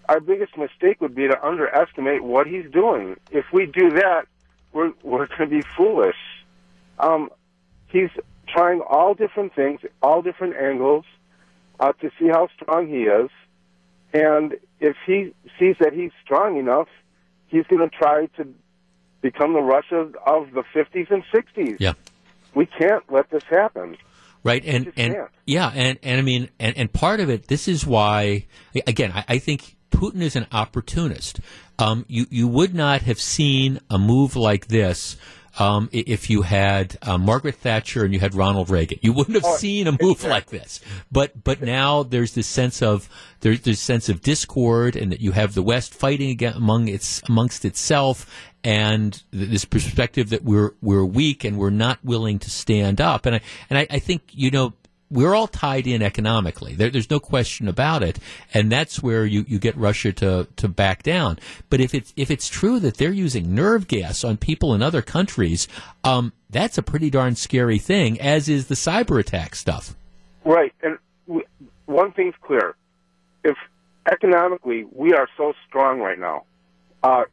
our 0.08 0.20
biggest 0.20 0.56
mistake 0.56 1.00
would 1.00 1.14
be 1.14 1.28
to 1.28 1.46
underestimate 1.46 2.24
what 2.24 2.46
he's 2.46 2.68
doing. 2.72 3.16
If 3.30 3.44
we 3.52 3.66
do 3.66 3.90
that, 3.90 4.26
we're 4.73 4.93
we're 5.03 5.27
going 5.27 5.51
to 5.51 5.57
be 5.57 5.62
foolish. 5.77 6.16
Um, 6.99 7.31
he's 7.89 8.11
trying 8.49 8.81
all 8.81 9.14
different 9.14 9.55
things, 9.55 9.81
all 10.03 10.23
different 10.23 10.57
angles, 10.57 11.05
uh, 11.79 11.93
to 12.01 12.11
see 12.18 12.29
how 12.29 12.49
strong 12.61 12.89
he 12.89 13.03
is. 13.03 13.31
And 14.12 14.55
if 14.81 14.97
he 15.07 15.33
sees 15.59 15.77
that 15.81 15.93
he's 15.93 16.11
strong 16.25 16.59
enough, 16.59 16.89
he's 17.47 17.66
going 17.66 17.89
to 17.89 17.97
try 17.97 18.27
to 18.37 18.49
become 19.21 19.53
the 19.53 19.61
Russia 19.61 20.11
of 20.27 20.51
the 20.53 20.64
50s 20.75 21.11
and 21.11 21.23
60s. 21.33 21.77
Yeah. 21.79 21.93
We 22.55 22.66
can't 22.66 23.05
let 23.11 23.31
this 23.31 23.45
happen. 23.45 23.97
Right, 24.43 24.64
and 24.64 24.87
and 24.97 25.14
can't. 25.14 25.31
yeah, 25.45 25.71
and 25.75 25.99
and 26.03 26.18
I 26.18 26.23
mean, 26.23 26.49
and 26.59 26.75
and 26.79 26.91
part 26.91 27.21
of 27.21 27.29
it. 27.29 27.49
This 27.49 27.68
is 27.68 27.87
why, 27.87 28.47
again, 28.87 29.12
I, 29.14 29.25
I 29.29 29.39
think 29.39 29.77
Putin 29.91 30.22
is 30.22 30.36
an 30.36 30.47
opportunist. 30.53 31.41
Um, 31.78 32.05
you 32.09 32.26
you 32.30 32.47
would 32.49 32.74
not 32.74 33.03
have 33.03 33.20
seen 33.20 33.80
a 33.91 33.99
move 33.99 34.36
like 34.36 34.68
this. 34.68 35.16
Um, 35.59 35.88
if 35.93 36.30
you 36.30 36.43
had 36.43 36.97
uh, 37.03 37.18
Margaret 37.18 37.57
Thatcher 37.57 38.05
and 38.05 38.14
you 38.14 38.20
had 38.20 38.36
Ronald 38.36 38.70
Reagan, 38.70 38.99
you 39.03 39.12
wouldn't 39.12 39.34
have 39.34 39.45
Oh, 39.45 39.57
seen 39.57 39.88
a 39.88 39.97
move 40.01 40.22
like 40.22 40.47
this. 40.47 40.80
But 41.11 41.43
but 41.43 41.61
now 41.61 42.05
there's 42.05 42.34
this 42.34 42.47
sense 42.47 42.80
of 42.82 43.09
there's 43.41 43.62
this 43.62 43.80
sense 43.80 44.09
of 44.09 44.20
discord, 44.20 44.95
and 44.95 45.11
that 45.11 45.20
you 45.20 45.32
have 45.32 45.55
the 45.55 45.62
West 45.62 45.93
fighting 45.93 46.30
again 46.30 46.55
among 46.55 46.86
its 46.88 47.20
amongst 47.28 47.64
itself, 47.64 48.30
and 48.62 49.22
th- 49.32 49.51
this 49.51 49.64
perspective 49.64 50.30
that 50.30 50.45
we're 50.45 50.74
we're 50.80 51.05
weak 51.05 51.43
and 51.45 51.59
we're 51.59 51.70
not 51.70 51.99
willing 52.05 52.38
to 52.38 52.49
stand 52.51 53.01
up. 53.01 53.26
And 53.26 53.34
I 53.36 53.41
and 53.68 53.78
I, 53.80 53.86
I 53.91 53.99
think 53.99 54.22
you 54.32 54.53
know 54.53 54.72
we're 55.11 55.34
all 55.34 55.48
tied 55.48 55.86
in 55.86 56.02
economically. 56.02 56.74
There, 56.74 56.90
there's 56.90 57.11
no 57.11 57.20
question 57.20 57.68
about 57.68 58.02
it, 58.02 58.18
and 58.54 58.70
that's 58.70 59.02
where 59.02 59.26
you, 59.26 59.44
you 59.48 59.58
get 59.58 59.76
Russia 59.76 60.12
to, 60.14 60.46
to 60.56 60.68
back 60.68 61.02
down. 61.02 61.38
But 61.68 61.80
if 61.80 61.94
it's 61.94 62.12
if 62.16 62.30
it's 62.30 62.48
true 62.48 62.78
that 62.80 62.96
they're 62.96 63.12
using 63.12 63.54
nerve 63.54 63.88
gas 63.88 64.24
on 64.24 64.36
people 64.36 64.74
in 64.74 64.82
other 64.82 65.02
countries, 65.02 65.68
um, 66.04 66.32
that's 66.48 66.78
a 66.78 66.82
pretty 66.82 67.11
darn 67.11 67.34
scary 67.34 67.78
thing. 67.78 68.20
As 68.20 68.48
is 68.48 68.66
the 68.66 68.74
cyber 68.74 69.18
attack 69.18 69.54
stuff. 69.54 69.94
Right, 70.44 70.72
and 70.82 70.98
w- 71.26 71.46
one 71.86 72.12
thing's 72.12 72.34
clear: 72.42 72.74
if 73.44 73.56
economically 74.11 74.86
we 74.92 75.12
are 75.12 75.28
so 75.36 75.54
strong 75.68 76.00
right 76.00 76.18
now, 76.18 76.44
uh, 77.02 77.24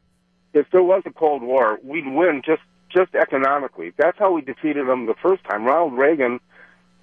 if 0.52 0.66
there 0.72 0.82
was 0.82 1.02
a 1.06 1.10
Cold 1.10 1.42
War, 1.42 1.78
we'd 1.82 2.06
win 2.06 2.42
just 2.44 2.62
just 2.88 3.14
economically. 3.14 3.92
That's 3.96 4.18
how 4.18 4.32
we 4.32 4.40
defeated 4.40 4.88
them 4.88 5.06
the 5.06 5.14
first 5.22 5.44
time. 5.44 5.64
Ronald 5.64 5.92
Reagan 5.96 6.40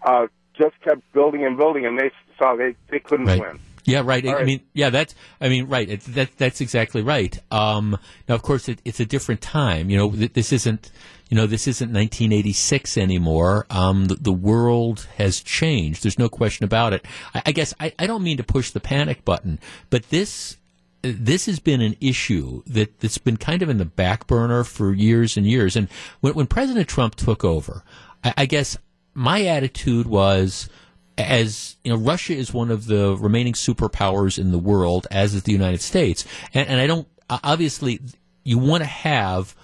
uh, 0.02 0.28
just 0.58 0.80
kept 0.82 1.02
building 1.14 1.46
and 1.46 1.58
building, 1.58 1.86
and 1.86 2.00
they 2.00 2.12
saw 2.38 2.56
they 2.56 2.76
they 2.90 3.00
couldn't 3.00 3.26
Right. 3.28 3.40
win. 3.40 3.60
Yeah, 3.88 4.02
right. 4.04 4.26
I 4.28 4.34
right. 4.34 4.46
mean, 4.46 4.62
yeah, 4.74 4.90
that's. 4.90 5.14
I 5.40 5.48
mean, 5.48 5.68
right. 5.68 5.88
It, 5.88 6.02
that 6.16 6.36
that's 6.38 6.60
exactly 6.60 7.04
right. 7.04 7.40
Um, 7.52 7.98
now, 8.28 8.34
of 8.34 8.42
course, 8.42 8.68
it, 8.68 8.82
it's 8.84 9.00
a 9.00 9.06
different 9.06 9.42
time. 9.42 9.92
You 9.92 9.98
know, 9.98 10.12
th- 10.12 10.34
this 10.34 10.52
isn't. 10.52 10.92
You 11.30 11.38
know, 11.38 11.48
this 11.48 11.68
isn't 11.68 11.92
1986 11.92 12.98
anymore. 13.00 13.66
Um, 13.72 14.06
the, 14.06 14.16
the 14.16 14.32
world 14.32 15.08
has 15.18 15.42
changed. 15.42 16.04
There's 16.04 16.20
no 16.20 16.30
question 16.30 16.64
about 16.66 16.94
it. 16.94 17.04
I, 17.34 17.42
I 17.48 17.52
guess 17.52 17.74
I, 17.80 17.94
I 17.98 18.06
don't 18.06 18.22
mean 18.24 18.38
to 18.38 18.44
push 18.44 18.70
the 18.72 18.80
panic 18.80 19.26
button, 19.26 19.60
but 19.90 20.10
this 20.10 20.58
this 21.02 21.46
has 21.46 21.60
been 21.60 21.82
an 21.82 21.96
issue 22.02 22.64
that, 22.66 23.00
that's 23.00 23.20
been 23.20 23.38
kind 23.38 23.62
of 23.62 23.70
in 23.70 23.78
the 23.78 23.86
back 23.86 24.26
burner 24.26 24.64
for 24.64 24.92
years 24.94 25.38
and 25.38 25.46
years. 25.46 25.76
And 25.76 25.88
when, 26.22 26.34
when 26.34 26.48
President 26.48 26.88
Trump 26.88 27.14
took 27.16 27.44
over, 27.46 27.84
I, 28.24 28.34
I 28.38 28.46
guess 28.48 28.78
my 29.16 29.46
attitude 29.46 30.06
was 30.06 30.70
as 31.18 31.78
you 31.84 31.92
know, 31.92 31.98
Russia 31.98 32.36
is 32.36 32.54
one 32.54 32.70
of 32.70 32.88
the 32.88 33.16
remaining 33.18 33.54
superpowers 33.54 34.38
in 34.38 34.52
the 34.52 34.60
world, 34.60 35.08
as 35.10 35.34
is 35.34 35.44
the 35.44 35.52
United 35.52 35.82
States, 35.82 36.26
and, 36.54 36.68
and 36.68 36.80
I 36.80 36.88
don't 36.88 37.08
obviously 37.30 38.00
you 38.44 38.58
want 38.58 38.84
to 38.84 38.90
have 38.90 39.56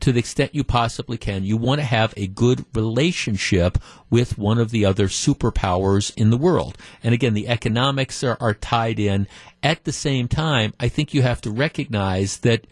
to 0.00 0.12
the 0.12 0.18
extent 0.20 0.54
you 0.54 0.64
possibly 0.64 1.16
can, 1.16 1.44
you 1.44 1.56
want 1.56 1.80
to 1.80 1.84
have 1.84 2.14
a 2.16 2.26
good 2.26 2.64
relationship 2.74 3.78
with 4.10 4.38
one 4.38 4.58
of 4.58 4.70
the 4.70 4.84
other 4.84 5.08
superpowers 5.08 6.16
in 6.16 6.30
the 6.30 6.36
world. 6.36 6.78
And 7.02 7.14
again, 7.14 7.34
the 7.34 7.48
economics 7.48 8.22
are, 8.22 8.36
are 8.40 8.54
tied 8.54 8.98
in. 8.98 9.26
At 9.62 9.84
the 9.84 9.92
same 9.92 10.28
time, 10.28 10.72
I 10.78 10.88
think 10.88 11.14
you 11.14 11.22
have 11.22 11.40
to 11.42 11.50
recognize 11.50 12.38
that, 12.38 12.66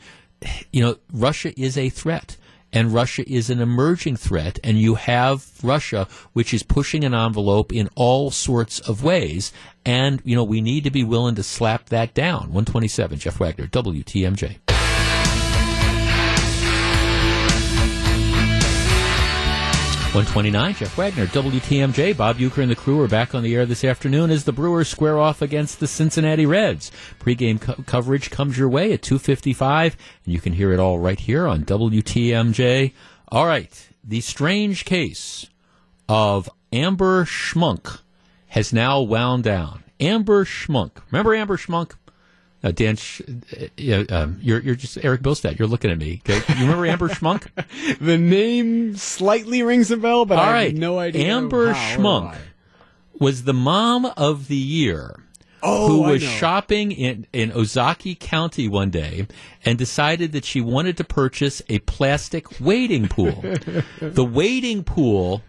you 0.73 0.83
know, 0.83 0.99
Russia 1.13 1.59
is 1.61 1.77
a 1.77 1.89
threat. 1.89 2.37
And 2.77 2.93
Russia 2.93 3.27
is 3.27 3.49
an 3.49 3.63
emerging 3.63 4.17
threat, 4.17 4.59
and 4.63 4.79
you 4.79 4.97
have 4.97 5.47
Russia, 5.63 6.07
which 6.35 6.53
is 6.53 6.63
pushing 6.63 7.05
an 7.05 7.15
envelope 7.15 7.73
in 7.73 7.89
all 7.95 8.31
sorts 8.31 8.81
of 8.81 9.03
ways. 9.03 9.51
And, 9.87 10.21
you 10.27 10.37
know, 10.37 10.45
we 10.45 10.61
need 10.61 10.85
to 10.85 10.91
be 10.91 11.03
willing 11.03 11.37
to 11.37 11.43
slap 11.43 11.89
that 11.89 12.13
down. 12.13 12.53
127, 12.53 13.19
Jeff 13.19 13.41
Wagner, 13.41 13.67
WTMJ. 13.67 14.59
129, 20.17 20.75
Jeff 20.77 20.97
Wagner, 20.97 21.27
WTMJ. 21.27 22.17
Bob 22.17 22.39
Uecker 22.39 22.63
and 22.63 22.71
the 22.71 22.75
crew 22.75 23.03
are 23.03 23.07
back 23.07 23.35
on 23.35 23.43
the 23.43 23.55
air 23.55 23.67
this 23.67 23.85
afternoon 23.85 24.31
as 24.31 24.45
the 24.45 24.53
Brewers 24.53 24.89
square 24.89 25.19
off 25.19 25.43
against 25.43 25.79
the 25.79 25.87
Cincinnati 25.87 26.47
Reds. 26.47 26.91
Pre-game 27.19 27.59
co- 27.59 27.75
coverage 27.85 28.31
comes 28.31 28.57
your 28.57 28.71
way 28.71 28.95
at 28.95 29.03
2.55, 29.03 29.95
and 30.25 30.33
you 30.33 30.41
can 30.41 30.55
hear 30.55 30.73
it 30.73 30.81
all 30.81 30.99
right 30.99 31.21
here 31.21 31.47
on 31.47 31.67
WTMJ. 31.67 32.95
All 33.29 33.45
right, 33.45 33.89
the 34.03 34.23
strange 34.23 34.87
case 34.87 35.51
of 36.09 36.49
Amber 36.73 37.27
Schmunk 37.27 38.01
has 38.47 38.73
now 38.73 39.03
wound 39.03 39.45
down. 39.45 39.85
Amber 40.01 40.47
Schmunk. 40.47 40.93
Remember 41.11 41.35
Amber 41.35 41.59
Schmunk? 41.59 41.93
Uh, 42.63 42.73
Dan, 42.73 42.97
Sh- 42.97 43.21
uh, 43.61 44.05
um, 44.09 44.39
you're 44.41 44.61
you're 44.61 44.75
just 44.75 44.99
Eric 45.05 45.23
Bilstead. 45.23 45.59
You're 45.59 45.69
looking 45.69 45.91
at 45.91 45.99
me. 45.99 46.23
Okay? 46.29 46.43
You 46.55 46.63
remember 46.63 46.87
Amber 46.87 47.09
Schmunk? 47.09 47.47
the 48.01 48.19
name 48.19 48.97
slightly 48.97 49.63
rings 49.63 49.91
a 49.91 49.97
bell, 49.97 50.25
but 50.25 50.39
All 50.39 50.45
I 50.45 50.53
right. 50.53 50.71
have 50.73 50.81
no 50.81 50.99
idea. 50.99 51.33
Amber 51.33 51.75
Schmunk 51.75 52.37
was 53.19 53.45
the 53.45 53.55
mom 53.55 54.07
of 54.17 54.49
the 54.49 54.57
year. 54.57 55.23
Oh, 55.63 55.89
who 55.89 56.03
was 56.11 56.23
shopping 56.23 56.93
in, 56.93 57.27
in 57.33 57.51
Ozaukee 57.51 58.19
County 58.19 58.69
one 58.69 58.91
day 58.91 59.27
and 59.65 59.77
decided 59.79 60.33
that 60.33 60.45
she 60.45 60.61
wanted 60.61 60.97
to 60.99 61.05
purchase 61.05 61.61
a 61.69 61.79
plastic 61.81 62.61
wading 62.61 63.09
pool. 63.09 63.43
the 64.01 64.25
wading 64.25 64.85
pool 64.85 65.43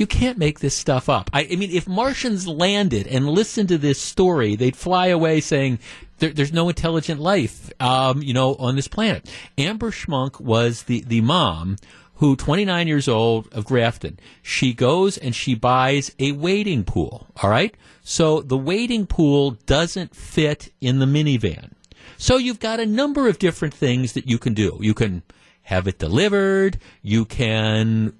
you 0.00 0.06
can't 0.06 0.38
make 0.38 0.60
this 0.60 0.74
stuff 0.74 1.10
up. 1.10 1.28
I, 1.34 1.46
I 1.52 1.56
mean, 1.56 1.70
if 1.70 1.86
Martians 1.86 2.48
landed 2.48 3.06
and 3.06 3.28
listened 3.28 3.68
to 3.68 3.76
this 3.76 4.00
story, 4.00 4.56
they'd 4.56 4.74
fly 4.74 5.08
away 5.08 5.42
saying 5.42 5.78
there, 6.20 6.30
there's 6.30 6.54
no 6.54 6.70
intelligent 6.70 7.20
life, 7.20 7.70
um, 7.82 8.22
you 8.22 8.32
know, 8.32 8.54
on 8.54 8.76
this 8.76 8.88
planet. 8.88 9.30
Amber 9.58 9.90
Schmunk 9.90 10.40
was 10.40 10.84
the, 10.84 11.02
the 11.02 11.20
mom 11.20 11.76
who, 12.14 12.34
29 12.34 12.88
years 12.88 13.08
old 13.08 13.52
of 13.52 13.66
Grafton, 13.66 14.18
she 14.40 14.72
goes 14.72 15.18
and 15.18 15.34
she 15.34 15.54
buys 15.54 16.14
a 16.18 16.32
wading 16.32 16.84
pool. 16.84 17.26
All 17.42 17.50
right. 17.50 17.74
So 18.02 18.40
the 18.40 18.56
wading 18.56 19.06
pool 19.06 19.52
doesn't 19.66 20.16
fit 20.16 20.72
in 20.80 20.98
the 20.98 21.06
minivan. 21.06 21.72
So 22.16 22.38
you've 22.38 22.60
got 22.60 22.80
a 22.80 22.86
number 22.86 23.28
of 23.28 23.38
different 23.38 23.74
things 23.74 24.14
that 24.14 24.26
you 24.26 24.38
can 24.38 24.54
do. 24.54 24.78
You 24.80 24.94
can 24.94 25.22
have 25.64 25.86
it 25.86 25.98
delivered. 25.98 26.78
You 27.02 27.26
can 27.26 28.14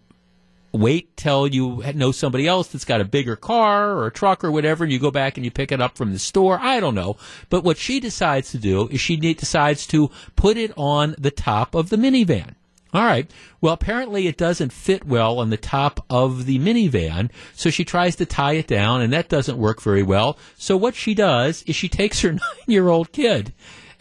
wait 0.72 1.16
till 1.16 1.46
you 1.46 1.82
know 1.94 2.12
somebody 2.12 2.46
else 2.46 2.68
that's 2.68 2.84
got 2.84 3.00
a 3.00 3.04
bigger 3.04 3.36
car 3.36 3.92
or 3.92 4.06
a 4.06 4.12
truck 4.12 4.44
or 4.44 4.50
whatever, 4.50 4.84
and 4.84 4.92
you 4.92 4.98
go 4.98 5.10
back 5.10 5.36
and 5.36 5.44
you 5.44 5.50
pick 5.50 5.72
it 5.72 5.80
up 5.80 5.96
from 5.96 6.12
the 6.12 6.18
store. 6.18 6.58
I 6.60 6.80
don't 6.80 6.94
know. 6.94 7.16
But 7.48 7.64
what 7.64 7.78
she 7.78 8.00
decides 8.00 8.50
to 8.52 8.58
do 8.58 8.88
is 8.88 9.00
she 9.00 9.16
decides 9.16 9.86
to 9.88 10.10
put 10.36 10.56
it 10.56 10.72
on 10.76 11.14
the 11.18 11.30
top 11.30 11.74
of 11.74 11.90
the 11.90 11.96
minivan. 11.96 12.54
All 12.92 13.04
right. 13.04 13.30
Well, 13.60 13.72
apparently 13.72 14.26
it 14.26 14.36
doesn't 14.36 14.72
fit 14.72 15.06
well 15.06 15.38
on 15.38 15.50
the 15.50 15.56
top 15.56 16.04
of 16.10 16.46
the 16.46 16.58
minivan, 16.58 17.30
so 17.54 17.70
she 17.70 17.84
tries 17.84 18.16
to 18.16 18.26
tie 18.26 18.54
it 18.54 18.66
down, 18.66 19.00
and 19.00 19.12
that 19.12 19.28
doesn't 19.28 19.58
work 19.58 19.80
very 19.80 20.02
well. 20.02 20.36
So 20.56 20.76
what 20.76 20.96
she 20.96 21.14
does 21.14 21.62
is 21.64 21.76
she 21.76 21.88
takes 21.88 22.22
her 22.22 22.32
nine-year-old 22.32 23.12
kid 23.12 23.52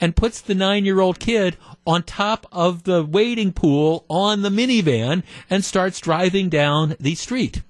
and 0.02 0.16
puts 0.16 0.42
the 0.42 0.56
nine-year-old 0.56 1.20
kid 1.20 1.58
on 1.86 2.04
top 2.04 2.46
of 2.52 2.84
the 2.84 3.04
wading 3.04 3.54
pool 3.54 4.06
on 4.10 4.42
the 4.42 4.50
minivan 4.50 5.24
and 5.50 5.64
starts 5.66 6.00
driving 6.00 6.50
down 6.50 6.96
the 7.00 7.16
street. 7.16 7.62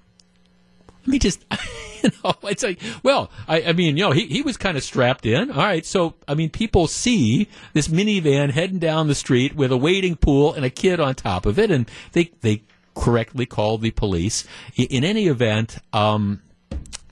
Let 1.00 1.08
me 1.08 1.18
just 1.18 1.44
you 2.02 2.10
know, 2.24 2.34
it's 2.44 2.62
like, 2.62 2.80
well, 3.02 3.30
I, 3.48 3.62
I 3.62 3.72
mean, 3.72 3.96
you 3.96 4.04
know, 4.04 4.12
he, 4.12 4.26
he 4.26 4.42
was 4.42 4.56
kind 4.56 4.76
of 4.76 4.82
strapped 4.82 5.26
in. 5.26 5.50
All 5.50 5.56
right, 5.56 5.84
so 5.84 6.14
I 6.26 6.34
mean, 6.34 6.50
people 6.50 6.86
see 6.86 7.48
this 7.72 7.88
minivan 7.88 8.50
heading 8.50 8.78
down 8.78 9.08
the 9.08 9.14
street 9.14 9.54
with 9.54 9.72
a 9.72 9.76
waiting 9.76 10.16
pool 10.16 10.52
and 10.52 10.64
a 10.64 10.70
kid 10.70 11.00
on 11.00 11.14
top 11.14 11.46
of 11.46 11.58
it, 11.58 11.70
and 11.70 11.88
they 12.12 12.30
they 12.40 12.62
correctly 12.94 13.46
called 13.46 13.82
the 13.82 13.90
police. 13.90 14.46
In, 14.76 14.86
in 14.86 15.04
any 15.04 15.26
event, 15.26 15.78
um, 15.92 16.42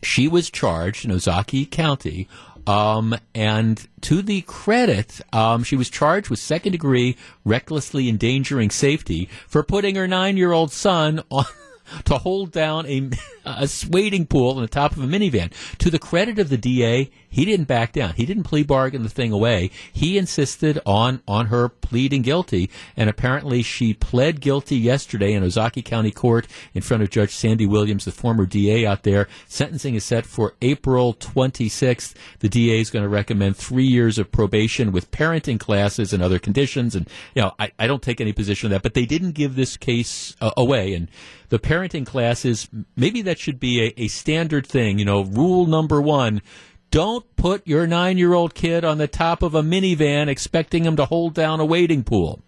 she 0.02 0.28
was 0.28 0.50
charged 0.50 1.04
in 1.04 1.10
Ozaukee 1.10 1.70
County. 1.70 2.28
Um, 2.68 3.16
and 3.34 3.88
to 4.02 4.20
the 4.20 4.42
credit, 4.42 5.22
um, 5.32 5.64
she 5.64 5.74
was 5.74 5.88
charged 5.88 6.28
with 6.28 6.38
second 6.38 6.72
degree 6.72 7.16
recklessly 7.42 8.10
endangering 8.10 8.68
safety 8.68 9.30
for 9.46 9.62
putting 9.62 9.94
her 9.94 10.06
nine 10.06 10.36
year 10.36 10.52
old 10.52 10.70
son 10.70 11.22
on 11.30 11.46
to 12.04 12.18
hold 12.18 12.52
down 12.52 12.84
a, 12.86 13.08
a 13.46 13.68
wading 13.88 14.26
pool 14.26 14.56
on 14.56 14.60
the 14.60 14.68
top 14.68 14.92
of 14.92 14.98
a 14.98 15.06
minivan. 15.06 15.50
To 15.78 15.90
the 15.90 15.98
credit 15.98 16.38
of 16.38 16.50
the 16.50 16.58
DA, 16.58 17.10
he 17.30 17.44
didn't 17.44 17.66
back 17.66 17.92
down. 17.92 18.14
He 18.14 18.24
didn't 18.24 18.44
plea 18.44 18.62
bargain 18.62 19.02
the 19.02 19.08
thing 19.08 19.32
away. 19.32 19.70
He 19.92 20.16
insisted 20.16 20.80
on 20.86 21.22
on 21.28 21.46
her 21.46 21.68
pleading 21.68 22.22
guilty, 22.22 22.70
and 22.96 23.10
apparently 23.10 23.62
she 23.62 23.94
pled 23.94 24.40
guilty 24.40 24.76
yesterday 24.76 25.32
in 25.32 25.42
Ozaukee 25.42 25.84
County 25.84 26.10
Court 26.10 26.46
in 26.74 26.82
front 26.82 27.02
of 27.02 27.10
Judge 27.10 27.34
Sandy 27.34 27.66
Williams, 27.66 28.04
the 28.04 28.12
former 28.12 28.46
DA 28.46 28.86
out 28.86 29.02
there. 29.02 29.28
Sentencing 29.46 29.94
is 29.94 30.04
set 30.04 30.24
for 30.24 30.54
April 30.62 31.14
26th. 31.14 32.14
The 32.40 32.48
DA 32.48 32.80
is 32.80 32.90
going 32.90 33.02
to 33.02 33.08
recommend 33.08 33.56
three 33.56 33.86
years 33.86 34.18
of 34.18 34.32
probation 34.32 34.90
with 34.92 35.10
parenting 35.10 35.60
classes 35.60 36.12
and 36.12 36.22
other 36.22 36.38
conditions. 36.38 36.94
And 36.94 37.08
you 37.34 37.42
know, 37.42 37.52
I, 37.58 37.72
I 37.78 37.86
don't 37.86 38.02
take 38.02 38.20
any 38.20 38.32
position 38.32 38.68
on 38.68 38.70
that, 38.72 38.82
but 38.82 38.94
they 38.94 39.06
didn't 39.06 39.32
give 39.32 39.54
this 39.54 39.76
case 39.76 40.34
uh, 40.40 40.52
away. 40.56 40.94
And 40.94 41.10
the 41.50 41.58
parenting 41.58 42.06
classes, 42.06 42.68
maybe 42.96 43.22
that 43.22 43.38
should 43.38 43.60
be 43.60 43.82
a, 43.82 44.02
a 44.02 44.08
standard 44.08 44.66
thing. 44.66 44.98
You 44.98 45.04
know, 45.04 45.24
rule 45.24 45.66
number 45.66 46.00
one 46.00 46.42
don't 46.90 47.24
put 47.36 47.66
your 47.66 47.86
nine 47.86 48.16
year 48.18 48.32
old 48.32 48.54
kid 48.54 48.84
on 48.84 48.98
the 48.98 49.08
top 49.08 49.42
of 49.42 49.54
a 49.54 49.62
minivan 49.62 50.28
expecting 50.28 50.84
him 50.84 50.96
to 50.96 51.04
hold 51.04 51.34
down 51.34 51.60
a 51.60 51.64
wading 51.64 52.04
pool. 52.04 52.40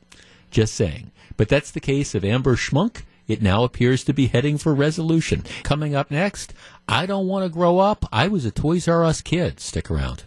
Just 0.50 0.74
saying. 0.74 1.10
But 1.36 1.48
that's 1.48 1.70
the 1.70 1.80
case 1.80 2.14
of 2.14 2.24
Amber 2.24 2.56
Schmunk. 2.56 3.02
It 3.28 3.42
now 3.42 3.62
appears 3.64 4.02
to 4.04 4.12
be 4.12 4.26
heading 4.26 4.58
for 4.58 4.74
resolution. 4.74 5.44
Coming 5.62 5.94
up 5.94 6.10
next, 6.10 6.52
I 6.88 7.06
don't 7.06 7.28
want 7.28 7.44
to 7.44 7.48
grow 7.48 7.78
up. 7.78 8.04
I 8.10 8.26
was 8.28 8.44
a 8.44 8.50
Toys 8.50 8.88
R 8.88 9.04
Us 9.04 9.20
kid. 9.20 9.60
Stick 9.60 9.90
around. 9.90 10.24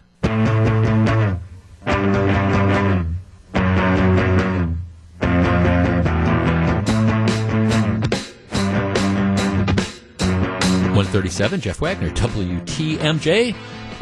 One 10.94 11.06
thirty-seven. 11.06 11.60
Jeff 11.60 11.80
Wagner, 11.80 12.10
WTMJ. 12.10 13.54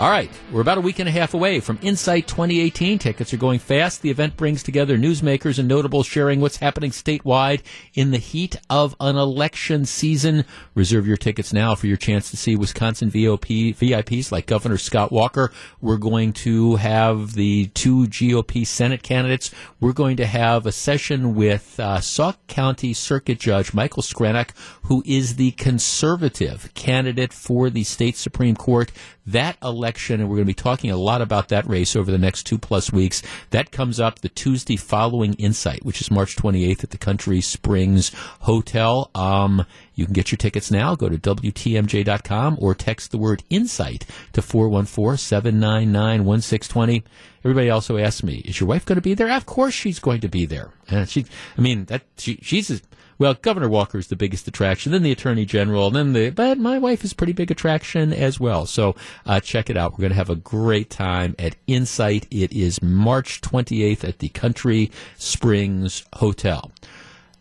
All 0.03 0.11
right, 0.11 0.33
we're 0.51 0.63
about 0.63 0.79
a 0.79 0.81
week 0.81 0.99
and 0.99 1.09
a 1.09 1.13
half 1.13 1.33
away 1.33 1.61
from 1.61 1.79
Insight 1.81 2.27
2018. 2.27 2.99
Tickets 2.99 3.33
are 3.33 3.37
going 3.37 3.61
fast. 3.61 4.03
The 4.03 4.11
event 4.11 4.37
brings 4.37 4.65
together 4.65 4.99
newsmakers 4.99 5.61
and 5.61 5.69
notables 5.69 6.09
sharing 6.09 6.41
what's 6.41 6.57
happening 6.57 6.91
statewide 6.91 7.61
in 7.95 8.11
the 8.11 8.19
heat 8.19 8.57
of 8.69 8.97
an 8.99 9.15
election 9.15 9.85
season. 9.85 10.45
Reserve 10.75 11.07
your 11.07 11.17
tickets 11.17 11.53
now 11.53 11.77
for 11.77 11.87
your 11.87 11.97
chance 11.97 12.33
to 12.33 12.37
see 12.37 12.57
Wisconsin 12.57 13.11
VOP, 13.11 13.77
VIPs 13.77 14.33
like 14.33 14.47
Governor 14.47 14.77
Scott 14.77 15.13
Walker. 15.13 15.53
We're 15.81 15.99
going 15.99 16.33
to 16.33 16.75
have 16.75 17.35
the 17.35 17.67
two 17.67 18.09
GOP 18.09 18.67
Senate 18.67 19.05
candidates. 19.05 19.53
We're 19.79 19.93
going 19.93 20.17
to 20.17 20.27
have 20.27 20.67
a 20.67 20.73
session 20.73 21.37
with 21.37 21.79
uh, 21.79 22.01
Sauk 22.01 22.45
County 22.49 22.93
Circuit 22.93 23.39
Judge 23.39 23.73
Michael 23.73 24.03
Screnock, 24.03 24.51
who 24.83 25.05
is 25.07 25.37
the 25.37 25.53
conservative 25.53 26.75
candidate 26.75 27.33
for 27.33 27.71
the 27.71 27.85
state 27.85 28.17
Supreme 28.17 28.57
Court. 28.57 28.91
That 29.27 29.57
election, 29.63 30.21
and 30.21 30.29
we're 30.29 30.37
going 30.37 30.47
to 30.47 30.51
be 30.51 30.55
talking 30.55 30.91
a 30.91 30.97
lot 30.97 31.23
about 31.23 31.49
that 31.49 31.67
race 31.69 31.95
over 31.95 32.11
the 32.11 32.19
next 32.19 32.43
two 32.43 32.59
plus 32.59 32.93
weeks. 32.93 33.23
That 33.51 33.71
comes 33.71 34.01
up 34.01 34.19
the 34.19 34.29
Tuesday 34.29 34.77
following 34.77 35.35
Insight, 35.35 35.85
which 35.85 36.01
is 36.01 36.11
March 36.11 36.35
28th 36.35 36.83
at 36.83 36.91
the 36.91 36.99
Country 36.99 37.41
Springs 37.41 38.11
Hotel. 38.41 39.11
Um, 39.15 39.65
you 39.95 40.07
can 40.07 40.13
get 40.15 40.33
your 40.33 40.39
tickets 40.39 40.71
now. 40.73 40.97
Go 40.97 41.09
to 41.09 41.19
WTMJ.com 41.19 42.59
or 42.61 42.75
text 42.75 43.13
the 43.13 43.19
word 43.19 43.45
Insight 43.49 44.07
to 44.33 44.43
414 44.43 45.19
799 45.19 46.25
1620. 46.25 47.05
Everybody 47.45 47.71
also 47.71 47.99
asks 47.99 48.23
me, 48.23 48.39
is 48.39 48.59
your 48.59 48.69
wife 48.69 48.85
going 48.85 48.97
to 48.97 49.03
be 49.03 49.15
there? 49.15 49.31
Of 49.31 49.47
course 49.47 49.75
she's 49.75 49.99
going 49.99 50.21
to 50.23 50.29
be 50.29 50.47
there. 50.47 50.73
And 50.89 51.09
she, 51.09 51.27
I 51.57 51.61
mean, 51.61 51.85
that 51.87 52.03
she, 52.17 52.39
she's, 52.43 52.83
well, 53.23 53.35
Governor 53.35 53.69
Walker 53.69 53.99
is 53.99 54.09
the 54.09 54.17
biggest 54.17 54.49
attraction, 54.49 54.91
then 54.91 55.05
the 55.05 55.13
Attorney 55.13 55.45
General, 55.45 55.93
then 55.93 56.13
the, 56.13 56.31
but 56.31 56.59
my 56.59 56.77
wife 56.77 57.05
is 57.05 57.13
a 57.13 57.15
pretty 57.15 57.33
big 57.33 57.53
attraction 57.53 58.13
as 58.13 58.41
well. 58.41 58.67
So, 58.67 58.97
uh, 59.25 59.39
check 59.39 59.71
it 59.71 59.77
out. 59.77 59.93
We're 59.93 60.03
going 60.03 60.11
to 60.11 60.17
have 60.17 60.29
a 60.29 60.35
great 60.35 60.91
time 60.91 61.37
at 61.39 61.55
Insight. 61.69 62.27
It 62.33 62.53
is 62.53 62.83
March 62.83 63.41
28th 63.41 64.03
at 64.03 64.19
the 64.19 64.29
Country 64.31 64.91
Springs 65.19 66.05
Hotel. 66.15 66.73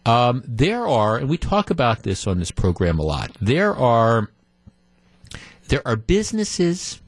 Um, 0.05 0.43
there 0.45 0.87
are, 0.87 1.17
and 1.17 1.27
we 1.27 1.39
talk 1.39 1.71
about 1.71 2.03
this 2.03 2.27
on 2.27 2.37
this 2.37 2.51
program 2.51 2.99
a 2.99 3.03
lot. 3.03 3.35
There 3.41 3.75
are, 3.75 4.29
there 5.69 5.81
are 5.83 5.95
businesses 5.95 7.01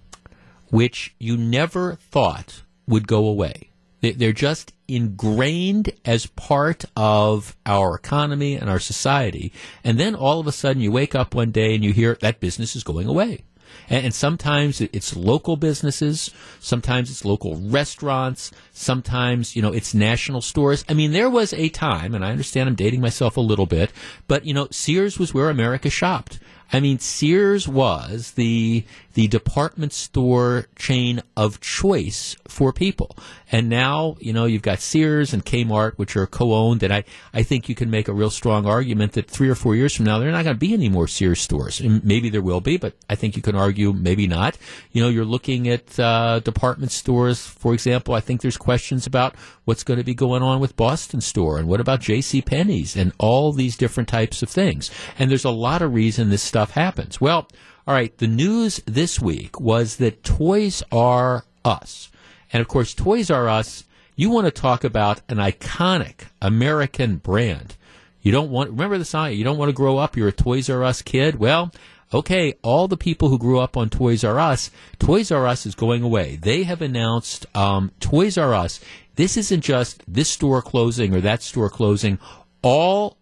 which 0.71 1.13
you 1.19 1.37
never 1.37 1.93
thought 1.93 2.63
would 2.87 3.07
go 3.07 3.27
away. 3.27 3.69
They're 4.11 4.33
just 4.33 4.73
ingrained 4.87 5.91
as 6.03 6.25
part 6.25 6.83
of 6.95 7.55
our 7.65 7.95
economy 7.95 8.55
and 8.55 8.69
our 8.69 8.79
society. 8.79 9.53
And 9.81 9.97
then 9.97 10.13
all 10.13 10.41
of 10.41 10.47
a 10.47 10.51
sudden 10.51 10.81
you 10.81 10.91
wake 10.91 11.15
up 11.15 11.33
one 11.33 11.51
day 11.51 11.73
and 11.73 11.83
you 11.83 11.93
hear 11.93 12.17
that 12.19 12.41
business 12.41 12.75
is 12.75 12.83
going 12.83 13.07
away. 13.07 13.43
And, 13.89 14.13
sometimes 14.13 14.81
it's 14.81 15.15
local 15.15 15.57
businesses, 15.57 16.31
sometimes 16.59 17.09
it's 17.09 17.25
local 17.25 17.55
restaurants, 17.57 18.51
sometimes, 18.71 19.55
you 19.55 19.61
know, 19.61 19.73
it's 19.73 19.93
national 19.93 20.41
stores. 20.41 20.85
I 20.87 20.93
mean, 20.93 21.11
there 21.11 21.29
was 21.29 21.53
a 21.53 21.69
time, 21.69 22.13
and 22.13 22.23
I 22.23 22.31
understand 22.31 22.69
I'm 22.69 22.75
dating 22.75 23.01
myself 23.01 23.35
a 23.35 23.41
little 23.41 23.65
bit, 23.65 23.91
but, 24.27 24.45
you 24.45 24.53
know, 24.53 24.67
Sears 24.69 25.17
was 25.17 25.33
where 25.33 25.49
America 25.49 25.89
shopped. 25.89 26.39
I 26.73 26.79
mean, 26.79 26.97
Sears 26.97 27.67
was 27.67 28.31
the 28.31 28.83
the 29.13 29.27
department 29.27 29.93
store 29.93 30.65
chain 30.75 31.21
of 31.37 31.61
choice 31.61 32.35
for 32.47 32.73
people. 32.73 33.15
And 33.51 33.69
now, 33.69 34.17
you 34.19 34.33
know, 34.33 34.45
you've 34.45 34.63
got 34.63 34.79
Sears 34.79 35.33
and 35.33 35.45
Kmart, 35.45 35.93
which 35.97 36.17
are 36.17 36.25
co-owned, 36.25 36.81
and 36.81 36.91
I, 36.91 37.03
I 37.31 37.43
think 37.43 37.69
you 37.69 37.75
can 37.75 37.91
make 37.91 38.07
a 38.07 38.13
real 38.13 38.31
strong 38.31 38.65
argument 38.65 39.11
that 39.11 39.29
three 39.29 39.49
or 39.49 39.55
four 39.55 39.75
years 39.75 39.95
from 39.95 40.05
now, 40.05 40.17
there 40.17 40.29
are 40.29 40.31
not 40.31 40.43
going 40.43 40.55
to 40.55 40.59
be 40.59 40.73
any 40.73 40.89
more 40.89 41.07
Sears 41.07 41.39
stores. 41.39 41.79
And 41.79 42.03
maybe 42.03 42.29
there 42.29 42.41
will 42.41 42.61
be, 42.61 42.77
but 42.77 42.95
I 43.07 43.13
think 43.13 43.35
you 43.35 43.43
can 43.43 43.55
argue 43.55 43.93
maybe 43.93 44.25
not. 44.25 44.57
You 44.91 45.03
know, 45.03 45.09
you're 45.09 45.25
looking 45.25 45.67
at 45.67 45.99
uh, 45.99 46.39
department 46.39 46.91
stores, 46.91 47.45
for 47.45 47.75
example. 47.75 48.15
I 48.15 48.19
think 48.19 48.41
there's 48.41 48.57
questions 48.57 49.05
about 49.05 49.35
what's 49.65 49.83
going 49.83 49.99
to 49.99 50.03
be 50.03 50.15
going 50.15 50.41
on 50.41 50.59
with 50.59 50.75
Boston 50.75 51.21
Store 51.21 51.59
and 51.59 51.67
what 51.67 51.79
about 51.79 52.01
J.C. 52.01 52.41
Penney's 52.41 52.95
and 52.95 53.13
all 53.19 53.53
these 53.53 53.77
different 53.77 54.09
types 54.09 54.41
of 54.41 54.49
things. 54.49 54.89
And 55.19 55.29
there's 55.29 55.45
a 55.45 55.51
lot 55.51 55.83
of 55.83 55.93
reason 55.93 56.29
this 56.29 56.41
stuff 56.41 56.62
happens. 56.71 57.21
Well, 57.21 57.47
all 57.85 57.93
right, 57.93 58.17
the 58.17 58.27
news 58.27 58.81
this 58.85 59.19
week 59.19 59.59
was 59.59 59.97
that 59.97 60.23
Toys 60.23 60.83
R 60.91 61.43
Us, 61.65 62.09
and 62.51 62.61
of 62.61 62.67
course, 62.67 62.93
Toys 62.93 63.29
R 63.29 63.49
Us, 63.49 63.83
you 64.15 64.29
want 64.29 64.45
to 64.45 64.51
talk 64.51 64.83
about 64.83 65.21
an 65.27 65.37
iconic 65.37 66.27
American 66.41 67.17
brand. 67.17 67.75
You 68.21 68.31
don't 68.31 68.51
want, 68.51 68.69
remember 68.69 68.97
the 68.97 69.05
song, 69.05 69.33
you 69.33 69.43
don't 69.43 69.57
want 69.57 69.69
to 69.69 69.73
grow 69.73 69.97
up, 69.97 70.15
you're 70.15 70.29
a 70.29 70.31
Toys 70.31 70.69
R 70.69 70.83
Us 70.83 71.01
kid? 71.01 71.39
Well, 71.39 71.73
okay, 72.13 72.53
all 72.61 72.87
the 72.87 72.95
people 72.95 73.27
who 73.29 73.37
grew 73.37 73.59
up 73.59 73.75
on 73.75 73.89
Toys 73.89 74.23
R 74.23 74.39
Us, 74.39 74.71
Toys 74.99 75.31
R 75.31 75.45
Us 75.45 75.65
is 75.65 75.75
going 75.75 76.03
away. 76.03 76.37
They 76.37 76.63
have 76.63 76.81
announced 76.81 77.45
um, 77.55 77.91
Toys 77.99 78.37
R 78.37 78.53
Us. 78.53 78.79
This 79.15 79.35
isn't 79.35 79.61
just 79.61 80.03
this 80.07 80.29
store 80.29 80.61
closing 80.61 81.13
or 81.13 81.21
that 81.21 81.41
store 81.41 81.69
closing. 81.69 82.17
All 82.61 83.17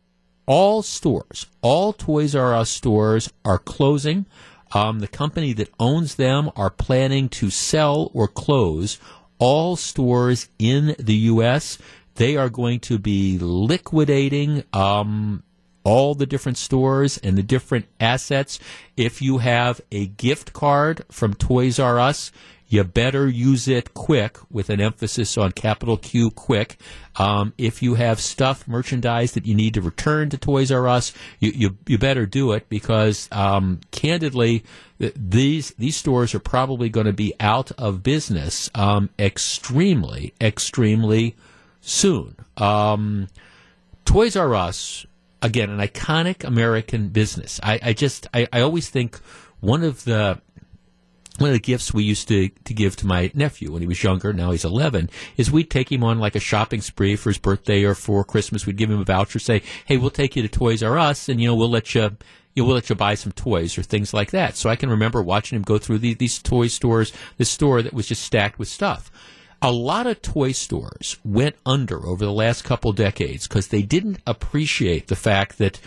all 0.51 0.81
stores, 0.81 1.45
all 1.61 1.93
Toys 1.93 2.35
R 2.35 2.53
Us 2.53 2.69
stores 2.69 3.31
are 3.45 3.57
closing. 3.57 4.25
Um, 4.73 4.99
the 4.99 5.07
company 5.07 5.53
that 5.53 5.73
owns 5.79 6.15
them 6.15 6.51
are 6.57 6.69
planning 6.69 7.29
to 7.29 7.49
sell 7.49 8.11
or 8.13 8.27
close 8.27 8.99
all 9.39 9.77
stores 9.77 10.49
in 10.59 10.93
the 10.99 11.15
U.S. 11.31 11.77
They 12.15 12.35
are 12.35 12.49
going 12.49 12.81
to 12.81 12.99
be 12.99 13.39
liquidating 13.39 14.65
um, 14.73 15.43
all 15.85 16.15
the 16.15 16.25
different 16.25 16.57
stores 16.57 17.17
and 17.17 17.37
the 17.37 17.43
different 17.43 17.85
assets. 18.01 18.59
If 18.97 19.21
you 19.21 19.37
have 19.37 19.79
a 19.89 20.07
gift 20.07 20.51
card 20.51 21.05
from 21.09 21.33
Toys 21.33 21.79
R 21.79 21.97
Us, 21.97 22.29
you 22.71 22.83
better 22.83 23.27
use 23.27 23.67
it 23.67 23.93
quick 23.93 24.37
with 24.49 24.69
an 24.69 24.79
emphasis 24.79 25.37
on 25.37 25.51
capital 25.51 25.97
Q 25.97 26.31
quick. 26.31 26.77
Um, 27.17 27.53
if 27.57 27.83
you 27.83 27.95
have 27.95 28.21
stuff, 28.21 28.67
merchandise 28.67 29.33
that 29.33 29.45
you 29.45 29.53
need 29.53 29.73
to 29.73 29.81
return 29.81 30.29
to 30.29 30.37
Toys 30.37 30.71
R 30.71 30.87
Us, 30.87 31.13
you, 31.39 31.51
you, 31.51 31.77
you 31.85 31.97
better 31.97 32.25
do 32.25 32.53
it 32.53 32.69
because, 32.69 33.27
um, 33.31 33.81
candidly, 33.91 34.63
these, 34.97 35.71
these 35.71 35.97
stores 35.97 36.33
are 36.33 36.39
probably 36.39 36.87
going 36.87 37.07
to 37.07 37.13
be 37.13 37.33
out 37.39 37.71
of 37.73 38.03
business, 38.03 38.69
um, 38.73 39.09
extremely, 39.19 40.33
extremely 40.39 41.35
soon. 41.81 42.35
Um, 42.55 43.27
Toys 44.05 44.35
R 44.35 44.55
Us 44.55 45.05
again 45.41 45.69
an 45.69 45.79
iconic 45.79 46.43
American 46.43 47.09
business. 47.09 47.59
I, 47.63 47.79
I 47.83 47.93
just 47.93 48.27
I, 48.33 48.47
I 48.53 48.61
always 48.61 48.89
think 48.89 49.17
one 49.59 49.83
of 49.83 50.03
the 50.05 50.39
one 51.37 51.49
of 51.49 51.53
the 51.53 51.59
gifts 51.59 51.93
we 51.93 52.03
used 52.03 52.27
to, 52.27 52.49
to 52.49 52.73
give 52.73 52.95
to 52.97 53.07
my 53.07 53.31
nephew 53.33 53.71
when 53.71 53.81
he 53.81 53.87
was 53.87 54.03
younger, 54.03 54.33
now 54.33 54.51
he's 54.51 54.65
11, 54.65 55.09
is 55.37 55.49
we'd 55.51 55.69
take 55.69 55.91
him 55.91 56.03
on 56.03 56.19
like 56.19 56.35
a 56.35 56.39
shopping 56.39 56.81
spree 56.81 57.15
for 57.15 57.29
his 57.29 57.37
birthday 57.37 57.83
or 57.83 57.95
for 57.95 58.23
Christmas. 58.23 58.65
We'd 58.65 58.77
give 58.77 58.91
him 58.91 58.99
a 58.99 59.05
voucher, 59.05 59.39
say, 59.39 59.63
hey, 59.85 59.97
we'll 59.97 60.09
take 60.09 60.35
you 60.35 60.41
to 60.41 60.49
Toys 60.49 60.83
R 60.83 60.97
Us 60.97 61.29
and, 61.29 61.41
you 61.41 61.47
know, 61.47 61.55
we'll 61.55 61.69
let 61.69 61.95
you, 61.95 62.01
you 62.53 62.63
know, 62.63 62.65
we'll 62.65 62.75
let 62.75 62.89
you 62.89 62.95
buy 62.95 63.15
some 63.15 63.31
toys 63.31 63.77
or 63.77 63.83
things 63.83 64.13
like 64.13 64.31
that. 64.31 64.55
So 64.55 64.69
I 64.69 64.75
can 64.75 64.89
remember 64.89 65.21
watching 65.21 65.55
him 65.55 65.63
go 65.63 65.77
through 65.77 65.99
these, 65.99 66.17
these 66.17 66.39
toy 66.39 66.67
stores, 66.67 67.13
this 67.37 67.49
store 67.49 67.81
that 67.81 67.93
was 67.93 68.07
just 68.07 68.23
stacked 68.23 68.59
with 68.59 68.67
stuff. 68.67 69.09
A 69.63 69.71
lot 69.71 70.07
of 70.07 70.21
toy 70.21 70.51
stores 70.53 71.17
went 71.23 71.55
under 71.65 72.05
over 72.05 72.25
the 72.25 72.31
last 72.31 72.63
couple 72.63 72.93
decades 72.93 73.47
because 73.47 73.67
they 73.67 73.83
didn't 73.83 74.19
appreciate 74.25 75.07
the 75.07 75.15
fact 75.15 75.59
that 75.59 75.79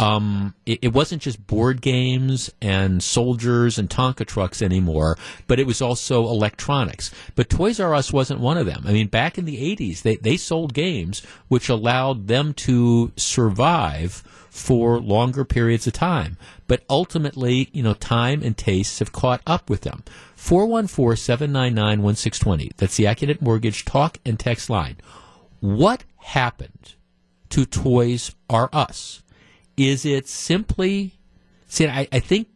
um, 0.00 0.54
it, 0.64 0.78
it, 0.82 0.92
wasn't 0.94 1.20
just 1.20 1.46
board 1.46 1.82
games 1.82 2.50
and 2.62 3.02
soldiers 3.02 3.78
and 3.78 3.90
Tonka 3.90 4.26
trucks 4.26 4.62
anymore, 4.62 5.18
but 5.46 5.60
it 5.60 5.66
was 5.66 5.82
also 5.82 6.24
electronics. 6.24 7.10
But 7.36 7.50
Toys 7.50 7.78
R 7.78 7.94
Us 7.94 8.10
wasn't 8.10 8.40
one 8.40 8.56
of 8.56 8.64
them. 8.64 8.84
I 8.86 8.92
mean, 8.92 9.08
back 9.08 9.36
in 9.36 9.44
the 9.44 9.76
80s, 9.76 10.00
they, 10.00 10.16
they 10.16 10.38
sold 10.38 10.72
games 10.72 11.20
which 11.48 11.68
allowed 11.68 12.28
them 12.28 12.54
to 12.54 13.12
survive 13.16 14.22
for 14.48 14.98
longer 15.00 15.44
periods 15.44 15.86
of 15.86 15.92
time. 15.92 16.38
But 16.66 16.82
ultimately, 16.88 17.68
you 17.72 17.82
know, 17.82 17.94
time 17.94 18.42
and 18.42 18.56
tastes 18.56 19.00
have 19.00 19.12
caught 19.12 19.42
up 19.46 19.68
with 19.68 19.82
them. 19.82 20.02
414 20.34 21.16
799 21.16 22.02
1620. 22.02 22.72
That's 22.78 22.96
the 22.96 23.04
Accunet 23.04 23.42
Mortgage 23.42 23.84
talk 23.84 24.16
and 24.24 24.40
text 24.40 24.70
line. 24.70 24.96
What 25.60 26.04
happened 26.16 26.94
to 27.50 27.66
Toys 27.66 28.34
R 28.48 28.70
Us? 28.72 29.22
Is 29.80 30.04
it 30.04 30.28
simply, 30.28 31.14
see, 31.66 31.88
I, 31.88 32.06
I 32.12 32.20
think, 32.20 32.48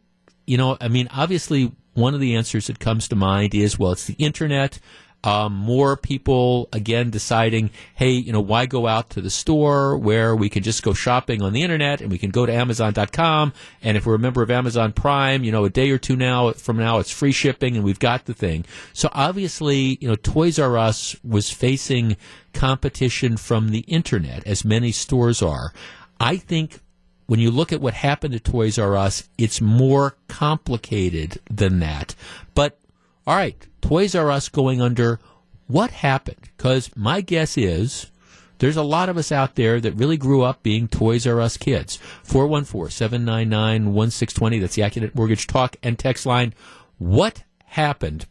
you 0.45 0.57
know, 0.57 0.77
I 0.79 0.89
mean, 0.89 1.09
obviously, 1.11 1.71
one 1.95 2.13
of 2.13 2.19
the 2.19 2.35
answers 2.35 2.67
that 2.67 2.77
comes 2.77 3.07
to 3.07 3.15
mind 3.15 3.55
is, 3.55 3.79
well, 3.79 3.93
it's 3.93 4.05
the 4.05 4.13
internet. 4.19 4.79
Um, 5.23 5.55
more 5.55 5.97
people 5.97 6.69
again 6.71 7.09
deciding, 7.09 7.71
hey, 7.95 8.11
you 8.11 8.31
know, 8.31 8.41
why 8.41 8.67
go 8.67 8.85
out 8.85 9.09
to 9.11 9.21
the 9.21 9.31
store 9.31 9.97
where 9.97 10.35
we 10.35 10.49
can 10.49 10.61
just 10.61 10.83
go 10.83 10.93
shopping 10.93 11.41
on 11.41 11.51
the 11.51 11.63
internet 11.63 11.99
and 11.99 12.11
we 12.11 12.19
can 12.19 12.29
go 12.29 12.45
to 12.45 12.53
Amazon.com. 12.53 13.53
And 13.81 13.97
if 13.97 14.05
we're 14.05 14.13
a 14.13 14.19
member 14.19 14.43
of 14.43 14.51
Amazon 14.51 14.93
Prime, 14.93 15.43
you 15.43 15.51
know, 15.51 15.65
a 15.65 15.71
day 15.71 15.89
or 15.89 15.97
two 15.97 16.15
now 16.15 16.51
from 16.51 16.77
now, 16.77 16.99
it's 16.99 17.09
free 17.09 17.31
shipping 17.31 17.75
and 17.75 17.83
we've 17.83 17.97
got 17.97 18.25
the 18.25 18.35
thing. 18.35 18.65
So 18.93 19.09
obviously, 19.13 19.97
you 19.99 20.07
know, 20.07 20.15
Toys 20.15 20.59
R 20.59 20.77
Us 20.77 21.15
was 21.23 21.49
facing 21.49 22.17
competition 22.53 23.35
from 23.35 23.71
the 23.71 23.79
internet, 23.79 24.45
as 24.45 24.63
many 24.63 24.91
stores 24.91 25.41
are. 25.41 25.73
I 26.19 26.37
think 26.37 26.81
when 27.27 27.39
you 27.39 27.51
look 27.51 27.73
at 27.73 27.81
what 27.81 27.93
happened 27.93 28.33
to 28.33 28.39
Toys 28.39 28.77
R 28.77 28.95
Us, 28.95 29.27
it's 29.37 29.61
more 29.61 30.17
complicated 30.27 31.39
than 31.49 31.79
that. 31.79 32.15
But 32.53 32.79
all 33.25 33.35
right, 33.35 33.55
Toys 33.81 34.15
R 34.15 34.31
Us 34.31 34.49
going 34.49 34.81
under. 34.81 35.19
What 35.67 35.89
happened? 35.89 36.49
Because 36.55 36.95
my 36.95 37.21
guess 37.21 37.57
is 37.57 38.11
there's 38.59 38.77
a 38.77 38.83
lot 38.83 39.09
of 39.09 39.17
us 39.17 39.31
out 39.31 39.55
there 39.55 39.81
that 39.81 39.95
really 39.95 40.17
grew 40.17 40.43
up 40.43 40.63
being 40.63 40.87
Toys 40.87 41.25
R 41.25 41.41
Us 41.41 41.57
kids. 41.57 41.97
414 42.23 42.91
799 42.91 43.93
1620. 43.93 44.59
That's 44.59 44.75
the 44.75 44.83
Accunet 44.83 45.15
Mortgage 45.15 45.47
Talk 45.47 45.75
and 45.81 45.97
Text 45.97 46.25
line. 46.25 46.53
What 46.97 47.43
happened 47.65 48.27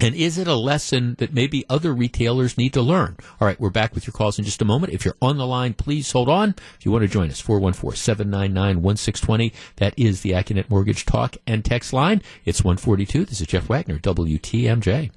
and 0.00 0.14
is 0.14 0.38
it 0.38 0.48
a 0.48 0.54
lesson 0.54 1.14
that 1.18 1.32
maybe 1.32 1.64
other 1.68 1.94
retailers 1.94 2.58
need 2.58 2.72
to 2.74 2.82
learn? 2.82 3.16
All 3.40 3.46
right, 3.46 3.60
we're 3.60 3.70
back 3.70 3.94
with 3.94 4.06
your 4.06 4.12
calls 4.12 4.38
in 4.38 4.44
just 4.44 4.62
a 4.62 4.64
moment. 4.64 4.92
If 4.92 5.04
you're 5.04 5.16
on 5.22 5.36
the 5.36 5.46
line, 5.46 5.74
please 5.74 6.10
hold 6.12 6.28
on. 6.28 6.54
If 6.78 6.84
you 6.84 6.92
want 6.92 7.02
to 7.02 7.08
join 7.08 7.30
us, 7.30 7.42
414-799-1620. 7.42 9.52
That 9.76 9.94
is 9.96 10.22
the 10.22 10.32
Accunet 10.32 10.68
Mortgage 10.68 11.06
Talk 11.06 11.36
and 11.46 11.64
Text 11.64 11.92
line. 11.92 12.22
It's 12.44 12.64
142. 12.64 13.24
This 13.24 13.40
is 13.40 13.46
Jeff 13.46 13.68
Wagner, 13.68 13.98
WTMJ. 13.98 15.10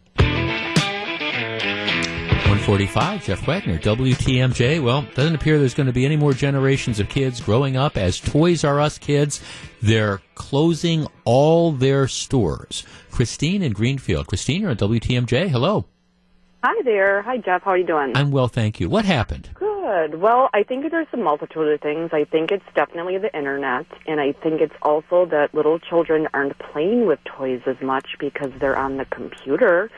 145, 2.47 3.25
Jeff 3.25 3.45
Wagner, 3.45 3.77
WTMJ. 3.77 4.81
Well, 4.81 5.05
doesn't 5.15 5.35
appear 5.35 5.59
there's 5.59 5.73
going 5.73 5.87
to 5.87 5.93
be 5.93 6.05
any 6.05 6.15
more 6.15 6.31
generations 6.31 6.97
of 7.01 7.09
kids 7.09 7.41
growing 7.41 7.75
up 7.75 7.97
as 7.97 8.21
Toys 8.21 8.63
R 8.63 8.79
Us 8.79 8.97
kids. 8.97 9.41
They're 9.81 10.21
closing 10.33 11.07
all 11.25 11.73
their 11.73 12.07
stores. 12.07 12.85
Christine 13.11 13.63
in 13.63 13.73
Greenfield. 13.73 14.27
Christine, 14.27 14.61
you're 14.61 14.69
on 14.69 14.77
WTMJ. 14.77 15.49
Hello. 15.49 15.87
Hi 16.63 16.81
there. 16.83 17.21
Hi, 17.21 17.35
Jeff. 17.35 17.63
How 17.63 17.71
are 17.71 17.77
you 17.77 17.85
doing? 17.85 18.15
I'm 18.15 18.31
well, 18.31 18.47
thank 18.47 18.79
you. 18.79 18.87
What 18.87 19.03
happened? 19.03 19.49
Good. 19.53 20.21
Well, 20.21 20.49
I 20.53 20.63
think 20.63 20.89
there's 20.89 21.07
a 21.11 21.17
multitude 21.17 21.67
of 21.67 21.81
things. 21.81 22.11
I 22.13 22.23
think 22.23 22.51
it's 22.51 22.65
definitely 22.75 23.17
the 23.17 23.35
internet, 23.37 23.87
and 24.05 24.21
I 24.21 24.31
think 24.31 24.61
it's 24.61 24.75
also 24.81 25.25
that 25.25 25.53
little 25.53 25.79
children 25.79 26.29
aren't 26.33 26.57
playing 26.59 27.07
with 27.07 27.19
toys 27.25 27.61
as 27.65 27.75
much 27.81 28.07
because 28.19 28.51
they're 28.59 28.77
on 28.77 28.95
the 28.95 29.05
computer 29.05 29.91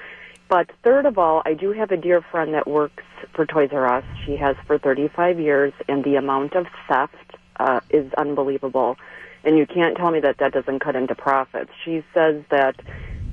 but 0.50 0.70
third 0.84 1.06
of 1.06 1.18
all, 1.18 1.42
I 1.46 1.54
do 1.54 1.72
have 1.72 1.92
a 1.92 1.98
dear 1.98 2.22
friend 2.22 2.54
that 2.56 2.68
works 2.68 3.04
for 3.34 3.46
Toys 3.46 3.70
R 3.72 3.98
Us. 3.98 4.04
She 4.26 4.36
has 4.36 4.56
for 4.66 4.78
35 4.78 5.40
years, 5.40 5.74
and 5.88 6.04
the 6.04 6.16
amount 6.16 6.56
of 6.56 6.66
theft 6.88 7.14
uh, 7.60 7.80
is 7.90 8.12
unbelievable. 8.14 8.98
And 9.44 9.58
you 9.58 9.66
can't 9.66 9.96
tell 9.96 10.12
me 10.12 10.20
that 10.22 10.38
that 10.40 10.52
doesn't 10.52 10.80
cut 10.80 10.96
into 10.96 11.16
profits. 11.16 11.72
She 11.86 12.04
says 12.14 12.44
that 12.50 12.76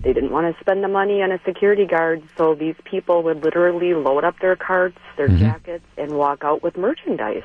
they 0.03 0.13
didn't 0.13 0.31
want 0.31 0.55
to 0.55 0.61
spend 0.61 0.85
the 0.85 0.89
money 0.89 1.23
on 1.23 1.33
a 1.33 1.41
security 1.45 1.85
guard, 1.85 2.23
so 2.37 2.55
these 2.55 2.77
people 2.85 3.23
would 3.25 3.43
literally 3.43 3.93
load 3.95 4.23
up 4.23 4.39
their 4.41 4.55
carts, 4.55 4.99
their 5.17 5.29
mm-hmm. 5.29 5.39
jackets, 5.39 5.85
and 5.97 6.13
walk 6.13 6.45
out 6.45 6.63
with 6.63 6.77
merchandise. 6.77 7.43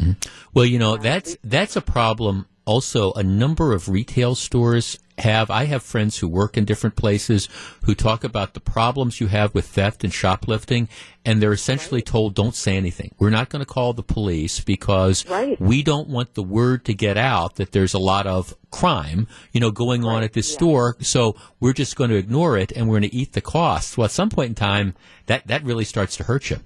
Mm-hmm. 0.00 0.12
Well, 0.54 0.64
you 0.64 0.78
know 0.78 0.96
that's 0.96 1.36
that's 1.44 1.76
a 1.76 1.82
problem. 1.82 2.46
Also, 2.68 3.12
a 3.14 3.22
number 3.22 3.72
of 3.72 3.88
retail 3.88 4.34
stores 4.34 4.98
have 5.16 5.50
I 5.50 5.64
have 5.64 5.82
friends 5.82 6.18
who 6.18 6.28
work 6.28 6.58
in 6.58 6.66
different 6.66 6.96
places 6.96 7.48
who 7.84 7.94
talk 7.94 8.24
about 8.24 8.52
the 8.52 8.60
problems 8.60 9.22
you 9.22 9.28
have 9.28 9.54
with 9.54 9.64
theft 9.64 10.04
and 10.04 10.12
shoplifting, 10.12 10.86
and 11.24 11.40
they're 11.40 11.54
essentially 11.54 12.02
told, 12.02 12.34
"Don't 12.34 12.54
say 12.54 12.76
anything. 12.76 13.14
We're 13.18 13.30
not 13.30 13.48
going 13.48 13.60
to 13.60 13.72
call 13.74 13.94
the 13.94 14.02
police 14.02 14.60
because 14.60 15.26
right. 15.30 15.58
we 15.58 15.82
don't 15.82 16.10
want 16.10 16.34
the 16.34 16.42
word 16.42 16.84
to 16.84 16.92
get 16.92 17.16
out 17.16 17.56
that 17.56 17.72
there's 17.72 17.94
a 17.94 17.98
lot 17.98 18.26
of 18.26 18.54
crime, 18.70 19.28
you 19.50 19.62
know, 19.62 19.70
going 19.70 20.04
on 20.04 20.22
at 20.22 20.34
this 20.34 20.50
yeah. 20.50 20.58
store. 20.58 20.96
So 21.00 21.36
we're 21.60 21.72
just 21.72 21.96
going 21.96 22.10
to 22.10 22.16
ignore 22.16 22.58
it, 22.58 22.70
and 22.72 22.86
we're 22.86 23.00
going 23.00 23.10
to 23.10 23.16
eat 23.16 23.32
the 23.32 23.40
costs." 23.40 23.96
Well, 23.96 24.04
at 24.04 24.10
some 24.10 24.28
point 24.28 24.50
in 24.50 24.54
time, 24.54 24.94
that 25.24 25.46
that 25.46 25.64
really 25.64 25.84
starts 25.84 26.18
to 26.18 26.24
hurt 26.24 26.50
you. 26.50 26.58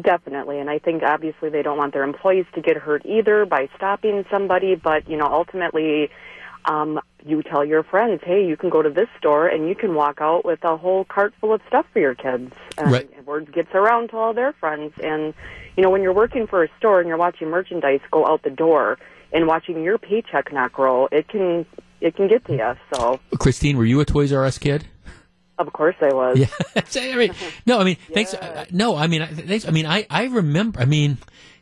Definitely, 0.00 0.58
and 0.58 0.68
I 0.68 0.78
think 0.78 1.02
obviously 1.02 1.50
they 1.50 1.62
don't 1.62 1.78
want 1.78 1.92
their 1.92 2.02
employees 2.02 2.46
to 2.54 2.60
get 2.60 2.76
hurt 2.76 3.06
either 3.06 3.46
by 3.46 3.68
stopping 3.76 4.24
somebody, 4.30 4.74
but 4.74 5.08
you 5.08 5.16
know, 5.16 5.26
ultimately 5.26 6.10
um, 6.64 7.00
you 7.24 7.42
tell 7.42 7.64
your 7.64 7.82
friends, 7.82 8.20
hey, 8.24 8.46
you 8.46 8.56
can 8.56 8.70
go 8.70 8.82
to 8.82 8.90
this 8.90 9.08
store 9.18 9.46
and 9.46 9.68
you 9.68 9.74
can 9.74 9.94
walk 9.94 10.20
out 10.20 10.44
with 10.44 10.64
a 10.64 10.76
whole 10.76 11.04
cart 11.04 11.34
full 11.40 11.52
of 11.52 11.60
stuff 11.68 11.86
for 11.92 12.00
your 12.00 12.14
kids. 12.14 12.52
And 12.78 12.90
right. 12.90 13.26
word 13.26 13.52
gets 13.52 13.74
around 13.74 14.10
to 14.10 14.16
all 14.16 14.32
their 14.32 14.52
friends. 14.52 14.92
And, 15.02 15.34
you 15.76 15.82
know, 15.82 15.90
when 15.90 16.02
you're 16.02 16.14
working 16.14 16.46
for 16.46 16.64
a 16.64 16.68
store 16.78 17.00
and 17.00 17.08
you're 17.08 17.18
watching 17.18 17.50
merchandise 17.50 18.00
go 18.10 18.26
out 18.26 18.42
the 18.42 18.50
door 18.50 18.98
and 19.32 19.46
watching 19.46 19.82
your 19.82 19.98
paycheck 19.98 20.52
not 20.52 20.72
grow, 20.72 21.08
it 21.12 21.28
can 21.28 21.66
it 22.00 22.16
can 22.16 22.28
get 22.28 22.44
to 22.46 22.52
you. 22.52 22.76
So, 22.94 23.20
Christine, 23.38 23.76
were 23.76 23.84
you 23.84 24.00
a 24.00 24.04
Toys 24.04 24.32
R 24.32 24.44
Us 24.44 24.58
kid? 24.58 24.86
Of 25.58 25.72
course 25.72 25.96
I 26.00 26.12
was. 26.12 26.38
Yeah. 26.38 26.46
I 27.14 27.16
mean, 27.16 27.32
no, 27.66 27.80
I 27.80 27.84
mean, 27.84 27.96
yeah. 28.08 28.14
thanks. 28.14 28.34
Uh, 28.34 28.64
no, 28.70 28.96
I 28.96 29.06
mean, 29.06 29.24
thanks. 29.26 29.66
I 29.66 29.70
mean, 29.70 29.86
I, 29.86 30.06
I 30.10 30.24
remember, 30.24 30.80
I 30.80 30.84
mean, 30.84 31.18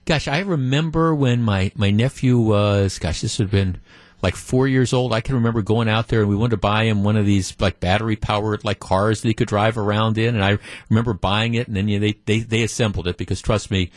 gosh, 0.07 0.28
I 0.28 0.40
remember 0.40 1.14
when 1.14 1.43
my, 1.43 1.72
my 1.74 1.90
nephew 1.90 2.38
was, 2.38 2.99
gosh, 2.99 3.20
this 3.20 3.38
would 3.38 3.47
have 3.47 3.51
been 3.51 3.80
like 4.22 4.36
four 4.36 4.66
years 4.66 4.93
old. 4.93 5.12
I 5.12 5.20
can 5.20 5.34
remember 5.34 5.62
going 5.62 5.88
out 5.88 6.09
there 6.09 6.20
and 6.20 6.28
we 6.28 6.36
wanted 6.36 6.53
to 6.53 6.57
buy 6.59 6.84
him 6.84 7.03
one 7.03 7.16
of 7.16 7.26
these 7.26 7.55
like 7.61 7.80
battery 7.80 8.16
powered 8.16 8.64
like 8.64 8.78
cars 8.78 9.20
that 9.20 9.28
he 9.28 9.34
could 9.34 9.49
drive 9.49 9.76
around 9.76 10.16
in. 10.16 10.34
And 10.34 10.45
I 10.45 10.59
remember 10.88 11.12
buying 11.12 11.55
it 11.55 11.66
and 11.66 11.76
then 11.76 11.88
you 11.88 11.99
know, 11.99 12.07
they, 12.07 12.18
they, 12.24 12.38
they 12.40 12.62
assembled 12.62 13.09
it 13.09 13.18
because 13.18 13.43
trust 13.43 13.70
me, 13.70 13.90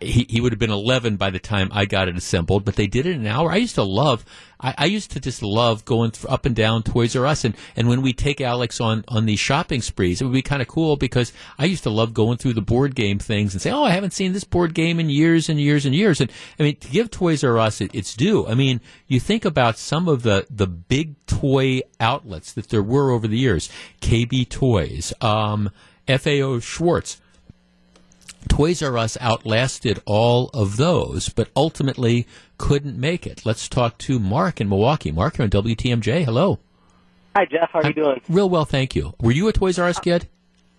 he, 0.00 0.26
he 0.28 0.40
would 0.40 0.52
have 0.52 0.58
been 0.58 0.70
11 0.70 1.16
by 1.16 1.30
the 1.30 1.38
time 1.38 1.68
I 1.72 1.84
got 1.84 2.08
it 2.08 2.16
assembled, 2.16 2.64
but 2.64 2.76
they 2.76 2.86
did 2.86 3.06
it 3.06 3.14
in 3.14 3.20
an 3.20 3.26
hour. 3.26 3.50
I 3.50 3.56
used 3.56 3.76
to 3.76 3.82
love, 3.82 4.24
I, 4.60 4.74
I 4.78 4.84
used 4.86 5.10
to 5.12 5.20
just 5.20 5.42
love 5.42 5.84
going 5.84 6.10
th- 6.10 6.26
up 6.28 6.46
and 6.46 6.54
down 6.54 6.82
Toys 6.82 7.14
R 7.16 7.26
Us. 7.26 7.44
And, 7.44 7.56
and 7.76 7.88
when 7.88 8.02
we 8.02 8.12
take 8.12 8.40
Alex 8.40 8.80
on, 8.80 9.04
on 9.08 9.26
these 9.26 9.38
shopping 9.38 9.82
sprees, 9.82 10.20
it 10.20 10.24
would 10.24 10.32
be 10.32 10.42
kind 10.42 10.62
of 10.62 10.68
cool 10.68 10.96
because 10.96 11.32
I 11.58 11.64
used 11.66 11.82
to 11.84 11.90
love 11.90 12.14
going 12.14 12.38
through 12.38 12.54
the 12.54 12.62
board 12.62 12.94
game 12.94 13.18
things 13.18 13.54
and 13.54 13.62
say, 13.62 13.70
oh, 13.70 13.84
I 13.84 13.90
haven't 13.90 14.12
seen 14.12 14.32
this 14.32 14.44
board 14.44 14.74
game 14.74 15.00
in 15.00 15.08
years 15.08 15.48
and 15.48 15.60
years 15.60 15.86
and 15.86 15.94
years. 15.94 16.20
And 16.20 16.30
I 16.58 16.62
mean, 16.62 16.76
to 16.76 16.88
give 16.88 17.10
Toys 17.10 17.44
R 17.44 17.58
Us 17.58 17.80
it, 17.80 17.94
its 17.94 18.14
due, 18.14 18.46
I 18.46 18.54
mean, 18.54 18.80
you 19.06 19.20
think 19.20 19.44
about 19.44 19.78
some 19.78 20.08
of 20.08 20.22
the, 20.22 20.46
the 20.50 20.66
big 20.66 21.14
toy 21.26 21.82
outlets 22.00 22.52
that 22.52 22.68
there 22.68 22.82
were 22.82 23.10
over 23.10 23.28
the 23.28 23.38
years, 23.38 23.70
KB 24.00 24.48
Toys, 24.48 25.12
um, 25.20 25.70
FAO 26.08 26.60
Schwarz 26.60 27.20
Toys 28.48 28.82
R 28.82 28.96
Us 28.96 29.16
outlasted 29.20 30.02
all 30.06 30.50
of 30.54 30.76
those, 30.76 31.28
but 31.28 31.48
ultimately 31.56 32.26
couldn't 32.58 32.98
make 32.98 33.26
it. 33.26 33.44
Let's 33.44 33.68
talk 33.68 33.98
to 33.98 34.18
Mark 34.18 34.60
in 34.60 34.68
Milwaukee. 34.68 35.12
Mark, 35.12 35.38
you're 35.38 35.44
on 35.44 35.50
WTMJ. 35.50 36.24
Hello. 36.24 36.58
Hi, 37.36 37.44
Jeff. 37.44 37.70
How 37.72 37.80
are 37.80 37.88
you 37.88 37.94
doing? 37.94 38.20
Real 38.28 38.48
well, 38.48 38.64
thank 38.64 38.96
you. 38.96 39.14
Were 39.20 39.32
you 39.32 39.48
a 39.48 39.52
Toys 39.52 39.78
R 39.78 39.88
Us 39.88 39.98
kid? 39.98 40.28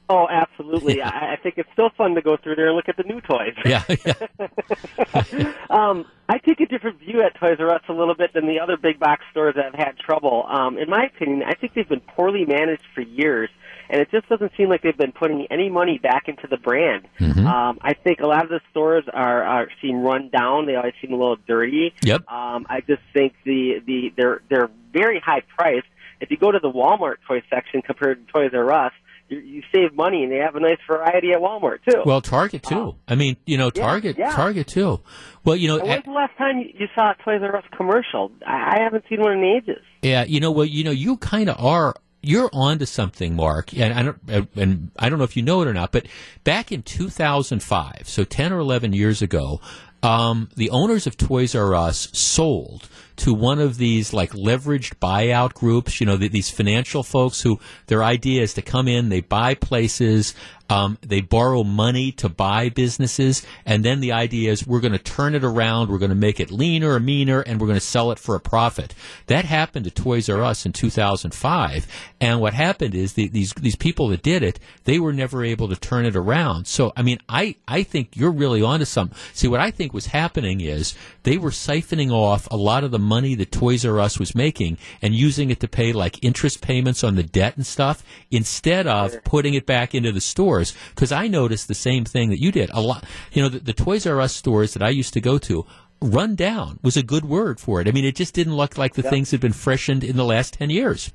Oh, 0.09 0.28
absolutely. 0.30 1.01
I, 1.03 1.34
I 1.34 1.36
think 1.41 1.55
it's 1.57 1.70
still 1.74 1.89
fun 1.97 2.15
to 2.15 2.22
go 2.22 2.38
through 2.38 2.55
there 2.55 2.68
and 2.68 2.76
look 2.76 2.89
at 2.89 2.97
the 2.97 3.03
new 3.03 3.22
toys. 3.22 3.53
Yeah, 3.65 3.84
um, 5.70 6.05
I 6.30 6.38
take 6.38 6.61
a 6.61 6.65
different 6.65 6.99
view 6.99 7.22
at 7.22 7.38
Toys 7.38 7.57
R 7.59 7.74
Us 7.74 7.82
a 7.89 7.93
little 7.93 8.15
bit 8.15 8.34
than 8.34 8.47
the 8.47 8.59
other 8.59 8.78
big 8.78 8.99
box 8.99 9.24
stores 9.32 9.55
that 9.55 9.65
have 9.65 9.74
had 9.74 9.97
trouble. 9.97 10.45
Um, 10.47 10.78
in 10.78 10.89
my 10.89 11.05
opinion, 11.05 11.43
I 11.45 11.53
think 11.53 11.74
they've 11.74 11.88
been 11.88 11.99
poorly 11.99 12.45
managed 12.45 12.86
for 12.95 13.01
years, 13.01 13.49
and 13.90 14.02
it 14.02 14.10
just 14.12 14.28
doesn't 14.30 14.52
seem 14.58 14.70
like 14.70 14.82
they've 14.82 14.98
been 14.98 15.12
putting 15.12 15.48
any 15.50 15.70
money 15.70 15.98
back 15.98 16.28
into 16.28 16.48
the 16.48 16.58
brand. 16.58 17.08
Mm-hmm. 17.20 17.46
Um, 17.46 17.80
I 17.82 17.94
think 17.94 18.20
a 18.20 18.28
lot 18.28 18.44
of 18.44 18.50
the 18.50 18.62
stores 18.72 19.06
are, 19.14 19.44
are 19.44 19.68
seem 19.82 20.02
run 20.02 20.30
down. 20.30 20.66
They 20.66 20.76
always 20.76 20.94
seem 21.02 21.14
a 21.14 21.18
little 21.18 21.38
dirty. 21.48 21.94
Yep. 22.04 22.30
Um, 22.30 22.66
I 22.70 22.82
just 22.82 23.02
think 23.14 23.34
the 23.46 23.82
the 23.86 24.14
they're 24.16 24.42
they're 24.50 24.70
very 24.92 25.20
high 25.20 25.42
priced. 25.58 25.88
If 26.20 26.32
you 26.32 26.38
go 26.38 26.52
to 26.52 26.60
the 26.60 26.72
Walmart 26.72 27.18
toy 27.28 27.44
section 27.50 27.82
compared 27.82 28.26
to 28.26 28.34
Toys 28.34 28.52
R 28.54 28.72
Us, 28.74 28.92
you, 29.30 29.40
you 29.40 29.64
save 29.72 29.94
money 29.96 30.24
and 30.24 30.32
they 30.32 30.38
have 30.38 30.56
a 30.56 30.60
nice 30.60 30.80
variety 30.88 31.32
at 31.32 31.40
Walmart 31.40 31.80
too. 31.88 32.02
Well, 32.06 32.22
Target 32.22 32.64
too. 32.64 32.96
I 33.08 33.16
mean, 33.16 33.38
you 33.46 33.58
know, 33.58 33.70
Target, 33.70 34.18
yeah. 34.18 34.32
Target 34.32 34.68
too. 34.68 35.02
Well, 35.44 35.56
you 35.56 35.68
know, 35.68 35.80
when's 35.80 36.06
the 36.06 36.12
last 36.12 36.36
time 36.38 36.58
you, 36.60 36.72
you 36.74 36.88
saw 36.96 37.12
a 37.12 37.16
Toys 37.24 37.42
R 37.44 37.56
Us 37.56 37.66
commercial? 37.76 38.32
I, 38.46 38.78
I 38.78 38.84
haven't 38.84 39.04
seen 39.10 39.22
one 39.22 39.34
in 39.34 39.44
ages. 39.44 39.84
Yeah, 40.02 40.24
you 40.24 40.40
know, 40.40 40.52
well, 40.52 40.66
you 40.66 40.84
know, 40.84 40.92
you 40.92 41.18
kind 41.18 41.50
of 41.50 41.64
are. 41.64 41.96
You're 42.28 42.50
onto 42.52 42.86
something, 42.86 43.36
Mark, 43.36 43.74
and 43.74 43.94
I 43.94 44.04
don't, 44.04 44.50
and 44.58 44.92
I 45.00 45.08
don't 45.08 45.18
know 45.18 45.24
if 45.24 45.38
you 45.38 45.44
know 45.44 45.62
it 45.62 45.68
or 45.68 45.74
not, 45.74 45.94
but 45.94 46.08
back 46.44 46.72
in 46.74 46.84
2005, 46.84 48.02
so 48.04 48.24
10 48.26 48.52
or 48.52 48.60
11 48.60 48.92
years 48.92 49.22
ago, 49.22 49.62
um, 50.04 50.50
the 50.56 50.70
owners 50.70 51.08
of 51.08 51.18
Toys 51.18 51.56
R 51.56 51.74
Us 51.74 52.10
sold 52.12 52.88
to 53.18 53.34
one 53.34 53.60
of 53.60 53.78
these 53.78 54.14
like 54.14 54.32
leveraged 54.32 54.96
buyout 55.02 55.54
groups. 55.54 56.00
You 56.00 56.06
know, 56.06 56.18
th- 56.18 56.32
these 56.32 56.50
financial 56.50 57.02
folks 57.02 57.42
who 57.42 57.60
their 57.88 58.04
idea 58.04 58.44
is 58.44 58.54
to 58.56 58.62
come 58.62 58.88
in, 58.88 59.10
they 59.10 59.22
buy 59.22 59.56
places, 59.56 60.36
um, 60.70 60.97
they 61.01 61.22
borrow 61.22 61.63
money 61.63 62.11
to 62.13 62.30
buy 62.30 62.70
businesses, 62.70 63.45
and 63.65 63.84
then 63.84 63.99
the 63.99 64.11
idea 64.11 64.51
is 64.51 64.68
we're 64.68 64.82
going 64.82 64.91
to 64.91 64.99
turn 64.99 65.36
it 65.36 65.43
around, 65.43 65.89
we're 65.89 65.97
going 65.97 66.09
to 66.09 66.15
make 66.15 66.39
it 66.39 66.51
leaner 66.51 66.93
or 66.93 66.99
meaner, 66.99 67.41
and 67.41 67.59
we're 67.59 67.68
going 67.68 67.80
to 67.80 67.86
sell 67.86 68.11
it 68.11 68.20
for 68.20 68.36
a 68.36 68.39
profit. 68.39 68.93
That 69.28 69.45
happened 69.45 69.86
to 69.86 69.91
Toys 69.91 70.30
R 70.30 70.43
Us 70.43 70.65
in 70.65 70.74
2005, 70.74 71.88
and 72.20 72.41
what 72.41 72.53
happened 72.53 72.95
is 72.95 73.13
the, 73.13 73.28
these 73.28 73.53
these 73.53 73.76
people 73.76 74.09
that 74.09 74.24
did 74.24 74.43
it, 74.43 74.59
they 74.84 74.99
were 74.99 75.13
never 75.13 75.43
able 75.43 75.68
to 75.70 75.76
turn 75.76 76.05
it 76.05 76.15
around. 76.15 76.68
So, 76.68 76.91
I 76.95 77.01
mean, 77.01 77.20
I 77.30 77.55
I 77.68 77.84
think 77.84 78.15
you're 78.15 78.32
really 78.32 78.61
onto 78.61 78.86
something. 78.86 79.18
See, 79.34 79.47
what 79.47 79.59
I 79.59 79.72
think 79.72 79.93
was 79.93 80.07
happening 80.07 80.61
is 80.61 80.95
they 81.24 81.38
were 81.38 81.51
siphoning 81.51 82.11
off 82.11 82.47
a 82.51 82.57
lot 82.57 82.84
of 82.84 82.91
the 82.91 82.99
money 82.99 83.36
that 83.36 83.51
Toys 83.51 83.86
R 83.86 83.99
Us 83.99 84.20
was 84.20 84.36
making 84.36 84.78
and 85.01 85.15
using 85.15 85.49
it 85.49 85.59
to 85.61 85.68
pay 85.68 85.93
like 85.93 86.24
interest 86.24 86.61
payments 86.61 87.03
on 87.03 87.15
the 87.15 87.24
debt 87.24 87.55
and 87.55 87.65
stuff 87.65 88.03
instead 88.32 88.88
of 88.88 89.24
putting 89.24 89.53
it 89.53 89.65
back 89.65 89.95
into 89.95 90.11
the 90.11 90.22
stores. 90.66 90.91
Because 90.95 91.12
I 91.12 91.28
noticed 91.28 91.68
the 91.68 91.76
same 91.76 92.05
thing 92.05 92.30
that 92.30 92.41
you 92.41 92.51
did. 92.51 92.70
A 92.74 92.82
lot, 92.82 93.03
you 93.32 93.41
know, 93.41 93.49
the, 93.49 93.60
the 93.60 93.74
Toys 93.74 94.05
R 94.05 94.20
Us 94.22 94.36
stores 94.36 94.74
that 94.74 94.84
I 94.84 94.89
used 94.89 95.14
to 95.14 95.22
go 95.22 95.38
to. 95.39 95.66
Run 95.99 96.36
down 96.36 96.80
was 96.84 96.95
a 96.95 97.03
good 97.03 97.26
word 97.26 97.60
for 97.60 97.82
it. 97.82 97.88
I 97.88 97.91
mean, 97.91 98.05
it 98.05 98.16
just 98.16 98.34
didn't 98.36 98.55
look 98.55 98.78
like 98.78 98.93
the 98.93 99.01
Yep. 99.01 99.12
things 99.12 99.32
had 99.32 99.39
been 99.39 99.53
freshened 99.53 100.03
in 100.03 100.16
the 100.16 100.26
last 100.26 100.53
10 100.55 100.70
years. 100.70 101.12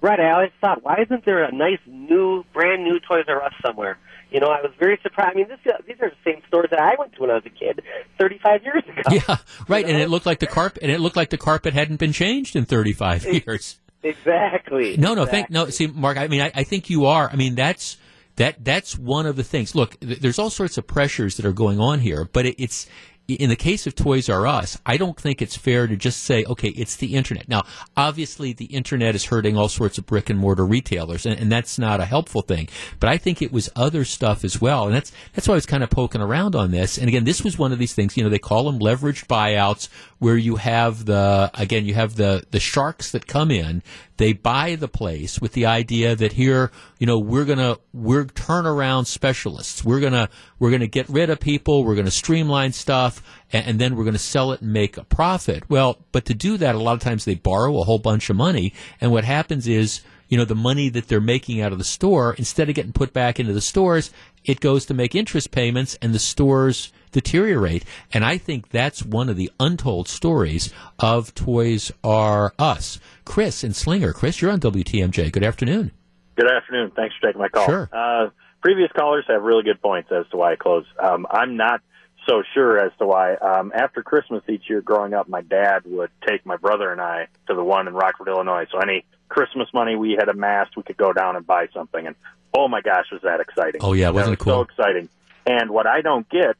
Right. 0.00 0.20
I 0.20 0.30
always 0.30 0.52
thought, 0.60 0.84
why 0.84 0.98
isn't 1.04 1.24
there 1.24 1.42
a 1.42 1.50
nice 1.50 1.80
new, 1.86 2.44
brand 2.52 2.84
new 2.84 3.00
Toys 3.00 3.24
R 3.26 3.42
Us 3.42 3.52
somewhere? 3.64 3.98
You 4.30 4.40
know, 4.40 4.48
I 4.48 4.60
was 4.60 4.72
very 4.78 4.98
surprised. 5.02 5.30
I 5.32 5.34
mean, 5.34 5.48
this, 5.48 5.58
uh, 5.66 5.78
these 5.86 5.96
are 6.00 6.10
the 6.10 6.16
same 6.24 6.42
stores 6.46 6.68
that 6.70 6.80
I 6.80 6.94
went 6.98 7.14
to 7.14 7.20
when 7.22 7.30
I 7.30 7.34
was 7.34 7.44
a 7.46 7.50
kid, 7.50 7.82
35 8.18 8.62
years 8.62 8.82
ago. 8.84 9.02
Yeah, 9.10 9.36
right. 9.68 9.84
And 9.86 9.96
it 9.96 10.10
looked 10.10 10.26
like 10.26 10.40
the 10.40 10.46
carpet, 10.46 10.82
and 10.82 10.92
it 10.92 11.00
looked 11.00 11.16
like 11.16 11.30
the 11.30 11.38
carpet 11.38 11.74
hadn't 11.74 11.98
been 11.98 12.12
changed 12.12 12.54
in 12.56 12.64
35 12.64 13.24
years. 13.24 13.78
Exactly. 14.02 14.96
No, 14.96 15.14
no, 15.14 15.22
exactly. 15.22 15.30
thank 15.30 15.50
no. 15.50 15.68
See, 15.70 15.86
Mark, 15.88 16.16
I 16.16 16.28
mean, 16.28 16.40
I, 16.40 16.52
I 16.54 16.62
think 16.64 16.90
you 16.90 17.06
are. 17.06 17.28
I 17.30 17.36
mean, 17.36 17.54
that's 17.54 17.96
that 18.36 18.64
that's 18.64 18.96
one 18.98 19.26
of 19.26 19.36
the 19.36 19.44
things. 19.44 19.74
Look, 19.74 19.98
th- 20.00 20.20
there's 20.20 20.38
all 20.38 20.50
sorts 20.50 20.78
of 20.78 20.86
pressures 20.86 21.36
that 21.36 21.46
are 21.46 21.52
going 21.52 21.80
on 21.80 22.00
here, 22.00 22.28
but 22.32 22.46
it, 22.46 22.62
it's 22.62 22.86
in 23.28 23.48
the 23.48 23.56
case 23.56 23.86
of 23.86 23.94
Toys 23.94 24.28
R 24.28 24.46
Us. 24.46 24.78
I 24.86 24.96
don't 24.96 25.18
think 25.18 25.42
it's 25.42 25.56
fair 25.56 25.86
to 25.86 25.96
just 25.96 26.22
say, 26.22 26.44
okay, 26.44 26.68
it's 26.68 26.96
the 26.96 27.14
internet. 27.14 27.48
Now, 27.48 27.64
obviously, 27.96 28.52
the 28.52 28.66
internet 28.66 29.14
is 29.14 29.26
hurting 29.26 29.56
all 29.56 29.68
sorts 29.68 29.98
of 29.98 30.06
brick 30.06 30.30
and 30.30 30.38
mortar 30.38 30.64
retailers, 30.64 31.26
and, 31.26 31.38
and 31.38 31.50
that's 31.50 31.78
not 31.78 32.00
a 32.00 32.04
helpful 32.04 32.42
thing. 32.42 32.68
But 33.00 33.10
I 33.10 33.18
think 33.18 33.42
it 33.42 33.52
was 33.52 33.70
other 33.74 34.04
stuff 34.04 34.44
as 34.44 34.60
well, 34.60 34.86
and 34.86 34.94
that's 34.94 35.12
that's 35.34 35.48
why 35.48 35.54
I 35.54 35.56
was 35.56 35.66
kind 35.66 35.82
of 35.82 35.90
poking 35.90 36.20
around 36.20 36.54
on 36.54 36.70
this. 36.70 36.98
And 36.98 37.08
again, 37.08 37.24
this 37.24 37.42
was 37.42 37.58
one 37.58 37.72
of 37.72 37.78
these 37.78 37.94
things. 37.94 38.16
You 38.16 38.22
know, 38.22 38.30
they 38.30 38.38
call 38.38 38.64
them 38.64 38.78
leveraged 38.78 39.26
buyouts, 39.26 39.88
where 40.18 40.36
you 40.36 40.56
have 40.56 41.04
the 41.04 41.50
again, 41.54 41.84
you 41.84 41.94
have 41.94 42.16
the 42.16 42.44
the 42.50 42.60
sharks 42.60 43.10
that 43.12 43.26
come 43.26 43.50
in. 43.50 43.82
They 44.18 44.32
buy 44.32 44.76
the 44.76 44.88
place 44.88 45.40
with 45.40 45.52
the 45.52 45.66
idea 45.66 46.16
that 46.16 46.32
here, 46.32 46.70
you 46.98 47.06
know, 47.06 47.18
we're 47.18 47.44
gonna 47.44 47.76
we're 47.92 48.24
turnaround 48.24 49.06
specialists. 49.06 49.84
We're 49.84 50.00
gonna 50.00 50.30
we're 50.58 50.70
gonna 50.70 50.86
get 50.86 51.08
rid 51.08 51.28
of 51.28 51.38
people. 51.38 51.84
We're 51.84 51.96
gonna 51.96 52.10
streamline 52.10 52.72
stuff, 52.72 53.15
and, 53.52 53.66
and 53.66 53.78
then 53.78 53.96
we're 53.96 54.04
gonna 54.04 54.18
sell 54.18 54.52
it 54.52 54.60
and 54.60 54.72
make 54.72 54.96
a 54.96 55.04
profit. 55.04 55.68
Well, 55.68 55.98
but 56.12 56.24
to 56.26 56.34
do 56.34 56.56
that, 56.58 56.74
a 56.74 56.78
lot 56.78 56.94
of 56.94 57.00
times 57.00 57.24
they 57.24 57.34
borrow 57.34 57.78
a 57.78 57.84
whole 57.84 57.98
bunch 57.98 58.30
of 58.30 58.36
money, 58.36 58.72
and 59.00 59.12
what 59.12 59.24
happens 59.24 59.66
is 59.66 60.02
you 60.28 60.36
know, 60.36 60.44
the 60.44 60.54
money 60.54 60.88
that 60.88 61.08
they're 61.08 61.20
making 61.20 61.60
out 61.60 61.72
of 61.72 61.78
the 61.78 61.84
store, 61.84 62.34
instead 62.34 62.68
of 62.68 62.74
getting 62.74 62.92
put 62.92 63.12
back 63.12 63.38
into 63.38 63.52
the 63.52 63.60
stores, 63.60 64.10
it 64.44 64.60
goes 64.60 64.86
to 64.86 64.94
make 64.94 65.14
interest 65.14 65.50
payments 65.50 65.96
and 66.02 66.12
the 66.12 66.18
stores 66.18 66.92
deteriorate. 67.12 67.84
And 68.12 68.24
I 68.24 68.38
think 68.38 68.70
that's 68.70 69.04
one 69.04 69.28
of 69.28 69.36
the 69.36 69.50
untold 69.60 70.08
stories 70.08 70.72
of 70.98 71.34
Toys 71.34 71.92
R 72.02 72.52
Us. 72.58 72.98
Chris 73.24 73.62
and 73.62 73.74
Slinger. 73.74 74.12
Chris, 74.12 74.40
you're 74.40 74.50
on 74.50 74.60
WTMJ. 74.60 75.32
Good 75.32 75.44
afternoon. 75.44 75.92
Good 76.36 76.50
afternoon. 76.50 76.92
Thanks 76.94 77.14
for 77.20 77.28
taking 77.28 77.40
my 77.40 77.48
call. 77.48 77.66
Sure. 77.66 77.88
Uh, 77.92 78.30
previous 78.62 78.90
callers 78.92 79.24
have 79.28 79.42
really 79.42 79.62
good 79.62 79.80
points 79.80 80.10
as 80.12 80.26
to 80.30 80.36
why 80.36 80.52
I 80.52 80.56
close. 80.56 80.84
Um, 81.02 81.26
I'm 81.30 81.56
not 81.56 81.80
so 82.26 82.42
sure 82.54 82.78
as 82.78 82.92
to 82.98 83.06
why. 83.06 83.34
Um, 83.34 83.72
after 83.74 84.02
Christmas 84.02 84.42
each 84.48 84.68
year 84.68 84.80
growing 84.80 85.14
up, 85.14 85.28
my 85.28 85.42
dad 85.42 85.82
would 85.84 86.10
take 86.26 86.44
my 86.44 86.56
brother 86.56 86.90
and 86.90 87.00
I 87.00 87.28
to 87.46 87.54
the 87.54 87.64
one 87.64 87.88
in 87.88 87.94
Rockford, 87.94 88.28
Illinois. 88.28 88.66
So 88.70 88.78
any 88.78 89.04
Christmas 89.28 89.68
money 89.72 89.96
we 89.96 90.16
had 90.18 90.28
amassed, 90.28 90.76
we 90.76 90.82
could 90.82 90.96
go 90.96 91.12
down 91.12 91.36
and 91.36 91.46
buy 91.46 91.68
something. 91.72 92.06
And 92.06 92.16
oh 92.54 92.68
my 92.68 92.80
gosh, 92.80 93.06
was 93.12 93.22
that 93.22 93.40
exciting! 93.40 93.80
Oh, 93.82 93.92
yeah, 93.92 94.10
wasn't 94.10 94.38
that 94.38 94.44
it 94.44 94.50
was 94.50 94.54
cool? 94.56 94.66
So 94.76 94.82
exciting. 94.82 95.08
And 95.46 95.70
what 95.70 95.86
I 95.86 96.00
don't 96.00 96.28
get 96.28 96.56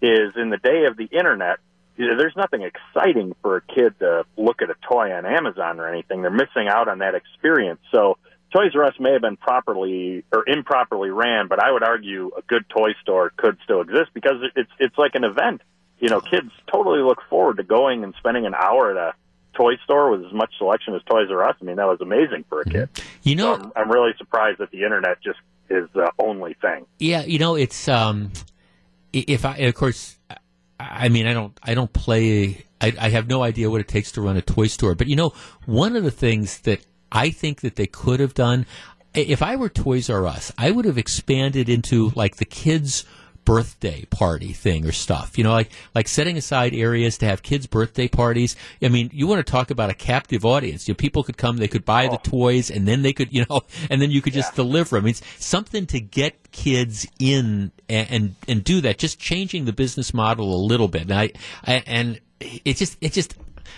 is 0.00 0.32
in 0.36 0.50
the 0.50 0.56
day 0.56 0.86
of 0.86 0.96
the 0.96 1.04
internet, 1.04 1.58
there's 1.96 2.36
nothing 2.36 2.62
exciting 2.62 3.34
for 3.42 3.56
a 3.56 3.60
kid 3.60 3.98
to 3.98 4.24
look 4.36 4.62
at 4.62 4.70
a 4.70 4.76
toy 4.88 5.12
on 5.12 5.26
Amazon 5.26 5.78
or 5.78 5.86
anything. 5.86 6.22
They're 6.22 6.30
missing 6.30 6.68
out 6.68 6.88
on 6.88 7.00
that 7.00 7.14
experience. 7.14 7.80
So 7.92 8.16
Toys 8.52 8.72
R 8.74 8.84
Us 8.84 8.94
may 8.98 9.12
have 9.12 9.22
been 9.22 9.36
properly 9.36 10.24
or 10.32 10.44
improperly 10.48 11.10
ran, 11.10 11.46
but 11.48 11.62
I 11.62 11.70
would 11.70 11.82
argue 11.84 12.30
a 12.36 12.42
good 12.42 12.68
toy 12.68 12.90
store 13.02 13.32
could 13.36 13.56
still 13.64 13.80
exist 13.80 14.10
because 14.14 14.36
it's 14.56 14.70
it's 14.78 14.98
like 14.98 15.14
an 15.14 15.24
event. 15.24 15.62
You 15.98 16.08
know, 16.08 16.20
kids 16.20 16.50
totally 16.72 17.00
look 17.00 17.18
forward 17.28 17.58
to 17.58 17.62
going 17.62 18.02
and 18.04 18.14
spending 18.18 18.46
an 18.46 18.54
hour 18.54 18.90
at 18.90 18.96
a 18.96 19.14
toy 19.54 19.74
store 19.84 20.10
with 20.10 20.24
as 20.24 20.32
much 20.32 20.50
selection 20.58 20.94
as 20.94 21.02
Toys 21.02 21.28
R 21.30 21.44
Us. 21.48 21.56
I 21.60 21.64
mean, 21.64 21.76
that 21.76 21.86
was 21.86 22.00
amazing 22.00 22.44
for 22.48 22.62
a 22.62 22.64
kid. 22.64 22.88
You 23.22 23.36
know, 23.36 23.56
So 23.56 23.62
I'm, 23.62 23.72
I'm 23.76 23.90
really 23.90 24.12
surprised 24.18 24.58
that 24.58 24.70
the 24.70 24.82
internet 24.84 25.20
just 25.22 25.38
is 25.68 25.88
the 25.94 26.10
only 26.18 26.54
thing. 26.54 26.86
Yeah, 26.98 27.22
you 27.24 27.38
know, 27.38 27.54
it's 27.54 27.86
um, 27.88 28.32
if 29.12 29.44
I, 29.44 29.56
of 29.58 29.74
course, 29.74 30.16
I- 30.28 30.36
I 30.78 31.08
mean, 31.10 31.26
I 31.26 31.34
don't, 31.34 31.52
I 31.62 31.74
don't 31.74 31.92
play. 31.92 32.64
I, 32.80 32.94
I 32.98 33.10
have 33.10 33.28
no 33.28 33.42
idea 33.42 33.68
what 33.68 33.82
it 33.82 33.88
takes 33.88 34.12
to 34.12 34.22
run 34.22 34.38
a 34.38 34.40
toy 34.42 34.66
store. 34.66 34.94
But 34.94 35.08
you 35.08 35.14
know, 35.16 35.34
one 35.66 35.94
of 35.94 36.04
the 36.04 36.10
things 36.10 36.60
that 36.60 36.80
I 37.12 37.30
think 37.30 37.60
that 37.62 37.76
they 37.76 37.86
could 37.86 38.20
have 38.20 38.34
done, 38.34 38.66
if 39.14 39.42
I 39.42 39.56
were 39.56 39.68
Toys 39.68 40.08
R 40.10 40.26
Us, 40.26 40.52
I 40.56 40.70
would 40.70 40.84
have 40.84 40.98
expanded 40.98 41.68
into 41.68 42.10
like 42.14 42.36
the 42.36 42.44
kids' 42.44 43.04
birthday 43.44 44.04
party 44.06 44.52
thing 44.52 44.86
or 44.86 44.92
stuff. 44.92 45.36
You 45.36 45.44
know, 45.44 45.52
like 45.52 45.70
like 45.94 46.08
setting 46.08 46.36
aside 46.36 46.74
areas 46.74 47.18
to 47.18 47.26
have 47.26 47.42
kids' 47.42 47.66
birthday 47.66 48.08
parties. 48.08 48.56
I 48.82 48.88
mean, 48.88 49.10
you 49.12 49.26
want 49.26 49.44
to 49.44 49.50
talk 49.50 49.70
about 49.70 49.90
a 49.90 49.94
captive 49.94 50.44
audience. 50.44 50.86
You 50.86 50.94
know, 50.94 50.96
people 50.96 51.24
could 51.24 51.36
come, 51.36 51.56
they 51.56 51.68
could 51.68 51.84
buy 51.84 52.06
the 52.06 52.14
oh. 52.14 52.20
toys, 52.22 52.70
and 52.70 52.86
then 52.86 53.02
they 53.02 53.12
could, 53.12 53.32
you 53.32 53.44
know, 53.48 53.62
and 53.90 54.00
then 54.00 54.10
you 54.10 54.22
could 54.22 54.32
just 54.32 54.54
deliver 54.54 54.96
them. 54.96 55.06
It's 55.08 55.22
something 55.44 55.86
to 55.86 56.00
get 56.00 56.52
kids 56.52 57.06
in 57.18 57.72
and, 57.88 58.10
and 58.10 58.34
and 58.46 58.64
do 58.64 58.80
that. 58.82 58.98
Just 58.98 59.18
changing 59.18 59.64
the 59.64 59.72
business 59.72 60.14
model 60.14 60.54
a 60.54 60.62
little 60.64 60.88
bit. 60.88 61.02
And 61.02 61.12
I, 61.12 61.32
I 61.64 61.82
and 61.86 62.20
it 62.40 62.76
just 62.76 62.96
it 63.00 63.12
just. 63.12 63.34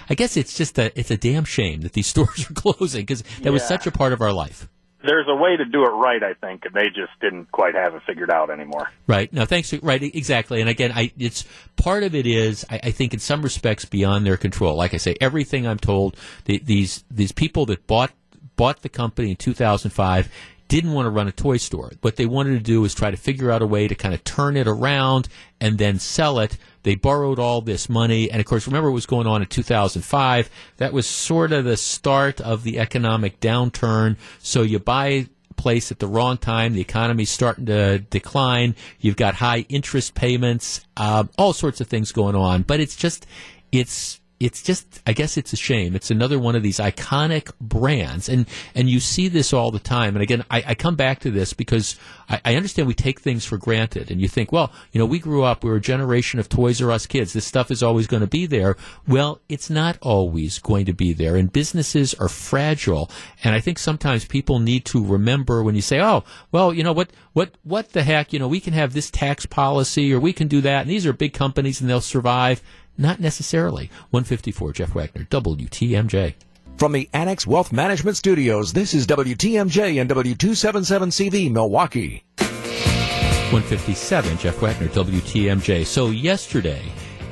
I 0.09 0.15
guess 0.15 0.37
it's 0.37 0.57
just 0.57 0.79
a 0.79 0.99
it's 0.99 1.11
a 1.11 1.17
damn 1.17 1.45
shame 1.45 1.83
that 1.83 1.93
these 1.93 2.07
stores 2.15 2.51
are 2.51 2.55
closing 2.55 3.03
because 3.03 3.23
that 3.43 3.53
was 3.53 3.67
such 3.67 3.87
a 3.87 3.91
part 3.91 4.13
of 4.13 4.21
our 4.21 4.33
life. 4.33 4.69
There's 5.05 5.27
a 5.29 5.35
way 5.35 5.57
to 5.57 5.65
do 5.65 5.83
it 5.83 5.91
right, 5.91 6.23
I 6.23 6.35
think, 6.35 6.65
and 6.65 6.75
they 6.75 6.87
just 6.87 7.11
didn't 7.21 7.51
quite 7.51 7.75
have 7.75 7.95
it 7.95 8.03
figured 8.07 8.31
out 8.31 8.51
anymore. 8.51 8.89
Right. 9.09 9.33
No, 9.33 9.45
thanks. 9.45 9.73
Right. 9.83 10.01
Exactly. 10.01 10.61
And 10.61 10.71
again, 10.71 10.93
I, 10.95 11.11
it's 11.19 11.45
part 11.77 12.05
of 12.05 12.15
it 12.15 12.25
is, 12.25 12.65
I, 12.71 12.81
I 12.85 12.91
think 12.93 13.13
in 13.13 13.19
some 13.19 13.43
respects 13.43 13.85
beyond 13.85 14.25
their 14.25 14.37
control. 14.37 14.77
Like 14.77 14.95
I 14.95 14.99
say, 14.99 15.17
everything 15.21 15.67
I'm 15.67 15.79
told, 15.79 16.17
the, 16.45 16.59
these, 16.59 17.03
these 17.11 17.33
people 17.33 17.67
that 17.67 17.85
bought, 17.89 18.13
bought 18.55 18.83
the 18.83 18.89
company 18.89 19.31
in 19.31 19.37
2005 19.37 20.31
didn't 20.69 20.93
want 20.93 21.07
to 21.07 21.11
run 21.11 21.27
a 21.27 21.33
toy 21.33 21.57
store. 21.57 21.93
What 22.01 22.17
they 22.17 22.25
wanted 22.25 22.53
to 22.53 22.61
do 22.61 22.81
was 22.81 22.95
try 22.95 23.11
to 23.11 23.17
figure 23.17 23.51
out 23.51 23.61
a 23.61 23.67
way 23.67 23.89
to 23.89 23.95
kind 23.95 24.15
of 24.15 24.23
turn 24.25 24.57
it 24.57 24.69
around 24.69 25.29
and 25.61 25.79
then 25.79 25.99
sell 25.99 26.39
it. 26.39 26.57
They 26.83 26.95
borrowed 26.95 27.39
all 27.39 27.61
this 27.61 27.89
money. 27.89 28.31
And 28.31 28.41
of 28.41 28.47
course, 28.47 28.67
remember 28.67 28.91
what 28.91 28.95
was 28.95 29.07
going 29.07 29.27
on 29.27 29.43
in 29.43 29.49
2005? 29.49 30.51
That 30.79 30.93
was 30.93 31.07
sort 31.07 31.53
of 31.53 31.65
the 31.65 31.77
start 31.77 32.41
of 32.41 32.63
the 32.63 32.79
economic 32.79 33.41
downturn. 33.41 34.17
So 34.41 34.63
you 34.63 34.79
buy 34.79 35.29
place 35.57 35.93
at 35.93 36.01
the 36.01 36.09
wrong 36.09 36.39
time. 36.39 36.73
The 36.73 36.81
economy's 36.81 37.31
starting 37.31 37.67
to 37.67 37.99
decline. 37.99 38.75
You've 38.99 39.17
got 39.17 39.35
high 39.35 39.65
interest 39.69 40.15
payments, 40.15 40.85
uh, 40.97 41.25
all 41.39 41.53
sorts 41.53 41.81
of 41.81 41.87
things 41.87 42.11
going 42.11 42.35
on. 42.35 42.63
But 42.63 42.81
it's 42.81 42.97
just, 42.97 43.27
it's 43.71 44.21
it's 44.43 44.63
just 44.63 45.01
I 45.07 45.13
guess 45.13 45.37
it's 45.37 45.53
a 45.53 45.57
shame. 45.57 45.95
It's 45.95 46.11
another 46.11 46.39
one 46.39 46.57
of 46.57 46.63
these 46.63 46.79
iconic 46.79 47.53
brands, 47.61 48.29
and 48.29 48.47
and 48.75 48.91
you 48.91 48.99
see 48.99 49.29
this 49.29 49.53
all 49.53 49.71
the 49.71 49.79
time. 49.79 50.17
And 50.17 50.23
again, 50.23 50.45
I, 50.51 50.65
I 50.69 50.75
come 50.75 50.97
back 50.97 51.21
to 51.21 51.31
this 51.31 51.53
because 51.53 51.99
I, 52.29 52.41
I, 52.45 52.57
understand 52.57 52.89
we 52.89 52.95
take 52.95 53.21
things 53.21 53.45
for 53.45 53.57
granted, 53.57 54.11
and 54.11 54.21
you 54.21 54.29
think, 54.29 54.51
well, 54.51 54.73
you 54.91 54.99
know, 54.99 55.07
we 55.07 55.21
grew 55.21 55.45
up, 55.45 55.63
we 55.63 55.71
were 55.71 55.77
a 55.77 55.81
generation 55.81 56.41
of 56.41 56.49
Toys 56.49 56.83
R 56.83 56.91
Us 56.91 57.07
kids. 57.07 57.33
This 57.33 57.47
stuff 57.47 57.71
is 57.71 57.83
always 57.83 58.07
going 58.07 58.23
to 58.23 58.27
be 58.27 58.47
there. 58.47 58.77
Well, 59.07 59.41
it's 59.49 59.71
not 59.71 59.97
always 60.03 60.59
going 60.59 60.87
to 60.87 60.93
be 60.93 61.13
there, 61.13 61.37
and 61.37 61.53
businesses 61.53 62.13
are 62.15 62.29
fragile. 62.29 63.11
And 63.45 63.55
I 63.55 63.61
think 63.61 63.79
sometimes 63.79 64.25
people 64.25 64.59
need 64.59 64.85
to 64.87 65.05
remember 65.05 65.63
when 65.63 65.77
you 65.77 65.83
say, 65.83 66.01
oh, 66.01 66.25
well, 66.51 66.75
you 66.75 66.83
know 66.83 66.93
what, 66.93 67.11
what, 67.33 67.53
what 67.63 67.93
the 67.93 68.03
heck, 68.03 68.33
you 68.33 68.39
know, 68.39 68.49
we 68.49 68.61
can 68.61 68.73
have 68.73 68.93
this 68.93 69.11
tax 69.11 69.47
policy 69.47 70.13
or 70.13 70.19
we 70.19 70.33
can 70.33 70.49
do 70.49 70.61
that, 70.63 70.83
and 70.83 70.91
these 70.91 71.07
are 71.07 71.13
big 71.13 71.33
companies 71.33 71.81
and 71.81 71.89
they'll 71.89 72.01
survive. 72.01 72.61
Not 72.99 73.21
necessarily. 73.21 73.91
154, 74.11 74.73
Jeff 74.73 74.95
Wagner, 74.95 75.25
WTMJ. 75.25 76.35
From 76.77 76.93
the 76.93 77.09
Annex 77.13 77.47
Wealth 77.47 77.73
Management 77.73 78.17
Studios, 78.17 78.73
this 78.73 78.95
is 78.95 79.07
WTMJ 79.07 80.01
and 80.01 80.11
W277CV, 80.11 81.51
Milwaukee. 81.51 82.25
157, 82.39 84.39
Jeff 84.39 84.61
Wagner, 84.63 84.89
WTMJ. 84.89 85.87
So 85.87 86.09
yesterday, 86.09 86.83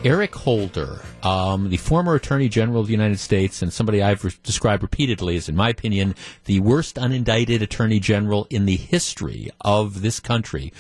Eric 0.05 0.35
Holder, 0.35 1.01
um, 1.23 1.69
the 1.69 1.77
former 1.77 2.15
Attorney 2.15 2.49
General 2.49 2.81
of 2.81 2.87
the 2.87 2.93
United 2.93 3.19
States, 3.19 3.61
and 3.61 3.73
somebody 3.73 4.03
I've 4.03 4.24
re- 4.24 4.32
described 4.43 4.82
repeatedly 4.82 5.37
as, 5.37 5.49
in 5.49 5.57
my 5.57 5.69
opinion, 5.69 6.15
the 6.45 6.61
worst 6.61 6.97
unindicted 6.97 7.61
Attorney 7.61 8.01
General 8.01 8.47
in 8.51 8.66
the 8.66 8.77
history 8.77 9.51
of 9.61 10.03
this 10.03 10.20
country, 10.20 10.73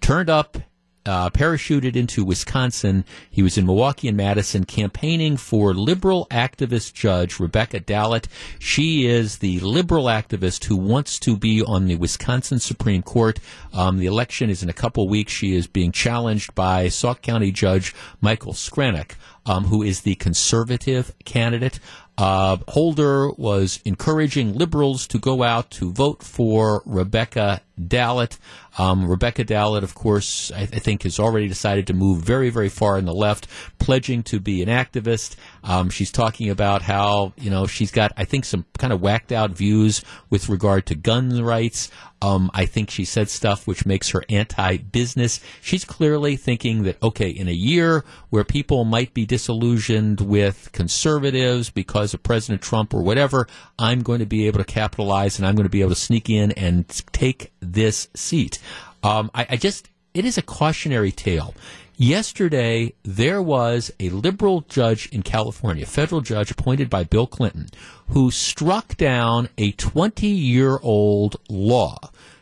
turned 0.00 0.30
up 0.30 0.58
uh, 1.06 1.30
parachuted 1.30 1.96
into 1.96 2.24
Wisconsin. 2.24 3.04
He 3.30 3.42
was 3.42 3.58
in 3.58 3.66
Milwaukee 3.66 4.08
and 4.08 4.16
Madison 4.16 4.64
campaigning 4.64 5.36
for 5.36 5.74
liberal 5.74 6.26
activist 6.30 6.94
judge 6.94 7.38
Rebecca 7.38 7.80
Dallet. 7.80 8.28
She 8.58 9.06
is 9.06 9.38
the 9.38 9.60
liberal 9.60 10.04
activist 10.04 10.64
who 10.64 10.76
wants 10.76 11.18
to 11.20 11.36
be 11.36 11.62
on 11.62 11.86
the 11.86 11.96
Wisconsin 11.96 12.58
Supreme 12.58 13.02
Court. 13.02 13.38
Um, 13.72 13.98
the 13.98 14.06
election 14.06 14.50
is 14.50 14.62
in 14.62 14.68
a 14.68 14.74
couple 14.74 15.08
weeks. 15.08 15.32
She 15.32 15.54
is 15.54 15.66
being 15.66 15.92
challenged 15.92 16.54
by 16.54 16.88
Sauk 16.88 17.22
County 17.22 17.52
Judge 17.52 17.94
Michael 18.20 18.52
Screnock, 18.52 19.12
um, 19.46 19.64
who 19.64 19.82
is 19.82 20.02
the 20.02 20.14
conservative 20.16 21.12
candidate. 21.24 21.80
Uh, 22.16 22.58
Holder 22.68 23.30
was 23.32 23.80
encouraging 23.84 24.54
liberals 24.54 25.06
to 25.08 25.18
go 25.18 25.42
out 25.42 25.70
to 25.72 25.90
vote 25.90 26.22
for 26.22 26.82
Rebecca 26.86 27.60
Dallet. 27.82 28.38
Um, 28.78 29.08
Rebecca 29.08 29.44
Dallet, 29.44 29.84
of 29.84 29.94
course, 29.94 30.50
I, 30.52 30.62
I, 30.62 30.66
think 30.66 31.04
has 31.04 31.20
already 31.20 31.46
decided 31.46 31.86
to 31.86 31.94
move 31.94 32.22
very, 32.22 32.50
very 32.50 32.68
far 32.68 32.98
in 32.98 33.04
the 33.04 33.14
left, 33.14 33.46
pledging 33.78 34.22
to 34.24 34.40
be 34.40 34.62
an 34.62 34.68
activist. 34.68 35.36
Um, 35.62 35.90
she's 35.90 36.10
talking 36.10 36.50
about 36.50 36.82
how, 36.82 37.32
you 37.36 37.50
know, 37.50 37.66
she's 37.66 37.92
got, 37.92 38.12
I 38.16 38.24
think, 38.24 38.44
some 38.44 38.64
kind 38.78 38.92
of 38.92 39.00
whacked 39.00 39.30
out 39.30 39.52
views 39.52 40.02
with 40.28 40.48
regard 40.48 40.86
to 40.86 40.94
gun 40.94 41.42
rights. 41.42 41.90
Um, 42.22 42.50
I 42.54 42.64
think 42.64 42.90
she 42.90 43.04
said 43.04 43.28
stuff 43.28 43.66
which 43.66 43.84
makes 43.84 44.10
her 44.10 44.24
anti 44.30 44.78
business. 44.78 45.40
She's 45.60 45.84
clearly 45.84 46.36
thinking 46.36 46.84
that, 46.84 47.00
okay, 47.02 47.28
in 47.28 47.48
a 47.48 47.52
year 47.52 48.02
where 48.30 48.44
people 48.44 48.84
might 48.84 49.12
be 49.12 49.26
disillusioned 49.26 50.22
with 50.22 50.70
conservatives 50.72 51.68
because 51.68 52.14
of 52.14 52.22
President 52.22 52.62
Trump 52.62 52.94
or 52.94 53.02
whatever, 53.02 53.46
I'm 53.78 54.02
going 54.02 54.20
to 54.20 54.26
be 54.26 54.46
able 54.46 54.58
to 54.58 54.64
capitalize 54.64 55.38
and 55.38 55.46
I'm 55.46 55.54
going 55.54 55.66
to 55.66 55.70
be 55.70 55.82
able 55.82 55.90
to 55.90 55.96
sneak 55.96 56.30
in 56.30 56.52
and 56.52 56.88
take 57.12 57.52
this 57.72 58.08
seat. 58.14 58.58
Um, 59.02 59.30
I, 59.34 59.46
I 59.50 59.56
just, 59.56 59.88
it 60.12 60.24
is 60.24 60.38
a 60.38 60.42
cautionary 60.42 61.12
tale. 61.12 61.54
Yesterday, 61.96 62.92
there 63.04 63.40
was 63.40 63.92
a 64.00 64.08
liberal 64.10 64.62
judge 64.62 65.08
in 65.10 65.22
California, 65.22 65.84
a 65.84 65.86
federal 65.86 66.20
judge 66.20 66.50
appointed 66.50 66.90
by 66.90 67.04
Bill 67.04 67.26
Clinton, 67.26 67.68
who 68.08 68.32
struck 68.32 68.96
down 68.96 69.48
a 69.58 69.72
20 69.72 70.26
year 70.26 70.78
old 70.82 71.36
law 71.48 71.96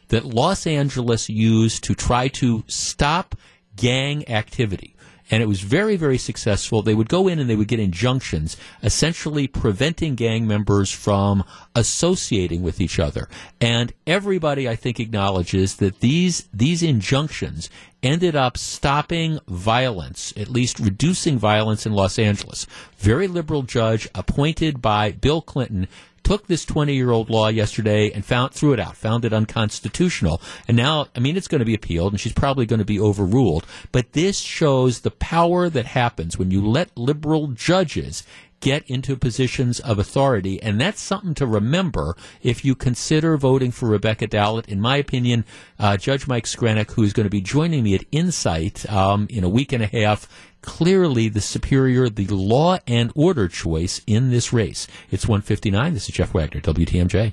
that 0.08 0.24
Los 0.24 0.66
Angeles 0.66 1.28
used 1.28 1.84
to 1.84 1.94
try 1.94 2.28
to 2.28 2.64
stop 2.66 3.34
gang 3.76 4.28
activity 4.28 4.91
and 5.32 5.42
it 5.42 5.46
was 5.46 5.62
very, 5.62 5.96
very 5.96 6.18
successful. 6.18 6.82
They 6.82 6.94
would 6.94 7.08
go 7.08 7.26
in 7.26 7.38
and 7.38 7.48
they 7.48 7.56
would 7.56 7.66
get 7.66 7.80
injunctions, 7.80 8.58
essentially 8.82 9.48
preventing 9.48 10.14
gang 10.14 10.46
members 10.46 10.92
from 10.92 11.42
associating 11.74 12.62
with 12.62 12.82
each 12.82 13.00
other. 13.00 13.30
And 13.58 13.94
everybody, 14.06 14.68
I 14.68 14.76
think, 14.76 15.00
acknowledges 15.00 15.76
that 15.76 16.00
these 16.00 16.48
these 16.52 16.82
injunctions 16.82 17.70
ended 18.02 18.36
up 18.36 18.58
stopping 18.58 19.38
violence, 19.48 20.34
at 20.36 20.50
least 20.50 20.78
reducing 20.78 21.38
violence 21.38 21.86
in 21.86 21.92
Los 21.92 22.18
Angeles. 22.18 22.66
Very 22.98 23.26
liberal 23.26 23.62
judge 23.62 24.06
appointed 24.14 24.82
by 24.82 25.12
Bill 25.12 25.40
Clinton 25.40 25.88
took 26.22 26.46
this 26.46 26.64
20 26.64 26.94
year 26.94 27.10
old 27.10 27.30
law 27.30 27.48
yesterday 27.48 28.10
and 28.10 28.24
found 28.24 28.52
threw 28.52 28.72
it 28.72 28.80
out, 28.80 28.96
found 28.96 29.24
it 29.24 29.32
unconstitutional. 29.32 30.40
And 30.68 30.76
now, 30.76 31.06
I 31.16 31.20
mean, 31.20 31.36
it's 31.36 31.48
going 31.48 31.60
to 31.60 31.64
be 31.64 31.74
appealed 31.74 32.12
and 32.12 32.20
she's 32.20 32.32
probably 32.32 32.66
going 32.66 32.78
to 32.78 32.84
be 32.84 33.00
overruled. 33.00 33.66
But 33.90 34.12
this 34.12 34.38
shows 34.38 35.00
the 35.00 35.10
power 35.10 35.68
that 35.68 35.86
happens 35.86 36.38
when 36.38 36.50
you 36.50 36.64
let 36.66 36.96
liberal 36.96 37.48
judges 37.48 38.24
get 38.62 38.88
into 38.88 39.14
positions 39.16 39.78
of 39.80 39.98
authority. 39.98 40.62
And 40.62 40.80
that's 40.80 41.02
something 41.02 41.34
to 41.34 41.46
remember 41.46 42.16
if 42.42 42.64
you 42.64 42.74
consider 42.74 43.36
voting 43.36 43.72
for 43.72 43.88
Rebecca 43.88 44.26
Dallet. 44.26 44.68
In 44.68 44.80
my 44.80 44.96
opinion, 44.96 45.44
uh, 45.78 45.98
Judge 45.98 46.26
Mike 46.26 46.46
Screnock, 46.46 46.92
who 46.92 47.02
is 47.02 47.12
going 47.12 47.26
to 47.26 47.30
be 47.30 47.42
joining 47.42 47.82
me 47.84 47.94
at 47.94 48.04
Insight 48.10 48.90
um, 48.90 49.26
in 49.28 49.44
a 49.44 49.48
week 49.48 49.72
and 49.72 49.82
a 49.82 49.86
half, 49.86 50.26
clearly 50.62 51.28
the 51.28 51.40
superior, 51.40 52.08
the 52.08 52.26
law 52.28 52.78
and 52.86 53.12
order 53.14 53.48
choice 53.48 54.00
in 54.06 54.30
this 54.30 54.52
race. 54.52 54.86
It's 55.10 55.26
159. 55.26 55.92
This 55.92 56.08
is 56.08 56.14
Jeff 56.14 56.32
Wagner, 56.32 56.60
WTMJ. 56.60 57.32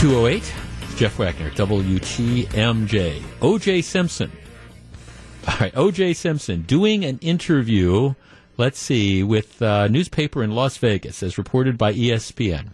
208, 0.00 0.54
Jeff 0.96 1.18
Wagner, 1.18 1.50
WTMJ. 1.50 3.22
O.J. 3.40 3.82
Simpson. 3.82 4.30
All 5.48 5.56
right, 5.58 5.74
O.J. 5.74 6.12
Simpson 6.12 6.62
doing 6.62 7.04
an 7.06 7.18
interview, 7.20 8.14
let's 8.60 8.78
see, 8.78 9.22
with 9.22 9.62
a 9.62 9.88
newspaper 9.88 10.42
in 10.42 10.50
Las 10.50 10.76
Vegas, 10.76 11.22
as 11.22 11.38
reported 11.38 11.78
by 11.78 11.94
ESPN. 11.94 12.68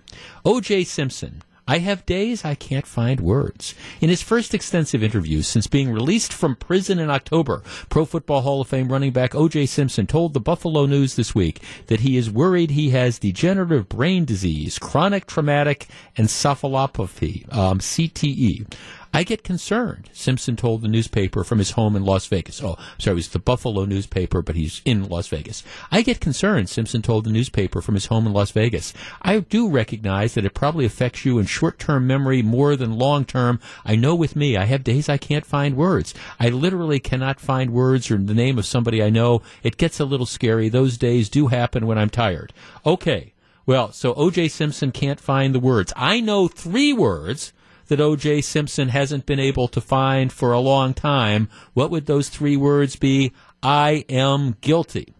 O.J. 0.45 0.83
Simpson 0.83 1.45
I 1.69 1.79
have 1.79 2.07
days 2.07 2.45
I 2.45 2.55
can't 2.55 2.87
find 2.87 3.19
words. 3.19 3.75
In 4.01 4.09
his 4.09 4.23
first 4.23 4.55
extensive 4.55 5.03
interview 5.03 5.43
since 5.43 5.67
being 5.67 5.91
released 5.91 6.33
from 6.33 6.55
prison 6.55 7.01
in 7.01 7.11
October, 7.11 7.63
Pro 7.89 8.05
Football 8.05 8.43
Hall 8.43 8.61
of 8.61 8.69
Fame 8.69 8.91
running 8.91 9.11
back 9.11 9.35
O.J. 9.35 9.67
Simpson 9.67 10.07
told 10.07 10.33
the 10.33 10.41
Buffalo 10.41 10.87
News 10.87 11.17
this 11.17 11.35
week 11.35 11.61
that 11.89 12.01
he 12.01 12.17
is 12.17 12.31
worried 12.31 12.71
he 12.71 12.91
has 12.91 13.19
degenerative 13.19 13.89
brain 13.89 14.25
disease, 14.25 14.79
chronic 14.79 15.27
traumatic 15.27 15.89
encephalopathy, 16.17 17.53
um, 17.53 17.81
CTE. 17.81 18.73
I 19.17 19.23
get 19.23 19.43
concerned, 19.43 20.11
Simpson 20.13 20.57
told 20.57 20.83
the 20.83 20.89
newspaper 20.89 21.43
from 21.43 21.57
his 21.57 21.71
home 21.71 21.97
in 21.97 22.05
Las 22.05 22.27
Vegas. 22.27 22.63
Oh, 22.63 22.77
sorry, 22.99 23.13
it 23.13 23.15
was 23.15 23.29
the 23.31 23.39
Buffalo 23.39 23.87
newspaper, 23.87 24.43
but 24.43 24.57
he's 24.57 24.83
in 24.85 25.09
Las 25.09 25.27
Vegas. 25.29 25.65
I 25.91 26.03
get 26.03 26.21
concerned, 26.21 26.69
Simpson 26.69 27.01
told 27.01 27.25
the 27.25 27.31
newspaper 27.31 27.81
from 27.81 27.95
his 27.95 28.05
home 28.05 28.27
in 28.27 28.35
Las 28.35 28.51
Vegas. 28.51 28.93
I 29.23 29.41
do 29.41 29.71
recognize 29.71 30.35
that 30.35 30.45
it 30.45 30.53
probably 30.53 30.85
affects 30.85 31.25
you 31.25 31.39
in 31.39 31.47
short 31.47 31.79
term 31.79 32.07
memory 32.07 32.43
more 32.43 32.77
than 32.77 32.99
long 32.99 33.25
term. 33.25 33.59
I 33.87 33.97
know 33.97 34.15
with 34.15 34.37
me, 34.37 34.55
I 34.55 34.67
have 34.67 34.85
days 34.85 35.09
I 35.09 35.17
can't 35.17 35.47
find 35.47 35.79
words. 35.79 36.13
I 36.39 36.51
literally 36.51 37.01
cannot 37.01 37.41
find 37.41 37.71
words 37.71 38.11
or 38.11 38.19
the 38.19 38.35
name 38.35 38.59
of 38.59 38.67
somebody 38.67 39.03
I 39.03 39.09
know. 39.09 39.41
It 39.63 39.79
gets 39.79 39.99
a 39.99 40.05
little 40.05 40.27
scary. 40.27 40.69
Those 40.69 40.99
days 40.99 41.31
do 41.31 41.47
happen 41.47 41.87
when 41.87 41.97
I'm 41.97 42.11
tired. 42.11 42.53
Okay. 42.85 43.33
Well, 43.65 43.93
so 43.93 44.13
O.J. 44.13 44.49
Simpson 44.49 44.93
can't 44.93 45.19
find 45.19 45.55
the 45.55 45.59
words. 45.59 45.91
I 45.97 46.21
know 46.21 46.49
three 46.49 46.93
words 46.93 47.55
that 47.89 48.01
O.J. 48.01 48.41
Simpson 48.41 48.89
hasn't 48.89 49.27
been 49.27 49.41
able 49.41 49.69
to 49.69 49.81
find 49.81 50.33
for 50.33 50.53
a 50.53 50.61
long 50.61 50.95
time, 50.95 51.49
what 51.75 51.91
would 51.91 52.07
those 52.07 52.29
three 52.29 52.57
words 52.57 52.97
be? 52.97 53.33
I 53.63 54.05
am 54.09 54.57
guilty. 54.61 55.15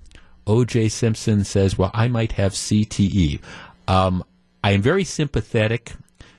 O.J. 0.47 0.89
Simpson 0.89 1.45
says, 1.45 1.77
Well, 1.77 1.91
I 1.95 2.09
might 2.09 2.33
have 2.33 2.53
CTE. 2.53 3.41
Um, 3.89 4.25
I 4.63 4.73
am 4.73 4.83
very 4.83 5.05
sympathetic 5.05 5.93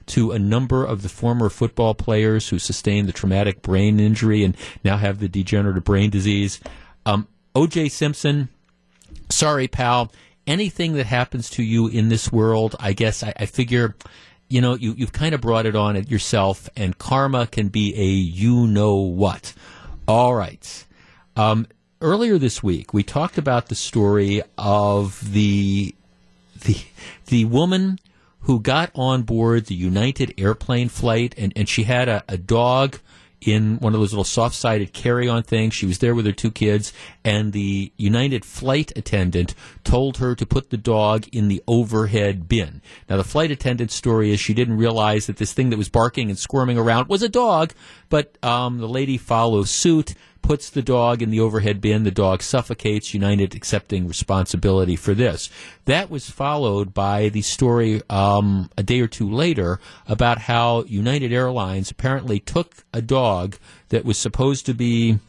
to 0.07 0.31
a 0.31 0.39
number 0.39 0.85
of 0.85 1.01
the 1.01 1.09
former 1.09 1.49
football 1.49 1.93
players 1.93 2.49
who 2.49 2.59
sustained 2.59 3.07
the 3.07 3.13
traumatic 3.13 3.61
brain 3.61 3.99
injury 3.99 4.43
and 4.43 4.55
now 4.83 4.97
have 4.97 5.19
the 5.19 5.27
degenerative 5.27 5.83
brain 5.83 6.09
disease. 6.09 6.59
Um, 7.05 7.27
O.J. 7.55 7.89
Simpson, 7.89 8.49
sorry, 9.29 9.67
pal. 9.67 10.11
Anything 10.45 10.93
that 10.93 11.05
happens 11.05 11.49
to 11.51 11.63
you 11.63 11.87
in 11.87 12.07
this 12.07 12.31
world, 12.31 12.75
I 12.79 12.93
guess 12.93 13.21
I, 13.21 13.33
I 13.35 13.45
figure 13.45 13.95
you 14.49 14.61
know, 14.61 14.75
you, 14.75 14.93
you've 14.93 15.13
kind 15.13 15.35
of 15.35 15.41
brought 15.41 15.65
it 15.65 15.75
on 15.75 15.95
it 15.95 16.09
yourself, 16.09 16.69
and 16.75 16.97
karma 16.97 17.47
can 17.47 17.67
be 17.67 17.93
a 17.95 18.05
you 18.05 18.67
know 18.67 18.95
what. 18.95 19.53
All 20.07 20.33
right. 20.33 20.85
Um, 21.35 21.67
earlier 22.01 22.37
this 22.37 22.63
week, 22.63 22.93
we 22.93 23.03
talked 23.03 23.37
about 23.37 23.67
the 23.67 23.75
story 23.75 24.41
of 24.57 25.33
the 25.33 25.93
the 26.63 26.77
the 27.27 27.45
woman 27.45 27.99
who 28.41 28.59
got 28.59 28.89
on 28.95 29.23
board 29.23 29.65
the 29.65 29.75
United 29.75 30.33
airplane 30.37 30.87
flight, 30.87 31.35
and, 31.37 31.51
and 31.55 31.67
she 31.67 31.83
had 31.83 32.07
a, 32.07 32.23
a 32.29 32.37
dog 32.37 32.97
in 33.41 33.77
one 33.77 33.93
of 33.93 33.99
those 33.99 34.11
little 34.11 34.23
soft-sided 34.23 34.93
carry-on 34.93 35.43
things. 35.43 35.73
She 35.73 35.85
was 35.85 35.99
there 35.99 36.15
with 36.15 36.25
her 36.25 36.31
two 36.31 36.51
kids, 36.51 36.91
and 37.23 37.53
the 37.53 37.91
United 37.97 38.43
flight 38.43 38.91
attendant 38.95 39.53
told 39.83 40.17
her 40.17 40.35
to 40.35 40.45
put 40.45 40.69
the 40.69 40.77
dog 40.77 41.27
in 41.31 41.47
the 41.47 41.63
overhead 41.67 42.47
bin. 42.47 42.81
Now, 43.09 43.17
the 43.17 43.23
flight 43.23 43.51
attendant's 43.51 43.95
story 43.95 44.31
is 44.31 44.39
she 44.39 44.53
didn't 44.53 44.77
realize 44.77 45.27
that 45.27 45.37
this 45.37 45.53
thing 45.53 45.69
that 45.69 45.77
was 45.77 45.89
barking 45.89 46.29
and 46.29 46.37
squirming 46.37 46.77
around 46.77 47.09
was 47.09 47.21
a 47.21 47.29
dog, 47.29 47.73
but 48.09 48.43
um, 48.43 48.79
the 48.79 48.87
lady 48.87 49.17
follows 49.17 49.69
suit 49.69 50.15
puts 50.47 50.69
the 50.69 50.81
dog 50.81 51.21
in 51.21 51.29
the 51.29 51.41
overhead 51.41 51.81
bin. 51.81 52.05
The 52.05 52.09
dog 52.09 52.41
suffocates. 52.41 53.13
United 53.13 53.53
accepting 53.53 54.07
responsibility 54.07 54.95
for 54.95 55.13
this. 55.13 55.49
That 55.83 56.09
was 56.09 56.29
followed 56.29 56.93
by 56.93 57.27
the 57.27 57.41
story 57.41 58.01
um, 58.09 58.69
a 58.77 58.81
day 58.81 59.01
or 59.01 59.07
two 59.07 59.29
later 59.29 59.81
about 60.07 60.37
how 60.37 60.83
United 60.83 61.33
Airlines 61.33 61.91
apparently 61.91 62.39
took 62.39 62.85
a 62.93 63.01
dog 63.01 63.57
that 63.89 64.05
was 64.05 64.17
supposed 64.17 64.65
to 64.67 64.73
be. 64.73 65.19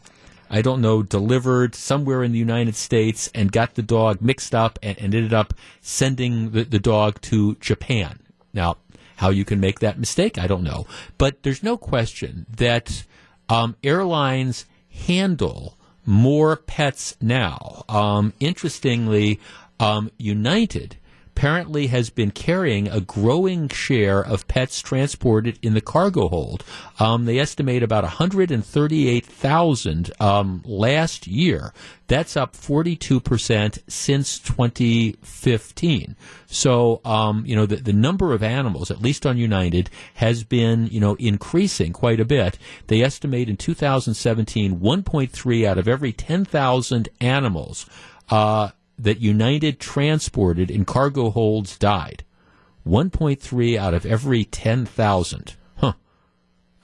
I 0.49 0.61
don't 0.61 0.81
know, 0.81 1.03
delivered 1.03 1.75
somewhere 1.75 2.23
in 2.23 2.31
the 2.31 2.39
United 2.39 2.75
States 2.75 3.29
and 3.35 3.51
got 3.51 3.75
the 3.75 3.83
dog 3.83 4.21
mixed 4.21 4.55
up 4.55 4.79
and, 4.81 4.97
ended 4.97 5.33
up 5.33 5.53
sending 5.81 6.51
the, 6.51 6.63
the 6.63 6.79
dog 6.79 7.19
to 7.23 7.55
Japan. 7.55 8.19
Now, 8.53 8.77
how 9.17 9.29
you 9.29 9.45
can 9.45 9.59
make 9.59 9.79
that 9.81 9.99
mistake, 9.99 10.39
I 10.39 10.47
don't 10.47 10.63
know. 10.63 10.87
But 11.17 11.43
there's 11.43 11.61
no 11.61 11.77
question 11.77 12.47
that 12.57 13.03
um, 13.49 13.75
airlines 13.83 14.65
handle 14.89 15.77
more 16.05 16.55
pets 16.55 17.15
now. 17.21 17.83
Um, 17.87 18.33
interestingly, 18.39 19.39
um, 19.79 20.11
United 20.17 20.97
apparently 21.39 21.87
has 21.87 22.09
been 22.09 22.31
carrying 22.31 22.89
a 22.89 22.99
growing 22.99 23.69
share 23.69 24.21
of 24.21 24.45
pets 24.47 24.81
transported 24.81 25.57
in 25.61 25.73
the 25.73 25.81
cargo 25.81 26.27
hold. 26.27 26.65
Um, 26.99 27.23
they 27.25 27.39
estimate 27.39 27.81
about 27.81 28.03
138,000 28.03 30.11
um, 30.19 30.61
last 30.65 31.27
year. 31.27 31.73
That's 32.07 32.35
up 32.35 32.57
42% 32.57 33.79
since 33.87 34.39
2015. 34.39 36.17
So, 36.47 36.99
um, 37.05 37.45
you 37.45 37.55
know, 37.55 37.65
the, 37.65 37.77
the 37.77 37.93
number 37.93 38.33
of 38.33 38.43
animals, 38.43 38.91
at 38.91 39.01
least 39.01 39.25
on 39.25 39.37
United, 39.37 39.89
has 40.15 40.43
been, 40.43 40.87
you 40.87 40.99
know, 40.99 41.15
increasing 41.15 41.93
quite 41.93 42.19
a 42.19 42.25
bit. 42.25 42.57
They 42.87 43.01
estimate 43.01 43.47
in 43.47 43.55
2017, 43.55 44.79
1.3 44.79 45.65
out 45.65 45.77
of 45.77 45.87
every 45.87 46.11
10,000 46.11 47.07
animals 47.21 47.85
uh, 48.29 48.71
that 48.99 49.19
United 49.19 49.79
transported 49.79 50.69
in 50.69 50.85
cargo 50.85 51.29
holds 51.29 51.77
died. 51.77 52.23
1.3 52.85 53.77
out 53.77 53.93
of 53.93 54.05
every 54.05 54.45
10,000. 54.45 55.55
Huh. 55.77 55.93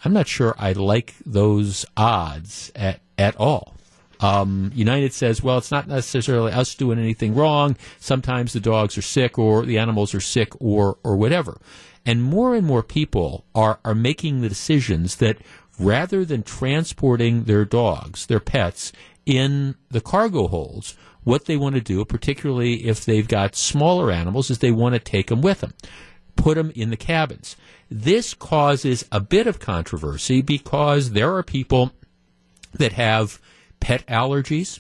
I'm 0.03 0.13
not 0.13 0.27
sure 0.27 0.55
I 0.57 0.73
like 0.73 1.15
those 1.25 1.85
odds 1.97 2.71
at, 2.75 3.01
at 3.17 3.35
all. 3.37 3.75
Um, 4.19 4.71
United 4.73 5.13
says, 5.13 5.43
well, 5.43 5.57
it's 5.57 5.71
not 5.71 5.87
necessarily 5.87 6.51
us 6.51 6.73
doing 6.75 6.99
anything 6.99 7.35
wrong. 7.35 7.75
Sometimes 7.99 8.53
the 8.53 8.59
dogs 8.59 8.97
are 8.97 9.01
sick 9.01 9.37
or 9.37 9.65
the 9.65 9.77
animals 9.77 10.13
are 10.13 10.21
sick 10.21 10.53
or, 10.61 10.97
or 11.03 11.17
whatever. 11.17 11.59
And 12.05 12.23
more 12.23 12.55
and 12.55 12.65
more 12.65 12.83
people 12.83 13.45
are, 13.53 13.79
are 13.83 13.95
making 13.95 14.41
the 14.41 14.49
decisions 14.49 15.15
that 15.17 15.37
rather 15.79 16.23
than 16.23 16.43
transporting 16.43 17.43
their 17.43 17.65
dogs, 17.65 18.27
their 18.27 18.39
pets, 18.39 18.93
in 19.25 19.75
the 19.89 20.01
cargo 20.01 20.47
holds, 20.47 20.95
what 21.25 21.45
they 21.45 21.57
want 21.57 21.75
to 21.75 21.81
do, 21.81 22.05
particularly 22.05 22.87
if 22.87 23.03
they've 23.03 23.27
got 23.27 23.55
smaller 23.55 24.09
animals, 24.11 24.49
is 24.49 24.59
they 24.59 24.71
want 24.71 24.93
to 24.93 24.99
take 24.99 25.27
them 25.27 25.41
with 25.41 25.59
them, 25.59 25.73
put 26.37 26.55
them 26.55 26.71
in 26.75 26.91
the 26.91 26.97
cabins. 26.97 27.57
This 27.89 28.33
causes 28.33 29.03
a 29.11 29.19
bit 29.19 29.47
of 29.47 29.59
controversy 29.59 30.41
because 30.41 31.11
there 31.11 31.35
are 31.35 31.43
people 31.43 31.91
that 32.73 32.93
have 32.93 33.41
pet 33.79 34.05
allergies. 34.07 34.79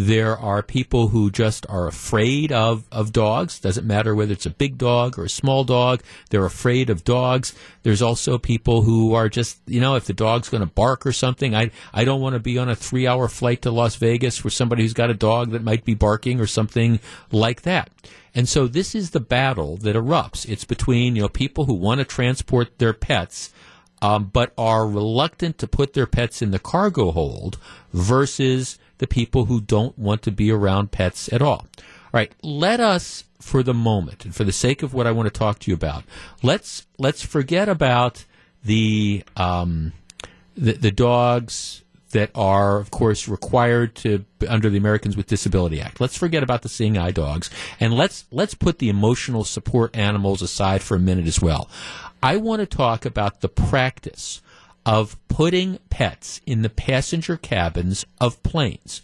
There 0.00 0.38
are 0.38 0.62
people 0.62 1.08
who 1.08 1.28
just 1.28 1.66
are 1.68 1.88
afraid 1.88 2.52
of, 2.52 2.84
of 2.92 3.12
dogs. 3.12 3.58
Doesn't 3.58 3.84
matter 3.84 4.14
whether 4.14 4.32
it's 4.32 4.46
a 4.46 4.50
big 4.50 4.78
dog 4.78 5.18
or 5.18 5.24
a 5.24 5.28
small 5.28 5.64
dog. 5.64 6.04
They're 6.30 6.44
afraid 6.44 6.88
of 6.88 7.02
dogs. 7.02 7.52
There's 7.82 8.00
also 8.00 8.38
people 8.38 8.82
who 8.82 9.14
are 9.14 9.28
just, 9.28 9.58
you 9.66 9.80
know, 9.80 9.96
if 9.96 10.04
the 10.04 10.12
dog's 10.12 10.50
going 10.50 10.60
to 10.60 10.72
bark 10.72 11.04
or 11.04 11.10
something, 11.10 11.52
I, 11.52 11.72
I 11.92 12.04
don't 12.04 12.20
want 12.20 12.34
to 12.34 12.38
be 12.38 12.58
on 12.58 12.68
a 12.68 12.76
three 12.76 13.08
hour 13.08 13.26
flight 13.26 13.62
to 13.62 13.72
Las 13.72 13.96
Vegas 13.96 14.38
for 14.38 14.50
somebody 14.50 14.84
who's 14.84 14.92
got 14.92 15.10
a 15.10 15.14
dog 15.14 15.50
that 15.50 15.64
might 15.64 15.84
be 15.84 15.94
barking 15.94 16.38
or 16.38 16.46
something 16.46 17.00
like 17.32 17.62
that. 17.62 17.90
And 18.36 18.48
so 18.48 18.68
this 18.68 18.94
is 18.94 19.10
the 19.10 19.18
battle 19.18 19.78
that 19.78 19.96
erupts. 19.96 20.48
It's 20.48 20.64
between, 20.64 21.16
you 21.16 21.22
know, 21.22 21.28
people 21.28 21.64
who 21.64 21.74
want 21.74 21.98
to 21.98 22.04
transport 22.04 22.78
their 22.78 22.92
pets 22.92 23.52
um, 24.00 24.30
but 24.32 24.52
are 24.56 24.86
reluctant 24.86 25.58
to 25.58 25.66
put 25.66 25.94
their 25.94 26.06
pets 26.06 26.40
in 26.40 26.52
the 26.52 26.60
cargo 26.60 27.10
hold 27.10 27.58
versus 27.92 28.78
the 28.98 29.06
people 29.06 29.46
who 29.46 29.60
don't 29.60 29.98
want 29.98 30.22
to 30.22 30.30
be 30.30 30.50
around 30.50 30.90
pets 30.90 31.32
at 31.32 31.42
all. 31.42 31.66
All 31.76 32.20
right, 32.20 32.32
let 32.42 32.80
us, 32.80 33.24
for 33.40 33.62
the 33.62 33.74
moment, 33.74 34.24
and 34.24 34.34
for 34.34 34.44
the 34.44 34.52
sake 34.52 34.82
of 34.82 34.94
what 34.94 35.06
I 35.06 35.12
want 35.12 35.32
to 35.32 35.38
talk 35.38 35.58
to 35.60 35.70
you 35.70 35.74
about, 35.74 36.04
let's 36.42 36.86
let's 36.98 37.22
forget 37.22 37.68
about 37.68 38.24
the 38.64 39.24
um, 39.36 39.92
the, 40.56 40.72
the 40.72 40.90
dogs 40.90 41.84
that 42.10 42.30
are, 42.34 42.78
of 42.78 42.90
course, 42.90 43.28
required 43.28 43.94
to 43.94 44.24
under 44.48 44.70
the 44.70 44.78
Americans 44.78 45.16
with 45.16 45.26
Disability 45.26 45.80
Act. 45.80 46.00
Let's 46.00 46.16
forget 46.16 46.42
about 46.42 46.62
the 46.62 46.68
seeing 46.68 46.96
eye 46.96 47.10
dogs, 47.10 47.50
and 47.78 47.92
let's 47.92 48.24
let's 48.30 48.54
put 48.54 48.78
the 48.78 48.88
emotional 48.88 49.44
support 49.44 49.96
animals 49.96 50.40
aside 50.40 50.82
for 50.82 50.96
a 50.96 51.00
minute 51.00 51.26
as 51.26 51.40
well. 51.40 51.68
I 52.22 52.36
want 52.36 52.60
to 52.60 52.66
talk 52.66 53.04
about 53.04 53.42
the 53.42 53.48
practice 53.48 54.40
of 54.88 55.18
putting 55.28 55.78
pets 55.90 56.40
in 56.46 56.62
the 56.62 56.70
passenger 56.70 57.36
cabins 57.36 58.06
of 58.22 58.42
planes. 58.42 59.02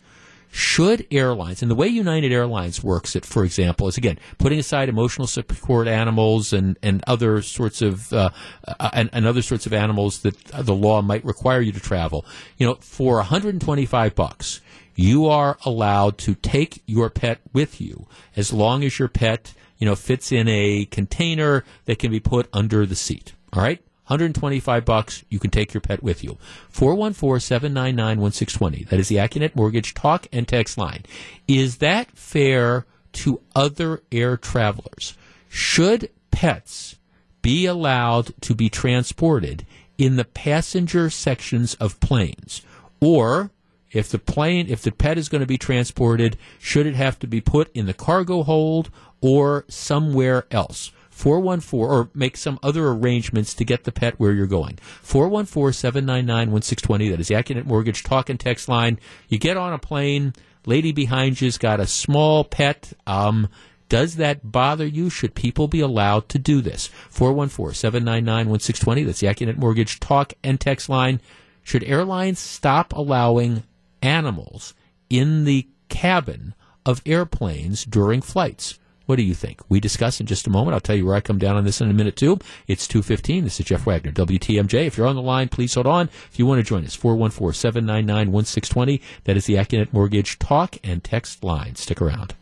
Should 0.50 1.06
airlines, 1.10 1.60
and 1.60 1.70
the 1.70 1.74
way 1.74 1.88
United 1.88 2.32
Airlines 2.32 2.82
works 2.82 3.14
it, 3.14 3.26
for 3.26 3.44
example, 3.44 3.86
is 3.88 3.98
again 3.98 4.18
putting 4.38 4.58
aside 4.58 4.88
emotional 4.88 5.26
support 5.26 5.86
animals 5.86 6.54
and, 6.54 6.78
and 6.80 7.04
other 7.06 7.42
sorts 7.42 7.82
of 7.82 8.12
uh, 8.12 8.30
uh, 8.66 8.90
and, 8.94 9.10
and 9.12 9.26
other 9.26 9.42
sorts 9.42 9.66
of 9.66 9.74
animals 9.74 10.22
that 10.22 10.42
the 10.44 10.74
law 10.74 11.02
might 11.02 11.24
require 11.24 11.60
you 11.60 11.72
to 11.72 11.80
travel. 11.80 12.24
You 12.56 12.68
know, 12.68 12.74
for 12.76 13.16
125 13.16 14.14
bucks, 14.14 14.60
you 14.94 15.26
are 15.26 15.58
allowed 15.66 16.16
to 16.18 16.34
take 16.36 16.82
your 16.86 17.10
pet 17.10 17.40
with 17.52 17.80
you 17.80 18.06
as 18.36 18.52
long 18.52 18.84
as 18.84 18.98
your 18.98 19.08
pet 19.08 19.52
you 19.78 19.86
know, 19.86 19.96
fits 19.96 20.32
in 20.32 20.48
a 20.48 20.86
container 20.86 21.64
that 21.84 21.98
can 21.98 22.10
be 22.10 22.20
put 22.20 22.48
under 22.52 22.86
the 22.86 22.94
seat. 22.94 23.32
All 23.52 23.60
right? 23.60 23.82
125 24.06 24.84
bucks, 24.84 25.24
you 25.30 25.38
can 25.38 25.50
take 25.50 25.72
your 25.72 25.80
pet 25.80 26.02
with 26.02 26.22
you. 26.22 26.36
414-799-1620. 26.72 28.88
That 28.88 29.00
is 29.00 29.08
the 29.08 29.16
Accunet 29.16 29.56
Mortgage 29.56 29.94
talk 29.94 30.26
and 30.30 30.46
text 30.46 30.76
line. 30.76 31.04
Is 31.48 31.78
that 31.78 32.10
fair 32.10 32.84
to 33.12 33.40
other 33.56 34.02
air 34.12 34.36
travelers? 34.36 35.16
Should 35.48 36.10
pets 36.30 36.96
be 37.40 37.64
allowed 37.64 38.34
to 38.42 38.54
be 38.54 38.68
transported 38.68 39.64
in 39.96 40.16
the 40.16 40.24
passenger 40.24 41.08
sections 41.08 41.72
of 41.74 42.00
planes? 42.00 42.62
Or 43.00 43.50
if 43.90 44.10
the 44.10 44.18
plane, 44.18 44.66
if 44.68 44.82
the 44.82 44.92
pet 44.92 45.16
is 45.16 45.28
going 45.28 45.40
to 45.40 45.46
be 45.46 45.56
transported, 45.56 46.36
should 46.58 46.86
it 46.86 46.96
have 46.96 47.18
to 47.20 47.26
be 47.26 47.40
put 47.40 47.74
in 47.74 47.86
the 47.86 47.94
cargo 47.94 48.42
hold 48.42 48.90
or 49.20 49.64
somewhere 49.68 50.46
else? 50.50 50.92
414 51.14 51.80
or 51.80 52.10
make 52.12 52.36
some 52.36 52.58
other 52.62 52.88
arrangements 52.88 53.54
to 53.54 53.64
get 53.64 53.84
the 53.84 53.92
pet 53.92 54.18
where 54.18 54.32
you're 54.32 54.48
going. 54.48 54.80
414-799-1620. 55.04 57.10
That 57.10 57.20
is 57.20 57.28
the 57.28 57.36
Accunet 57.36 57.66
Mortgage 57.66 58.02
talk 58.02 58.28
and 58.28 58.38
text 58.38 58.68
line. 58.68 58.98
You 59.28 59.38
get 59.38 59.56
on 59.56 59.72
a 59.72 59.78
plane, 59.78 60.34
lady 60.66 60.90
behind 60.90 61.40
you's 61.40 61.56
got 61.56 61.78
a 61.78 61.86
small 61.86 62.42
pet. 62.42 62.92
Um, 63.06 63.48
does 63.88 64.16
that 64.16 64.50
bother 64.50 64.84
you? 64.84 65.08
Should 65.08 65.36
people 65.36 65.68
be 65.68 65.78
allowed 65.80 66.28
to 66.30 66.38
do 66.38 66.60
this? 66.60 66.90
414-799-1620. 67.12 69.06
That's 69.06 69.20
the 69.20 69.28
Accunet 69.28 69.56
Mortgage 69.56 70.00
talk 70.00 70.32
and 70.42 70.60
text 70.60 70.88
line. 70.88 71.20
Should 71.62 71.84
airlines 71.84 72.40
stop 72.40 72.92
allowing 72.92 73.62
animals 74.02 74.74
in 75.08 75.44
the 75.44 75.68
cabin 75.88 76.56
of 76.84 77.02
airplanes 77.06 77.84
during 77.84 78.20
flights. 78.20 78.80
What 79.06 79.16
do 79.16 79.22
you 79.22 79.34
think? 79.34 79.60
We 79.68 79.80
discuss 79.80 80.20
in 80.20 80.26
just 80.26 80.46
a 80.46 80.50
moment. 80.50 80.74
I'll 80.74 80.80
tell 80.80 80.96
you 80.96 81.06
where 81.06 81.14
I 81.14 81.20
come 81.20 81.38
down 81.38 81.56
on 81.56 81.64
this 81.64 81.80
in 81.80 81.90
a 81.90 81.94
minute 81.94 82.16
too. 82.16 82.38
It's 82.66 82.86
2:15. 82.86 83.44
This 83.44 83.60
is 83.60 83.66
Jeff 83.66 83.86
Wagner, 83.86 84.12
WTMJ. 84.12 84.86
If 84.86 84.96
you're 84.96 85.06
on 85.06 85.16
the 85.16 85.22
line, 85.22 85.48
please 85.48 85.74
hold 85.74 85.86
on. 85.86 86.08
If 86.30 86.38
you 86.38 86.46
want 86.46 86.60
to 86.60 86.62
join 86.62 86.84
us, 86.84 86.96
414-799-1620. 86.96 89.00
That 89.24 89.36
is 89.36 89.46
the 89.46 89.54
Accunet 89.54 89.92
Mortgage 89.92 90.38
talk 90.38 90.76
and 90.82 91.04
text 91.04 91.44
line. 91.44 91.74
Stick 91.74 92.00
around. 92.00 92.34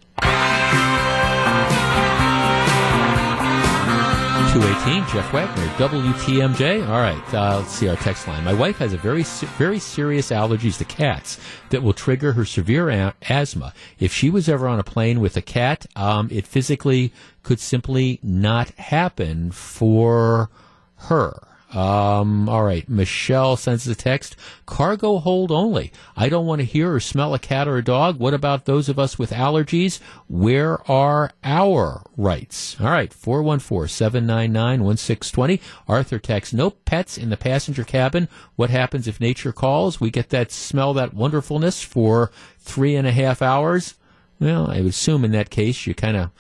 218, 4.53 5.15
Jeff 5.15 5.33
Wagner, 5.33 5.67
WTMJ. 5.79 6.87
All 6.87 7.01
right, 7.01 7.35
uh, 7.35 7.61
let's 7.61 7.71
see 7.71 7.89
our 7.89 7.97
text 7.97 8.29
line. 8.29 8.45
My 8.45 8.53
wife 8.53 8.77
has 8.77 8.93
a 8.93 8.99
very, 8.99 9.23
very 9.23 9.79
serious 9.79 10.31
allergies 10.31 10.77
to 10.77 10.85
cats 10.85 11.41
that 11.71 11.83
will 11.83 11.95
trigger 11.95 12.35
her 12.35 12.45
severe 12.45 12.91
a- 12.91 13.15
asthma. 13.31 13.73
If 13.99 14.13
she 14.13 14.29
was 14.29 14.51
ever 14.51 14.69
on 14.69 14.79
a 14.79 14.85
plane 14.85 15.21
with 15.21 15.39
a 15.39 15.41
cat, 15.41 15.87
um, 15.97 16.29
it 16.31 16.47
physically 16.47 17.15
could 17.43 17.61
simply 17.61 18.21
not 18.23 18.69
happen 18.73 19.53
for 19.53 20.51
her. 20.97 21.52
Um, 21.73 22.49
all 22.49 22.63
right. 22.63 22.89
Michelle 22.89 23.57
sends 23.57 23.89
a 23.89 23.95
text. 23.95 24.37
Cargo 24.67 25.19
hold 25.19 25.51
only. 25.51 25.93
I 26.17 26.29
don't 26.29 26.47
want 26.47 26.61
to 26.61 26.67
hear 26.67 26.95
or 26.95 27.01
smell 27.01 27.35
a 27.35 27.39
cat 27.39 27.67
or 27.67 27.79
a 27.79 27.85
dog. 27.85 28.19
What 28.19 28.35
about 28.35 28.67
those 28.67 28.91
of 28.91 28.99
us 28.99 29.19
with 29.19 29.31
allergies? 29.31 29.99
Where 30.29 30.79
are 30.91 31.31
our 31.43 32.05
rights? 32.17 32.77
All 32.79 32.91
right. 32.91 33.11
414-799-1620. 33.11 35.61
Arthur 35.89 36.19
texts, 36.19 36.53
no 36.53 36.71
pets 36.71 37.17
in 37.17 37.31
the 37.31 37.39
passenger 37.39 37.85
cabin. 37.85 38.29
What 38.57 38.71
happens 38.71 39.09
if 39.09 39.21
nature 39.21 39.53
calls? 39.53 40.01
We 40.01 40.11
get 40.11 40.29
that 40.29 40.53
smell, 40.53 40.93
that 40.95 41.15
wonderfulness 41.15 41.83
for 41.83 42.31
three 42.59 42.97
and 42.97 43.07
a 43.07 43.13
half 43.13 43.41
hours. 43.41 43.95
Well, 44.39 44.71
I 44.71 44.81
would 44.81 44.91
assume 44.91 45.25
in 45.25 45.33
that 45.33 45.51
case 45.51 45.87
you 45.87 45.95
kind 45.95 46.17
of 46.17 46.31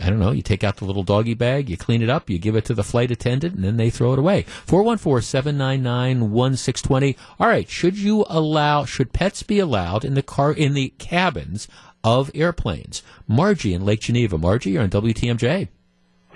I 0.00 0.10
don't 0.10 0.18
know, 0.18 0.32
you 0.32 0.42
take 0.42 0.64
out 0.64 0.78
the 0.78 0.86
little 0.86 1.04
doggy 1.04 1.34
bag, 1.34 1.70
you 1.70 1.76
clean 1.76 2.02
it 2.02 2.10
up, 2.10 2.28
you 2.28 2.36
give 2.38 2.56
it 2.56 2.64
to 2.64 2.74
the 2.74 2.82
flight 2.82 3.12
attendant, 3.12 3.54
and 3.54 3.62
then 3.62 3.76
they 3.76 3.90
throw 3.90 4.12
it 4.12 4.18
away. 4.18 4.44
414-799-1620. 4.66 7.16
All 7.38 7.46
right, 7.46 7.68
should 7.68 7.96
you 7.96 8.24
allow, 8.28 8.84
should 8.84 9.12
pets 9.12 9.44
be 9.44 9.60
allowed 9.60 10.04
in 10.04 10.14
the 10.14 10.22
car, 10.22 10.52
in 10.52 10.74
the 10.74 10.88
cabins 10.98 11.68
of 12.02 12.28
airplanes? 12.34 13.04
Margie 13.28 13.72
in 13.72 13.84
Lake 13.84 14.00
Geneva. 14.00 14.36
Margie, 14.36 14.70
you're 14.70 14.82
on 14.82 14.90
WTMJ. 14.90 15.68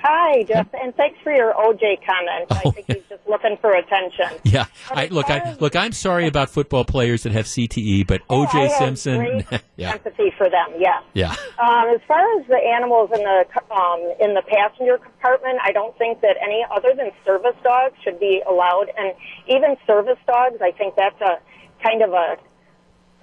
Hi, 0.00 0.44
Jeff, 0.44 0.68
and 0.74 0.94
thanks 0.94 1.18
for 1.24 1.32
your 1.32 1.52
OJ 1.54 1.98
comment. 2.06 2.46
I 2.50 2.70
think 2.70 2.86
he's 2.86 3.02
just 3.08 3.26
looking 3.28 3.56
for 3.60 3.72
attention. 3.74 4.38
Yeah, 4.44 4.64
I, 4.90 5.06
look, 5.08 5.28
I, 5.28 5.56
look, 5.60 5.76
I'm 5.76 5.92
sorry 5.92 6.26
about 6.32 6.50
football 6.50 6.84
players 6.84 7.24
that 7.24 7.32
have 7.32 7.44
CTE, 7.46 8.06
but 8.06 8.22
Oh, 8.30 8.46
OJ 8.46 8.70
Simpson, 8.78 9.44
yeah, 9.76 9.92
Empathy 9.92 10.32
for 10.38 10.48
them, 10.48 10.68
yes. 10.78 11.02
yeah. 11.14 11.32
Um, 11.58 11.94
as 11.94 12.00
far 12.06 12.20
as 12.40 12.46
the 12.46 12.56
animals 12.56 13.10
in 13.14 13.22
the 13.22 13.44
um, 13.74 14.00
in 14.20 14.34
the 14.34 14.42
passenger 14.46 14.98
compartment, 14.98 15.58
I 15.62 15.72
don't 15.72 15.96
think 15.98 16.20
that 16.22 16.36
any 16.42 16.64
other 16.74 16.94
than 16.96 17.10
service 17.26 17.56
dogs 17.62 17.94
should 18.04 18.18
be 18.20 18.40
allowed, 18.48 18.86
and 18.96 19.14
even 19.48 19.76
service 19.86 20.18
dogs, 20.26 20.56
I 20.62 20.70
think 20.72 20.94
that's 20.96 21.20
a 21.20 21.38
kind 21.82 22.02
of 22.02 22.12
a 22.12 22.36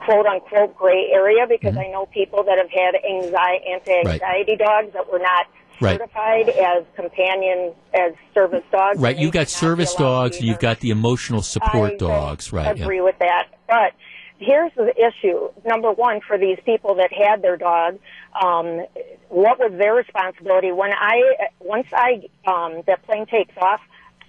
quote 0.06 0.26
unquote 0.26 0.76
gray 0.76 1.10
area 1.14 1.48
because 1.48 1.74
Mm-hmm. 1.76 1.80
I 1.80 1.92
know 1.92 2.06
people 2.08 2.44
that 2.44 2.58
have 2.58 2.70
had 2.70 2.94
anxiety 3.04 3.66
anti-anxiety 3.74 4.56
dogs 4.58 4.94
that 4.94 5.12
were 5.12 5.20
not 5.20 5.48
Right. 5.82 6.00
certified 6.00 6.50
as 6.50 6.84
companion 6.96 7.74
as 7.94 8.14
service 8.34 8.64
dogs. 8.72 9.00
Right, 9.00 9.18
you've 9.18 9.34
got 9.34 9.50
should 9.50 9.56
not 9.68 9.78
be 9.78 9.86
service 9.86 9.94
dogs, 9.96 10.42
you've 10.42 10.60
got 10.60 10.80
the 10.80 10.90
emotional 10.92 11.42
support 11.42 11.94
I 11.94 11.98
dogs, 11.98 12.54
right? 12.54 12.80
agree 12.80 13.02
with 13.02 13.18
that. 13.20 13.48
But 13.68 13.94
here's 14.38 14.72
the 14.76 14.94
issue. 14.98 15.50
Number 15.66 15.92
one, 15.92 16.22
for 16.28 16.38
these 16.38 16.58
people 16.66 16.96
that 16.96 17.12
had 17.12 17.42
their 17.42 17.58
dog, 17.58 18.00
um, 18.42 18.86
what 19.30 19.60
was 19.60 19.72
their 19.78 19.94
responsibility? 19.96 20.72
When 20.72 20.92
I, 20.94 21.48
once 21.60 21.88
I, 21.94 22.28
um, 22.48 22.82
that 22.88 23.04
plane 23.06 23.26
takes 23.26 23.56
off, 23.58 23.82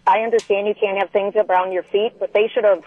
I 0.07 0.21
understand 0.21 0.67
you 0.69 0.75
can't 0.75 0.99
have 0.99 1.11
things 1.11 1.35
around 1.37 1.73
your 1.73 1.83
feet, 1.85 2.13
but 2.19 2.33
they 2.33 2.49
should 2.53 2.65
have 2.65 2.83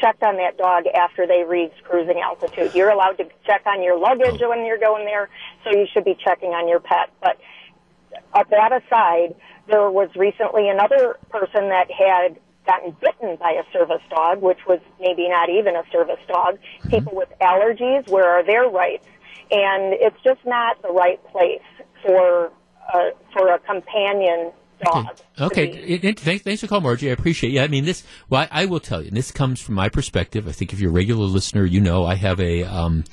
checked 0.00 0.22
on 0.22 0.36
that 0.38 0.56
dog 0.58 0.84
after 0.86 1.26
they 1.26 1.44
reached 1.44 1.82
cruising 1.84 2.20
altitude. 2.20 2.74
You're 2.74 2.90
allowed 2.90 3.16
to 3.18 3.24
check 3.46 3.62
on 3.66 3.82
your 3.82 3.96
luggage 3.98 4.40
Oh. 4.42 4.48
when 4.48 4.64
you're 4.66 4.78
going 4.78 5.04
there, 5.04 5.28
so 5.62 5.70
you 5.70 5.86
should 5.92 6.04
be 6.04 6.14
checking 6.22 6.50
on 6.50 6.66
your 6.68 6.80
pet. 6.80 7.10
But 7.22 7.38
uh, 8.32 8.44
that 8.50 8.72
aside, 8.72 9.34
there 9.68 9.90
was 9.90 10.08
recently 10.16 10.68
another 10.68 11.18
person 11.30 11.68
that 11.68 11.90
had 11.90 12.38
gotten 12.66 12.96
bitten 13.00 13.36
by 13.36 13.52
a 13.52 13.64
service 13.72 14.02
dog, 14.10 14.40
which 14.40 14.60
was 14.66 14.80
maybe 15.00 15.28
not 15.28 15.50
even 15.50 15.76
a 15.76 15.82
service 15.92 16.20
dog. 16.28 16.58
People 16.88 17.14
with 17.14 17.28
allergies, 17.40 18.08
where 18.08 18.28
are 18.28 18.44
their 18.44 18.68
rights? 18.68 19.06
And 19.50 19.94
it's 19.94 20.16
just 20.24 20.40
not 20.46 20.80
the 20.82 20.88
right 20.88 21.22
place 21.30 21.60
for 22.02 22.50
uh, 22.92 23.10
for 23.32 23.48
a 23.48 23.58
companion 23.60 24.52
Okay, 25.40 25.66
it, 25.68 26.04
it, 26.04 26.20
thanks, 26.20 26.42
thanks 26.42 26.60
for 26.60 26.66
calling, 26.66 26.84
Margie. 26.84 27.10
I 27.10 27.12
appreciate 27.12 27.50
it. 27.50 27.54
Yeah, 27.54 27.64
I 27.64 27.68
mean, 27.68 27.84
this, 27.84 28.04
well, 28.28 28.46
I, 28.50 28.62
I 28.62 28.64
will 28.66 28.80
tell 28.80 29.00
you, 29.02 29.08
and 29.08 29.16
this 29.16 29.30
comes 29.30 29.60
from 29.60 29.74
my 29.74 29.88
perspective. 29.88 30.46
I 30.48 30.52
think 30.52 30.72
if 30.72 30.80
you're 30.80 30.90
a 30.90 30.94
regular 30.94 31.24
listener, 31.24 31.64
you 31.64 31.80
know 31.80 32.04
I 32.04 32.14
have 32.14 32.40
a, 32.40 32.62
um, 32.64 33.04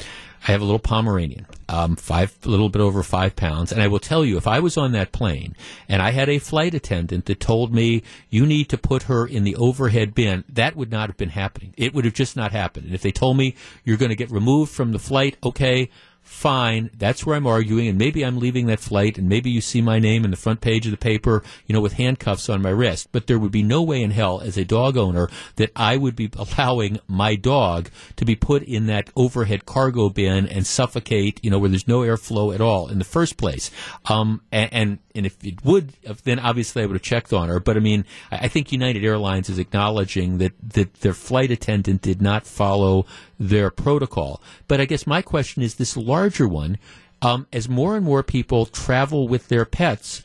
I 0.47 0.51
have 0.53 0.61
a 0.61 0.65
little 0.65 0.79
Pomeranian, 0.79 1.45
um, 1.69 1.95
five, 1.95 2.35
a 2.43 2.49
little 2.49 2.69
bit 2.69 2.81
over 2.81 3.03
five 3.03 3.35
pounds. 3.35 3.71
And 3.71 3.81
I 3.81 3.87
will 3.87 3.99
tell 3.99 4.25
you, 4.25 4.37
if 4.37 4.47
I 4.47 4.59
was 4.59 4.75
on 4.75 4.91
that 4.93 5.11
plane 5.11 5.55
and 5.87 6.01
I 6.01 6.11
had 6.11 6.29
a 6.29 6.39
flight 6.39 6.73
attendant 6.73 7.25
that 7.25 7.39
told 7.39 7.73
me 7.73 8.01
you 8.29 8.47
need 8.47 8.69
to 8.69 8.77
put 8.77 9.03
her 9.03 9.27
in 9.27 9.43
the 9.43 9.55
overhead 9.55 10.15
bin, 10.15 10.43
that 10.49 10.75
would 10.75 10.89
not 10.89 11.09
have 11.09 11.17
been 11.17 11.29
happening. 11.29 11.75
It 11.77 11.93
would 11.93 12.05
have 12.05 12.15
just 12.15 12.35
not 12.35 12.51
happened. 12.51 12.87
And 12.87 12.95
if 12.95 13.03
they 13.03 13.11
told 13.11 13.37
me 13.37 13.55
you're 13.83 13.97
going 13.97 14.09
to 14.09 14.15
get 14.15 14.31
removed 14.31 14.71
from 14.71 14.93
the 14.93 14.99
flight, 14.99 15.37
okay, 15.43 15.89
fine. 16.21 16.89
That's 16.97 17.25
where 17.25 17.35
I'm 17.35 17.47
arguing, 17.47 17.87
and 17.87 17.97
maybe 17.97 18.25
I'm 18.25 18.39
leaving 18.39 18.67
that 18.67 18.79
flight, 18.79 19.17
and 19.17 19.29
maybe 19.29 19.49
you 19.49 19.61
see 19.61 19.81
my 19.81 19.99
name 19.99 20.25
in 20.25 20.31
the 20.31 20.37
front 20.37 20.61
page 20.61 20.85
of 20.85 20.91
the 20.91 20.97
paper, 20.97 21.43
you 21.65 21.73
know, 21.73 21.81
with 21.81 21.93
handcuffs 21.93 22.49
on 22.49 22.61
my 22.61 22.69
wrist. 22.69 23.09
But 23.11 23.27
there 23.27 23.39
would 23.39 23.51
be 23.51 23.63
no 23.63 23.81
way 23.81 24.01
in 24.01 24.11
hell, 24.11 24.41
as 24.41 24.57
a 24.57 24.65
dog 24.65 24.97
owner, 24.97 25.29
that 25.55 25.71
I 25.75 25.97
would 25.97 26.15
be 26.15 26.29
allowing 26.35 26.99
my 27.07 27.35
dog 27.35 27.89
to 28.17 28.25
be 28.25 28.35
put 28.35 28.63
in 28.63 28.87
that 28.87 29.09
overhead 29.15 29.65
cargo 29.65 30.09
bin 30.09 30.47
and 30.47 30.67
suffocate, 30.67 31.39
you 31.43 31.49
know, 31.49 31.59
where 31.59 31.69
there's 31.69 31.87
no 31.87 32.01
airflow 32.01 32.53
at 32.53 32.61
all 32.61 32.87
in 32.89 32.99
the 32.99 33.05
first 33.05 33.37
place. 33.37 33.71
Um, 34.05 34.41
and, 34.51 34.73
and 34.73 34.99
and 35.13 35.25
if 35.25 35.43
it 35.43 35.65
would, 35.65 35.91
then 36.23 36.39
obviously 36.39 36.83
I 36.83 36.85
would 36.85 36.95
have 36.95 37.01
checked 37.01 37.33
on 37.33 37.49
her. 37.49 37.59
But 37.59 37.77
I 37.77 37.79
mean, 37.81 38.05
I 38.31 38.41
I 38.41 38.47
think 38.47 38.73
United 38.73 39.05
Airlines 39.05 39.49
is 39.49 39.59
acknowledging 39.59 40.39
that, 40.39 40.51
that 40.73 40.95
their 40.95 41.13
flight 41.13 41.51
attendant 41.51 42.01
did 42.01 42.21
not 42.21 42.45
follow 42.45 43.05
their 43.41 43.71
protocol. 43.71 44.41
But 44.67 44.79
I 44.79 44.85
guess 44.85 45.07
my 45.07 45.21
question 45.21 45.63
is 45.63 45.75
this 45.75 45.97
larger 45.97 46.47
one. 46.47 46.77
Um, 47.23 47.47
as 47.53 47.69
more 47.69 47.95
and 47.95 48.05
more 48.05 48.23
people 48.23 48.65
travel 48.65 49.27
with 49.27 49.47
their 49.47 49.65
pets, 49.65 50.23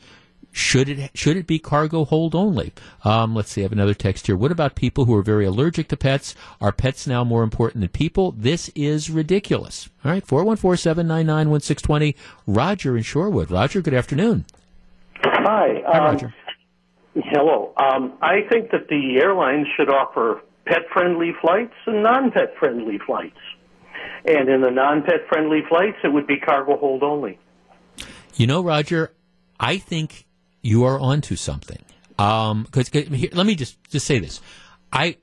should 0.51 0.89
it 0.89 1.11
should 1.13 1.37
it 1.37 1.45
be 1.45 1.59
cargo 1.59 2.05
hold 2.05 2.33
only? 2.33 2.73
Um, 3.03 3.35
let's 3.35 3.51
see. 3.51 3.61
I 3.61 3.63
have 3.63 3.71
another 3.71 3.93
text 3.93 4.25
here. 4.25 4.35
What 4.35 4.51
about 4.51 4.73
people 4.73 5.05
who 5.05 5.13
are 5.15 5.21
very 5.21 5.45
allergic 5.45 5.89
to 5.89 5.97
pets? 5.97 6.33
Are 6.59 6.71
pets 6.71 7.05
now 7.05 7.23
more 7.23 7.43
important 7.43 7.81
than 7.81 7.89
people? 7.89 8.31
This 8.31 8.69
is 8.73 9.11
ridiculous. 9.11 9.89
All 10.03 10.11
right, 10.11 10.25
four 10.25 10.43
one 10.43 10.57
four 10.57 10.75
seven 10.75 11.07
nine 11.07 11.27
nine 11.27 11.51
one 11.51 11.59
six 11.59 11.83
twenty. 11.83 12.15
Roger 12.47 12.97
in 12.97 13.03
Shorewood. 13.03 13.51
Roger, 13.51 13.81
good 13.81 13.93
afternoon. 13.93 14.45
Hi. 15.23 15.83
Hi, 15.85 15.99
um, 15.99 16.03
Roger. 16.05 16.33
Hello. 17.15 17.73
Um, 17.77 18.13
I 18.21 18.41
think 18.49 18.71
that 18.71 18.87
the 18.89 19.19
airlines 19.21 19.67
should 19.75 19.89
offer 19.89 20.41
pet-friendly 20.67 21.33
flights 21.41 21.73
and 21.85 22.03
non-pet-friendly 22.03 22.99
flights. 23.05 23.39
And 24.25 24.49
in 24.49 24.61
the 24.61 24.71
non-pet-friendly 24.71 25.61
flights, 25.69 25.97
it 26.03 26.09
would 26.09 26.27
be 26.27 26.37
cargo 26.37 26.77
hold 26.77 27.03
only. 27.03 27.39
You 28.35 28.47
know, 28.47 28.61
Roger, 28.63 29.13
I 29.59 29.77
think 29.77 30.25
you 30.61 30.83
are 30.83 30.99
onto 30.99 31.35
something. 31.35 31.83
Um, 32.19 32.67
cause, 32.71 32.89
'cause 32.89 33.07
here, 33.07 33.29
let 33.33 33.45
me 33.45 33.55
just, 33.55 33.81
just 33.89 34.05
say 34.05 34.19
this. 34.19 34.41
I, 34.91 35.17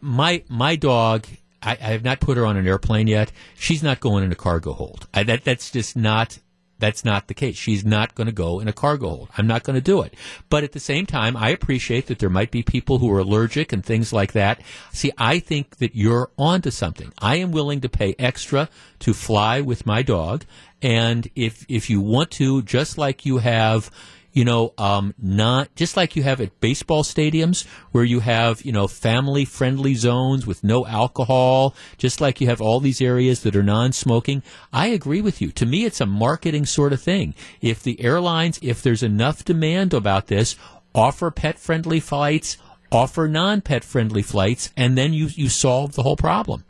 my, 0.00 0.44
my 0.48 0.76
dog, 0.76 1.26
I, 1.62 1.72
I 1.72 1.90
have 1.92 2.04
not 2.04 2.20
put 2.20 2.36
her 2.36 2.46
on 2.46 2.56
an 2.56 2.66
airplane 2.66 3.06
yet. 3.06 3.32
She's 3.56 3.82
not 3.82 4.00
going 4.00 4.24
in 4.24 4.30
a 4.32 4.36
cargo 4.36 4.72
hold. 4.72 5.08
I, 5.12 5.24
that, 5.24 5.44
that's 5.44 5.70
just 5.70 5.96
not, 5.96 6.38
that's 6.78 7.04
not 7.04 7.28
the 7.28 7.34
case. 7.34 7.56
She's 7.56 7.84
not 7.84 8.14
going 8.14 8.26
to 8.26 8.32
go 8.32 8.60
in 8.60 8.68
a 8.68 8.72
cargo 8.72 9.08
hold. 9.08 9.28
I'm 9.38 9.46
not 9.46 9.62
going 9.62 9.74
to 9.74 9.80
do 9.80 10.02
it. 10.02 10.14
But 10.50 10.64
at 10.64 10.72
the 10.72 10.80
same 10.80 11.06
time, 11.06 11.36
I 11.36 11.50
appreciate 11.50 12.06
that 12.06 12.18
there 12.18 12.30
might 12.30 12.50
be 12.50 12.62
people 12.62 12.98
who 12.98 13.10
are 13.12 13.20
allergic 13.20 13.72
and 13.72 13.84
things 13.84 14.12
like 14.12 14.32
that. 14.32 14.60
See, 14.92 15.12
I 15.16 15.38
think 15.38 15.76
that 15.76 15.94
you're 15.94 16.30
onto 16.36 16.70
something. 16.70 17.12
I 17.18 17.36
am 17.36 17.52
willing 17.52 17.80
to 17.82 17.88
pay 17.88 18.14
extra 18.18 18.68
to 19.00 19.14
fly 19.14 19.60
with 19.60 19.86
my 19.86 20.02
dog. 20.02 20.44
And 20.82 21.28
if, 21.34 21.64
if 21.68 21.88
you 21.88 22.00
want 22.00 22.30
to, 22.32 22.62
just 22.62 22.98
like 22.98 23.24
you 23.24 23.38
have, 23.38 23.90
you 24.34 24.44
know, 24.44 24.74
um, 24.76 25.14
not 25.16 25.74
just 25.76 25.96
like 25.96 26.16
you 26.16 26.24
have 26.24 26.40
at 26.40 26.60
baseball 26.60 27.04
stadiums 27.04 27.64
where 27.92 28.04
you 28.04 28.18
have, 28.18 28.62
you 28.62 28.72
know, 28.72 28.88
family 28.88 29.44
friendly 29.44 29.94
zones 29.94 30.44
with 30.44 30.64
no 30.64 30.84
alcohol, 30.86 31.74
just 31.96 32.20
like 32.20 32.40
you 32.40 32.48
have 32.48 32.60
all 32.60 32.80
these 32.80 33.00
areas 33.00 33.44
that 33.44 33.54
are 33.54 33.62
non 33.62 33.92
smoking. 33.92 34.42
I 34.72 34.88
agree 34.88 35.20
with 35.20 35.40
you. 35.40 35.52
To 35.52 35.64
me, 35.64 35.84
it's 35.84 36.00
a 36.00 36.06
marketing 36.06 36.66
sort 36.66 36.92
of 36.92 37.00
thing. 37.00 37.34
If 37.60 37.82
the 37.84 38.00
airlines, 38.00 38.58
if 38.60 38.82
there's 38.82 39.04
enough 39.04 39.44
demand 39.44 39.94
about 39.94 40.26
this, 40.26 40.56
offer 40.96 41.30
pet 41.30 41.60
friendly 41.60 42.00
flights, 42.00 42.58
offer 42.90 43.28
non 43.28 43.60
pet 43.60 43.84
friendly 43.84 44.22
flights, 44.22 44.72
and 44.76 44.98
then 44.98 45.12
you, 45.12 45.28
you 45.28 45.48
solve 45.48 45.94
the 45.94 46.02
whole 46.02 46.16
problem. 46.16 46.64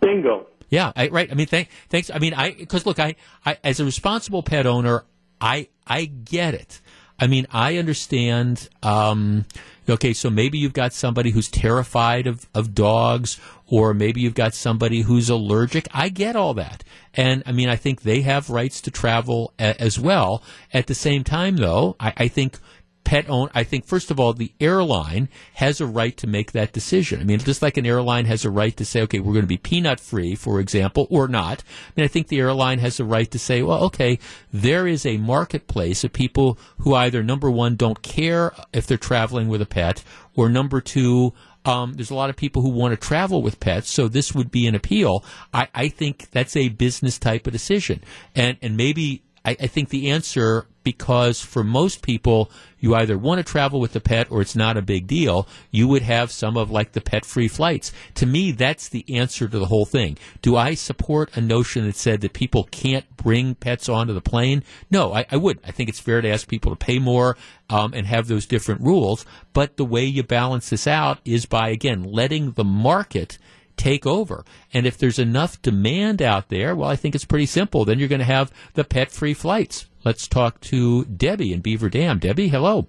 Bingo. 0.00 0.48
Yeah, 0.68 0.90
I, 0.96 1.08
right. 1.08 1.30
I 1.30 1.34
mean, 1.34 1.46
thank, 1.46 1.68
thanks. 1.90 2.10
I 2.10 2.18
mean, 2.18 2.34
I 2.34 2.52
because 2.52 2.86
look, 2.86 2.98
I, 2.98 3.14
I 3.46 3.58
as 3.62 3.78
a 3.78 3.84
responsible 3.84 4.42
pet 4.42 4.66
owner, 4.66 5.04
I 5.42 5.68
I 5.86 6.04
get 6.06 6.54
it. 6.54 6.80
I 7.18 7.26
mean, 7.26 7.46
I 7.50 7.76
understand. 7.76 8.68
Um, 8.82 9.44
okay, 9.88 10.12
so 10.12 10.30
maybe 10.30 10.56
you've 10.56 10.72
got 10.72 10.92
somebody 10.92 11.30
who's 11.30 11.48
terrified 11.48 12.26
of, 12.26 12.48
of 12.54 12.74
dogs, 12.74 13.38
or 13.66 13.92
maybe 13.92 14.20
you've 14.20 14.34
got 14.34 14.54
somebody 14.54 15.02
who's 15.02 15.28
allergic. 15.28 15.88
I 15.92 16.08
get 16.08 16.36
all 16.36 16.54
that, 16.54 16.84
and 17.14 17.42
I 17.44 17.52
mean, 17.52 17.68
I 17.68 17.76
think 17.76 18.02
they 18.02 18.22
have 18.22 18.48
rights 18.48 18.80
to 18.82 18.90
travel 18.90 19.52
a, 19.58 19.80
as 19.80 19.98
well. 19.98 20.42
At 20.72 20.86
the 20.86 20.94
same 20.94 21.24
time, 21.24 21.56
though, 21.56 21.96
I, 22.00 22.12
I 22.16 22.28
think 22.28 22.58
pet 23.04 23.28
own 23.28 23.48
I 23.54 23.64
think 23.64 23.84
first 23.84 24.10
of 24.10 24.18
all 24.20 24.32
the 24.32 24.52
airline 24.60 25.28
has 25.54 25.80
a 25.80 25.86
right 25.86 26.16
to 26.18 26.26
make 26.26 26.52
that 26.52 26.72
decision. 26.72 27.20
I 27.20 27.24
mean 27.24 27.38
just 27.38 27.62
like 27.62 27.76
an 27.76 27.86
airline 27.86 28.26
has 28.26 28.44
a 28.44 28.50
right 28.50 28.76
to 28.76 28.84
say 28.84 29.02
okay 29.02 29.20
we're 29.20 29.32
going 29.32 29.44
to 29.44 29.48
be 29.48 29.58
peanut 29.58 30.00
free 30.00 30.34
for 30.34 30.60
example 30.60 31.06
or 31.10 31.28
not. 31.28 31.62
I 31.88 31.92
mean 31.96 32.04
I 32.04 32.08
think 32.08 32.28
the 32.28 32.40
airline 32.40 32.78
has 32.78 33.00
a 33.00 33.04
right 33.04 33.30
to 33.30 33.38
say 33.38 33.62
well 33.62 33.84
okay 33.84 34.18
there 34.52 34.86
is 34.86 35.04
a 35.04 35.16
marketplace 35.16 36.04
of 36.04 36.12
people 36.12 36.58
who 36.78 36.94
either 36.94 37.22
number 37.22 37.50
1 37.50 37.76
don't 37.76 38.02
care 38.02 38.52
if 38.72 38.86
they're 38.86 38.98
traveling 38.98 39.48
with 39.48 39.62
a 39.62 39.66
pet 39.66 40.02
or 40.34 40.48
number 40.48 40.80
2 40.80 41.32
um, 41.64 41.94
there's 41.94 42.10
a 42.10 42.14
lot 42.14 42.30
of 42.30 42.36
people 42.36 42.62
who 42.62 42.70
want 42.70 42.92
to 42.92 43.06
travel 43.06 43.40
with 43.40 43.60
pets, 43.60 43.88
so 43.88 44.08
this 44.08 44.34
would 44.34 44.50
be 44.50 44.66
an 44.66 44.74
appeal. 44.74 45.24
I, 45.54 45.68
I 45.74 45.88
think 45.88 46.30
that's 46.30 46.56
a 46.56 46.70
business 46.70 47.18
type 47.18 47.46
of 47.46 47.52
decision, 47.52 48.02
and 48.34 48.56
and 48.62 48.76
maybe 48.76 49.22
I, 49.44 49.56
I 49.60 49.66
think 49.68 49.90
the 49.90 50.10
answer 50.10 50.66
because 50.82 51.40
for 51.40 51.64
most 51.64 52.02
people 52.02 52.50
you 52.82 52.96
either 52.96 53.16
want 53.16 53.38
to 53.38 53.44
travel 53.44 53.80
with 53.80 53.92
the 53.92 54.00
pet 54.00 54.26
or 54.28 54.42
it's 54.42 54.56
not 54.56 54.76
a 54.76 54.82
big 54.82 55.06
deal. 55.06 55.46
You 55.70 55.86
would 55.86 56.02
have 56.02 56.32
some 56.32 56.56
of 56.56 56.70
like 56.70 56.92
the 56.92 57.00
pet 57.00 57.24
free 57.24 57.46
flights. 57.46 57.92
To 58.14 58.26
me, 58.26 58.50
that's 58.50 58.88
the 58.88 59.04
answer 59.16 59.46
to 59.46 59.58
the 59.58 59.66
whole 59.66 59.86
thing. 59.86 60.18
Do 60.42 60.56
I 60.56 60.74
support 60.74 61.34
a 61.36 61.40
notion 61.40 61.86
that 61.86 61.94
said 61.94 62.20
that 62.22 62.32
people 62.32 62.64
can't 62.64 63.16
bring 63.16 63.54
pets 63.54 63.88
onto 63.88 64.12
the 64.12 64.20
plane? 64.20 64.64
No, 64.90 65.14
I, 65.14 65.24
I 65.30 65.36
wouldn't. 65.36 65.66
I 65.66 65.70
think 65.70 65.88
it's 65.88 66.00
fair 66.00 66.20
to 66.20 66.28
ask 66.28 66.48
people 66.48 66.72
to 66.72 66.76
pay 66.76 66.98
more 66.98 67.36
um, 67.70 67.94
and 67.94 68.04
have 68.08 68.26
those 68.26 68.46
different 68.46 68.80
rules. 68.80 69.24
But 69.52 69.76
the 69.76 69.84
way 69.84 70.04
you 70.04 70.24
balance 70.24 70.68
this 70.68 70.88
out 70.88 71.20
is 71.24 71.46
by 71.46 71.68
again 71.68 72.02
letting 72.02 72.52
the 72.52 72.64
market 72.64 73.38
take 73.76 74.06
over. 74.06 74.44
And 74.74 74.86
if 74.86 74.98
there's 74.98 75.20
enough 75.20 75.62
demand 75.62 76.20
out 76.20 76.48
there, 76.48 76.74
well, 76.74 76.90
I 76.90 76.96
think 76.96 77.14
it's 77.14 77.24
pretty 77.24 77.46
simple. 77.46 77.84
Then 77.84 78.00
you're 78.00 78.08
going 78.08 78.18
to 78.18 78.24
have 78.24 78.52
the 78.74 78.84
pet 78.84 79.12
free 79.12 79.34
flights. 79.34 79.86
Let's 80.04 80.26
talk 80.26 80.60
to 80.62 81.04
Debbie 81.04 81.52
in 81.52 81.60
Beaver 81.60 81.88
Dam. 81.88 82.18
Debbie, 82.18 82.48
hello. 82.48 82.88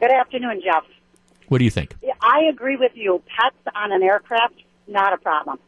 Good 0.00 0.12
afternoon, 0.12 0.60
Jeff. 0.64 0.84
What 1.48 1.58
do 1.58 1.64
you 1.64 1.70
think? 1.70 1.96
I 2.20 2.42
agree 2.50 2.76
with 2.76 2.92
you. 2.94 3.22
Pets 3.26 3.56
on 3.74 3.90
an 3.90 4.02
aircraft, 4.02 4.54
not 4.86 5.12
a 5.12 5.16
problem. 5.16 5.58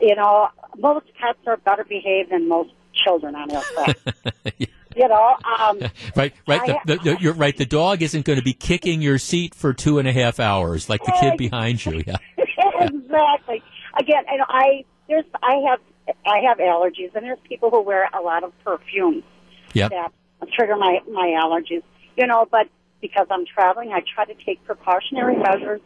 You 0.00 0.14
know, 0.14 0.48
most 0.78 1.06
pets 1.20 1.38
are 1.46 1.56
better 1.56 1.84
behaved 1.84 2.30
than 2.30 2.48
most 2.48 2.70
children 2.94 3.34
on 3.34 3.50
aircraft. 3.50 3.98
You 4.96 5.06
know, 5.06 5.36
um, 5.60 5.78
right, 6.16 6.34
right. 6.48 6.70
I- 6.70 6.80
The, 6.84 6.96
the, 6.96 7.16
you're 7.20 7.32
right. 7.34 7.56
The 7.56 7.64
dog 7.64 8.02
isn't 8.02 8.24
going 8.24 8.40
to 8.40 8.44
be 8.44 8.52
kicking 8.52 9.00
your 9.00 9.18
seat 9.18 9.54
for 9.54 9.72
two 9.72 9.98
and 9.98 10.08
a 10.08 10.12
half 10.12 10.40
hours 10.40 10.88
like 10.88 11.04
the 11.04 11.12
kid 11.20 11.36
behind 11.36 11.84
you. 11.86 12.02
Yeah. 12.04 12.16
exactly. 12.80 13.62
Again, 13.98 14.24
know, 14.36 14.44
I 14.48 14.84
there's 15.08 15.24
I 15.42 15.62
have 15.70 15.80
I 16.26 16.40
have 16.48 16.58
allergies, 16.58 17.14
and 17.14 17.24
there's 17.24 17.38
people 17.48 17.70
who 17.70 17.82
wear 17.82 18.08
a 18.12 18.20
lot 18.20 18.42
of 18.42 18.52
perfume 18.64 19.22
Yep. 19.74 19.90
that 19.90 20.12
trigger 20.56 20.76
my 20.76 20.98
my 21.10 21.28
allergies. 21.42 21.82
You 22.16 22.26
know, 22.26 22.46
but 22.50 22.68
because 23.00 23.26
I'm 23.30 23.46
traveling, 23.46 23.92
I 23.92 24.00
try 24.14 24.24
to 24.24 24.34
take 24.34 24.62
precautionary 24.64 25.36
measures. 25.36 25.80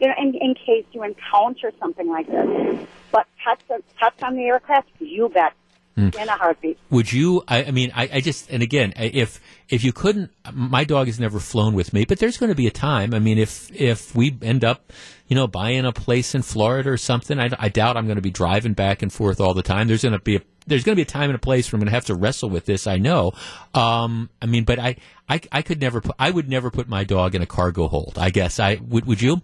You 0.00 0.08
know, 0.08 0.14
in, 0.18 0.34
in 0.34 0.54
case 0.54 0.84
you 0.92 1.02
encounter 1.02 1.72
something 1.78 2.08
like 2.08 2.26
this. 2.26 2.86
But 3.12 3.26
pets, 3.44 3.62
pets 3.98 4.22
on 4.22 4.34
the 4.36 4.44
aircraft, 4.44 4.88
you 4.98 5.28
bet, 5.28 5.52
Mm. 5.98 6.14
in 6.22 6.28
a 6.28 6.32
heartbeat. 6.36 6.78
Would 6.90 7.12
you? 7.12 7.42
I, 7.48 7.64
I 7.64 7.70
mean, 7.72 7.90
I, 7.96 8.08
I 8.14 8.20
just 8.20 8.48
and 8.48 8.62
again, 8.62 8.92
I- 8.96 9.10
if 9.12 9.40
if 9.68 9.82
you 9.82 9.92
couldn't, 9.92 10.30
my 10.54 10.84
dog 10.84 11.08
has 11.08 11.18
never 11.18 11.40
flown 11.40 11.74
with 11.74 11.92
me, 11.92 12.04
but 12.04 12.20
there's 12.20 12.38
going 12.38 12.48
to 12.48 12.54
be 12.54 12.68
a 12.68 12.70
time. 12.70 13.12
I 13.12 13.18
mean, 13.18 13.38
if 13.38 13.70
if 13.74 14.14
we 14.14 14.38
end 14.40 14.64
up, 14.64 14.92
you 15.30 15.36
know, 15.36 15.46
buying 15.46 15.86
a 15.86 15.92
place 15.92 16.34
in 16.34 16.42
Florida 16.42 16.90
or 16.90 16.96
something, 16.96 17.38
I, 17.38 17.50
I 17.56 17.68
doubt 17.68 17.96
I'm 17.96 18.06
going 18.06 18.16
to 18.16 18.22
be 18.22 18.32
driving 18.32 18.72
back 18.72 19.00
and 19.00 19.12
forth 19.12 19.40
all 19.40 19.54
the 19.54 19.62
time. 19.62 19.86
There's 19.86 20.02
going 20.02 20.12
to 20.12 20.18
be 20.18 20.36
a 20.36 20.40
there's 20.66 20.82
going 20.82 20.94
to 20.94 20.96
be 20.96 21.02
a 21.02 21.06
time 21.06 21.30
and 21.30 21.36
a 21.36 21.38
place 21.38 21.70
where 21.70 21.78
I'm 21.78 21.80
going 21.80 21.86
to 21.86 21.94
have 21.94 22.06
to 22.06 22.16
wrestle 22.16 22.50
with 22.50 22.66
this. 22.66 22.88
I 22.88 22.98
know. 22.98 23.32
Um, 23.72 24.28
I 24.42 24.46
mean, 24.46 24.64
but 24.64 24.80
I, 24.80 24.96
I 25.28 25.40
I 25.52 25.62
could 25.62 25.80
never 25.80 26.00
put 26.00 26.16
I 26.18 26.30
would 26.32 26.48
never 26.48 26.70
put 26.70 26.88
my 26.88 27.04
dog 27.04 27.36
in 27.36 27.42
a 27.42 27.46
cargo 27.46 27.86
hold. 27.86 28.18
I 28.18 28.30
guess 28.30 28.58
I 28.58 28.80
would. 28.88 29.06
Would 29.06 29.22
you? 29.22 29.40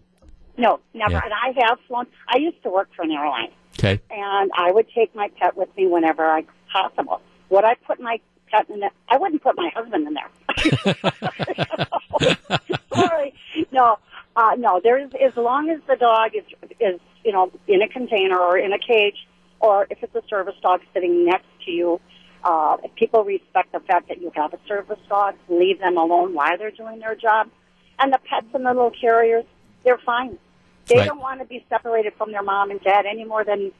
No, 0.59 0.81
never. 0.93 1.13
Yeah. 1.13 1.21
And 1.25 1.33
I 1.33 1.69
have 1.69 1.79
flown. 1.87 2.07
I 2.29 2.39
used 2.39 2.61
to 2.65 2.69
work 2.71 2.89
for 2.97 3.03
an 3.03 3.13
airline. 3.13 3.53
Okay. 3.79 4.01
and 4.11 4.51
I 4.57 4.73
would 4.73 4.87
take 4.95 5.15
my 5.15 5.29
pet 5.39 5.55
with 5.57 5.69
me 5.77 5.87
whenever 5.87 6.25
I 6.25 6.45
possible. 6.73 7.21
Would 7.51 7.65
I 7.65 7.75
put 7.87 8.01
my 8.01 8.19
pet 8.51 8.69
in 8.71 8.81
there? 8.81 8.91
I 9.09 9.19
wouldn't 9.19 9.43
put 9.43 9.55
my 9.57 9.71
husband 9.75 10.07
in 10.09 10.15
there. 10.15 10.31
Sorry, 12.95 13.35
no, 13.71 13.99
uh, 14.37 14.51
no. 14.59 14.81
There's 14.83 15.11
as 15.15 15.37
long 15.37 15.71
as 15.71 15.81
the 15.89 15.97
dog 15.97 16.33
is 16.35 16.45
is 16.79 17.01
you 17.25 17.33
know 17.33 17.51
in 17.67 17.83
a 17.83 17.89
container 17.89 18.39
or 18.39 18.59
in 18.59 18.73
a 18.73 18.79
cage, 18.79 19.17
or 19.61 19.87
if 19.91 19.99
it's 20.03 20.15
a 20.15 20.23
service 20.29 20.55
dog 20.63 20.81
sitting 20.95 21.25
next 21.27 21.47
to 21.65 21.71
you. 21.71 22.01
Uh, 22.45 22.77
if 22.85 22.95
people 22.95 23.25
respect 23.25 23.73
the 23.73 23.81
fact 23.81 24.07
that 24.09 24.21
you 24.21 24.31
have 24.37 24.53
a 24.55 24.59
service 24.69 25.01
dog, 25.09 25.35
leave 25.49 25.81
them 25.81 25.97
alone 25.97 26.33
while 26.33 26.57
they're 26.57 26.71
doing 26.71 27.01
their 27.01 27.17
job. 27.17 27.49
And 27.99 28.13
the 28.13 28.19
pets 28.19 28.47
in 28.55 28.63
the 28.63 28.69
little 28.69 28.93
carriers, 29.01 29.45
they're 29.85 29.99
fine. 30.07 30.39
They 30.87 30.99
Right. 30.99 31.09
don't 31.09 31.19
want 31.19 31.41
to 31.41 31.47
be 31.47 31.65
separated 31.69 32.13
from 32.17 32.31
their 32.31 32.45
mom 32.45 32.71
and 32.71 32.81
dad 32.83 33.05
any 33.05 33.25
more 33.25 33.43
than 33.43 33.73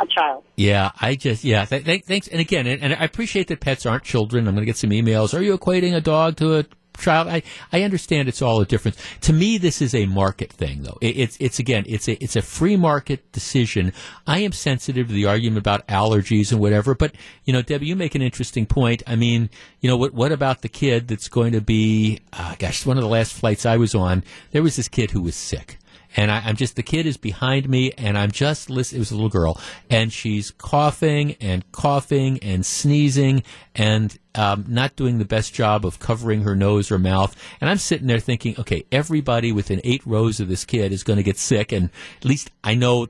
a 0.00 0.06
child. 0.06 0.44
Yeah, 0.56 0.92
I 0.98 1.14
just 1.16 1.44
yeah. 1.44 1.66
Th- 1.66 1.84
th- 1.84 2.04
thanks, 2.04 2.28
and 2.28 2.40
again, 2.40 2.66
and, 2.66 2.82
and 2.82 2.94
I 2.94 3.04
appreciate 3.04 3.48
that 3.48 3.60
pets 3.60 3.84
aren't 3.84 4.04
children. 4.04 4.48
I'm 4.48 4.54
going 4.54 4.62
to 4.62 4.66
get 4.66 4.78
some 4.78 4.90
emails. 4.90 5.34
Are 5.38 5.42
you 5.42 5.58
equating 5.58 5.94
a 5.94 6.00
dog 6.00 6.36
to 6.36 6.60
a 6.60 6.64
child? 6.96 7.28
I 7.28 7.42
I 7.72 7.82
understand 7.82 8.28
it's 8.28 8.42
all 8.42 8.60
a 8.60 8.66
difference. 8.66 8.96
To 9.22 9.32
me, 9.32 9.58
this 9.58 9.80
is 9.80 9.94
a 9.94 10.06
market 10.06 10.52
thing, 10.52 10.82
though. 10.82 10.98
It, 11.00 11.16
it's 11.16 11.36
it's 11.40 11.58
again, 11.58 11.84
it's 11.86 12.08
a 12.08 12.22
it's 12.22 12.36
a 12.36 12.42
free 12.42 12.76
market 12.76 13.30
decision. 13.32 13.92
I 14.26 14.40
am 14.40 14.52
sensitive 14.52 15.08
to 15.08 15.12
the 15.14 15.26
argument 15.26 15.58
about 15.58 15.86
allergies 15.88 16.52
and 16.52 16.60
whatever, 16.60 16.94
but 16.94 17.14
you 17.44 17.52
know, 17.52 17.62
Debbie, 17.62 17.86
you 17.86 17.96
make 17.96 18.14
an 18.14 18.22
interesting 18.22 18.66
point. 18.66 19.02
I 19.06 19.16
mean, 19.16 19.50
you 19.80 19.90
know, 19.90 19.96
what 19.96 20.14
what 20.14 20.32
about 20.32 20.62
the 20.62 20.68
kid 20.68 21.08
that's 21.08 21.28
going 21.28 21.52
to 21.52 21.60
be? 21.60 22.20
Uh, 22.32 22.54
gosh, 22.58 22.86
one 22.86 22.96
of 22.96 23.02
the 23.02 23.08
last 23.08 23.32
flights 23.32 23.66
I 23.66 23.76
was 23.76 23.94
on, 23.94 24.24
there 24.52 24.62
was 24.62 24.76
this 24.76 24.88
kid 24.88 25.10
who 25.10 25.20
was 25.20 25.34
sick 25.34 25.78
and 26.16 26.30
I, 26.30 26.42
I'm 26.44 26.56
just 26.56 26.76
the 26.76 26.82
kid 26.82 27.06
is 27.06 27.16
behind 27.16 27.68
me, 27.68 27.92
and 27.92 28.16
I'm 28.16 28.30
just 28.30 28.70
listening. 28.70 28.98
It 28.98 29.00
was 29.00 29.10
a 29.10 29.14
little 29.14 29.28
girl, 29.30 29.60
and 29.90 30.12
she's 30.12 30.50
coughing 30.52 31.36
and 31.40 31.70
coughing 31.72 32.38
and 32.40 32.64
sneezing 32.64 33.42
and 33.74 34.16
um, 34.34 34.64
not 34.68 34.96
doing 34.96 35.18
the 35.18 35.24
best 35.24 35.54
job 35.54 35.84
of 35.84 35.98
covering 35.98 36.42
her 36.42 36.54
nose 36.54 36.90
or 36.90 36.98
mouth. 36.98 37.34
And 37.60 37.68
I'm 37.70 37.78
sitting 37.78 38.06
there 38.06 38.20
thinking, 38.20 38.54
okay, 38.58 38.84
everybody 38.92 39.52
within 39.52 39.80
eight 39.84 40.02
rows 40.06 40.40
of 40.40 40.48
this 40.48 40.64
kid 40.64 40.92
is 40.92 41.02
going 41.02 41.16
to 41.16 41.22
get 41.22 41.38
sick, 41.38 41.72
and 41.72 41.90
at 42.18 42.24
least 42.24 42.50
I 42.62 42.74
know. 42.74 43.08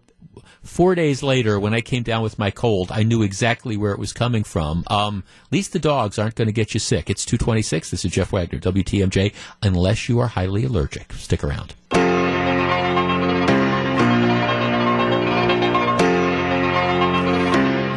Four 0.62 0.96
days 0.96 1.22
later, 1.22 1.60
when 1.60 1.74
I 1.74 1.80
came 1.80 2.02
down 2.02 2.22
with 2.22 2.40
my 2.40 2.50
cold, 2.50 2.90
I 2.90 3.04
knew 3.04 3.22
exactly 3.22 3.76
where 3.76 3.92
it 3.92 4.00
was 4.00 4.12
coming 4.12 4.42
from. 4.42 4.82
Um, 4.88 5.22
at 5.44 5.52
least 5.52 5.72
the 5.72 5.78
dogs 5.78 6.18
aren't 6.18 6.34
going 6.34 6.48
to 6.48 6.52
get 6.52 6.74
you 6.74 6.80
sick. 6.80 7.08
It's 7.08 7.24
226. 7.24 7.90
This 7.92 8.04
is 8.04 8.10
Jeff 8.10 8.32
Wagner, 8.32 8.58
WTMJ, 8.58 9.32
unless 9.62 10.08
you 10.08 10.18
are 10.18 10.26
highly 10.26 10.64
allergic. 10.64 11.12
Stick 11.12 11.44
around. 11.44 11.74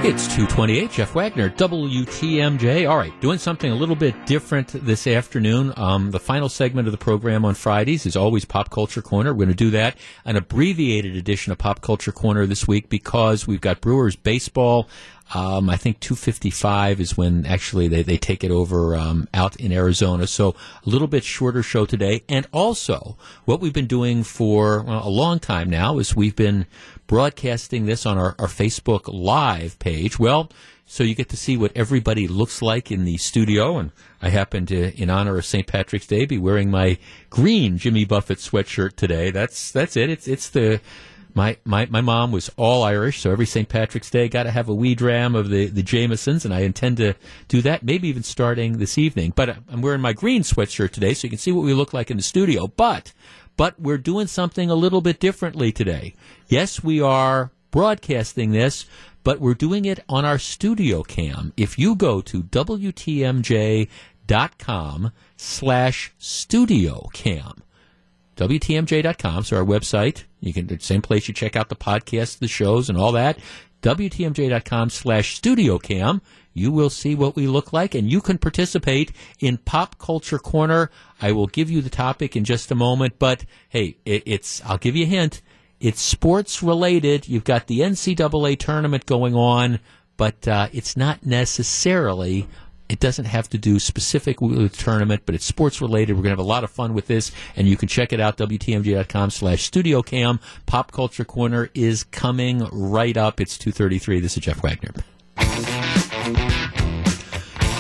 It's 0.10 0.26
228, 0.26 0.90
Jeff 0.90 1.14
Wagner, 1.14 1.52
WTMJ. 1.52 2.90
All 2.90 2.98
right, 2.98 3.14
doing 3.22 3.38
something 3.38 3.72
a 3.72 3.76
little 3.76 3.96
bit 3.96 4.26
different 4.26 4.70
this 4.70 5.06
afternoon. 5.06 5.72
Um, 5.78 6.10
the 6.10 6.20
final 6.20 6.50
segment 6.50 6.88
of 6.88 6.92
the 6.92 6.98
program 6.98 7.46
on 7.46 7.54
Fridays 7.54 8.08
is 8.08 8.16
always 8.16 8.44
Pop 8.44 8.72
Culture 8.72 9.04
Corner. 9.04 9.34
We're 9.34 9.46
going 9.46 9.50
to 9.50 9.54
do 9.54 9.70
that, 9.70 10.00
an 10.26 10.36
abbreviated 10.36 11.16
edition 11.16 11.52
of 11.52 11.60
Pop 11.60 11.82
Culture 11.82 12.12
Corner 12.12 12.48
this 12.48 12.68
week 12.68 12.90
because 12.90 13.46
we've 13.46 13.62
got 13.62 13.82
Brewers 13.82 14.16
baseball. 14.16 14.90
Um, 15.36 15.70
I 15.70 15.78
think 15.78 16.00
255 16.00 17.00
is 17.00 17.16
when 17.16 17.46
actually 17.46 17.88
they, 17.88 18.02
they 18.02 18.18
take 18.18 18.44
it 18.44 18.50
over 18.50 18.96
um, 18.96 19.28
out 19.32 19.56
in 19.58 19.72
Arizona. 19.72 20.26
So 20.26 20.56
a 20.84 20.90
little 20.90 21.08
bit 21.08 21.24
shorter 21.24 21.62
show 21.62 21.86
today. 21.86 22.24
And 22.28 22.48
also, 22.52 23.16
what 23.46 23.60
we've 23.60 23.74
been 23.74 23.86
doing 23.86 24.24
for 24.24 24.82
well, 24.82 25.08
a 25.08 25.10
long 25.10 25.38
time 25.38 25.70
now 25.70 26.00
is 26.00 26.16
we've 26.16 26.36
been 26.36 26.66
broadcasting 27.10 27.88
this 27.88 28.06
on 28.06 28.20
our, 28.20 28.36
our 28.38 28.48
Facebook 28.48 29.10
Live 29.12 29.80
page. 29.80 30.20
Well, 30.20 30.52
so 30.86 31.04
you 31.04 31.16
get 31.16 31.30
to 31.30 31.38
see 31.38 31.58
what 31.58 31.72
everybody 31.76 32.28
looks 32.28 32.62
like 32.62 32.92
in 32.92 33.04
the 33.04 33.18
studio. 33.18 33.80
And 33.80 33.92
I 34.22 34.30
happen 34.30 34.68
to, 34.68 34.96
in 34.96 35.10
honor 35.10 35.36
of 35.36 35.46
St. 35.46 35.66
Patrick's 35.66 36.06
Day, 36.06 36.26
be 36.26 36.38
wearing 36.38 36.70
my 36.70 37.00
green 37.32 37.80
Jimmy 37.80 38.06
Buffett 38.06 38.38
sweatshirt 38.38 38.96
today. 38.96 39.32
That's 39.32 39.72
that's 39.72 39.98
it. 39.98 40.12
It's 40.12 40.28
it's 40.28 40.50
the 40.50 40.82
my, 41.36 41.58
my, 41.64 41.86
my 41.86 42.02
mom 42.02 42.32
was 42.32 42.50
all 42.58 42.84
Irish, 42.84 43.22
so 43.22 43.32
every 43.32 43.46
St. 43.46 43.70
Patrick's 43.70 44.10
Day 44.10 44.28
got 44.28 44.44
to 44.44 44.52
have 44.52 44.68
a 44.68 44.74
wee 44.74 44.96
dram 44.96 45.36
of 45.36 45.50
the, 45.50 45.68
the 45.68 45.84
Jamesons, 45.84 46.44
and 46.44 46.54
I 46.54 46.62
intend 46.62 46.98
to 46.98 47.14
do 47.48 47.62
that, 47.62 47.84
maybe 47.84 48.08
even 48.08 48.24
starting 48.24 48.78
this 48.78 48.98
evening. 48.98 49.34
But 49.36 49.58
I'm 49.70 49.82
wearing 49.82 50.02
my 50.02 50.14
green 50.14 50.42
sweatshirt 50.42 50.92
today, 50.92 51.14
so 51.14 51.26
you 51.26 51.30
can 51.30 51.38
see 51.38 51.52
what 51.52 51.64
we 51.64 51.74
look 51.74 51.94
like 51.94 52.10
in 52.10 52.18
the 52.18 52.24
studio. 52.24 52.68
But, 52.68 53.14
but 53.60 53.78
we're 53.78 53.98
doing 53.98 54.26
something 54.26 54.70
a 54.70 54.74
little 54.74 55.02
bit 55.02 55.20
differently 55.20 55.70
today. 55.70 56.14
Yes, 56.48 56.82
we 56.82 57.02
are 57.02 57.52
broadcasting 57.72 58.52
this, 58.52 58.86
but 59.22 59.42
we're 59.42 59.54
doing 59.54 59.84
it 59.84 60.00
on 60.08 60.24
our 60.24 60.40
studio 60.40 61.04
cam. 61.04 61.52
If 61.58 61.78
you 61.78 61.94
go 61.96 62.22
to 62.22 62.42
WTMJ.com 62.42 63.92
slash 65.36 66.14
studio 66.18 67.10
cam, 67.12 67.62
WTMJ.com, 68.38 69.44
so 69.44 69.58
our 69.58 69.66
website. 69.66 70.24
You 70.40 70.54
can, 70.54 70.68
the 70.68 70.80
same 70.80 71.02
place 71.02 71.28
you 71.28 71.34
check 71.34 71.58
out 71.58 71.68
the 71.68 71.76
podcast, 71.76 72.40
the 72.40 72.48
shows, 72.48 72.88
and 72.88 72.98
all 72.98 73.12
that. 73.12 73.40
WTMJ.com 73.82 74.90
slash 74.90 75.36
studio 75.36 75.78
cam. 75.80 76.22
You 76.54 76.72
will 76.72 76.90
see 76.90 77.16
what 77.16 77.36
we 77.36 77.48
look 77.48 77.72
like 77.74 77.96
and 77.96 78.12
you 78.12 78.22
can 78.22 78.38
participate 78.38 79.12
in 79.40 79.58
Pop 79.58 79.98
Culture 79.98 80.40
Corner. 80.40 80.92
I 81.22 81.32
will 81.32 81.48
give 81.48 81.70
you 81.70 81.82
the 81.82 81.90
topic 81.90 82.36
in 82.36 82.44
just 82.44 82.72
a 82.72 82.76
moment, 82.76 83.20
but 83.20 83.46
hey, 83.70 83.98
it, 84.06 84.24
it's, 84.26 84.64
I'll 84.66 84.78
give 84.78 84.96
you 84.96 85.06
a 85.06 85.10
hint. 85.10 85.42
It's 85.80 86.02
sports 86.02 86.62
related. 86.62 87.28
You've 87.28 87.44
got 87.44 87.68
the 87.68 87.80
NCAA 87.80 88.58
tournament 88.60 89.06
going 89.06 89.36
on, 89.36 89.80
but 90.18 90.48
uh, 90.48 90.68
it's 90.74 90.98
not 90.98 91.26
necessarily 91.26 92.48
it 92.90 93.00
doesn't 93.00 93.26
have 93.26 93.48
to 93.50 93.58
do 93.58 93.80
specific 93.80 94.42
with 94.42 94.58
the 94.58 94.70
tournament, 94.70 95.22
but 95.26 95.36
it's 95.36 95.46
sports 95.46 95.80
related. 95.80 96.14
We're 96.14 96.24
going 96.24 96.36
to 96.36 96.40
have 96.40 96.40
a 96.40 96.44
lot 96.44 96.64
of 96.64 96.72
fun 96.72 96.96
with 96.96 97.06
this, 97.06 97.32
and 97.56 97.68
you 97.68 97.78
can 97.78 97.88
check 97.88 98.12
it 98.12 98.20
out, 98.20 98.38
WTMJ.com 98.38 99.30
slash 99.30 99.64
studio 99.64 100.02
cam. 100.02 100.40
Pop 100.66 100.92
Culture 100.92 101.24
Corner 101.24 101.70
is 101.76 102.04
coming 102.04 102.68
right 102.72 103.16
up. 103.16 103.40
It's 103.40 103.58
2.33. 103.60 104.22
This 104.22 104.36
is 104.36 104.44
Jeff 104.44 104.64
Wagner. 104.64 104.94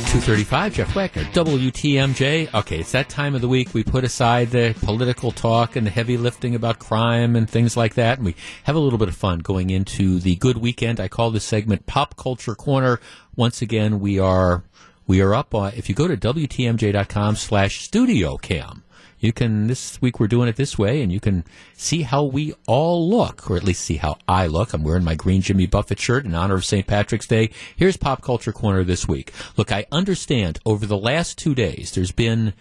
235, 0.09 0.73
Jeff 0.73 0.95
Wagner, 0.95 1.23
WTMJ. 1.25 2.51
Okay, 2.51 2.79
it's 2.79 2.93
that 2.93 3.09
time 3.09 3.35
of 3.35 3.41
the 3.41 3.47
week 3.47 3.75
we 3.75 3.83
put 3.83 4.03
aside 4.03 4.49
the 4.49 4.75
political 4.81 5.31
talk 5.31 5.75
and 5.75 5.85
the 5.85 5.91
heavy 5.91 6.17
lifting 6.17 6.55
about 6.55 6.79
crime 6.79 7.35
and 7.35 7.47
things 7.47 7.77
like 7.77 7.93
that, 7.93 8.17
and 8.17 8.25
we 8.25 8.35
have 8.63 8.75
a 8.75 8.79
little 8.79 8.97
bit 8.97 9.07
of 9.07 9.15
fun 9.15 9.37
going 9.37 9.69
into 9.69 10.17
the 10.19 10.35
good 10.37 10.57
weekend. 10.57 10.99
I 10.99 11.09
call 11.09 11.29
this 11.29 11.43
segment 11.43 11.85
Pop 11.85 12.17
Culture 12.17 12.55
Corner. 12.55 12.99
Once 13.35 13.61
again, 13.61 13.99
we 13.99 14.17
are 14.17 14.63
we 15.05 15.21
are 15.21 15.35
up 15.35 15.53
on, 15.53 15.73
if 15.75 15.89
you 15.89 15.93
go 15.93 16.07
to 16.07 16.17
WTMJ.com 16.17 17.35
slash 17.35 17.81
studio 17.81 18.37
cam, 18.37 18.83
you 19.19 19.33
can, 19.33 19.67
this 19.67 20.01
week 20.01 20.19
we're 20.19 20.27
doing 20.27 20.47
it 20.47 20.55
this 20.55 20.77
way, 20.77 21.01
and 21.01 21.11
you 21.11 21.19
can 21.19 21.43
see 21.73 22.03
how 22.03 22.23
we 22.23 22.53
all 22.67 23.09
look, 23.09 23.49
or 23.49 23.57
at 23.57 23.63
least 23.63 23.83
see 23.83 23.97
how 23.97 24.17
I 24.27 24.47
look. 24.47 24.73
I'm 24.73 24.83
wearing 24.83 25.03
my 25.03 25.15
green 25.15 25.41
Jimmy 25.41 25.67
Buffett 25.67 25.99
shirt 25.99 26.25
in 26.25 26.33
honor 26.33 26.55
of 26.55 26.65
St. 26.65 26.87
Patrick's 26.87 27.27
Day. 27.27 27.49
Here's 27.75 27.97
Pop 27.97 28.21
Culture 28.21 28.53
Corner 28.53 28.83
this 28.83 29.07
week. 29.07 29.33
Look, 29.57 29.71
I 29.71 29.85
understand 29.91 30.59
over 30.65 30.85
the 30.85 30.97
last 30.97 31.37
two 31.37 31.53
days 31.53 31.91
there's 31.91 32.11
been, 32.11 32.53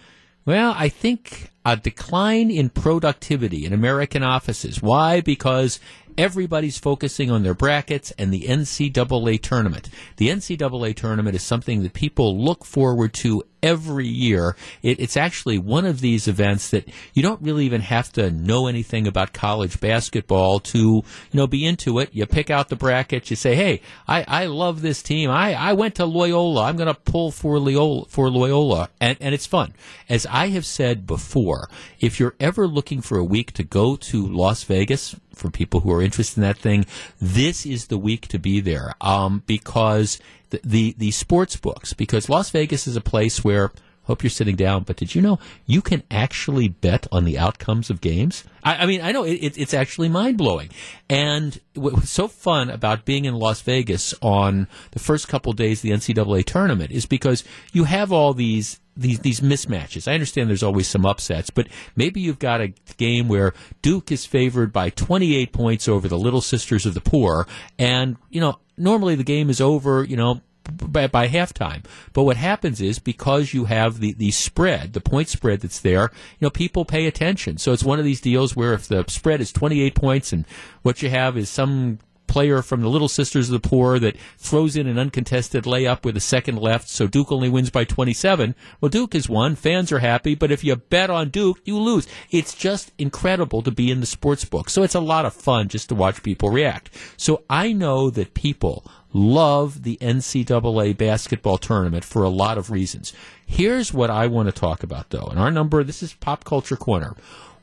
well, 0.45 0.75
I 0.77 0.89
think 0.89 1.51
a 1.65 1.77
decline 1.77 2.51
in 2.51 2.71
productivity 2.71 3.65
in 3.65 3.73
American 3.73 4.23
offices. 4.23 4.83
Why? 4.83 5.21
Because 5.21 5.79
everybody's 6.19 6.77
focusing 6.77 7.31
on 7.31 7.45
their 7.45 7.55
brackets 7.55 8.11
and 8.19 8.33
the 8.33 8.43
NCAA 8.43 9.41
tournament. 9.41 9.89
The 10.17 10.29
NCAA 10.29 10.97
tournament 10.97 11.37
is 11.37 11.43
something 11.43 11.83
that 11.85 11.93
people 11.93 12.37
look 12.37 12.65
forward 12.65 13.15
to 13.15 13.45
every 13.63 14.07
year. 14.07 14.57
It, 14.83 15.01
it's 15.01 15.17
actually 15.17 15.59
one 15.59 15.87
of 15.87 16.01
these 16.01 16.29
events 16.29 16.71
that 16.71 16.89
you 17.15 17.23
don't 17.23 17.41
really 17.41 17.65
even 17.67 17.81
have 17.83 18.13
to 18.13 18.31
know 18.31 18.67
anything 18.67 19.07
about 19.07 19.33
college 19.33 19.81
basketball 19.81 20.61
to, 20.61 20.79
you 20.79 21.05
know, 21.33 21.47
be 21.47 21.65
into 21.65 21.99
it. 22.01 22.11
You 22.13 22.27
pick 22.27 22.51
out 22.51 22.69
the 22.69 22.77
brackets. 22.77 23.31
You 23.31 23.37
say, 23.37 23.55
"Hey, 23.55 23.81
I, 24.07 24.25
I 24.27 24.47
love 24.47 24.83
this 24.83 25.03
team. 25.03 25.31
I, 25.31 25.55
I 25.55 25.73
went 25.73 25.97
to 25.97 26.05
Loyola. 26.05 26.65
I'm 26.65 26.77
going 26.77 26.93
to 26.93 27.01
pull 27.01 27.31
for 27.31 27.59
Loyola 27.59 28.07
for 28.07 28.31
Loyola," 28.31 28.91
and 29.01 29.17
and 29.21 29.35
it's 29.35 29.47
fun. 29.47 29.75
As 30.09 30.27
I 30.27 30.49
have 30.49 30.67
said 30.67 31.07
before, 31.07 31.69
if 32.01 32.19
you're 32.19 32.35
ever 32.41 32.67
looking 32.67 33.01
for 33.01 33.19
a 33.19 33.25
week 33.25 33.53
to 33.53 33.63
go 33.63 33.97
to 33.97 34.27
Las 34.27 34.65
Vegas 34.65 35.15
for 35.39 35.51
people 35.51 35.81
who 35.81 35.93
are 35.93 36.03
interested 36.03 36.39
in 36.39 36.43
that 36.43 36.59
thing, 36.59 36.87
this 37.21 37.65
is 37.65 37.87
the 37.87 37.99
week 37.99 38.29
to 38.29 38.39
be 38.39 38.61
there 38.61 38.95
um, 39.01 39.43
because 39.47 40.19
the, 40.51 40.61
the, 40.65 40.95
the 40.99 41.11
sports 41.11 41.57
books 41.57 41.93
because 41.93 42.29
Las 42.29 42.51
Vegas 42.51 42.87
is 42.87 42.97
a 42.97 43.01
place 43.01 43.45
where 43.45 43.73
hope 44.09 44.23
you're 44.23 44.31
sitting 44.31 44.57
down. 44.57 44.83
But 44.83 44.97
did 44.97 45.15
you 45.15 45.23
know 45.23 45.39
you 45.67 45.81
can 45.81 46.03
actually 46.11 46.69
bet 46.69 47.07
on 47.13 47.25
the 47.25 47.39
outcomes 47.39 47.91
of 47.91 48.01
games? 48.01 48.43
I, 48.65 48.77
I 48.77 48.87
mean, 48.87 49.01
I 49.03 49.13
know 49.13 49.23
it, 49.23 49.57
it's 49.57 49.75
actually 49.75 50.09
mind 50.09 50.37
blowing. 50.39 50.71
And 51.09 51.61
what 51.75 51.95
was 51.95 52.11
so 52.11 52.27
fun 52.27 52.71
about 52.71 53.05
being 53.05 53.27
in 53.27 53.35
Las 53.35 53.61
Vegas 53.61 54.15
on 54.21 54.67
the 54.91 54.99
first 54.99 55.29
couple 55.29 55.53
days 55.53 55.79
of 55.79 55.83
the 55.83 55.91
NCAA 55.91 56.45
tournament 56.45 56.91
is 56.91 57.07
because 57.07 57.45
you 57.73 57.85
have 57.85 58.11
all 58.11 58.33
these 58.35 58.81
these 58.99 59.21
these 59.21 59.41
mismatches. 59.41 60.09
I 60.09 60.15
understand 60.15 60.49
there's 60.49 60.63
always 60.63 60.89
some 60.89 61.07
upsets, 61.07 61.51
but 61.51 61.69
maybe 61.97 62.21
you've 62.21 62.39
got 62.39 62.61
a 62.61 62.75
game 62.97 63.29
where 63.29 63.55
Duke 63.83 64.13
is 64.13 64.27
favored 64.27 64.73
by 64.73 64.91
28 64.91 65.53
points 65.53 65.89
over 65.89 66.09
the 66.09 66.19
Little 66.19 66.41
Sisters 66.41 66.85
of 66.85 66.95
the 66.95 67.01
Poor, 67.01 67.47
and 67.79 68.17
you 68.31 68.41
know 68.41 68.59
normally 68.77 69.15
the 69.15 69.25
game 69.25 69.51
is 69.51 69.61
over, 69.61 70.05
you 70.05 70.17
know, 70.17 70.41
by, 70.71 71.07
by 71.07 71.29
halftime. 71.29 71.85
But 72.13 72.25
what 72.25 72.37
happens 72.37 72.81
is 72.81 72.99
because 72.99 73.55
you 73.55 73.65
have 73.65 74.01
the, 74.01 74.13
the 74.13 74.31
spread, 74.31 74.93
the 74.93 75.01
point 75.01 75.29
spread 75.29 75.61
that's 75.61 75.81
there, 75.81 76.11
you 76.39 76.47
know, 76.47 76.51
people 76.51 76.85
pay 76.85 77.07
attention. 77.07 77.59
So 77.59 77.73
it's 77.73 77.85
one 77.85 77.99
of 77.99 78.05
these 78.05 78.21
deals 78.21 78.55
where 78.55 78.75
if 78.75 78.89
the 78.89 79.05
spread 79.09 79.41
is 79.41 79.53
28 79.53 79.95
points 79.95 80.33
and 80.33 80.45
what 80.83 81.03
you 81.03 81.11
have 81.11 81.37
is 81.37 81.49
some 81.49 81.99
player 82.29 82.63
from 82.63 82.83
the 82.83 82.89
Little 82.89 83.09
Sisters 83.09 83.49
of 83.49 83.61
the 83.61 83.69
Poor 83.69 83.99
that 83.99 84.17
throws 84.37 84.77
in 84.77 84.87
an 84.87 84.99
uncontested 84.99 85.65
layup 85.65 86.05
with 86.05 86.17
a 86.17 86.21
second 86.21 86.59
left, 86.59 86.89
so 86.89 87.07
Duke 87.09 87.33
only 87.33 87.49
wins 87.49 87.71
by 87.71 87.85
27. 87.85 88.55
Well, 88.81 88.89
Duke 88.89 89.15
has 89.15 89.29
won. 89.29 89.57
Fans 89.57 89.91
are 89.91 89.99
happy, 89.99 90.35
but 90.35 90.53
if 90.53 90.63
you 90.63 90.77
bet 90.77 91.11
on 91.11 91.31
Duke, 91.31 91.59
you 91.65 91.79
lose. 91.79 92.07
It's 92.31 92.55
just 92.55 92.93
incredible 92.99 93.63
to 93.63 93.71
be 93.71 93.91
in 93.91 94.01
the 94.01 94.07
sports 94.07 94.45
book. 94.45 94.71
So 94.71 94.83
it's 94.83 94.95
a 94.95 95.01
lot 95.01 95.25
of 95.25 95.35
fun 95.35 95.69
just 95.69 95.89
to 95.89 95.95
watch 95.95 96.23
people 96.23 96.51
react. 96.51 96.91
So 97.17 97.43
I 97.51 97.73
know 97.73 98.11
that 98.11 98.35
people 98.35 98.85
love 99.13 99.83
the 99.83 99.97
NCAA 100.01 100.97
basketball 100.97 101.59
tournament 101.59 102.05
for 102.05 102.23
a 102.23 102.29
lot 102.29 102.59
of 102.59 102.71
reasons. 102.71 103.13
Here's 103.47 103.93
what 103.93 104.11
I 104.11 104.27
want 104.27 104.49
to 104.49 104.53
talk 104.53 104.83
about, 104.83 105.11
though. 105.11 105.27
And 105.27 105.39
our 105.39 105.51
number, 105.51 105.83
this 105.83 106.03
is 106.03 106.13
Pop 106.15 106.45
Culture 106.45 106.77
Corner. 106.77 107.17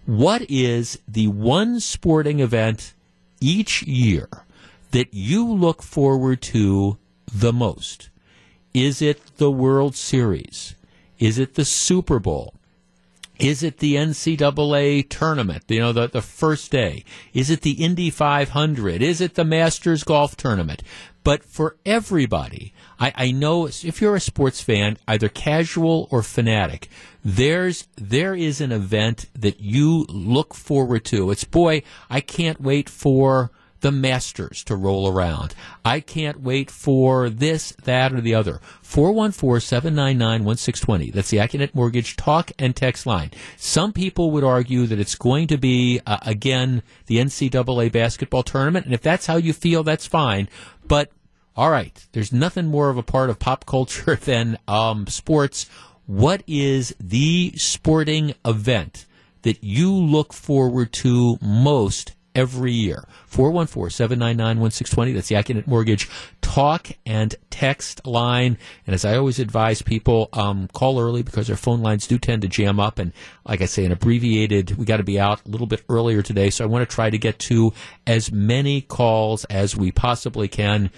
What 0.06 0.50
is 0.50 1.00
the 1.08 1.28
one 1.28 1.80
sporting 1.80 2.40
event 2.40 2.94
each 3.40 3.84
year 3.84 4.30
that 4.92 5.14
you 5.14 5.46
look 5.46 5.82
forward 5.82 6.42
to 6.42 6.98
the 7.34 7.54
most? 7.54 8.10
Is 8.74 9.02
it 9.02 9.38
the 9.38 9.52
World 9.52 9.96
Series? 9.96 10.76
Is 11.20 11.40
it 11.40 11.56
the 11.56 11.66
Super 11.66 12.20
Bowl? 12.20 12.54
Is 13.40 13.64
it 13.64 13.80
the 13.80 13.96
NCAA 13.96 15.10
tournament, 15.10 15.64
you 15.68 15.80
know, 15.80 15.92
the, 15.92 16.08
the 16.08 16.22
first 16.22 16.72
day? 16.72 17.04
Is 17.34 17.50
it 17.50 17.62
the 17.62 17.84
Indy 17.84 18.10
500? 18.10 19.02
Is 19.02 19.20
it 19.20 19.36
the 19.36 19.44
Masters 19.44 20.04
golf 20.06 20.38
tournament? 20.38 20.84
But 21.26 21.44
for 21.44 21.76
everybody, 21.86 22.72
I, 23.00 23.12
I 23.16 23.32
know 23.32 23.66
if 23.66 24.00
you're 24.00 24.16
a 24.16 24.22
sports 24.22 24.62
fan, 24.62 24.98
either 25.08 25.28
casual 25.28 26.08
or 26.12 26.22
fanatic, 26.22 26.88
there's 27.24 27.88
there 27.96 28.36
is 28.36 28.62
an 28.62 28.72
event 28.72 29.26
that 29.34 29.60
you 29.60 30.06
look 30.08 30.54
forward 30.54 31.04
to. 31.06 31.32
It's 31.32 31.44
boy, 31.44 31.82
I 32.10 32.22
can't 32.22 32.62
wait 32.62 32.90
for 32.90 33.52
the 33.82 33.92
Masters 33.92 34.64
to 34.66 34.76
roll 34.76 35.08
around. 35.08 35.56
I 35.84 36.00
can't 36.00 36.42
wait 36.42 36.70
for 36.72 37.30
this, 37.30 37.74
that, 37.84 38.14
or 38.14 38.22
the 38.22 38.36
other. 38.36 38.62
414-799-1620. 38.84 41.14
That's 41.14 41.30
the 41.30 41.38
Accunet 41.38 41.76
Mortgage 41.76 42.16
talk 42.16 42.52
and 42.58 42.76
text 42.76 43.06
line. 43.06 43.30
Some 43.58 43.94
people 43.94 44.32
would 44.32 44.44
argue 44.44 44.88
that 44.88 45.00
it's 45.00 45.16
going 45.16 45.46
to 45.48 45.58
be, 45.58 46.02
uh, 46.06 46.18
again, 46.24 46.84
the 47.08 47.18
NCAA 47.18 47.92
basketball 47.92 48.44
tournament. 48.44 48.86
And 48.86 48.94
if 48.94 49.02
that's 49.02 49.26
how 49.26 49.38
you 49.38 49.54
feel, 49.54 49.84
that's 49.84 50.08
fine. 50.08 50.50
But, 50.88 51.12
all 51.56 51.70
right, 51.70 52.06
there's 52.14 52.34
nothing 52.34 52.68
more 52.68 52.90
of 52.90 52.98
a 52.98 53.04
part 53.04 53.30
of 53.30 53.40
pop 53.40 53.66
culture 53.66 54.16
than 54.22 54.58
um, 54.68 55.08
sports. 55.08 55.70
What 56.08 56.44
is 56.48 56.96
the 57.00 57.54
sporting 57.56 58.34
event 58.46 59.06
that 59.42 59.64
you 59.64 59.94
look 59.94 60.34
forward 60.34 60.92
to 60.92 61.38
most 61.40 62.14
every 62.36 62.72
year. 62.72 63.06
414-799-1620. 63.32 65.14
That's 65.14 65.30
the 65.30 65.36
Accunet 65.36 65.66
Mortgage 65.68 66.10
talk 66.42 66.90
and 67.06 67.36
text 67.50 68.06
line. 68.06 68.58
And 68.86 68.94
as 68.94 69.04
I 69.04 69.18
always 69.18 69.40
advise 69.40 69.82
people, 69.82 70.30
um, 70.34 70.68
call 70.74 71.00
early 71.00 71.24
because 71.24 71.50
our 71.50 71.56
phone 71.56 71.82
lines 71.82 72.08
do 72.08 72.18
tend 72.18 72.44
to 72.44 72.48
jam 72.48 72.80
up. 72.80 73.00
And 73.00 73.14
like 73.46 73.62
I 73.62 73.66
say, 73.66 73.86
an 73.86 73.92
abbreviated, 73.92 74.78
we 74.78 74.86
got 74.86 74.98
to 74.98 75.04
be 75.04 75.20
out 75.20 75.46
a 75.46 75.50
little 75.50 75.68
bit 75.68 75.84
earlier 75.90 76.22
today. 76.22 76.50
So 76.50 76.64
I 76.64 76.68
want 76.68 76.88
to 76.88 76.94
try 76.94 77.10
to 77.10 77.18
get 77.18 77.40
to 77.40 77.74
as 78.06 78.32
many 78.32 78.82
calls 78.82 79.46
as 79.46 79.76
we 79.76 79.92
possibly 79.92 80.48
can. 80.48 80.92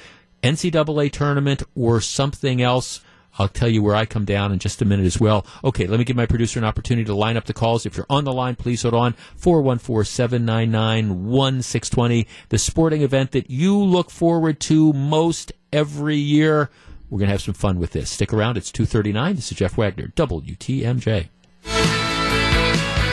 NCAA 0.43 1.11
tournament 1.11 1.63
or 1.75 2.01
something 2.01 2.61
else 2.61 3.01
I'll 3.37 3.47
tell 3.47 3.69
you 3.69 3.83
where 3.83 3.95
I 3.95 4.05
come 4.05 4.25
down 4.25 4.51
in 4.51 4.59
just 4.59 4.81
a 4.81 4.85
minute 4.85 5.05
as 5.05 5.19
well. 5.19 5.45
Okay, 5.63 5.87
let 5.87 5.99
me 5.99 6.05
give 6.05 6.15
my 6.15 6.25
producer 6.25 6.59
an 6.59 6.65
opportunity 6.65 7.05
to 7.05 7.15
line 7.15 7.37
up 7.37 7.45
the 7.45 7.53
calls. 7.53 7.85
If 7.85 7.97
you're 7.97 8.05
on 8.09 8.23
the 8.23 8.33
line, 8.33 8.55
please 8.55 8.81
hold 8.81 8.93
on. 8.93 9.13
414-799-1620. 9.39 12.25
The 12.49 12.57
sporting 12.57 13.01
event 13.01 13.31
that 13.31 13.49
you 13.49 13.77
look 13.77 14.09
forward 14.09 14.59
to 14.61 14.93
most 14.93 15.51
every 15.71 16.17
year. 16.17 16.69
We're 17.09 17.19
going 17.19 17.27
to 17.27 17.33
have 17.33 17.41
some 17.41 17.53
fun 17.53 17.79
with 17.79 17.91
this. 17.91 18.09
Stick 18.09 18.33
around. 18.33 18.57
It's 18.57 18.71
239. 18.71 19.35
This 19.35 19.51
is 19.51 19.57
Jeff 19.57 19.77
Wagner, 19.77 20.07
WTMJ. 20.09 21.29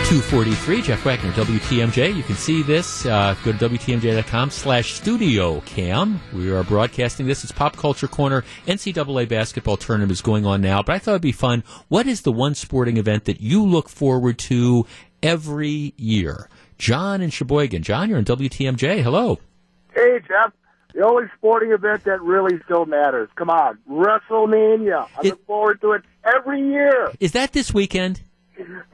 243, 0.05 0.83
Jeff 0.83 1.03
Wagner, 1.07 1.33
WTMJ. 1.33 2.15
You 2.15 2.23
can 2.23 2.37
see 2.37 2.63
this. 2.63 3.07
Uh, 3.07 3.35
go 3.43 3.53
to 3.53 3.69
WTMJ.com 3.71 4.51
slash 4.51 4.93
studio 4.93 5.63
cam. 5.63 6.21
We 6.35 6.53
are 6.53 6.63
broadcasting 6.63 7.27
this. 7.27 7.43
It's 7.43 7.53
Pop 7.53 7.75
Culture 7.79 8.07
Corner. 8.07 8.45
NCAA 8.67 9.27
basketball 9.31 9.79
tournament 9.79 10.13
is 10.13 10.21
going 10.21 10.45
on 10.45 10.61
now, 10.61 10.83
but 10.83 10.95
I 10.95 10.99
thought 10.99 11.13
it'd 11.13 11.23
be 11.23 11.33
fun. 11.33 11.65
What 11.89 12.07
is 12.07 12.21
the 12.21 12.33
one 12.33 12.55
sporting 12.55 12.99
event 12.99 13.25
that 13.25 13.41
you 13.41 13.65
look 13.65 13.89
forward 13.89 14.39
to 14.41 14.87
every 15.23 15.95
year? 15.97 16.51
John 16.77 17.23
in 17.23 17.31
Sheboygan. 17.31 17.83
John, 17.83 18.11
you're 18.11 18.19
on 18.19 18.27
WTMJ. 18.27 19.03
Hello. 19.03 19.39
Hey, 19.95 20.21
Jeff. 20.29 20.53
The 20.95 21.03
only 21.03 21.25
sporting 21.39 21.73
event 21.73 22.05
that 22.05 22.21
really 22.21 22.61
still 22.67 22.85
matters. 22.85 23.31
Come 23.37 23.49
on, 23.49 23.79
WrestleMania. 23.91 25.09
I 25.17 25.23
look 25.23 25.47
forward 25.47 25.81
to 25.81 25.93
it 25.93 26.03
every 26.25 26.61
year. 26.61 27.11
Is 27.21 27.33
that 27.33 27.55
this 27.55 27.73
weekend? 27.73 28.21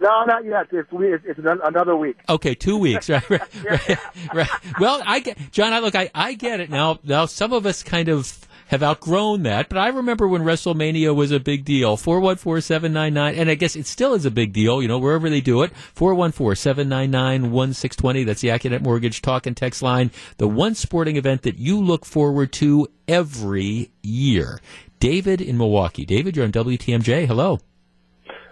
No, 0.00 0.24
not 0.24 0.44
yet. 0.44 0.66
It's 0.72 0.88
it's, 0.92 1.24
it's 1.26 1.60
another 1.64 1.96
week. 1.96 2.16
Okay, 2.28 2.54
two 2.54 2.78
weeks. 2.78 3.08
Right, 3.30 3.30
right, 3.30 3.64
right, 3.64 3.98
right. 4.34 4.48
Well, 4.78 5.02
I 5.04 5.20
get 5.20 5.38
John. 5.52 5.72
I 5.72 5.80
look. 5.80 5.94
I, 5.94 6.10
I 6.14 6.34
get 6.34 6.60
it 6.60 6.70
now. 6.70 6.98
Now, 7.04 7.26
some 7.26 7.52
of 7.52 7.66
us 7.66 7.82
kind 7.82 8.08
of 8.08 8.38
have 8.68 8.82
outgrown 8.82 9.42
that, 9.42 9.68
but 9.68 9.78
I 9.78 9.88
remember 9.88 10.28
when 10.28 10.42
WrestleMania 10.42 11.14
was 11.14 11.32
a 11.32 11.40
big 11.40 11.64
deal. 11.64 11.96
Four 11.96 12.20
one 12.20 12.36
four 12.36 12.60
seven 12.60 12.92
nine 12.92 13.14
nine, 13.14 13.34
and 13.34 13.50
I 13.50 13.54
guess 13.56 13.74
it 13.76 13.86
still 13.86 14.14
is 14.14 14.24
a 14.24 14.30
big 14.30 14.52
deal. 14.52 14.80
You 14.80 14.88
know, 14.88 14.98
wherever 14.98 15.28
they 15.28 15.40
do 15.40 15.62
it. 15.62 15.76
Four 15.76 16.14
one 16.14 16.32
four 16.32 16.54
seven 16.54 16.88
nine 16.88 17.10
nine 17.10 17.50
one 17.50 17.74
six 17.74 17.96
twenty. 17.96 18.24
That's 18.24 18.40
the 18.40 18.48
Accunet 18.48 18.82
Mortgage 18.82 19.22
talk 19.22 19.46
and 19.46 19.56
text 19.56 19.82
line. 19.82 20.10
The 20.38 20.48
one 20.48 20.74
sporting 20.74 21.16
event 21.16 21.42
that 21.42 21.58
you 21.58 21.80
look 21.80 22.04
forward 22.06 22.52
to 22.54 22.88
every 23.08 23.90
year. 24.02 24.60
David 25.00 25.40
in 25.40 25.58
Milwaukee. 25.58 26.04
David, 26.04 26.36
you're 26.36 26.44
on 26.44 26.52
WTMJ. 26.52 27.26
Hello. 27.26 27.58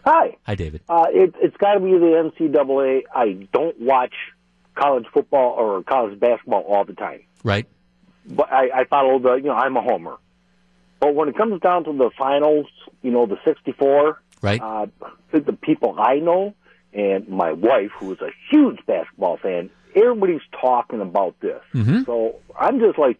Hi. 0.08 0.36
Hi, 0.46 0.54
David. 0.54 0.80
Uh, 0.88 1.04
it, 1.10 1.34
it's 1.38 1.56
got 1.58 1.74
to 1.74 1.80
be 1.80 1.90
the 1.92 2.30
NCAA. 2.38 3.02
I 3.14 3.46
don't 3.52 3.78
watch 3.78 4.14
college 4.74 5.04
football 5.12 5.50
or 5.58 5.82
college 5.82 6.18
basketball 6.18 6.62
all 6.62 6.84
the 6.86 6.94
time, 6.94 7.20
Right. 7.44 7.66
but 8.24 8.50
I, 8.50 8.70
I 8.80 8.84
follow 8.84 9.18
the. 9.18 9.34
You 9.34 9.42
know, 9.50 9.52
I'm 9.54 9.76
a 9.76 9.82
homer. 9.82 10.16
But 10.98 11.14
when 11.14 11.28
it 11.28 11.36
comes 11.36 11.60
down 11.60 11.84
to 11.84 11.92
the 11.92 12.10
finals, 12.18 12.66
you 13.02 13.10
know, 13.10 13.26
the 13.26 13.36
64, 13.44 14.20
right? 14.40 14.60
Uh, 14.60 14.86
the 15.32 15.52
people 15.52 15.94
I 15.98 16.16
know 16.20 16.54
and 16.94 17.28
my 17.28 17.52
wife, 17.52 17.90
who 17.98 18.12
is 18.12 18.20
a 18.22 18.30
huge 18.50 18.78
basketball 18.86 19.36
fan, 19.36 19.68
everybody's 19.94 20.40
talking 20.58 21.02
about 21.02 21.38
this. 21.40 21.60
Mhm. 21.74 22.06
So 22.06 22.36
I'm 22.58 22.80
just 22.80 22.98
like, 22.98 23.18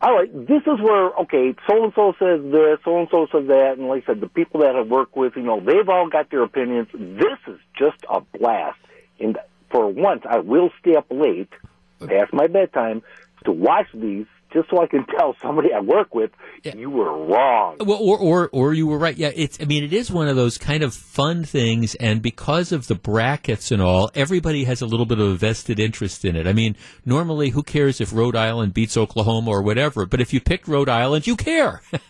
all 0.00 0.14
right, 0.14 0.32
this 0.32 0.62
is 0.62 0.80
where 0.80 1.10
okay, 1.22 1.54
so 1.68 1.84
and 1.84 1.92
so 1.94 2.14
says 2.18 2.40
this, 2.52 2.78
so 2.84 2.98
and 2.98 3.08
so 3.10 3.26
says 3.32 3.48
that, 3.48 3.74
and 3.78 3.88
like 3.88 4.04
I 4.04 4.12
said, 4.12 4.20
the 4.20 4.28
people 4.28 4.60
that 4.60 4.76
I 4.76 4.82
work 4.82 5.16
with, 5.16 5.34
you 5.36 5.42
know, 5.42 5.60
they've 5.60 5.88
all 5.88 6.08
got 6.08 6.30
their 6.30 6.42
opinions. 6.42 6.88
This 6.92 7.38
is 7.48 7.58
just 7.76 7.98
a 8.08 8.20
blast, 8.38 8.78
and 9.18 9.38
for 9.70 9.88
once, 9.88 10.22
I 10.28 10.38
will 10.38 10.70
stay 10.80 10.94
up 10.94 11.06
late 11.10 11.50
past 12.00 12.32
my 12.32 12.46
bedtime 12.46 13.02
to 13.44 13.52
watch 13.52 13.86
these, 13.92 14.26
just 14.52 14.70
so 14.70 14.82
I 14.82 14.86
can 14.86 15.04
tell 15.18 15.36
somebody 15.42 15.68
I 15.72 15.80
work 15.80 16.14
with 16.14 16.30
you 16.64 16.90
were 16.90 17.26
wrong. 17.26 17.76
Well, 17.80 17.98
or, 17.98 18.18
or 18.18 18.48
or 18.52 18.74
you 18.74 18.86
were 18.86 18.98
right. 18.98 19.16
Yeah, 19.16 19.30
it's. 19.34 19.60
I 19.60 19.64
mean, 19.64 19.84
it 19.84 19.92
is 19.92 20.10
one 20.10 20.28
of 20.28 20.36
those 20.36 20.58
kind 20.58 20.82
of 20.82 20.94
fun 20.94 21.44
things, 21.44 21.94
and 21.96 22.20
because 22.22 22.72
of 22.72 22.86
the 22.86 22.94
brackets 22.94 23.70
and 23.70 23.80
all, 23.80 24.10
everybody 24.14 24.64
has 24.64 24.80
a 24.82 24.86
little 24.86 25.06
bit 25.06 25.18
of 25.18 25.28
a 25.28 25.34
vested 25.34 25.78
interest 25.78 26.24
in 26.24 26.36
it. 26.36 26.46
I 26.46 26.52
mean, 26.52 26.76
normally, 27.04 27.50
who 27.50 27.62
cares 27.62 28.00
if 28.00 28.12
Rhode 28.12 28.36
Island 28.36 28.74
beats 28.74 28.96
Oklahoma 28.96 29.50
or 29.50 29.62
whatever? 29.62 30.06
But 30.06 30.20
if 30.20 30.32
you 30.32 30.40
picked 30.40 30.68
Rhode 30.68 30.88
Island, 30.88 31.26
you 31.26 31.36
care. 31.36 31.82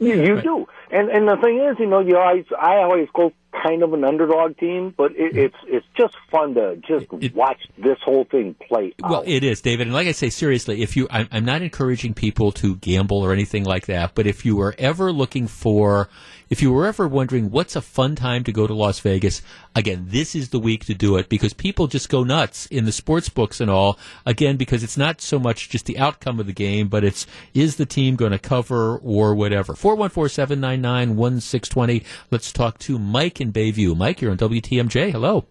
You, 0.00 0.20
you 0.20 0.42
do, 0.42 0.66
and 0.90 1.08
and 1.08 1.28
the 1.28 1.36
thing 1.40 1.64
is, 1.70 1.76
you 1.78 1.86
know, 1.86 2.00
you 2.00 2.16
always 2.16 2.44
I 2.60 2.78
always 2.78 3.08
go 3.14 3.32
kind 3.62 3.82
of 3.82 3.92
an 3.92 4.04
underdog 4.04 4.56
team, 4.58 4.94
but 4.96 5.12
it, 5.12 5.32
mm-hmm. 5.32 5.38
it's 5.38 5.56
it's 5.66 5.86
just 5.96 6.16
fun 6.30 6.54
to 6.54 6.76
just 6.76 7.06
watch 7.34 7.60
this 7.78 7.98
whole 8.04 8.24
thing 8.24 8.54
play 8.54 8.94
out. 9.02 9.10
Well, 9.10 9.22
it 9.26 9.44
is, 9.44 9.60
David. 9.60 9.86
And 9.86 9.94
like 9.94 10.06
I 10.06 10.12
say, 10.12 10.30
seriously, 10.30 10.82
if 10.82 10.96
you, 10.96 11.06
I'm, 11.10 11.28
I'm 11.30 11.44
not 11.44 11.62
encouraging 11.62 12.14
people 12.14 12.52
to 12.52 12.76
gamble 12.76 13.18
or 13.18 13.32
anything 13.32 13.64
like 13.64 13.86
that, 13.86 14.14
but 14.14 14.26
if 14.26 14.44
you 14.44 14.56
were 14.56 14.74
ever 14.78 15.12
looking 15.12 15.46
for, 15.46 16.08
if 16.50 16.62
you 16.62 16.72
were 16.72 16.86
ever 16.86 17.08
wondering 17.08 17.50
what's 17.50 17.76
a 17.76 17.80
fun 17.80 18.16
time 18.16 18.44
to 18.44 18.52
go 18.52 18.66
to 18.66 18.74
Las 18.74 19.00
Vegas, 19.00 19.42
again, 19.74 20.06
this 20.08 20.34
is 20.34 20.50
the 20.50 20.58
week 20.58 20.84
to 20.86 20.94
do 20.94 21.16
it 21.16 21.28
because 21.28 21.52
people 21.52 21.86
just 21.86 22.08
go 22.08 22.24
nuts 22.24 22.66
in 22.66 22.84
the 22.84 22.92
sports 22.92 23.28
books 23.28 23.60
and 23.60 23.70
all. 23.70 23.98
Again, 24.26 24.56
because 24.56 24.82
it's 24.82 24.96
not 24.96 25.20
so 25.20 25.38
much 25.38 25.68
just 25.68 25.86
the 25.86 25.98
outcome 25.98 26.40
of 26.40 26.46
the 26.46 26.52
game, 26.52 26.88
but 26.88 27.04
it's 27.04 27.26
is 27.54 27.76
the 27.76 27.86
team 27.86 28.16
going 28.16 28.32
to 28.32 28.38
cover 28.38 28.96
or 28.98 29.34
whatever. 29.34 29.74
414 29.74 30.28
799 30.28 31.16
1620. 31.16 32.04
Let's 32.30 32.52
talk 32.52 32.78
to 32.80 32.98
Mike 32.98 33.40
in 33.44 33.52
Bayview. 33.52 33.96
Mike, 33.96 34.20
you're 34.20 34.30
on 34.30 34.38
WTMJ. 34.38 35.12
Hello. 35.12 35.46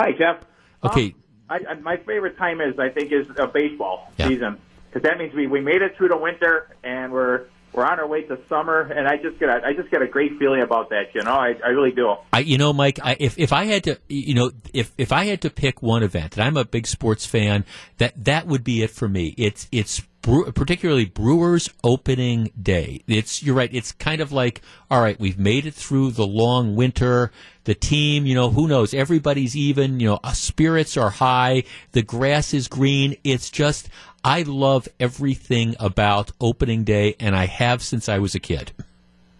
Hi, 0.00 0.12
Jeff. 0.12 0.44
Okay. 0.82 1.06
Um, 1.06 1.14
I, 1.48 1.58
I, 1.70 1.74
my 1.74 1.96
favorite 1.98 2.36
time 2.36 2.60
is, 2.60 2.78
I 2.78 2.88
think, 2.88 3.12
is 3.12 3.26
uh, 3.38 3.46
baseball 3.46 4.10
season 4.18 4.58
because 4.88 5.02
that 5.02 5.18
means 5.18 5.34
we, 5.34 5.46
we 5.46 5.60
made 5.60 5.82
it 5.82 5.96
through 5.96 6.08
the 6.08 6.16
winter 6.16 6.74
and 6.82 7.12
we're 7.12 7.46
we're 7.74 7.84
on 7.84 7.98
our 7.98 8.06
way 8.06 8.22
to 8.22 8.38
summer, 8.48 8.82
and 8.82 9.08
I 9.08 9.16
just 9.16 9.38
get 9.40 9.48
a, 9.48 9.60
I 9.66 9.72
just 9.72 9.90
get 9.90 10.00
a 10.00 10.06
great 10.06 10.38
feeling 10.38 10.62
about 10.62 10.90
that. 10.90 11.12
You 11.12 11.22
know, 11.22 11.32
I, 11.32 11.54
I 11.64 11.70
really 11.70 11.90
do. 11.90 12.14
I, 12.32 12.38
you 12.38 12.56
know, 12.56 12.72
Mike, 12.72 13.00
I, 13.02 13.16
if 13.18 13.36
if 13.36 13.52
I 13.52 13.64
had 13.64 13.84
to, 13.84 13.98
you 14.08 14.34
know, 14.34 14.52
if 14.72 14.92
if 14.96 15.10
I 15.10 15.24
had 15.24 15.40
to 15.42 15.50
pick 15.50 15.82
one 15.82 16.04
event, 16.04 16.36
and 16.36 16.44
I'm 16.44 16.56
a 16.56 16.64
big 16.64 16.86
sports 16.86 17.26
fan, 17.26 17.64
that 17.98 18.12
that 18.24 18.46
would 18.46 18.62
be 18.62 18.82
it 18.84 18.90
for 18.90 19.08
me. 19.08 19.34
It's 19.36 19.66
it's 19.72 20.02
Particularly 20.24 21.04
Brewers 21.04 21.68
opening 21.82 22.50
day. 22.60 23.02
It's 23.06 23.42
you're 23.42 23.54
right. 23.54 23.68
It's 23.72 23.92
kind 23.92 24.22
of 24.22 24.32
like, 24.32 24.62
all 24.90 25.02
right, 25.02 25.20
we've 25.20 25.38
made 25.38 25.66
it 25.66 25.74
through 25.74 26.12
the 26.12 26.26
long 26.26 26.76
winter. 26.76 27.30
The 27.64 27.74
team, 27.74 28.24
you 28.24 28.34
know, 28.34 28.48
who 28.48 28.66
knows? 28.66 28.94
Everybody's 28.94 29.54
even. 29.54 30.00
You 30.00 30.08
know, 30.08 30.20
uh, 30.24 30.32
spirits 30.32 30.96
are 30.96 31.10
high. 31.10 31.64
The 31.92 32.02
grass 32.02 32.54
is 32.54 32.68
green. 32.68 33.16
It's 33.22 33.50
just. 33.50 33.90
I 34.24 34.42
love 34.42 34.88
everything 34.98 35.76
about 35.78 36.32
opening 36.40 36.84
day, 36.84 37.16
and 37.20 37.36
I 37.36 37.44
have 37.44 37.82
since 37.82 38.08
I 38.08 38.18
was 38.18 38.34
a 38.34 38.40
kid. 38.40 38.72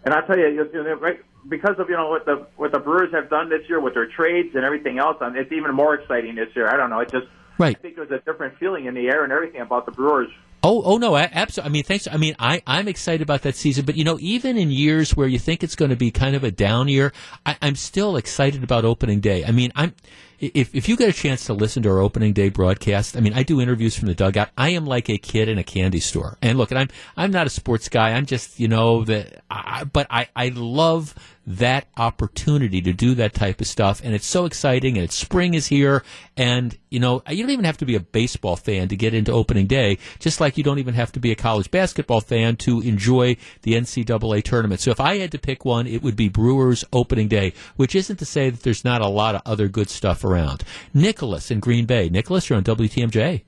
And 0.05 0.12
I 0.12 0.20
tell 0.27 0.39
you, 0.39 0.48
you 0.48 0.85
know, 0.85 0.94
right, 0.97 1.19
because 1.48 1.77
of 1.78 1.89
you 1.89 1.97
know 1.97 2.11
what 2.11 2.27
the 2.27 2.47
what 2.56 2.73
the 2.73 2.78
Brewers 2.78 3.11
have 3.15 3.31
done 3.31 3.48
this 3.48 3.66
year 3.70 3.81
with 3.81 3.94
their 3.94 4.06
trades 4.06 4.55
and 4.55 4.65
everything 4.65 4.98
else, 4.98 5.16
it's 5.23 5.51
even 5.51 5.74
more 5.74 5.94
exciting 5.94 6.35
this 6.35 6.55
year. 6.55 6.69
I 6.69 6.77
don't 6.77 6.90
know. 6.90 7.01
It 7.01 7.11
just 7.11 7.27
Right. 7.59 7.77
I 7.77 7.81
think 7.81 7.97
there's 7.97 8.11
a 8.11 8.19
different 8.19 8.59
feeling 8.59 8.86
in 8.86 8.94
the 8.94 9.09
air 9.09 9.23
and 9.23 9.32
everything 9.32 9.61
about 9.61 9.86
the 9.86 9.93
Brewers. 9.93 10.31
Oh, 10.66 10.81
oh 10.82 10.97
no, 10.97 11.15
absolutely. 11.15 11.69
I 11.69 11.73
mean, 11.73 11.82
thanks. 11.82 12.09
I 12.11 12.16
mean, 12.16 12.35
I, 12.39 12.62
I'm 12.66 12.89
excited 12.89 13.20
about 13.20 13.43
that 13.43 13.55
season, 13.55 13.85
but 13.85 13.97
you 13.97 14.05
know, 14.05 14.16
even 14.20 14.57
in 14.57 14.70
years 14.70 15.15
where 15.15 15.28
you 15.28 15.39
think 15.39 15.62
it's 15.62 15.77
going 15.77 15.91
to 15.91 15.97
be 15.97 16.11
kind 16.11 16.35
of 16.35 16.43
a 16.43 16.51
down 16.51 16.89
year, 16.89 17.12
I, 17.45 17.59
I'm 17.61 17.77
still 17.77 18.16
excited 18.16 18.65
about 18.65 18.86
opening 18.86 19.20
day. 19.20 19.45
I 19.45 19.51
mean, 19.51 19.73
I'm, 19.77 19.95
if, 20.41 20.74
if 20.74 20.89
you 20.89 20.97
get 20.97 21.11
a 21.11 21.12
chance 21.12 21.45
to 21.47 21.53
listen 21.53 21.82
to 21.82 21.91
our 21.91 22.01
opening 22.01 22.32
day 22.32 22.49
broadcast, 22.49 23.15
I 23.15 23.20
mean, 23.20 23.35
I 23.35 23.43
do 23.43 23.61
interviews 23.61 23.95
from 23.95 24.09
the 24.09 24.15
dugout. 24.15 24.49
I 24.57 24.70
am 24.70 24.86
like 24.86 25.11
a 25.11 25.19
kid 25.19 25.51
in 25.51 25.59
a 25.59 25.65
candy 25.65 26.01
store. 26.01 26.39
And 26.41 26.57
look, 26.57 26.70
and 26.70 26.78
I'm, 26.78 26.89
I'm 27.15 27.31
not 27.31 27.47
a 27.47 27.51
sports 27.51 27.91
guy. 27.91 28.12
I'm 28.12 28.24
just, 28.24 28.59
you 28.59 28.69
know, 28.69 29.05
the, 29.05 29.31
I, 29.51 29.85
but 29.85 30.07
I, 30.09 30.28
I 30.35 30.49
love 30.49 31.15
that 31.47 31.87
opportunity 31.97 32.81
to 32.81 32.93
do 32.93 33.15
that 33.16 33.35
type 33.35 33.61
of 33.61 33.66
stuff. 33.66 34.01
And 34.03 34.15
it's 34.15 34.27
so 34.27 34.45
exciting 34.47 34.97
and 34.97 35.05
it's 35.05 35.15
spring 35.15 35.55
is 35.55 35.66
here. 35.66 36.03
And, 36.37 36.77
you 36.91 36.99
know, 37.01 37.23
you 37.29 37.43
don't 37.43 37.51
even 37.51 37.65
have 37.65 37.77
to 37.79 37.87
be 37.87 37.95
a 37.95 38.01
baseball 38.01 38.57
fan 38.57 38.89
to 38.89 38.97
get 38.97 39.15
into 39.15 39.33
opening 39.33 39.66
day, 39.66 39.99
just 40.19 40.41
like 40.41 40.57
you 40.57 40.65
don't 40.65 40.79
even 40.79 40.95
have 40.95 41.12
to 41.12 41.21
be 41.21 41.31
a 41.33 41.35
college 41.35 41.71
basketball 41.71 42.21
fan 42.21 42.57
to 42.57 42.81
enjoy 42.81 43.37
the 43.62 43.75
NCAA 43.75 44.43
tournament. 44.43 44.81
So 44.81 44.91
if 44.91 45.01
I 45.01 45.19
had 45.19 45.33
to 45.33 45.39
pick 45.39 45.65
one, 45.65 45.87
it 45.87 46.03
would 46.03 46.16
be 46.16 46.29
Brewers 46.29 46.85
opening 46.93 47.29
day, 47.29 47.53
which 47.77 47.95
isn't 47.95 48.16
to 48.16 48.25
say 48.25 48.51
that 48.51 48.62
there's 48.62 48.85
not 48.85 49.01
a 49.03 49.09
lot 49.09 49.35
of 49.35 49.43
other 49.45 49.69
good 49.69 49.91
stuff 49.91 50.25
around. 50.25 50.65
Nicholas 50.93 51.51
in 51.51 51.61
Green 51.61 51.85
Bay. 51.87 52.09
Nicholas, 52.09 52.49
you're 52.49 52.57
on 52.57 52.65
WTMJ. 52.65 53.43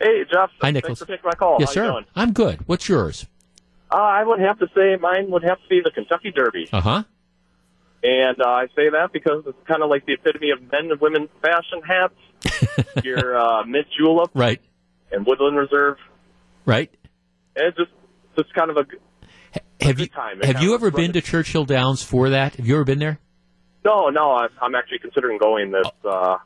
Hey, 0.00 0.24
Jeff. 0.32 0.50
Hi, 0.60 0.72
Nicholas. 0.72 0.98
Thanks 0.98 1.00
for 1.00 1.06
taking 1.06 1.24
my 1.28 1.36
call. 1.36 1.58
yes, 1.60 1.74
How 1.76 2.00
sir. 2.00 2.04
I'm 2.16 2.32
good. 2.32 2.66
What's 2.66 2.88
yours? 2.88 3.26
Uh, 3.92 3.96
I 3.96 4.24
would 4.24 4.40
have 4.40 4.58
to 4.58 4.66
say 4.74 4.96
mine 4.96 5.30
would 5.30 5.44
have 5.44 5.58
to 5.62 5.68
be 5.68 5.80
the 5.84 5.90
Kentucky 5.90 6.32
Derby. 6.32 6.68
Uh 6.72 6.80
huh. 6.80 7.02
And 8.02 8.40
uh, 8.40 8.48
I 8.48 8.66
say 8.74 8.90
that 8.90 9.10
because 9.12 9.44
it's 9.46 9.66
kind 9.66 9.82
of 9.82 9.88
like 9.90 10.04
the 10.06 10.14
epitome 10.14 10.50
of 10.50 10.60
men 10.62 10.90
and 10.90 11.00
women 11.00 11.28
fashion 11.40 11.80
hats. 11.86 12.84
Your 13.04 13.36
uh, 13.38 13.64
Mint 13.64 13.86
Julep 13.96 14.30
Right. 14.34 14.60
and 15.12 15.24
Woodford 15.24 15.54
Reserve. 15.54 15.96
Right. 16.66 16.90
And 17.54 17.68
it's 17.68 17.76
just, 17.76 17.90
just 18.36 18.52
kind 18.54 18.70
of 18.70 18.76
a, 18.78 18.86
Have 19.84 19.96
good 19.98 20.10
you 20.10 20.46
have 20.46 20.62
you 20.62 20.74
ever 20.74 20.90
been 20.90 21.12
to 21.12 21.20
Churchill 21.20 21.64
Downs 21.64 22.02
for 22.02 22.30
that? 22.30 22.56
Have 22.56 22.66
you 22.66 22.74
ever 22.74 22.84
been 22.84 22.98
there? 22.98 23.20
No, 23.84 24.08
no, 24.08 24.32
I'm, 24.32 24.48
I'm 24.60 24.74
actually 24.74 24.98
considering 25.00 25.38
going 25.38 25.70
this. 25.70 25.86
Uh, 26.04 26.38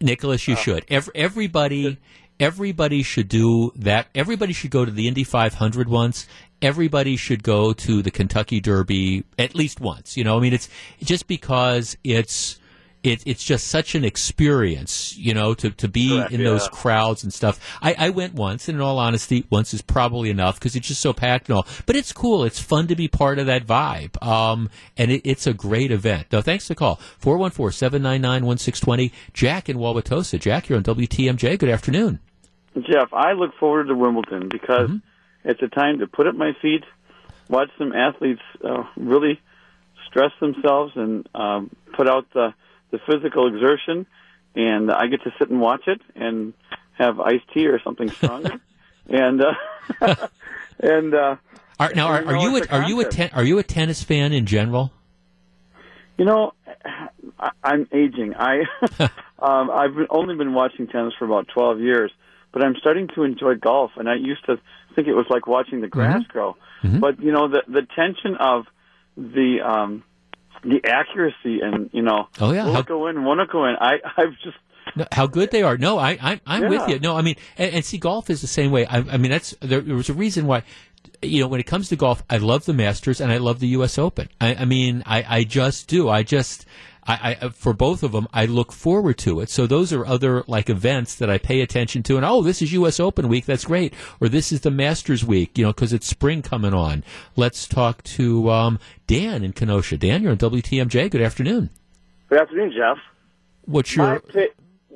Nicholas, 0.00 0.46
you 0.46 0.54
should. 0.56 0.84
Ev- 0.88 1.10
everybody, 1.14 1.98
everybody 2.38 3.02
should 3.02 3.28
do 3.28 3.72
that. 3.76 4.08
Everybody 4.14 4.52
should 4.52 4.70
go 4.70 4.84
to 4.84 4.90
the 4.90 5.08
Indy 5.08 5.24
500 5.24 5.88
once. 5.88 6.26
Everybody 6.64 7.16
should 7.16 7.42
go 7.42 7.74
to 7.74 8.00
the 8.00 8.10
Kentucky 8.10 8.58
Derby 8.58 9.24
at 9.38 9.54
least 9.54 9.80
once. 9.80 10.16
You 10.16 10.24
know, 10.24 10.38
I 10.38 10.40
mean, 10.40 10.54
it's 10.54 10.68
just 11.02 11.26
because 11.26 11.96
it's. 12.02 12.58
It, 13.02 13.22
it's 13.26 13.44
just 13.44 13.68
such 13.68 13.94
an 13.94 14.02
experience, 14.02 15.14
you 15.18 15.34
know, 15.34 15.52
to, 15.52 15.68
to 15.72 15.88
be 15.88 16.08
Correct, 16.08 16.32
in 16.32 16.42
those 16.42 16.66
crowds 16.68 17.22
and 17.22 17.30
stuff. 17.34 17.60
I, 17.82 17.94
I 17.98 18.08
went 18.08 18.32
once, 18.32 18.66
and 18.66 18.76
in 18.76 18.80
all 18.80 18.98
honesty, 18.98 19.44
once 19.50 19.74
is 19.74 19.82
probably 19.82 20.30
enough 20.30 20.58
because 20.58 20.74
it's 20.74 20.88
just 20.88 21.02
so 21.02 21.12
packed 21.12 21.50
and 21.50 21.56
all. 21.56 21.66
But 21.84 21.96
it's 21.96 22.14
cool. 22.14 22.44
It's 22.44 22.58
fun 22.58 22.86
to 22.86 22.96
be 22.96 23.06
part 23.06 23.38
of 23.38 23.44
that 23.44 23.66
vibe. 23.66 24.16
Um, 24.26 24.70
and 24.96 25.12
it, 25.12 25.20
it's 25.22 25.46
a 25.46 25.52
great 25.52 25.90
event. 25.90 26.28
No, 26.32 26.40
thanks 26.40 26.66
for 26.66 26.70
the 26.70 26.76
call. 26.76 26.98
414-799-1620. 27.20 29.12
Jack 29.34 29.68
in 29.68 29.76
Wauwatosa. 29.76 30.40
Jack, 30.40 30.70
you're 30.70 30.78
on 30.78 30.84
WTMJ. 30.84 31.58
Good 31.58 31.68
afternoon. 31.68 32.20
Jeff, 32.90 33.12
I 33.12 33.32
look 33.32 33.54
forward 33.60 33.88
to 33.88 33.94
Wimbledon 33.94 34.48
because 34.48 34.88
it's 35.44 35.62
a 35.62 35.68
time 35.68 35.98
to 35.98 36.06
put 36.06 36.26
up 36.26 36.34
my 36.34 36.52
feet, 36.60 36.84
watch 37.48 37.70
some 37.78 37.92
athletes 37.92 38.42
uh, 38.64 38.84
really 38.96 39.40
stress 40.06 40.32
themselves 40.40 40.92
and 40.96 41.28
um, 41.34 41.70
put 41.96 42.08
out 42.08 42.26
the, 42.32 42.54
the 42.90 42.98
physical 43.06 43.48
exertion, 43.48 44.06
and 44.54 44.90
I 44.90 45.06
get 45.06 45.22
to 45.24 45.32
sit 45.38 45.50
and 45.50 45.60
watch 45.60 45.86
it 45.86 46.00
and 46.14 46.54
have 46.96 47.20
iced 47.20 47.48
tea 47.52 47.66
or 47.66 47.80
something 47.82 48.10
stronger. 48.10 48.60
and 49.08 49.42
uh, 49.42 49.54
and 50.78 51.14
uh, 51.14 51.36
Are, 51.80 51.92
now, 51.94 52.06
are, 52.08 52.24
are 52.24 52.36
you 52.36 52.56
a, 52.56 52.66
are 52.70 52.88
you 52.88 53.00
a 53.00 53.04
ten, 53.04 53.30
are 53.32 53.44
you 53.44 53.58
a 53.58 53.62
tennis 53.62 54.02
fan 54.02 54.32
in 54.32 54.46
general? 54.46 54.92
You 56.16 56.24
know, 56.24 56.52
I, 57.38 57.50
I'm 57.62 57.88
aging. 57.92 58.34
I 58.36 58.60
um, 59.38 59.70
I've 59.70 59.96
only 60.10 60.36
been 60.36 60.54
watching 60.54 60.86
tennis 60.86 61.14
for 61.18 61.24
about 61.24 61.48
12 61.48 61.80
years, 61.80 62.12
but 62.52 62.64
I'm 62.64 62.76
starting 62.76 63.08
to 63.16 63.24
enjoy 63.24 63.56
golf. 63.56 63.92
And 63.96 64.08
I 64.08 64.14
used 64.14 64.44
to 64.46 64.58
think 64.94 65.08
it 65.08 65.14
was 65.14 65.26
like 65.30 65.46
watching 65.46 65.80
the 65.80 65.88
grass 65.88 66.22
Mm-hmm. 66.22 66.32
grow. 66.32 66.56
But 67.00 67.20
you 67.20 67.32
know, 67.32 67.48
the 67.48 67.62
the 67.66 67.86
tension 67.96 68.36
of 68.38 68.64
the 69.16 69.58
um, 69.64 70.02
the 70.62 70.80
accuracy 70.86 71.60
and 71.62 71.90
you 71.92 72.02
know, 72.02 72.28
Oh, 72.40 72.52
yeah. 72.52 72.64
will 72.66 72.74
How- 72.74 72.82
go 72.82 73.06
in, 73.08 73.24
won't 73.24 73.50
go 73.50 73.64
in? 73.66 73.76
I 73.80 73.94
I've 74.16 74.32
just 74.42 74.56
No, 74.96 75.06
how 75.12 75.26
good 75.26 75.50
they 75.50 75.62
are. 75.62 75.76
No, 75.78 75.98
I, 75.98 76.10
I 76.20 76.40
I'm 76.46 76.68
with 76.68 76.88
you. 76.88 76.98
No, 77.00 77.16
I 77.16 77.22
mean, 77.22 77.36
and, 77.56 77.74
and 77.76 77.84
see, 77.84 77.98
golf 77.98 78.28
is 78.30 78.40
the 78.40 78.46
same 78.46 78.70
way. 78.70 78.84
I, 78.86 78.98
I 78.98 79.16
mean, 79.16 79.30
that's 79.30 79.54
there, 79.60 79.80
there 79.80 79.96
was 79.96 80.08
a 80.10 80.14
reason 80.14 80.46
why. 80.46 80.62
You 81.22 81.40
know, 81.40 81.48
when 81.48 81.60
it 81.60 81.64
comes 81.66 81.88
to 81.88 81.96
golf, 81.96 82.22
I 82.28 82.36
love 82.36 82.66
the 82.66 82.74
Masters 82.74 83.20
and 83.20 83.32
I 83.32 83.38
love 83.38 83.58
the 83.60 83.68
U.S. 83.68 83.98
Open. 83.98 84.28
I, 84.42 84.54
I 84.56 84.64
mean, 84.66 85.02
I, 85.06 85.24
I 85.38 85.44
just 85.44 85.88
do. 85.88 86.08
I 86.10 86.22
just, 86.22 86.66
I, 87.06 87.36
I, 87.42 87.48
for 87.50 87.72
both 87.72 88.02
of 88.02 88.12
them, 88.12 88.26
I 88.32 88.46
look 88.46 88.72
forward 88.72 89.18
to 89.18 89.40
it. 89.40 89.50
So 89.50 89.66
those 89.66 89.92
are 89.92 90.06
other 90.06 90.42
like 90.46 90.70
events 90.70 91.14
that 91.16 91.28
I 91.28 91.38
pay 91.38 91.60
attention 91.60 92.02
to. 92.04 92.16
And 92.16 92.24
oh, 92.24 92.42
this 92.42 92.62
is 92.62 92.72
U.S. 92.72 92.98
Open 92.98 93.28
week. 93.28 93.44
That's 93.44 93.64
great. 93.66 93.92
Or 94.20 94.28
this 94.28 94.52
is 94.52 94.62
the 94.62 94.70
Masters 94.70 95.24
week. 95.24 95.58
You 95.58 95.66
know, 95.66 95.72
because 95.72 95.92
it's 95.92 96.06
spring 96.06 96.42
coming 96.42 96.72
on. 96.74 97.04
Let's 97.36 97.66
talk 97.68 98.02
to 98.04 98.50
um, 98.50 98.78
Dan 99.06 99.44
in 99.44 99.52
Kenosha. 99.52 99.96
Dan, 99.98 100.22
you're 100.22 100.32
on 100.32 100.38
WTMJ. 100.38 101.10
Good 101.10 101.20
afternoon. 101.22 101.70
Good 102.28 102.40
afternoon, 102.40 102.72
Jeff. 102.76 102.96
What's 103.66 103.96
My 103.96 104.12
your 104.12 104.20
pick, 104.20 104.54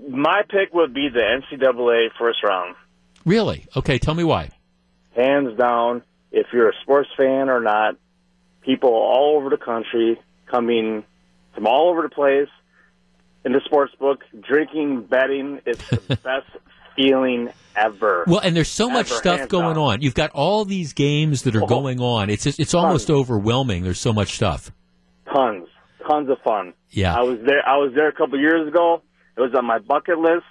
my 0.09 0.43
pick 0.49 0.73
would 0.75 0.95
be 0.95 1.09
the 1.13 1.21
NCAA 1.21 2.09
first 2.19 2.43
round, 2.43 2.75
really? 3.25 3.67
Okay, 3.77 3.99
tell 3.99 4.15
me 4.15 4.25
why. 4.25 4.51
hands 5.15 5.57
down. 5.59 6.03
If 6.31 6.49
you're 6.53 6.69
a 6.71 6.75
sports 6.83 7.09
fan 7.17 7.49
or 7.49 7.61
not, 7.61 7.97
people 8.63 8.91
all 8.91 9.37
over 9.39 9.49
the 9.51 9.57
country 9.57 10.21
coming 10.47 11.05
from 11.55 11.67
all 11.67 11.91
over 11.91 12.03
the 12.03 12.09
place 12.09 12.49
in 13.45 13.53
the 13.53 13.61
sports 13.65 13.95
book, 13.99 14.25
drinking, 14.41 15.03
betting. 15.03 15.61
It's 15.67 15.89
the 15.89 16.17
best 16.23 16.47
feeling 16.97 17.51
ever. 17.77 18.25
Well, 18.27 18.41
and 18.41 18.57
there's 18.57 18.69
so 18.69 18.89
much 18.89 19.11
stuff 19.11 19.49
going 19.49 19.75
down. 19.77 19.85
on. 19.85 20.03
You've 20.03 20.15
got 20.15 20.31
all 20.31 20.65
these 20.65 20.93
games 20.93 21.43
that 21.43 21.55
are 21.57 21.63
oh. 21.63 21.67
going 21.67 22.01
on. 22.01 22.31
It's 22.31 22.45
just, 22.45 22.61
it's 22.61 22.75
almost 22.75 23.11
overwhelming. 23.11 23.85
There's 23.85 24.01
so 24.01 24.13
much 24.13 24.35
stuff. 24.35 24.73
Tons, 25.33 25.69
tons 26.07 26.29
of 26.31 26.39
fun. 26.43 26.75
Yeah. 26.91 27.17
I 27.17 27.23
was 27.23 27.39
there. 27.45 27.67
I 27.67 27.77
was 27.77 27.93
there 27.95 28.09
a 28.09 28.13
couple 28.13 28.39
years 28.39 28.67
ago. 28.67 29.03
It 29.37 29.41
was 29.41 29.55
on 29.57 29.65
my 29.65 29.79
bucket 29.79 30.19
list, 30.19 30.45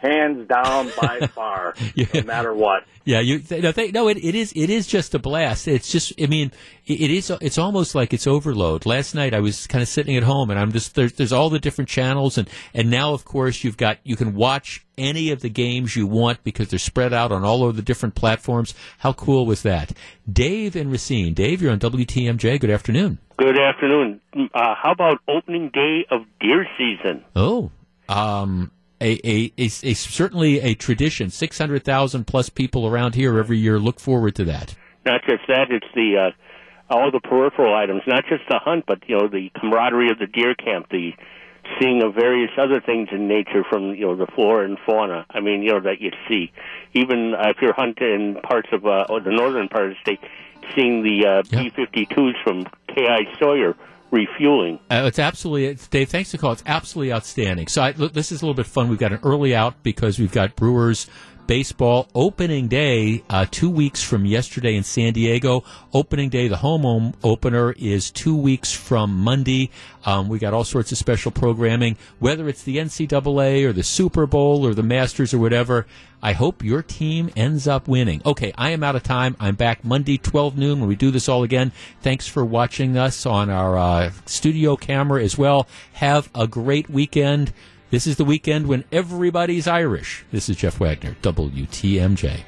hands 0.00 0.48
down 0.48 0.90
by 1.00 1.26
far, 1.34 1.74
no 2.14 2.22
matter 2.22 2.54
what. 2.54 2.84
Yeah, 3.04 3.20
you 3.20 3.38
th- 3.40 3.62
no, 3.62 3.72
they, 3.72 3.90
no 3.90 4.08
it, 4.08 4.18
it 4.18 4.34
is 4.34 4.52
it 4.54 4.70
is 4.70 4.86
just 4.86 5.14
a 5.14 5.18
blast. 5.18 5.68
It's 5.68 5.90
just 5.90 6.12
I 6.20 6.26
mean 6.26 6.52
it, 6.86 7.00
it 7.00 7.10
is 7.10 7.30
it's 7.40 7.58
almost 7.58 7.94
like 7.94 8.12
it's 8.12 8.26
overload. 8.26 8.86
Last 8.86 9.14
night 9.14 9.34
I 9.34 9.40
was 9.40 9.66
kind 9.66 9.82
of 9.82 9.88
sitting 9.88 10.16
at 10.16 10.22
home 10.22 10.50
and 10.50 10.58
I'm 10.58 10.72
just 10.72 10.94
there's 10.94 11.12
there's 11.14 11.32
all 11.32 11.50
the 11.50 11.58
different 11.58 11.88
channels 11.88 12.38
and 12.38 12.48
and 12.74 12.90
now 12.90 13.12
of 13.12 13.24
course 13.24 13.64
you've 13.64 13.76
got 13.76 13.98
you 14.04 14.16
can 14.16 14.34
watch 14.34 14.84
any 14.96 15.30
of 15.30 15.40
the 15.40 15.48
games 15.48 15.96
you 15.96 16.06
want 16.06 16.44
because 16.44 16.68
they're 16.68 16.78
spread 16.78 17.12
out 17.12 17.32
on 17.32 17.44
all 17.44 17.66
of 17.66 17.76
the 17.76 17.82
different 17.82 18.14
platforms. 18.14 18.74
How 18.98 19.12
cool 19.12 19.46
was 19.46 19.62
that? 19.62 19.92
Dave 20.30 20.76
and 20.76 20.90
Racine. 20.90 21.34
Dave, 21.34 21.62
you're 21.62 21.72
on 21.72 21.78
WTMJ. 21.78 22.60
Good 22.60 22.70
afternoon. 22.70 23.18
Good 23.38 23.58
afternoon. 23.58 24.20
Uh, 24.34 24.74
how 24.74 24.92
about 24.92 25.18
opening 25.26 25.70
day 25.70 26.04
of 26.10 26.26
deer 26.40 26.66
season? 26.76 27.24
Oh, 27.34 27.70
um, 28.10 28.70
a, 29.00 29.20
a, 29.24 29.52
a, 29.58 29.64
a 29.64 29.94
certainly 29.94 30.60
a 30.60 30.74
tradition. 30.74 31.30
Six 31.30 31.58
hundred 31.58 31.84
thousand 31.84 32.26
plus 32.26 32.48
people 32.48 32.86
around 32.86 33.14
here 33.14 33.38
every 33.38 33.58
year 33.58 33.78
look 33.78 34.00
forward 34.00 34.34
to 34.36 34.44
that. 34.44 34.74
Not 35.04 35.22
just 35.26 35.42
that, 35.48 35.70
it's 35.70 35.86
the 35.94 36.32
uh, 36.90 36.94
all 36.94 37.10
the 37.10 37.20
peripheral 37.20 37.74
items, 37.74 38.02
not 38.06 38.24
just 38.28 38.42
the 38.48 38.58
hunt, 38.58 38.84
but 38.86 38.98
you 39.08 39.16
know 39.16 39.28
the 39.28 39.50
camaraderie 39.58 40.10
of 40.10 40.18
the 40.18 40.26
deer 40.26 40.54
camp, 40.54 40.88
the 40.90 41.12
seeing 41.78 42.02
of 42.02 42.14
various 42.14 42.50
other 42.58 42.80
things 42.80 43.08
in 43.12 43.28
nature 43.28 43.64
from 43.68 43.94
you 43.94 44.06
know 44.06 44.16
the 44.16 44.26
flora 44.34 44.64
and 44.64 44.78
fauna. 44.84 45.24
I 45.30 45.40
mean, 45.40 45.62
you 45.62 45.72
know 45.72 45.80
that 45.80 46.00
you 46.00 46.10
see, 46.28 46.52
even 46.94 47.34
uh, 47.34 47.50
if 47.50 47.56
you're 47.62 47.72
hunting 47.72 48.36
in 48.36 48.42
parts 48.42 48.68
of 48.72 48.84
uh, 48.84 49.06
or 49.08 49.20
the 49.20 49.30
northern 49.30 49.68
part 49.68 49.84
of 49.84 49.90
the 49.90 49.96
state, 50.00 50.20
seeing 50.74 51.02
the 51.02 51.26
uh, 51.26 51.42
B-52s 51.50 52.42
from 52.42 52.66
K.I. 52.88 53.38
Sawyer 53.38 53.74
refueling. 54.10 54.78
Uh, 54.90 55.04
it's 55.06 55.18
absolutely, 55.18 55.66
it's, 55.66 55.86
Dave. 55.88 56.08
Thanks 56.08 56.30
for 56.30 56.36
the 56.36 56.40
call. 56.40 56.52
It's 56.52 56.62
absolutely 56.66 57.12
outstanding. 57.12 57.68
So 57.68 57.82
I, 57.82 57.92
this 57.92 58.32
is 58.32 58.42
a 58.42 58.44
little 58.44 58.54
bit 58.54 58.66
fun. 58.66 58.88
We've 58.88 58.98
got 58.98 59.12
an 59.12 59.20
early 59.22 59.54
out 59.54 59.82
because 59.82 60.18
we've 60.18 60.32
got 60.32 60.56
Brewers 60.56 61.06
baseball 61.50 62.06
opening 62.14 62.68
day 62.68 63.24
uh, 63.28 63.44
two 63.50 63.68
weeks 63.68 64.00
from 64.04 64.24
yesterday 64.24 64.76
in 64.76 64.84
San 64.84 65.12
Diego. 65.12 65.64
Opening 65.92 66.28
day, 66.28 66.46
the 66.46 66.58
home 66.58 67.12
opener 67.24 67.72
is 67.72 68.08
two 68.08 68.36
weeks 68.36 68.72
from 68.72 69.12
Monday. 69.12 69.68
Um, 70.06 70.28
we 70.28 70.38
got 70.38 70.54
all 70.54 70.62
sorts 70.62 70.92
of 70.92 70.98
special 70.98 71.32
programming, 71.32 71.96
whether 72.20 72.48
it's 72.48 72.62
the 72.62 72.76
NCAA 72.76 73.64
or 73.64 73.72
the 73.72 73.82
Super 73.82 74.26
Bowl 74.26 74.64
or 74.64 74.74
the 74.74 74.84
Masters 74.84 75.34
or 75.34 75.40
whatever. 75.40 75.88
I 76.22 76.34
hope 76.34 76.62
your 76.62 76.82
team 76.82 77.30
ends 77.34 77.66
up 77.66 77.88
winning. 77.88 78.22
Okay, 78.24 78.52
I 78.56 78.70
am 78.70 78.84
out 78.84 78.94
of 78.94 79.02
time. 79.02 79.34
I'm 79.40 79.56
back 79.56 79.84
Monday, 79.84 80.18
12 80.18 80.56
noon, 80.56 80.78
when 80.78 80.88
we 80.88 80.94
do 80.94 81.10
this 81.10 81.28
all 81.28 81.42
again. 81.42 81.72
Thanks 82.00 82.28
for 82.28 82.44
watching 82.44 82.96
us 82.96 83.26
on 83.26 83.50
our 83.50 83.76
uh, 83.76 84.12
studio 84.24 84.76
camera 84.76 85.20
as 85.20 85.36
well. 85.36 85.66
Have 85.94 86.30
a 86.32 86.46
great 86.46 86.88
weekend. 86.88 87.52
This 87.90 88.06
is 88.06 88.16
the 88.16 88.24
weekend 88.24 88.68
when 88.68 88.84
everybody's 88.92 89.66
Irish. 89.66 90.24
This 90.30 90.48
is 90.48 90.56
Jeff 90.56 90.78
Wagner, 90.78 91.16
WTMJ. 91.22 92.44